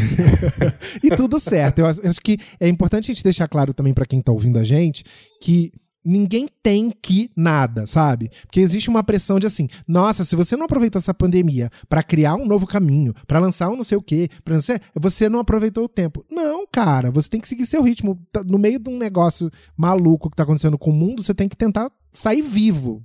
e 1.02 1.10
tudo 1.16 1.40
certo. 1.40 1.80
Eu 1.80 1.88
acho 1.88 2.22
que 2.22 2.38
é 2.60 2.68
importante 2.68 3.10
a 3.10 3.14
gente 3.14 3.24
deixar 3.24 3.48
claro 3.48 3.74
também 3.74 3.94
para 3.94 4.06
quem 4.06 4.22
tá 4.22 4.32
ouvindo 4.32 4.60
a 4.60 4.64
gente 4.64 5.06
que 5.42 5.72
ninguém 6.06 6.48
tem 6.62 6.92
que 6.92 7.32
nada, 7.36 7.88
sabe? 7.88 8.30
Porque 8.44 8.60
existe 8.60 8.90
uma 8.90 9.04
pressão 9.04 9.40
de 9.40 9.48
assim, 9.48 9.68
nossa, 9.88 10.24
se 10.24 10.36
você 10.36 10.56
não 10.56 10.66
aproveitou 10.66 11.00
essa 11.00 11.14
pandemia 11.14 11.70
para 11.90 12.04
criar 12.04 12.36
um 12.36 12.46
novo 12.46 12.68
caminho, 12.68 13.14
para 13.26 13.40
lançar 13.40 13.70
um 13.70 13.76
não 13.76 13.84
sei 13.84 13.98
o 13.98 14.02
quê, 14.02 14.30
para 14.44 14.60
você, 14.60 14.80
você 14.94 15.28
não 15.28 15.40
aproveitou 15.40 15.86
o 15.86 15.90
tempo. 15.90 16.24
Não, 16.30 16.68
cara, 16.72 17.10
você 17.10 17.30
tem 17.30 17.42
que 17.42 17.48
seguir 17.48 17.66
seu 17.66 17.82
ritmo. 17.82 18.20
Tá, 18.32 18.44
no 18.44 18.60
meio 18.60 18.80
de 18.80 18.90
um 18.90 18.98
negócio 18.98 19.50
maluco 19.76 20.30
que 20.30 20.36
tá 20.36 20.44
acontecendo 20.44 20.78
com 20.78 20.92
o 20.92 20.94
mundo, 20.94 21.24
você 21.24 21.34
tem 21.34 21.50
que 21.50 21.58
tentar 21.58 21.92
sair 22.14 22.42
vivo. 22.42 23.04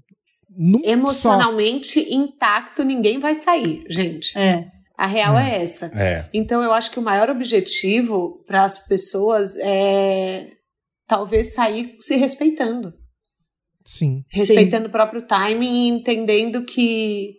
Num 0.54 0.80
Emocionalmente 0.84 2.02
só. 2.04 2.14
intacto, 2.14 2.84
ninguém 2.84 3.18
vai 3.18 3.34
sair, 3.34 3.84
gente. 3.88 4.36
É. 4.36 4.66
A 4.98 5.06
real 5.06 5.38
é, 5.38 5.52
é 5.52 5.62
essa. 5.62 5.86
É. 5.94 6.28
Então 6.34 6.62
eu 6.62 6.74
acho 6.74 6.90
que 6.90 6.98
o 6.98 7.02
maior 7.02 7.30
objetivo 7.30 8.44
para 8.46 8.64
as 8.64 8.76
pessoas 8.76 9.56
é 9.56 10.48
talvez 11.10 11.52
sair 11.54 11.96
se 12.00 12.14
respeitando. 12.14 12.92
Sim. 13.84 14.22
Respeitando 14.28 14.84
Sim. 14.84 14.88
o 14.88 14.92
próprio 14.92 15.22
timing 15.26 15.86
e 15.86 15.88
entendendo 15.88 16.64
que 16.64 17.34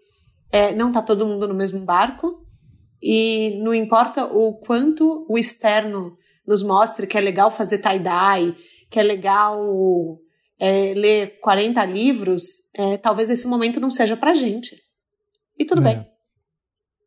é, 0.51 0.75
não 0.75 0.89
está 0.89 1.01
todo 1.01 1.25
mundo 1.25 1.47
no 1.47 1.53
mesmo 1.53 1.79
barco 1.79 2.45
e 3.01 3.57
não 3.63 3.73
importa 3.73 4.25
o 4.25 4.59
quanto 4.59 5.25
o 5.29 5.37
externo 5.37 6.17
nos 6.45 6.61
mostre 6.61 7.07
que 7.07 7.17
é 7.17 7.21
legal 7.21 7.49
fazer 7.49 7.77
tie-dye, 7.77 8.53
que 8.89 8.99
é 8.99 9.03
legal 9.03 10.19
é, 10.59 10.93
ler 10.93 11.39
40 11.39 11.85
livros, 11.85 12.43
é, 12.75 12.97
talvez 12.97 13.29
esse 13.29 13.47
momento 13.47 13.79
não 13.79 13.89
seja 13.89 14.17
pra 14.17 14.33
gente. 14.33 14.75
E 15.57 15.63
tudo 15.63 15.79
É. 15.81 15.95
bem. 15.95 16.05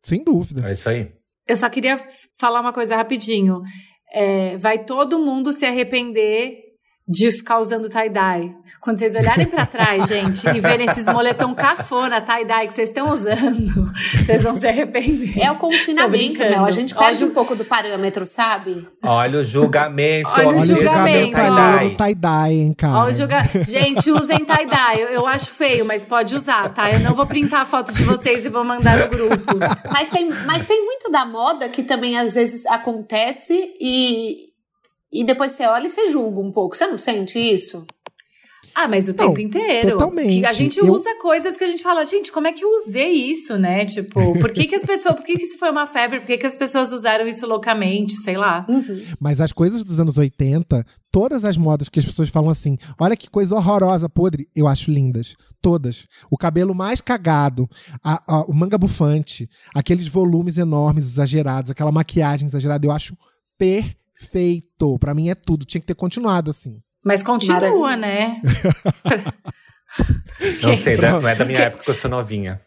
Sem 0.01 0.23
dúvida. 0.23 0.67
É 0.67 0.71
isso 0.73 0.89
aí. 0.89 1.13
Eu 1.47 1.55
só 1.55 1.69
queria 1.69 2.03
falar 2.39 2.59
uma 2.61 2.73
coisa 2.73 2.95
rapidinho. 2.95 3.61
É, 4.17 4.55
vai 4.55 4.79
todo 4.85 5.19
mundo 5.19 5.51
se 5.51 5.65
arrepender 5.65 6.64
de 7.07 7.31
ficar 7.31 7.59
usando 7.59 7.87
tie-dye. 7.87 8.55
Quando 8.81 8.97
vocês 8.97 9.15
olharem 9.15 9.45
pra 9.45 9.65
trás, 9.65 10.07
gente, 10.09 10.47
e 10.47 10.59
verem 10.59 10.87
esses 10.89 11.05
moletom 11.05 11.53
cafona 11.53 12.19
tie-dye 12.19 12.67
que 12.67 12.73
vocês 12.73 12.89
estão 12.89 13.11
usando, 13.11 13.91
vocês 14.25 14.43
vão 14.43 14.55
se 14.55 14.67
arrepender. 14.67 15.39
É 15.39 15.51
o 15.51 15.55
confinamento. 15.57 16.39
Mel. 16.39 16.65
A 16.65 16.71
gente 16.71 16.95
perde 16.95 17.19
Ju- 17.19 17.27
um 17.27 17.31
pouco 17.31 17.55
do 17.55 17.63
parâmetro, 17.63 18.25
sabe? 18.25 18.87
Olha 19.03 19.39
o 19.39 19.43
julgamento. 19.43 20.29
Olha 20.29 20.47
o 20.47 20.49
Olha 20.49 20.57
o 20.57 20.65
julgamento, 20.65 21.37
julgamento 21.37 21.97
tie-dye, 21.97 22.53
hein, 22.53 22.73
cara. 22.75 22.97
Ó, 22.97 23.05
o 23.07 23.11
julga... 23.11 23.43
Gente, 23.67 24.11
usem 24.11 24.39
tie-dye. 24.39 25.01
Eu, 25.01 25.07
eu 25.09 25.27
acho 25.27 25.51
feio, 25.51 25.85
mas 25.85 26.03
pode 26.03 26.35
usar, 26.35 26.69
tá? 26.69 26.91
Eu 26.91 26.99
não 27.01 27.13
vou 27.13 27.25
printar 27.27 27.61
a 27.61 27.65
foto 27.65 27.93
de 27.93 28.03
vocês 28.03 28.45
e 28.45 28.49
vou 28.49 28.63
mandar 28.63 28.97
no 28.97 29.09
grupo. 29.09 29.35
Mas 29.91 30.09
tem, 30.09 30.29
mas 30.45 30.65
tem 30.65 30.83
muito 30.83 31.11
da 31.11 31.25
moda 31.25 31.69
que 31.69 31.83
também 31.83 32.17
às 32.17 32.33
vezes 32.33 32.65
acontece 32.65 33.53
e, 33.79 34.54
e 35.11 35.23
depois 35.23 35.51
você 35.53 35.65
olha 35.65 35.87
e 35.87 35.89
você 35.89 36.09
julga 36.11 36.39
um 36.39 36.51
pouco. 36.51 36.75
Você 36.75 36.87
não 36.87 36.97
sente 36.97 37.37
isso? 37.39 37.85
Ah, 38.77 38.89
mas 38.89 39.07
o 39.07 39.15
Não, 39.15 39.27
tempo 39.27 39.39
inteiro. 39.39 39.91
totalmente. 39.91 40.41
Que 40.41 40.45
a 40.45 40.51
gente 40.51 40.79
Eu- 40.79 40.91
usa 40.91 41.09
coisas 41.21 41.55
que 41.55 41.63
a 41.63 41.67
gente 41.67 41.81
fala, 41.81 42.03
gente, 42.03 42.29
como 42.29 42.47
é 42.47 42.51
que 42.51 42.61
eu 42.61 42.69
usei 42.75 43.09
isso, 43.31 43.57
né? 43.57 43.85
Tipo, 43.85 44.37
por 44.37 44.51
que, 44.51 44.65
que 44.67 44.75
as 44.75 44.83
pessoas. 44.83 45.15
Por 45.15 45.23
que, 45.23 45.37
que 45.37 45.43
isso 45.43 45.57
foi 45.57 45.71
uma 45.71 45.87
febre? 45.87 46.19
Por 46.19 46.25
que, 46.27 46.37
que 46.37 46.45
as 46.45 46.57
pessoas 46.57 46.91
usaram 46.91 47.25
isso 47.25 47.47
loucamente? 47.47 48.17
Sei 48.17 48.35
lá. 48.35 48.67
Mas 49.17 49.39
as 49.39 49.53
coisas 49.53 49.81
dos 49.85 49.97
anos 49.97 50.17
80, 50.17 50.85
todas 51.09 51.45
as 51.45 51.55
modas 51.55 51.87
que 51.87 51.99
as 51.99 52.05
pessoas 52.05 52.27
falam 52.27 52.49
assim, 52.49 52.77
olha 52.99 53.15
que 53.15 53.29
coisa 53.29 53.55
horrorosa, 53.55 54.09
podre, 54.09 54.49
eu 54.53 54.67
acho 54.67 54.91
lindas. 54.91 55.35
Todas. 55.61 56.05
O 56.29 56.37
cabelo 56.37 56.75
mais 56.75 56.99
cagado, 56.99 57.69
a- 58.03 58.21
a- 58.27 58.43
o 58.43 58.53
manga 58.53 58.77
bufante, 58.77 59.47
aqueles 59.73 60.07
volumes 60.07 60.57
enormes, 60.57 61.05
exagerados, 61.05 61.71
aquela 61.71 61.93
maquiagem 61.93 62.45
exagerada, 62.45 62.85
eu 62.85 62.91
acho 62.91 63.15
perfeito. 63.57 64.03
Pra 64.99 65.13
mim 65.13 65.29
é 65.29 65.35
tudo. 65.35 65.65
Tinha 65.65 65.81
que 65.81 65.87
ter 65.87 65.95
continuado 65.95 66.51
assim. 66.51 66.79
Mas 67.03 67.21
continua, 67.21 67.59
Maravilha. 67.59 67.97
né? 67.97 68.41
Não 70.63 70.73
sei, 70.73 70.97
da- 70.97 71.19
não 71.21 71.29
é 71.29 71.35
da 71.35 71.45
minha 71.45 71.57
Que- 71.57 71.63
época 71.63 71.83
que 71.83 71.89
eu 71.89 71.93
sou 71.93 72.09
novinha. 72.09 72.59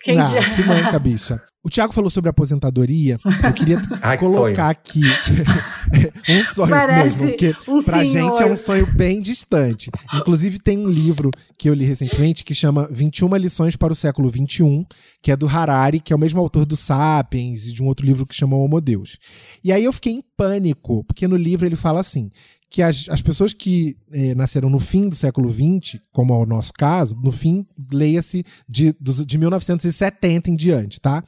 Quem 0.00 0.18
ah, 0.18 0.24
já- 0.24 0.42
te 0.50 0.62
manca, 0.66 0.98
bicha. 1.00 1.40
O 1.62 1.68
Thiago 1.68 1.92
falou 1.92 2.08
sobre 2.08 2.30
aposentadoria. 2.30 3.18
Eu 3.44 3.52
queria 3.52 3.82
Ai, 4.00 4.16
que 4.16 4.24
colocar 4.24 4.54
sonho. 4.54 4.70
aqui 4.70 5.02
um 6.30 6.44
sonho 6.44 6.70
Parece 6.70 7.16
mesmo, 7.16 7.28
porque 7.28 7.54
um 7.68 7.82
pra 7.82 8.02
senhor. 8.02 8.12
gente 8.30 8.42
é 8.42 8.46
um 8.46 8.56
sonho 8.56 8.86
bem 8.94 9.20
distante. 9.20 9.90
Inclusive 10.14 10.58
tem 10.58 10.78
um 10.78 10.88
livro 10.88 11.30
que 11.58 11.68
eu 11.68 11.74
li 11.74 11.84
recentemente 11.84 12.44
que 12.44 12.54
chama 12.54 12.88
21 12.90 13.36
lições 13.36 13.76
para 13.76 13.92
o 13.92 13.96
século 13.96 14.30
21, 14.30 14.86
que 15.22 15.30
é 15.30 15.36
do 15.36 15.46
Harari, 15.46 16.00
que 16.00 16.14
é 16.14 16.16
o 16.16 16.18
mesmo 16.18 16.40
autor 16.40 16.64
do 16.64 16.76
Sapiens 16.76 17.66
e 17.66 17.72
de 17.74 17.82
um 17.82 17.86
outro 17.86 18.06
livro 18.06 18.24
que 18.26 18.34
chama 18.34 18.56
Homo 18.56 18.80
Deus. 18.80 19.18
E 19.62 19.70
aí 19.70 19.84
eu 19.84 19.92
fiquei 19.92 20.14
em 20.14 20.22
pânico, 20.38 21.04
porque 21.04 21.28
no 21.28 21.36
livro 21.36 21.66
ele 21.66 21.76
fala 21.76 22.00
assim, 22.00 22.30
que 22.70 22.82
as, 22.82 23.08
as 23.08 23.20
pessoas 23.20 23.52
que 23.52 23.96
eh, 24.12 24.32
nasceram 24.34 24.70
no 24.70 24.78
fim 24.78 25.08
do 25.08 25.16
século 25.16 25.50
XX, 25.50 26.00
como 26.12 26.32
é 26.32 26.38
o 26.38 26.46
nosso 26.46 26.72
caso, 26.72 27.16
no 27.16 27.32
fim, 27.32 27.66
leia-se 27.92 28.44
de, 28.68 28.94
de 29.00 29.38
1970 29.38 30.50
em 30.50 30.56
diante, 30.56 31.00
tá? 31.00 31.24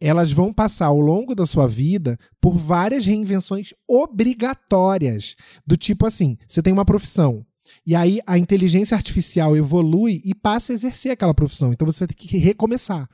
Elas 0.00 0.32
vão 0.32 0.54
passar 0.54 0.86
ao 0.86 0.98
longo 0.98 1.34
da 1.34 1.44
sua 1.44 1.68
vida 1.68 2.18
por 2.40 2.56
várias 2.56 3.04
reinvenções 3.04 3.74
obrigatórias. 3.86 5.36
Do 5.66 5.76
tipo 5.76 6.06
assim: 6.06 6.38
você 6.48 6.62
tem 6.62 6.72
uma 6.72 6.86
profissão. 6.86 7.44
E 7.86 7.94
aí 7.94 8.18
a 8.26 8.38
inteligência 8.38 8.96
artificial 8.96 9.54
evolui 9.54 10.22
e 10.24 10.34
passa 10.34 10.72
a 10.72 10.74
exercer 10.74 11.12
aquela 11.12 11.34
profissão. 11.34 11.74
Então 11.74 11.86
você 11.86 12.00
vai 12.00 12.08
ter 12.08 12.14
que 12.14 12.38
recomeçar. 12.38 13.06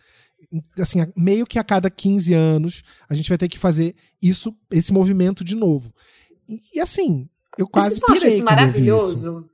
Assim, 0.78 0.98
meio 1.16 1.44
que 1.44 1.58
a 1.58 1.64
cada 1.64 1.90
15 1.90 2.32
anos, 2.32 2.82
a 3.08 3.16
gente 3.16 3.28
vai 3.28 3.36
ter 3.36 3.48
que 3.48 3.58
fazer 3.58 3.96
isso, 4.22 4.56
esse 4.70 4.92
movimento 4.92 5.42
de 5.42 5.56
novo. 5.56 5.92
E, 6.48 6.60
e 6.74 6.80
assim, 6.80 7.28
eu 7.58 7.66
quase 7.68 7.88
Vocês 7.88 8.00
não 8.00 8.08
acham 8.08 8.14
pirei 8.20 8.28
isso 8.28 8.36
isso. 8.36 8.44
maravilhoso? 8.44 9.44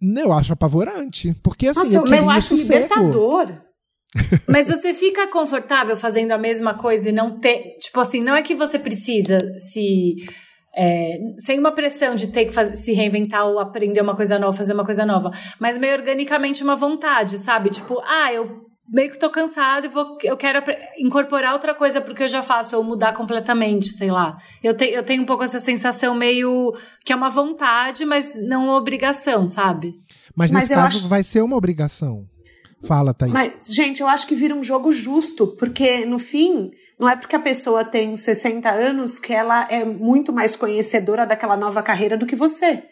Não, 0.00 0.22
eu 0.22 0.32
acho 0.32 0.52
apavorante. 0.52 1.34
Porque 1.42 1.68
assim, 1.68 1.78
Nossa, 1.78 1.94
eu, 1.94 2.00
eu, 2.00 2.04
queria 2.04 2.20
eu 2.20 2.30
acho 2.30 2.56
sossego. 2.56 2.72
libertador. 2.72 3.60
Mas 4.48 4.68
você 4.68 4.92
fica 4.92 5.26
confortável 5.28 5.96
fazendo 5.96 6.32
a 6.32 6.38
mesma 6.38 6.74
coisa 6.74 7.08
e 7.08 7.12
não 7.12 7.38
ter. 7.38 7.76
Tipo 7.80 8.00
assim, 8.00 8.20
não 8.22 8.34
é 8.34 8.42
que 8.42 8.54
você 8.54 8.78
precisa 8.78 9.38
se. 9.58 10.16
é, 10.76 11.16
sem 11.38 11.58
uma 11.58 11.72
pressão 11.72 12.14
de 12.14 12.26
ter 12.28 12.44
que 12.46 12.52
faz- 12.52 12.78
se 12.84 12.92
reinventar 12.92 13.46
ou 13.46 13.58
aprender 13.58 14.00
uma 14.02 14.14
coisa 14.16 14.38
nova, 14.38 14.56
fazer 14.56 14.74
uma 14.74 14.84
coisa 14.84 15.06
nova, 15.06 15.30
mas 15.60 15.78
meio 15.78 15.94
organicamente 15.94 16.62
uma 16.64 16.76
vontade, 16.76 17.38
sabe? 17.38 17.70
Tipo, 17.70 18.00
ah, 18.04 18.32
eu 18.32 18.60
meio 18.88 19.10
que 19.10 19.18
tô 19.18 19.30
cansado 19.30 19.86
e 19.86 19.88
vou, 19.88 20.18
eu 20.22 20.36
quero 20.36 20.62
incorporar 20.98 21.52
outra 21.54 21.74
coisa 21.74 22.00
porque 22.00 22.24
eu 22.24 22.28
já 22.28 22.42
faço, 22.42 22.76
ou 22.76 22.84
mudar 22.84 23.12
completamente, 23.14 23.88
sei 23.88 24.10
lá. 24.10 24.36
Eu, 24.62 24.74
te, 24.74 24.84
eu 24.86 25.02
tenho 25.02 25.22
um 25.22 25.26
pouco 25.26 25.44
essa 25.44 25.60
sensação 25.60 26.14
meio 26.14 26.74
que 27.04 27.12
é 27.12 27.16
uma 27.16 27.30
vontade, 27.30 28.04
mas 28.04 28.34
não 28.36 28.64
uma 28.64 28.76
obrigação, 28.76 29.46
sabe? 29.46 29.94
Mas, 30.34 30.50
Mas 30.50 30.62
nesse 30.62 30.72
eu 30.72 30.76
caso 30.78 30.98
acho- 30.98 31.08
vai 31.08 31.22
ser 31.22 31.42
uma 31.42 31.56
obrigação. 31.56 32.26
Fala, 32.84 33.14
Thaís. 33.14 33.32
Mas, 33.32 33.66
gente, 33.72 34.00
eu 34.02 34.08
acho 34.08 34.26
que 34.26 34.34
vira 34.34 34.54
um 34.54 34.62
jogo 34.64 34.92
justo, 34.92 35.46
porque 35.56 36.04
no 36.04 36.18
fim, 36.18 36.68
não 36.98 37.08
é 37.08 37.14
porque 37.14 37.36
a 37.36 37.40
pessoa 37.40 37.84
tem 37.84 38.16
60 38.16 38.68
anos 38.70 39.20
que 39.20 39.32
ela 39.32 39.68
é 39.70 39.84
muito 39.84 40.32
mais 40.32 40.56
conhecedora 40.56 41.24
daquela 41.24 41.56
nova 41.56 41.80
carreira 41.80 42.16
do 42.16 42.26
que 42.26 42.34
você. 42.34 42.82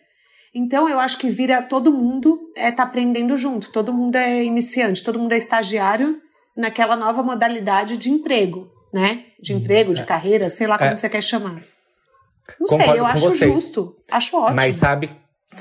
Então 0.55 0.89
eu 0.89 0.99
acho 0.99 1.19
que 1.19 1.31
vira 1.31 1.63
todo 1.63 1.93
mundo 1.93 2.41
é 2.57 2.73
tá 2.73 2.83
aprendendo 2.83 3.37
junto, 3.37 3.71
todo 3.71 3.93
mundo 3.93 4.17
é 4.17 4.43
iniciante, 4.43 5.03
todo 5.03 5.19
mundo 5.19 5.33
é 5.33 5.39
estagiário 5.39 6.21
naquela 6.57 6.97
nova 6.97 7.23
modalidade 7.23 7.97
de 7.97 8.11
emprego, 8.11 8.69
né? 8.93 9.25
De 9.41 9.53
emprego, 9.53 9.95
de 9.95 10.05
carreira, 10.05 10.49
sei 10.51 10.67
lá 10.67 10.77
como 10.77 10.91
É. 10.91 10.97
você 10.97 11.09
quer 11.09 11.23
chamar. 11.23 11.63
Não 12.59 12.67
Concordo 12.67 12.91
sei, 12.93 13.01
eu 13.01 13.07
acho 13.07 13.31
vocês. 13.31 13.53
justo, 13.55 13.95
acho 14.11 14.37
ótimo. 14.37 14.57
Mas 14.57 14.75
sabe, 14.75 15.11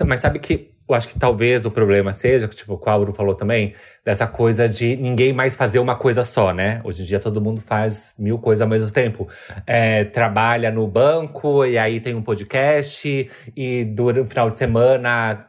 mas 0.07 0.19
sabe 0.21 0.39
que 0.39 0.71
eu 0.89 0.95
acho 0.95 1.07
que 1.07 1.19
talvez 1.19 1.65
o 1.65 1.71
problema 1.71 2.11
seja, 2.11 2.47
tipo, 2.47 2.73
o 2.73 2.77
que 2.77 2.89
o 2.89 2.91
Auro 2.91 3.13
falou 3.13 3.35
também, 3.35 3.75
dessa 4.03 4.25
coisa 4.25 4.67
de 4.67 4.95
ninguém 4.95 5.31
mais 5.31 5.55
fazer 5.55 5.77
uma 5.77 5.95
coisa 5.95 6.23
só, 6.23 6.51
né? 6.51 6.81
Hoje 6.83 7.03
em 7.03 7.05
dia 7.05 7.19
todo 7.19 7.39
mundo 7.39 7.61
faz 7.61 8.15
mil 8.17 8.39
coisas 8.39 8.61
ao 8.61 8.67
mesmo 8.67 8.89
tempo. 8.91 9.27
É, 9.67 10.03
trabalha 10.05 10.71
no 10.71 10.87
banco, 10.87 11.63
e 11.63 11.77
aí 11.77 11.99
tem 11.99 12.15
um 12.15 12.23
podcast, 12.23 13.29
e 13.55 13.85
durante 13.85 14.25
o 14.25 14.29
final 14.29 14.49
de 14.49 14.57
semana 14.57 15.47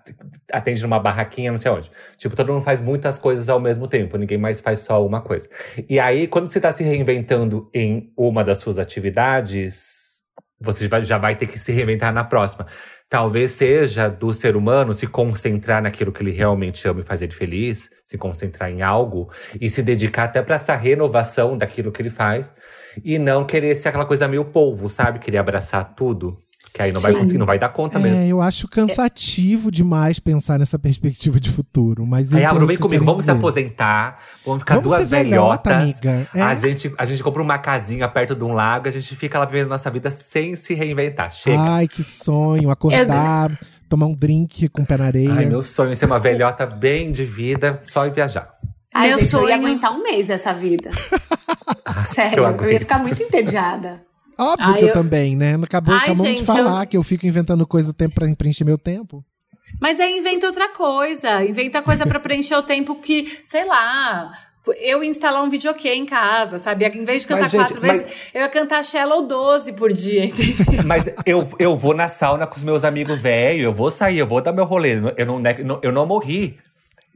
atende 0.53 0.83
numa 0.83 1.01
barraquinha, 1.01 1.51
não 1.51 1.59
sei 1.59 1.71
onde. 1.71 1.91
Tipo, 2.17 2.37
todo 2.37 2.53
mundo 2.53 2.63
faz 2.63 2.81
muitas 2.81 3.19
coisas 3.19 3.49
ao 3.49 3.59
mesmo 3.59 3.89
tempo, 3.89 4.19
ninguém 4.19 4.37
mais 4.37 4.61
faz 4.61 4.81
só 4.81 5.05
uma 5.05 5.23
coisa. 5.23 5.49
E 5.89 5.99
aí, 5.99 6.27
quando 6.27 6.51
você 6.51 6.61
tá 6.61 6.71
se 6.71 6.85
reinventando 6.85 7.71
em 7.73 8.13
uma 8.17 8.45
das 8.45 8.59
suas 8.59 8.79
atividades, 8.79 10.00
você 10.61 10.89
já 11.03 11.17
vai 11.17 11.35
ter 11.35 11.47
que 11.47 11.59
se 11.59 11.73
reinventar 11.73 12.13
na 12.13 12.23
próxima. 12.23 12.67
Talvez 13.09 13.53
seja 13.53 14.09
do 14.09 14.33
ser 14.33 14.57
humano 14.57 14.93
se 14.93 15.07
concentrar 15.07 15.83
naquilo 15.83 16.13
que 16.13 16.23
ele 16.23 16.31
realmente 16.31 16.87
ama 16.87 17.01
e 17.01 17.05
fazer 17.05 17.25
ele 17.25 17.35
feliz, 17.35 17.91
se 18.05 18.19
concentrar 18.19 18.71
em 18.71 18.83
algo 18.83 19.31
e 19.61 19.69
se 19.69 19.83
dedicar 19.83 20.25
até 20.25 20.43
para 20.43 20.57
essa 20.57 20.75
renovação 20.77 21.57
daquilo 21.57 21.91
que 21.91 22.03
ele 22.03 22.11
faz 22.11 22.53
e 23.03 23.19
não 23.19 23.45
querer 23.45 23.75
ser 23.75 23.89
aquela 23.89 24.05
coisa 24.05 24.29
meio 24.29 24.45
polvo, 24.45 24.89
sabe? 24.89 25.19
Querer 25.19 25.39
abraçar 25.39 25.95
tudo, 25.95 26.43
que 26.73 26.81
aí 26.81 26.93
não 26.93 27.01
vai 27.01 27.13
Sim. 27.13 27.19
conseguir, 27.19 27.39
não 27.39 27.47
vai 27.47 27.59
dar 27.59 27.69
conta 27.71 27.99
mesmo. 27.99 28.23
É, 28.25 28.29
eu 28.29 28.41
acho 28.41 28.69
cansativo 28.69 29.71
demais 29.71 30.19
pensar 30.19 30.59
nessa 30.59 30.79
perspectiva 30.79 31.41
de 31.41 31.51
futuro. 31.51 32.07
Mas 32.07 32.33
Aí, 32.33 32.45
entendo 32.45 32.67
vem 32.67 32.77
comigo, 32.77 33.05
vamos 33.05 33.23
se 33.23 33.27
querem 33.27 33.39
aposentar, 33.41 34.19
vamos 34.45 34.61
ficar 34.63 34.75
Vamos 34.75 34.89
duas 34.89 35.03
ser 35.03 35.09
velhota, 35.09 35.71
velhotas. 35.71 35.99
amiga. 36.05 36.29
É. 36.35 36.41
A, 36.43 36.55
gente, 36.55 36.95
a 36.97 37.05
gente 37.05 37.23
compra 37.23 37.43
uma 37.43 37.59
casinha 37.59 38.07
perto 38.09 38.35
de 38.35 38.45
um 38.45 38.53
lago, 38.53 38.89
a 38.89 38.91
gente 38.93 39.15
fica 39.17 39.39
lá 39.39 39.45
vivendo 39.45 39.69
nossa 39.69 39.91
vida 39.91 40.11
sem 40.11 40.55
se 40.55 40.75
reinventar. 40.75 41.29
dizer. 41.29 41.41
Chega. 41.43 41.61
Ai, 41.63 41.89
que 41.89 42.05
sonho. 42.05 42.71
Acordar, 42.71 43.51
tomar 43.89 44.07
um 44.07 44.15
drink 44.15 44.69
com 44.69 44.83
o 44.83 44.87
pé 44.87 44.97
na 44.97 45.07
areia. 45.07 45.33
Ai, 45.33 45.47
meu 45.47 45.63
sonho 45.63 45.91
é 45.91 45.95
ser 45.95 46.07
uma 46.07 46.19
velhota 46.21 46.65
bem 46.67 47.11
de 47.11 47.25
vida, 47.25 47.81
só 47.83 48.07
ir 48.07 48.13
viajar. 48.13 48.55
Ai, 48.95 49.09
Meu 49.09 49.19
gente, 49.19 49.33
eu 49.35 49.41
ia 49.43 49.47
sonho- 49.49 49.55
aguentar 49.67 49.93
um 49.93 50.03
mês 50.03 50.27
dessa 50.29 50.53
vida. 50.53 50.91
Sério, 52.03 52.45
eu 52.45 52.57
eu, 52.57 52.73
ia 52.73 52.81
ficar 52.81 52.99
muito 53.01 53.23
entediada. 53.23 54.03
Óbvio 54.41 54.67
Ai, 54.69 54.79
que 54.79 54.85
eu, 54.85 54.89
eu- 54.89 54.95
também, 54.95 55.37
né? 55.37 55.59
Acabou, 55.63 55.95
Ai, 55.95 56.01
acabamos 56.01 56.27
gente, 56.27 56.41
de 56.41 56.47
falar 56.47 56.87
que 56.87 56.97
eu 56.97 57.03
fico 57.03 57.27
inventando 57.27 57.67
coisa 57.67 57.93
tempo 57.93 58.15
pra 58.15 58.35
preencher 58.35 58.65
meu 58.65 58.79
tempo. 58.79 59.23
Mas 59.79 60.01
aí 60.01 60.17
inventa 60.19 60.47
outra 60.47 60.71
coisa. 60.71 61.45
Inventa 61.45 61.83
coisa 61.83 62.07
pra 62.07 62.19
preencher 62.19 62.55
o 62.57 62.63
tempo 62.63 62.95
que, 62.97 63.41
sei 63.45 63.67
lá. 63.67 64.33
Eu 64.79 65.03
ia 65.03 65.09
instalar 65.09 65.43
um 65.43 65.49
videokê 65.49 65.95
em 65.95 66.05
casa, 66.05 66.59
sabe? 66.59 66.87
Em 66.87 67.05
vez 67.05 67.23
de 67.23 67.29
cantar 67.29 67.43
Mas, 67.43 67.51
gente, 67.51 67.61
quatro 67.61 67.81
vezes, 67.81 68.15
eu 68.35 68.43
ia 68.43 68.49
cantar 68.49 68.85
Shallow 68.85 69.27
12 69.27 69.73
por 69.73 69.93
dia, 69.93 70.25
entendeu? 70.27 70.85
Mas 70.85 71.07
eu, 71.25 71.49
eu 71.59 71.77
vou 71.77 71.95
na 71.95 72.09
sauna 72.09 72.47
com 72.47 72.57
os 72.57 72.63
meus 72.63 72.85
amigos 72.85 73.19
velhos, 73.19 73.65
eu 73.65 73.73
vou 73.73 73.91
sair, 73.91 74.19
eu 74.19 74.27
vou 74.27 74.41
dar 74.41 74.53
meu 74.53 74.65
rolê. 74.65 75.01
Eu 75.17 75.27
não, 75.27 75.39
né, 75.39 75.57
eu 75.83 75.93
não 75.93 76.07
morri. 76.07 76.59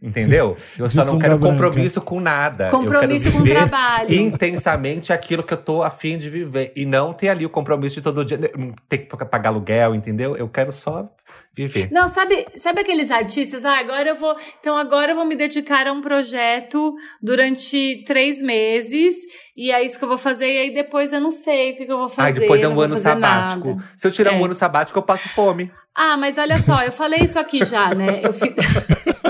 Entendeu? 0.07 0.55
Eu 0.79 0.87
só 0.89 1.03
não 1.05 1.19
quero 1.19 1.39
branca. 1.39 1.55
compromisso 1.55 2.01
com 2.03 2.21
nada. 2.21 2.69
Compromisso 2.69 3.29
eu 3.29 3.33
com 3.33 3.39
quero 3.43 3.55
viver 3.55 3.69
trabalho. 3.71 4.13
Intensamente 4.15 5.13
aquilo 5.15 5.43
que 5.43 5.55
eu 5.55 5.57
tô 5.57 5.83
afim 5.83 6.19
de 6.19 6.29
viver. 6.29 6.73
E 6.77 6.85
não 6.85 7.15
ter 7.15 7.31
ali 7.31 7.47
o 7.47 7.49
compromisso 7.49 7.95
de 7.97 8.03
todo 8.03 8.23
dia. 8.25 8.39
não 8.57 8.73
Ter 8.87 8.99
que 8.99 9.17
pagar 9.25 9.49
aluguel, 9.49 9.95
entendeu? 9.95 10.37
Eu 10.37 10.47
quero 10.49 10.73
só 10.73 11.11
viver. 11.55 11.89
Não, 11.91 12.07
sabe, 12.07 12.47
sabe 12.57 12.83
aqueles 12.83 13.11
artistas? 13.11 13.65
Ah, 13.65 13.79
agora 13.79 14.11
eu 14.11 14.15
vou. 14.15 14.37
Então 14.61 14.77
agora 14.77 15.13
eu 15.13 15.17
vou 15.17 15.25
me 15.25 15.35
dedicar 15.37 15.87
a 15.87 15.93
um 15.93 16.03
projeto 16.03 16.95
durante 17.23 18.05
três 18.07 18.43
meses. 18.43 19.17
E 19.57 19.73
é 19.73 19.83
isso 19.83 19.99
que 19.99 20.05
eu 20.05 20.09
vou 20.09 20.19
fazer. 20.19 20.47
E 20.53 20.59
aí 20.59 20.75
depois 20.75 21.13
eu 21.15 21.21
não 21.21 21.31
sei 21.31 21.73
o 21.73 21.77
que, 21.77 21.87
que 21.87 21.93
eu 21.93 21.97
vou 21.99 22.09
fazer. 22.11 22.27
Ai, 22.29 22.33
depois 22.35 22.63
é 22.63 22.69
um 22.69 22.79
ano 22.79 22.97
sabático. 22.99 23.69
nada. 23.71 23.85
Se 23.97 24.07
eu 24.07 24.13
tirar 24.13 24.35
É. 24.35 24.37
um 24.37 24.45
ano 24.45 24.53
sabático, 24.55 24.99
eu 24.99 25.03
passo 25.03 25.29
fome. 25.31 25.71
Ah, 25.95 26.17
mas 26.17 26.37
olha 26.39 26.59
só, 26.59 26.83
eu 26.83 26.91
falei 26.93 27.21
isso 27.21 27.39
aqui 27.39 27.65
já, 27.65 27.95
né? 27.95 28.21
Eu 28.25 28.33
fi- 28.35 28.53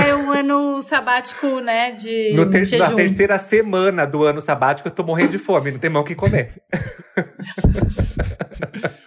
é, 0.00 0.08
é 0.10 0.14
um 0.16 0.32
ano 0.32 0.80
sabático, 0.80 1.60
né? 1.60 1.92
De 1.92 2.32
No 2.34 2.48
ter- 2.50 2.78
na 2.78 2.92
terceira 2.92 3.38
semana 3.38 4.06
do 4.06 4.22
ano 4.24 4.40
sabático, 4.40 4.88
eu 4.88 4.92
tô 4.92 5.02
morrendo 5.02 5.30
de 5.30 5.38
fome, 5.38 5.70
não 5.70 5.78
tem 5.78 5.90
mão 5.90 6.02
o 6.02 6.04
que 6.04 6.14
comer. 6.14 6.62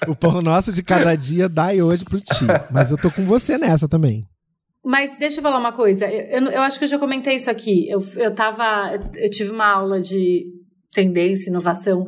O 0.07 0.15
pão 0.15 0.41
nosso 0.41 0.71
de 0.71 0.81
cada 0.83 1.15
dia 1.15 1.49
dai 1.49 1.81
hoje 1.81 2.05
pro 2.05 2.19
ti. 2.19 2.45
Mas 2.71 2.91
eu 2.91 2.97
tô 2.97 3.11
com 3.11 3.23
você 3.23 3.57
nessa 3.57 3.87
também. 3.87 4.23
Mas 4.83 5.17
deixa 5.17 5.39
eu 5.39 5.43
falar 5.43 5.57
uma 5.57 5.73
coisa. 5.73 6.05
Eu, 6.07 6.45
eu, 6.45 6.51
eu 6.51 6.61
acho 6.61 6.79
que 6.79 6.85
eu 6.85 6.89
já 6.89 6.97
comentei 6.97 7.35
isso 7.35 7.49
aqui. 7.51 7.89
Eu, 7.89 8.01
eu 8.15 8.33
tava. 8.33 8.91
Eu, 8.93 9.23
eu 9.25 9.29
tive 9.29 9.51
uma 9.51 9.67
aula 9.67 9.99
de 9.99 10.45
tendência, 10.93 11.49
inovação 11.49 12.05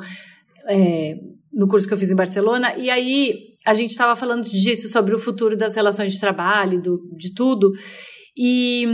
é, 0.65 1.15
no 1.51 1.67
curso 1.67 1.87
que 1.87 1.93
eu 1.93 1.97
fiz 1.97 2.09
em 2.09 2.15
Barcelona, 2.15 2.73
e 2.75 2.89
aí 2.89 3.48
a 3.65 3.73
gente 3.73 3.91
estava 3.91 4.15
falando 4.15 4.43
disso, 4.43 4.87
sobre 4.87 5.13
o 5.13 5.19
futuro 5.19 5.57
das 5.57 5.75
relações 5.75 6.13
de 6.13 6.19
trabalho, 6.19 6.81
do, 6.81 6.99
de 7.17 7.33
tudo. 7.33 7.71
E, 8.37 8.85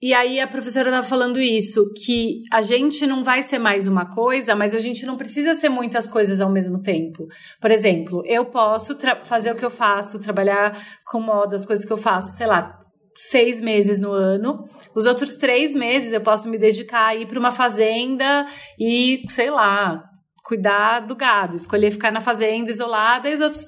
e 0.00 0.14
aí 0.14 0.38
a 0.38 0.46
professora 0.46 0.88
estava 0.88 1.06
falando 1.06 1.40
isso, 1.40 1.84
que 2.04 2.42
a 2.52 2.62
gente 2.62 3.06
não 3.06 3.24
vai 3.24 3.42
ser 3.42 3.58
mais 3.58 3.86
uma 3.86 4.08
coisa, 4.08 4.54
mas 4.54 4.74
a 4.74 4.78
gente 4.78 5.04
não 5.04 5.16
precisa 5.16 5.54
ser 5.54 5.68
muitas 5.68 6.08
coisas 6.08 6.40
ao 6.40 6.50
mesmo 6.50 6.80
tempo. 6.80 7.26
Por 7.60 7.70
exemplo, 7.70 8.22
eu 8.24 8.46
posso 8.46 8.96
fazer 9.24 9.52
o 9.52 9.56
que 9.56 9.64
eu 9.64 9.70
faço, 9.70 10.20
trabalhar 10.20 10.78
com 11.06 11.20
moda, 11.20 11.56
as 11.56 11.66
coisas 11.66 11.84
que 11.84 11.92
eu 11.92 11.96
faço, 11.96 12.36
sei 12.36 12.46
lá, 12.46 12.78
seis 13.16 13.60
meses 13.60 14.00
no 14.00 14.12
ano. 14.12 14.64
Os 14.94 15.06
outros 15.06 15.36
três 15.36 15.74
meses 15.74 16.12
eu 16.12 16.20
posso 16.20 16.48
me 16.48 16.58
dedicar 16.58 17.06
a 17.06 17.16
ir 17.16 17.26
para 17.26 17.38
uma 17.38 17.50
fazenda 17.50 18.46
e, 18.78 19.22
sei 19.28 19.50
lá, 19.50 20.04
cuidar 20.46 21.00
do 21.00 21.16
gado, 21.16 21.56
escolher 21.56 21.90
ficar 21.90 22.12
na 22.12 22.20
fazenda 22.20 22.70
isolada 22.70 23.28
e 23.28 23.34
os 23.34 23.40
outros. 23.40 23.64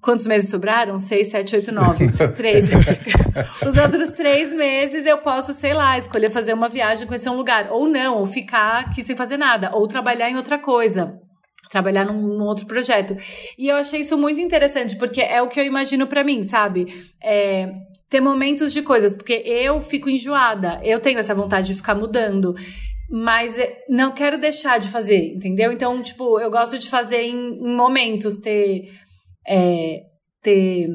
Quantos 0.00 0.24
meses 0.24 0.48
sobraram? 0.48 0.96
Seis, 0.98 1.28
sete, 1.28 1.56
oito, 1.56 1.72
nove. 1.72 2.06
Três. 2.36 2.70
Os 3.66 3.76
outros 3.76 4.10
três 4.12 4.54
meses 4.54 5.04
eu 5.04 5.18
posso, 5.18 5.52
sei 5.52 5.74
lá, 5.74 5.98
escolher 5.98 6.30
fazer 6.30 6.52
uma 6.54 6.68
viagem, 6.68 7.08
conhecer 7.08 7.28
um 7.28 7.36
lugar. 7.36 7.72
Ou 7.72 7.88
não, 7.88 8.18
ou 8.18 8.26
ficar 8.26 8.84
aqui 8.84 9.02
sem 9.02 9.16
fazer 9.16 9.36
nada. 9.36 9.72
Ou 9.74 9.88
trabalhar 9.88 10.30
em 10.30 10.36
outra 10.36 10.58
coisa. 10.58 11.18
Trabalhar 11.68 12.04
num, 12.04 12.38
num 12.38 12.44
outro 12.44 12.66
projeto. 12.66 13.16
E 13.58 13.68
eu 13.68 13.76
achei 13.76 14.00
isso 14.00 14.16
muito 14.16 14.40
interessante, 14.40 14.96
porque 14.96 15.20
é 15.20 15.42
o 15.42 15.48
que 15.48 15.58
eu 15.58 15.64
imagino 15.64 16.06
pra 16.06 16.22
mim, 16.22 16.44
sabe? 16.44 16.86
É, 17.20 17.72
ter 18.08 18.20
momentos 18.20 18.72
de 18.72 18.82
coisas, 18.82 19.16
porque 19.16 19.42
eu 19.44 19.82
fico 19.82 20.08
enjoada. 20.08 20.78
Eu 20.84 21.00
tenho 21.00 21.18
essa 21.18 21.34
vontade 21.34 21.66
de 21.66 21.74
ficar 21.74 21.96
mudando. 21.96 22.54
Mas 23.10 23.56
é, 23.58 23.84
não 23.88 24.10
quero 24.12 24.38
deixar 24.38 24.78
de 24.80 24.88
fazer, 24.88 25.34
entendeu? 25.34 25.70
Então, 25.72 26.02
tipo, 26.02 26.40
eu 26.40 26.50
gosto 26.50 26.78
de 26.78 26.88
fazer 26.88 27.22
em, 27.22 27.54
em 27.54 27.76
momentos, 27.76 28.38
ter. 28.40 28.90
é, 29.46 30.00
ter 30.42 30.88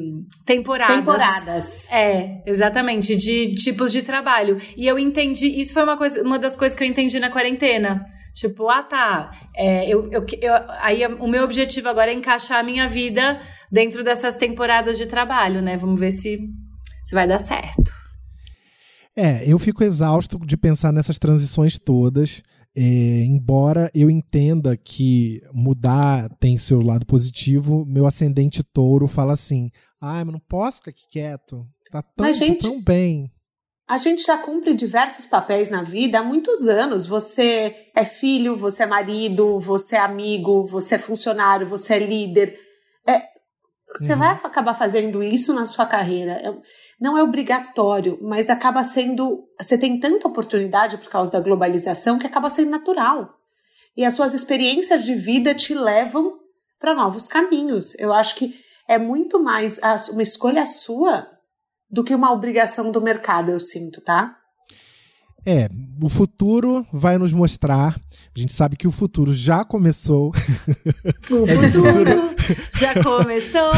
temporadas. 0.45 0.95
Temporadas. 0.97 1.91
É, 1.91 2.41
exatamente, 2.45 3.15
de 3.17 3.53
tipos 3.55 3.91
de 3.91 4.01
trabalho. 4.01 4.57
E 4.77 4.87
eu 4.87 4.97
entendi, 4.97 5.59
isso 5.59 5.73
foi 5.73 5.83
uma, 5.83 5.97
coisa, 5.97 6.21
uma 6.21 6.39
das 6.39 6.55
coisas 6.55 6.77
que 6.77 6.83
eu 6.83 6.87
entendi 6.87 7.19
na 7.19 7.29
quarentena. 7.29 8.03
Tipo, 8.33 8.69
ah 8.69 8.81
tá, 8.81 9.29
é, 9.53 9.89
eu, 9.93 10.09
eu, 10.09 10.25
eu- 10.41 10.53
aí 10.79 11.05
o 11.05 11.27
meu 11.27 11.43
objetivo 11.43 11.89
agora 11.89 12.11
é 12.11 12.13
encaixar 12.13 12.59
a 12.59 12.63
minha 12.63 12.87
vida 12.87 13.41
dentro 13.69 14.05
dessas 14.05 14.35
temporadas 14.35 14.97
de 14.97 15.05
trabalho, 15.05 15.61
né? 15.61 15.75
Vamos 15.75 15.99
ver 15.99 16.11
se, 16.13 16.39
se 17.03 17.13
vai 17.13 17.27
dar 17.27 17.39
certo. 17.39 17.91
É, 19.21 19.43
eu 19.45 19.59
fico 19.59 19.83
exausto 19.83 20.39
de 20.39 20.57
pensar 20.57 20.91
nessas 20.91 21.19
transições 21.19 21.77
todas. 21.77 22.41
É, 22.75 22.81
embora 22.81 23.91
eu 23.93 24.09
entenda 24.09 24.75
que 24.75 25.43
mudar 25.53 26.27
tem 26.39 26.57
seu 26.57 26.81
lado 26.81 27.05
positivo, 27.05 27.85
meu 27.85 28.07
ascendente 28.07 28.63
touro 28.63 29.07
fala 29.07 29.33
assim: 29.33 29.69
ai, 30.01 30.23
mas 30.23 30.33
não 30.33 30.39
posso 30.39 30.77
ficar 30.77 30.89
aqui 30.89 31.03
quieto. 31.07 31.67
Tá 31.91 32.01
tão, 32.01 32.25
Mas, 32.25 32.37
gente, 32.37 32.61
tão 32.61 32.81
bem. 32.81 33.31
A 33.87 33.97
gente 33.97 34.23
já 34.23 34.37
cumpre 34.39 34.73
diversos 34.73 35.27
papéis 35.27 35.69
na 35.69 35.83
vida 35.83 36.17
há 36.17 36.23
muitos 36.23 36.67
anos. 36.67 37.05
Você 37.05 37.75
é 37.95 38.03
filho, 38.03 38.57
você 38.57 38.83
é 38.83 38.87
marido, 38.87 39.59
você 39.59 39.97
é 39.97 39.99
amigo, 39.99 40.65
você 40.65 40.95
é 40.95 40.97
funcionário, 40.97 41.67
você 41.67 41.93
é 41.93 41.99
líder. 41.99 42.57
É, 43.07 43.23
você 43.97 44.13
Uhum. 44.13 44.19
vai 44.19 44.29
acabar 44.31 44.73
fazendo 44.73 45.21
isso 45.23 45.53
na 45.53 45.65
sua 45.65 45.85
carreira. 45.85 46.33
É- 46.33 46.53
Não 46.99 47.17
é 47.17 47.23
obrigatório, 47.23 48.17
mas 48.21 48.49
acaba 48.49 48.83
sendo. 48.83 49.43
Você 49.59 49.77
tem 49.77 49.99
tanta 49.99 50.27
oportunidade 50.27 50.97
por 50.97 51.09
causa 51.09 51.31
da 51.31 51.39
globalização 51.39 52.19
que 52.19 52.27
acaba 52.27 52.49
sendo 52.49 52.69
natural. 52.69 53.37
E 53.97 54.05
as 54.05 54.13
suas 54.13 54.33
experiências 54.33 55.03
de 55.03 55.15
vida 55.15 55.53
te 55.55 55.73
levam 55.73 56.39
para 56.79 56.93
novos 56.93 57.27
caminhos. 57.27 57.93
Eu 57.99 58.13
acho 58.13 58.35
que 58.35 58.55
é 58.87 58.97
muito 58.97 59.41
mais 59.41 59.79
uma 60.11 60.21
escolha 60.21 60.65
sua 60.65 61.27
do 61.89 62.03
que 62.03 62.15
uma 62.15 62.31
obrigação 62.31 62.91
do 62.91 63.01
mercado, 63.01 63.51
eu 63.51 63.59
sinto, 63.59 63.99
tá? 64.01 64.37
É, 65.45 65.69
o 66.01 66.07
futuro 66.07 66.85
vai 66.93 67.17
nos 67.17 67.33
mostrar. 67.33 67.99
A 68.35 68.39
gente 68.39 68.53
sabe 68.53 68.75
que 68.75 68.87
o 68.87 68.91
futuro 68.91 69.33
já 69.33 69.65
começou, 69.65 70.29
O 71.31 71.45
futuro 71.47 72.35
já 72.71 73.01
começou. 73.03 73.71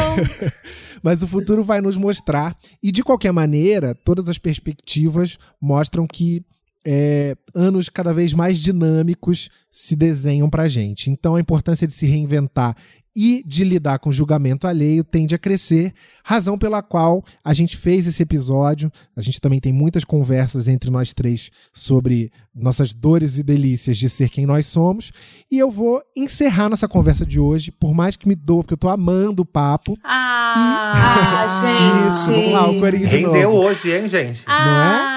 mas 1.01 1.23
o 1.23 1.27
futuro 1.27 1.63
vai 1.63 1.81
nos 1.81 1.97
mostrar. 1.97 2.57
E 2.81 2.91
de 2.91 3.03
qualquer 3.03 3.31
maneira, 3.31 3.95
todas 3.95 4.29
as 4.29 4.37
perspectivas 4.37 5.37
mostram 5.61 6.05
que 6.05 6.43
é, 6.85 7.35
anos 7.53 7.89
cada 7.89 8.13
vez 8.13 8.33
mais 8.33 8.59
dinâmicos 8.59 9.49
se 9.71 9.95
desenham 9.95 10.49
pra 10.49 10.67
gente. 10.67 11.09
Então 11.09 11.35
a 11.35 11.39
importância 11.41 11.87
de 11.87 11.93
se 11.93 12.05
reinventar 12.05 12.75
e 13.15 13.43
de 13.45 13.63
lidar 13.63 13.99
com 13.99 14.11
julgamento 14.11 14.65
alheio 14.65 15.03
tende 15.03 15.35
a 15.35 15.37
crescer, 15.37 15.93
razão 16.23 16.57
pela 16.57 16.81
qual 16.81 17.23
a 17.45 17.53
gente 17.53 17.77
fez 17.77 18.07
esse 18.07 18.23
episódio. 18.23 18.91
A 19.15 19.21
gente 19.21 19.39
também 19.39 19.59
tem 19.59 19.71
muitas 19.71 20.03
conversas 20.03 20.67
entre 20.67 20.89
nós 20.89 21.13
três 21.13 21.51
sobre 21.71 22.31
nossas 22.55 22.91
dores 22.91 23.37
e 23.37 23.43
delícias 23.43 23.97
de 23.99 24.09
ser 24.09 24.29
quem 24.29 24.47
nós 24.47 24.65
somos. 24.65 25.11
E 25.51 25.59
eu 25.59 25.69
vou 25.69 26.01
encerrar 26.15 26.69
nossa 26.69 26.87
conversa 26.87 27.23
de 27.23 27.39
hoje, 27.39 27.71
por 27.71 27.93
mais 27.93 28.15
que 28.15 28.27
me 28.27 28.33
doa, 28.33 28.63
porque 28.63 28.73
eu 28.73 28.77
tô 28.77 28.89
amando 28.89 29.43
o 29.43 29.45
papo. 29.45 29.95
Ah, 30.03 30.93
Ah, 31.45 32.07
Isso, 32.09 32.31
vamos 32.31 32.51
lá, 32.51 32.69
o 32.69 32.79
corinho 32.79 33.07
de 33.07 33.15
Rendeu 33.17 33.51
novo. 33.51 33.67
hoje, 33.67 33.95
hein, 33.95 34.07
gente? 34.09 34.41
Ah, 34.45 35.12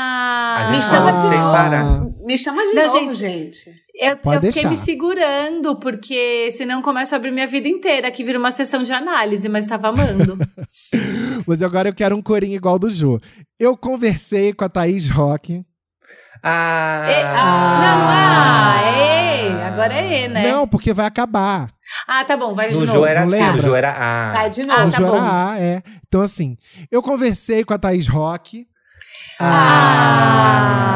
A 0.57 0.69
Me 0.71 0.75
gente 0.75 0.85
chama 0.87 1.13
de 1.13 1.21
sem 1.29 1.39
novo. 1.39 1.53
parar. 1.53 2.01
Me 2.25 2.39
chama 2.39 2.63
de 2.67 2.73
Não, 2.75 2.83
novo, 2.83 2.95
gente. 3.13 3.17
gente. 3.17 3.71
Eu, 3.99 4.11
eu 4.11 4.17
fiquei 4.17 4.39
deixar. 4.41 4.71
me 4.71 4.77
segurando, 4.77 5.77
porque 5.77 6.51
senão 6.53 6.83
começa 6.83 7.15
a 7.15 7.19
abrir 7.19 7.31
minha 7.31 7.47
vida 7.47 7.67
inteira, 7.69 8.11
que 8.11 8.23
vira 8.25 8.39
uma 8.39 8.51
sessão 8.51 8.83
de 8.83 8.93
análise, 8.93 9.49
mas 9.49 9.67
tava 9.67 9.89
amando. 9.89 10.37
Mas 11.47 11.63
agora 11.63 11.89
eu 11.89 11.95
quero 11.95 12.17
um 12.17 12.23
corinho 12.23 12.55
igual 12.57 12.79
do 12.79 12.91
Jô. 12.91 13.21
Eu 13.59 13.77
conversei 13.77 14.53
com 14.53 14.65
a 14.65 14.69
Thaís 14.69 15.09
Rock. 15.09 15.65
Ah, 16.43 17.07
E- 17.09 17.23
Não, 17.23 17.99
não 17.99 18.13
é. 18.13 18.17
Ah, 18.17 18.83
é. 19.63 19.65
Agora 19.67 19.95
é 19.95 20.25
E, 20.25 20.29
né? 20.29 20.51
Não, 20.53 20.67
porque 20.67 20.93
vai 20.93 21.07
acabar. 21.07 21.71
Ah, 22.07 22.25
tá 22.25 22.37
bom, 22.37 22.55
vai 22.55 22.69
de 22.69 22.75
no 22.75 22.81
novo. 22.81 22.93
Jô 22.99 23.07
era 23.07 23.21
não 23.25 23.33
assim, 23.33 23.43
lembra? 23.43 23.57
no 23.57 23.63
Jô 23.63 23.75
era 23.77 23.91
A. 23.93 24.33
Vai 24.33 24.51
de 24.51 24.61
Ah, 24.63 24.65
o 24.65 24.79
novo. 24.79 24.91
tá 24.91 24.99
Jô 24.99 25.05
era 25.07 25.13
bom. 25.17 25.23
A, 25.23 25.55
é. 25.59 25.83
Então, 26.09 26.21
assim, 26.21 26.57
eu 26.91 27.01
conversei 27.03 27.65
com 27.65 27.73
a 27.75 27.79
Thaís 27.79 28.09
Rock. 28.09 28.67
Ah. 29.39 30.87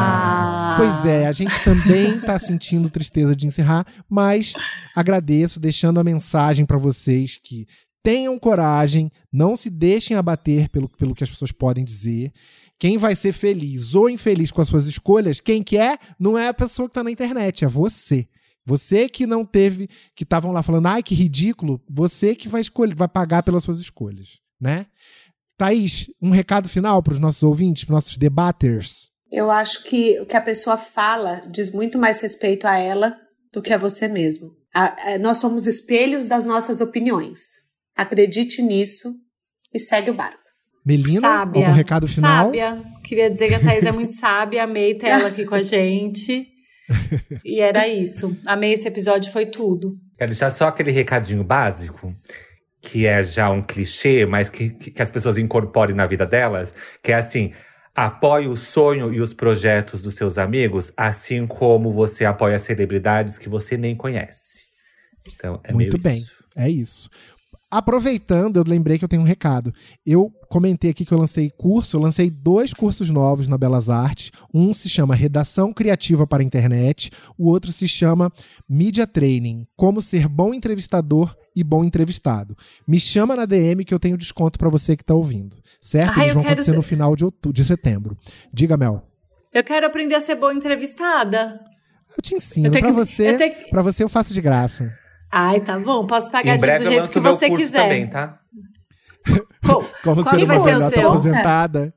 Pois 0.75 1.05
é, 1.05 1.27
a 1.27 1.31
gente 1.31 1.53
também 1.63 2.19
tá 2.19 2.39
sentindo 2.39 2.89
tristeza 2.89 3.35
de 3.35 3.45
encerrar, 3.45 3.85
mas 4.09 4.53
agradeço, 4.95 5.59
deixando 5.59 5.99
a 5.99 6.03
mensagem 6.03 6.65
para 6.65 6.77
vocês 6.77 7.39
que 7.43 7.67
tenham 8.03 8.39
coragem, 8.39 9.11
não 9.31 9.55
se 9.55 9.69
deixem 9.69 10.17
abater 10.17 10.69
pelo, 10.69 10.89
pelo 10.89 11.13
que 11.13 11.23
as 11.23 11.29
pessoas 11.29 11.51
podem 11.51 11.85
dizer. 11.85 12.31
Quem 12.79 12.97
vai 12.97 13.15
ser 13.15 13.31
feliz 13.31 13.93
ou 13.93 14.09
infeliz 14.09 14.49
com 14.49 14.59
as 14.61 14.67
suas 14.67 14.87
escolhas, 14.87 15.39
quem 15.39 15.61
que 15.61 15.77
é, 15.77 15.99
não 16.19 16.35
é 16.37 16.47
a 16.47 16.53
pessoa 16.53 16.89
que 16.89 16.95
tá 16.95 17.03
na 17.03 17.11
internet, 17.11 17.63
é 17.63 17.67
você. 17.67 18.27
Você 18.65 19.07
que 19.09 19.27
não 19.27 19.45
teve, 19.45 19.87
que 20.15 20.23
estavam 20.23 20.51
lá 20.51 20.63
falando, 20.63 20.87
ai, 20.87 21.03
que 21.03 21.13
ridículo, 21.13 21.81
você 21.89 22.33
que 22.35 22.47
vai 22.47 22.61
escolher, 22.61 22.95
vai 22.95 23.07
pagar 23.07 23.43
pelas 23.43 23.63
suas 23.63 23.79
escolhas, 23.79 24.39
né? 24.59 24.87
Thaís, 25.65 26.07
um 26.21 26.31
recado 26.31 26.67
final 26.67 27.03
para 27.03 27.13
os 27.13 27.19
nossos 27.19 27.43
ouvintes, 27.43 27.83
para 27.83 27.93
nossos 27.95 28.17
debaters. 28.17 29.09
Eu 29.31 29.51
acho 29.51 29.83
que 29.83 30.19
o 30.19 30.25
que 30.25 30.35
a 30.35 30.41
pessoa 30.41 30.75
fala 30.77 31.41
diz 31.49 31.71
muito 31.71 31.99
mais 31.99 32.19
respeito 32.19 32.65
a 32.67 32.77
ela 32.77 33.15
do 33.53 33.61
que 33.61 33.71
a 33.71 33.77
você 33.77 34.07
mesmo. 34.07 34.49
A- 34.73 35.13
a- 35.13 35.17
nós 35.19 35.37
somos 35.37 35.67
espelhos 35.67 36.27
das 36.27 36.45
nossas 36.45 36.81
opiniões. 36.81 37.39
Acredite 37.95 38.61
nisso 38.61 39.13
e 39.73 39.77
segue 39.79 40.09
o 40.09 40.13
barco. 40.15 40.39
Melina, 40.83 41.19
sábia. 41.21 41.61
algum 41.67 41.75
recado 41.77 42.07
final? 42.07 42.45
Sábia. 42.45 42.83
Queria 43.03 43.29
dizer 43.29 43.49
que 43.49 43.55
a 43.55 43.59
Thaís 43.59 43.85
é 43.85 43.91
muito 43.91 44.13
sábia, 44.13 44.63
amei 44.63 44.95
ter 44.95 45.07
ela 45.07 45.27
aqui 45.27 45.45
com 45.45 45.53
a 45.55 45.61
gente. 45.61 46.47
E 47.45 47.61
era 47.61 47.87
isso. 47.87 48.35
Amei 48.45 48.73
esse 48.73 48.85
episódio, 48.87 49.31
foi 49.31 49.45
tudo. 49.45 49.95
Quero 50.17 50.31
deixar 50.31 50.49
só 50.49 50.67
aquele 50.67 50.91
recadinho 50.91 51.41
básico, 51.43 52.13
que 52.81 53.05
é 53.05 53.23
já 53.23 53.49
um 53.49 53.61
clichê, 53.61 54.25
mas 54.25 54.49
que, 54.49 54.69
que, 54.69 55.01
as 55.01 55.11
pessoas 55.11 55.37
incorporem 55.37 55.95
na 55.95 56.07
vida 56.07 56.25
delas, 56.25 56.73
que 57.03 57.11
é 57.11 57.15
assim. 57.15 57.53
Apoie 57.93 58.47
o 58.47 58.55
sonho 58.55 59.13
e 59.13 59.19
os 59.19 59.33
projetos 59.33 60.01
dos 60.01 60.15
seus 60.15 60.37
amigos, 60.37 60.93
assim 60.95 61.45
como 61.45 61.91
você 61.91 62.23
apoia 62.23 62.57
celebridades 62.57 63.37
que 63.37 63.49
você 63.49 63.75
nem 63.75 63.93
conhece. 63.93 64.63
Então, 65.27 65.59
é 65.61 65.73
Muito 65.73 65.97
bem, 65.97 66.19
isso. 66.19 66.45
é 66.55 66.69
isso. 66.69 67.09
Aproveitando, 67.71 68.57
eu 68.57 68.63
lembrei 68.67 68.97
que 68.99 69.05
eu 69.05 69.07
tenho 69.07 69.21
um 69.21 69.25
recado. 69.25 69.73
Eu 70.05 70.29
comentei 70.49 70.91
aqui 70.91 71.05
que 71.05 71.13
eu 71.13 71.17
lancei 71.17 71.49
curso, 71.49 71.95
eu 71.95 72.01
lancei 72.01 72.29
dois 72.29 72.73
cursos 72.73 73.09
novos 73.09 73.47
na 73.47 73.57
Belas 73.57 73.89
Artes. 73.89 74.29
Um 74.53 74.73
se 74.73 74.89
chama 74.89 75.15
Redação 75.15 75.71
Criativa 75.71 76.27
para 76.27 76.43
a 76.43 76.45
Internet, 76.45 77.09
o 77.37 77.47
outro 77.49 77.71
se 77.71 77.87
chama 77.87 78.29
Media 78.67 79.07
Training, 79.07 79.65
Como 79.77 80.01
Ser 80.01 80.27
Bom 80.27 80.53
Entrevistador 80.53 81.33
e 81.55 81.63
Bom 81.63 81.83
Entrevistado. 81.85 82.57
Me 82.85 82.99
chama 82.99 83.37
na 83.37 83.45
DM 83.45 83.85
que 83.85 83.93
eu 83.93 83.99
tenho 83.99 84.17
desconto 84.17 84.59
para 84.59 84.67
você 84.69 84.97
que 84.97 85.03
está 85.03 85.13
ouvindo, 85.13 85.55
certo? 85.79 86.17
Ai, 86.17 86.25
Eles 86.25 86.33
vão 86.33 86.43
acontecer 86.43 86.71
ser- 86.71 86.77
no 86.77 86.83
final 86.83 87.15
de, 87.15 87.23
outubro, 87.23 87.55
de 87.55 87.63
setembro. 87.63 88.17
Diga, 88.53 88.75
Mel. 88.75 89.01
Eu 89.53 89.63
quero 89.63 89.85
aprender 89.85 90.15
a 90.15 90.19
ser 90.19 90.35
boa 90.35 90.53
entrevistada. 90.53 91.57
Eu 92.17 92.21
te 92.21 92.35
ensino. 92.35 92.69
Para 92.69 92.81
que- 92.81 92.91
você, 92.91 93.49
que- 93.49 93.69
pra 93.69 93.81
você 93.81 94.03
eu 94.03 94.09
faço 94.09 94.33
de 94.33 94.41
graça. 94.41 94.93
Ai, 95.31 95.59
tá 95.61 95.79
bom. 95.79 96.05
Posso 96.05 96.31
pagar 96.31 96.53
Em 96.53 96.57
de- 96.57 96.61
breve 96.61 96.83
do 96.83 96.89
jeito 96.89 97.09
que 97.09 97.19
você 97.19 97.47
curso 97.47 97.63
quiser. 97.65 97.83
também, 97.83 98.07
tá? 98.07 98.37
Como, 99.65 99.87
Como 100.03 100.23
Qual 100.23 100.45
vai 100.45 100.57
ser 100.59 100.75
o 100.75 100.89
seu? 100.89 101.09
aposentada. 101.09 101.93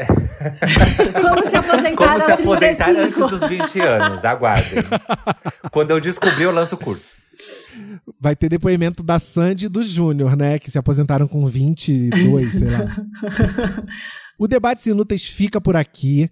como 0.00 1.44
se 1.50 1.56
aposentar 1.56 1.94
Como 1.96 2.16
se 2.24 2.30
aos 2.32 2.40
aposentar 2.40 2.84
35. 2.86 3.24
antes 3.24 3.38
dos 3.40 3.48
20 3.48 3.80
anos, 3.80 4.24
aguardem. 4.24 4.82
Quando 5.70 5.90
eu 5.90 6.00
descobrir, 6.00 6.44
eu 6.44 6.50
lanço 6.52 6.74
o 6.74 6.78
curso. 6.78 7.16
Vai 8.18 8.34
ter 8.34 8.48
depoimento 8.48 9.02
da 9.02 9.18
Sandy 9.18 9.66
e 9.66 9.68
do 9.68 9.82
Júnior, 9.82 10.36
né? 10.36 10.58
Que 10.58 10.70
se 10.70 10.78
aposentaram 10.78 11.26
com 11.28 11.46
22, 11.46 12.52
sei 12.52 12.68
lá. 12.68 12.78
O 14.38 14.48
Debates 14.48 14.86
Inúteis 14.86 15.24
fica 15.24 15.60
por 15.60 15.76
aqui. 15.76 16.30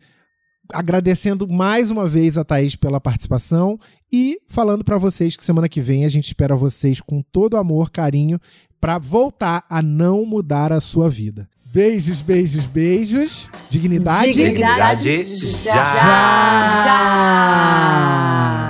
Agradecendo 0.73 1.49
mais 1.49 1.90
uma 1.90 2.07
vez 2.07 2.36
a 2.36 2.45
Thaís 2.45 2.77
pela 2.77 3.01
participação 3.01 3.78
e 4.12 4.39
falando 4.47 4.85
pra 4.85 4.99
vocês 4.99 5.36
que 5.36 5.45
semana 5.45 5.69
que 5.69 5.81
vem 5.81 6.05
a 6.05 6.09
gente 6.09 6.27
espera 6.27 6.55
vocês 6.55 7.01
com 7.01 7.23
todo 7.32 7.57
amor, 7.57 7.90
carinho, 7.90 8.39
pra 8.81 8.99
voltar 8.99 9.65
a 9.69 9.82
não 9.82 10.24
mudar 10.24 10.73
a 10.73 10.81
sua 10.81 11.09
vida. 11.09 11.49
Beijos, 11.73 12.23
beijos, 12.23 12.65
beijos. 12.65 13.51
Dignidade. 13.69 14.32
Dignidade. 14.32 15.03
Dignidade 15.03 15.36
já. 15.36 15.74
já. 15.74 16.66
já. 16.85 18.68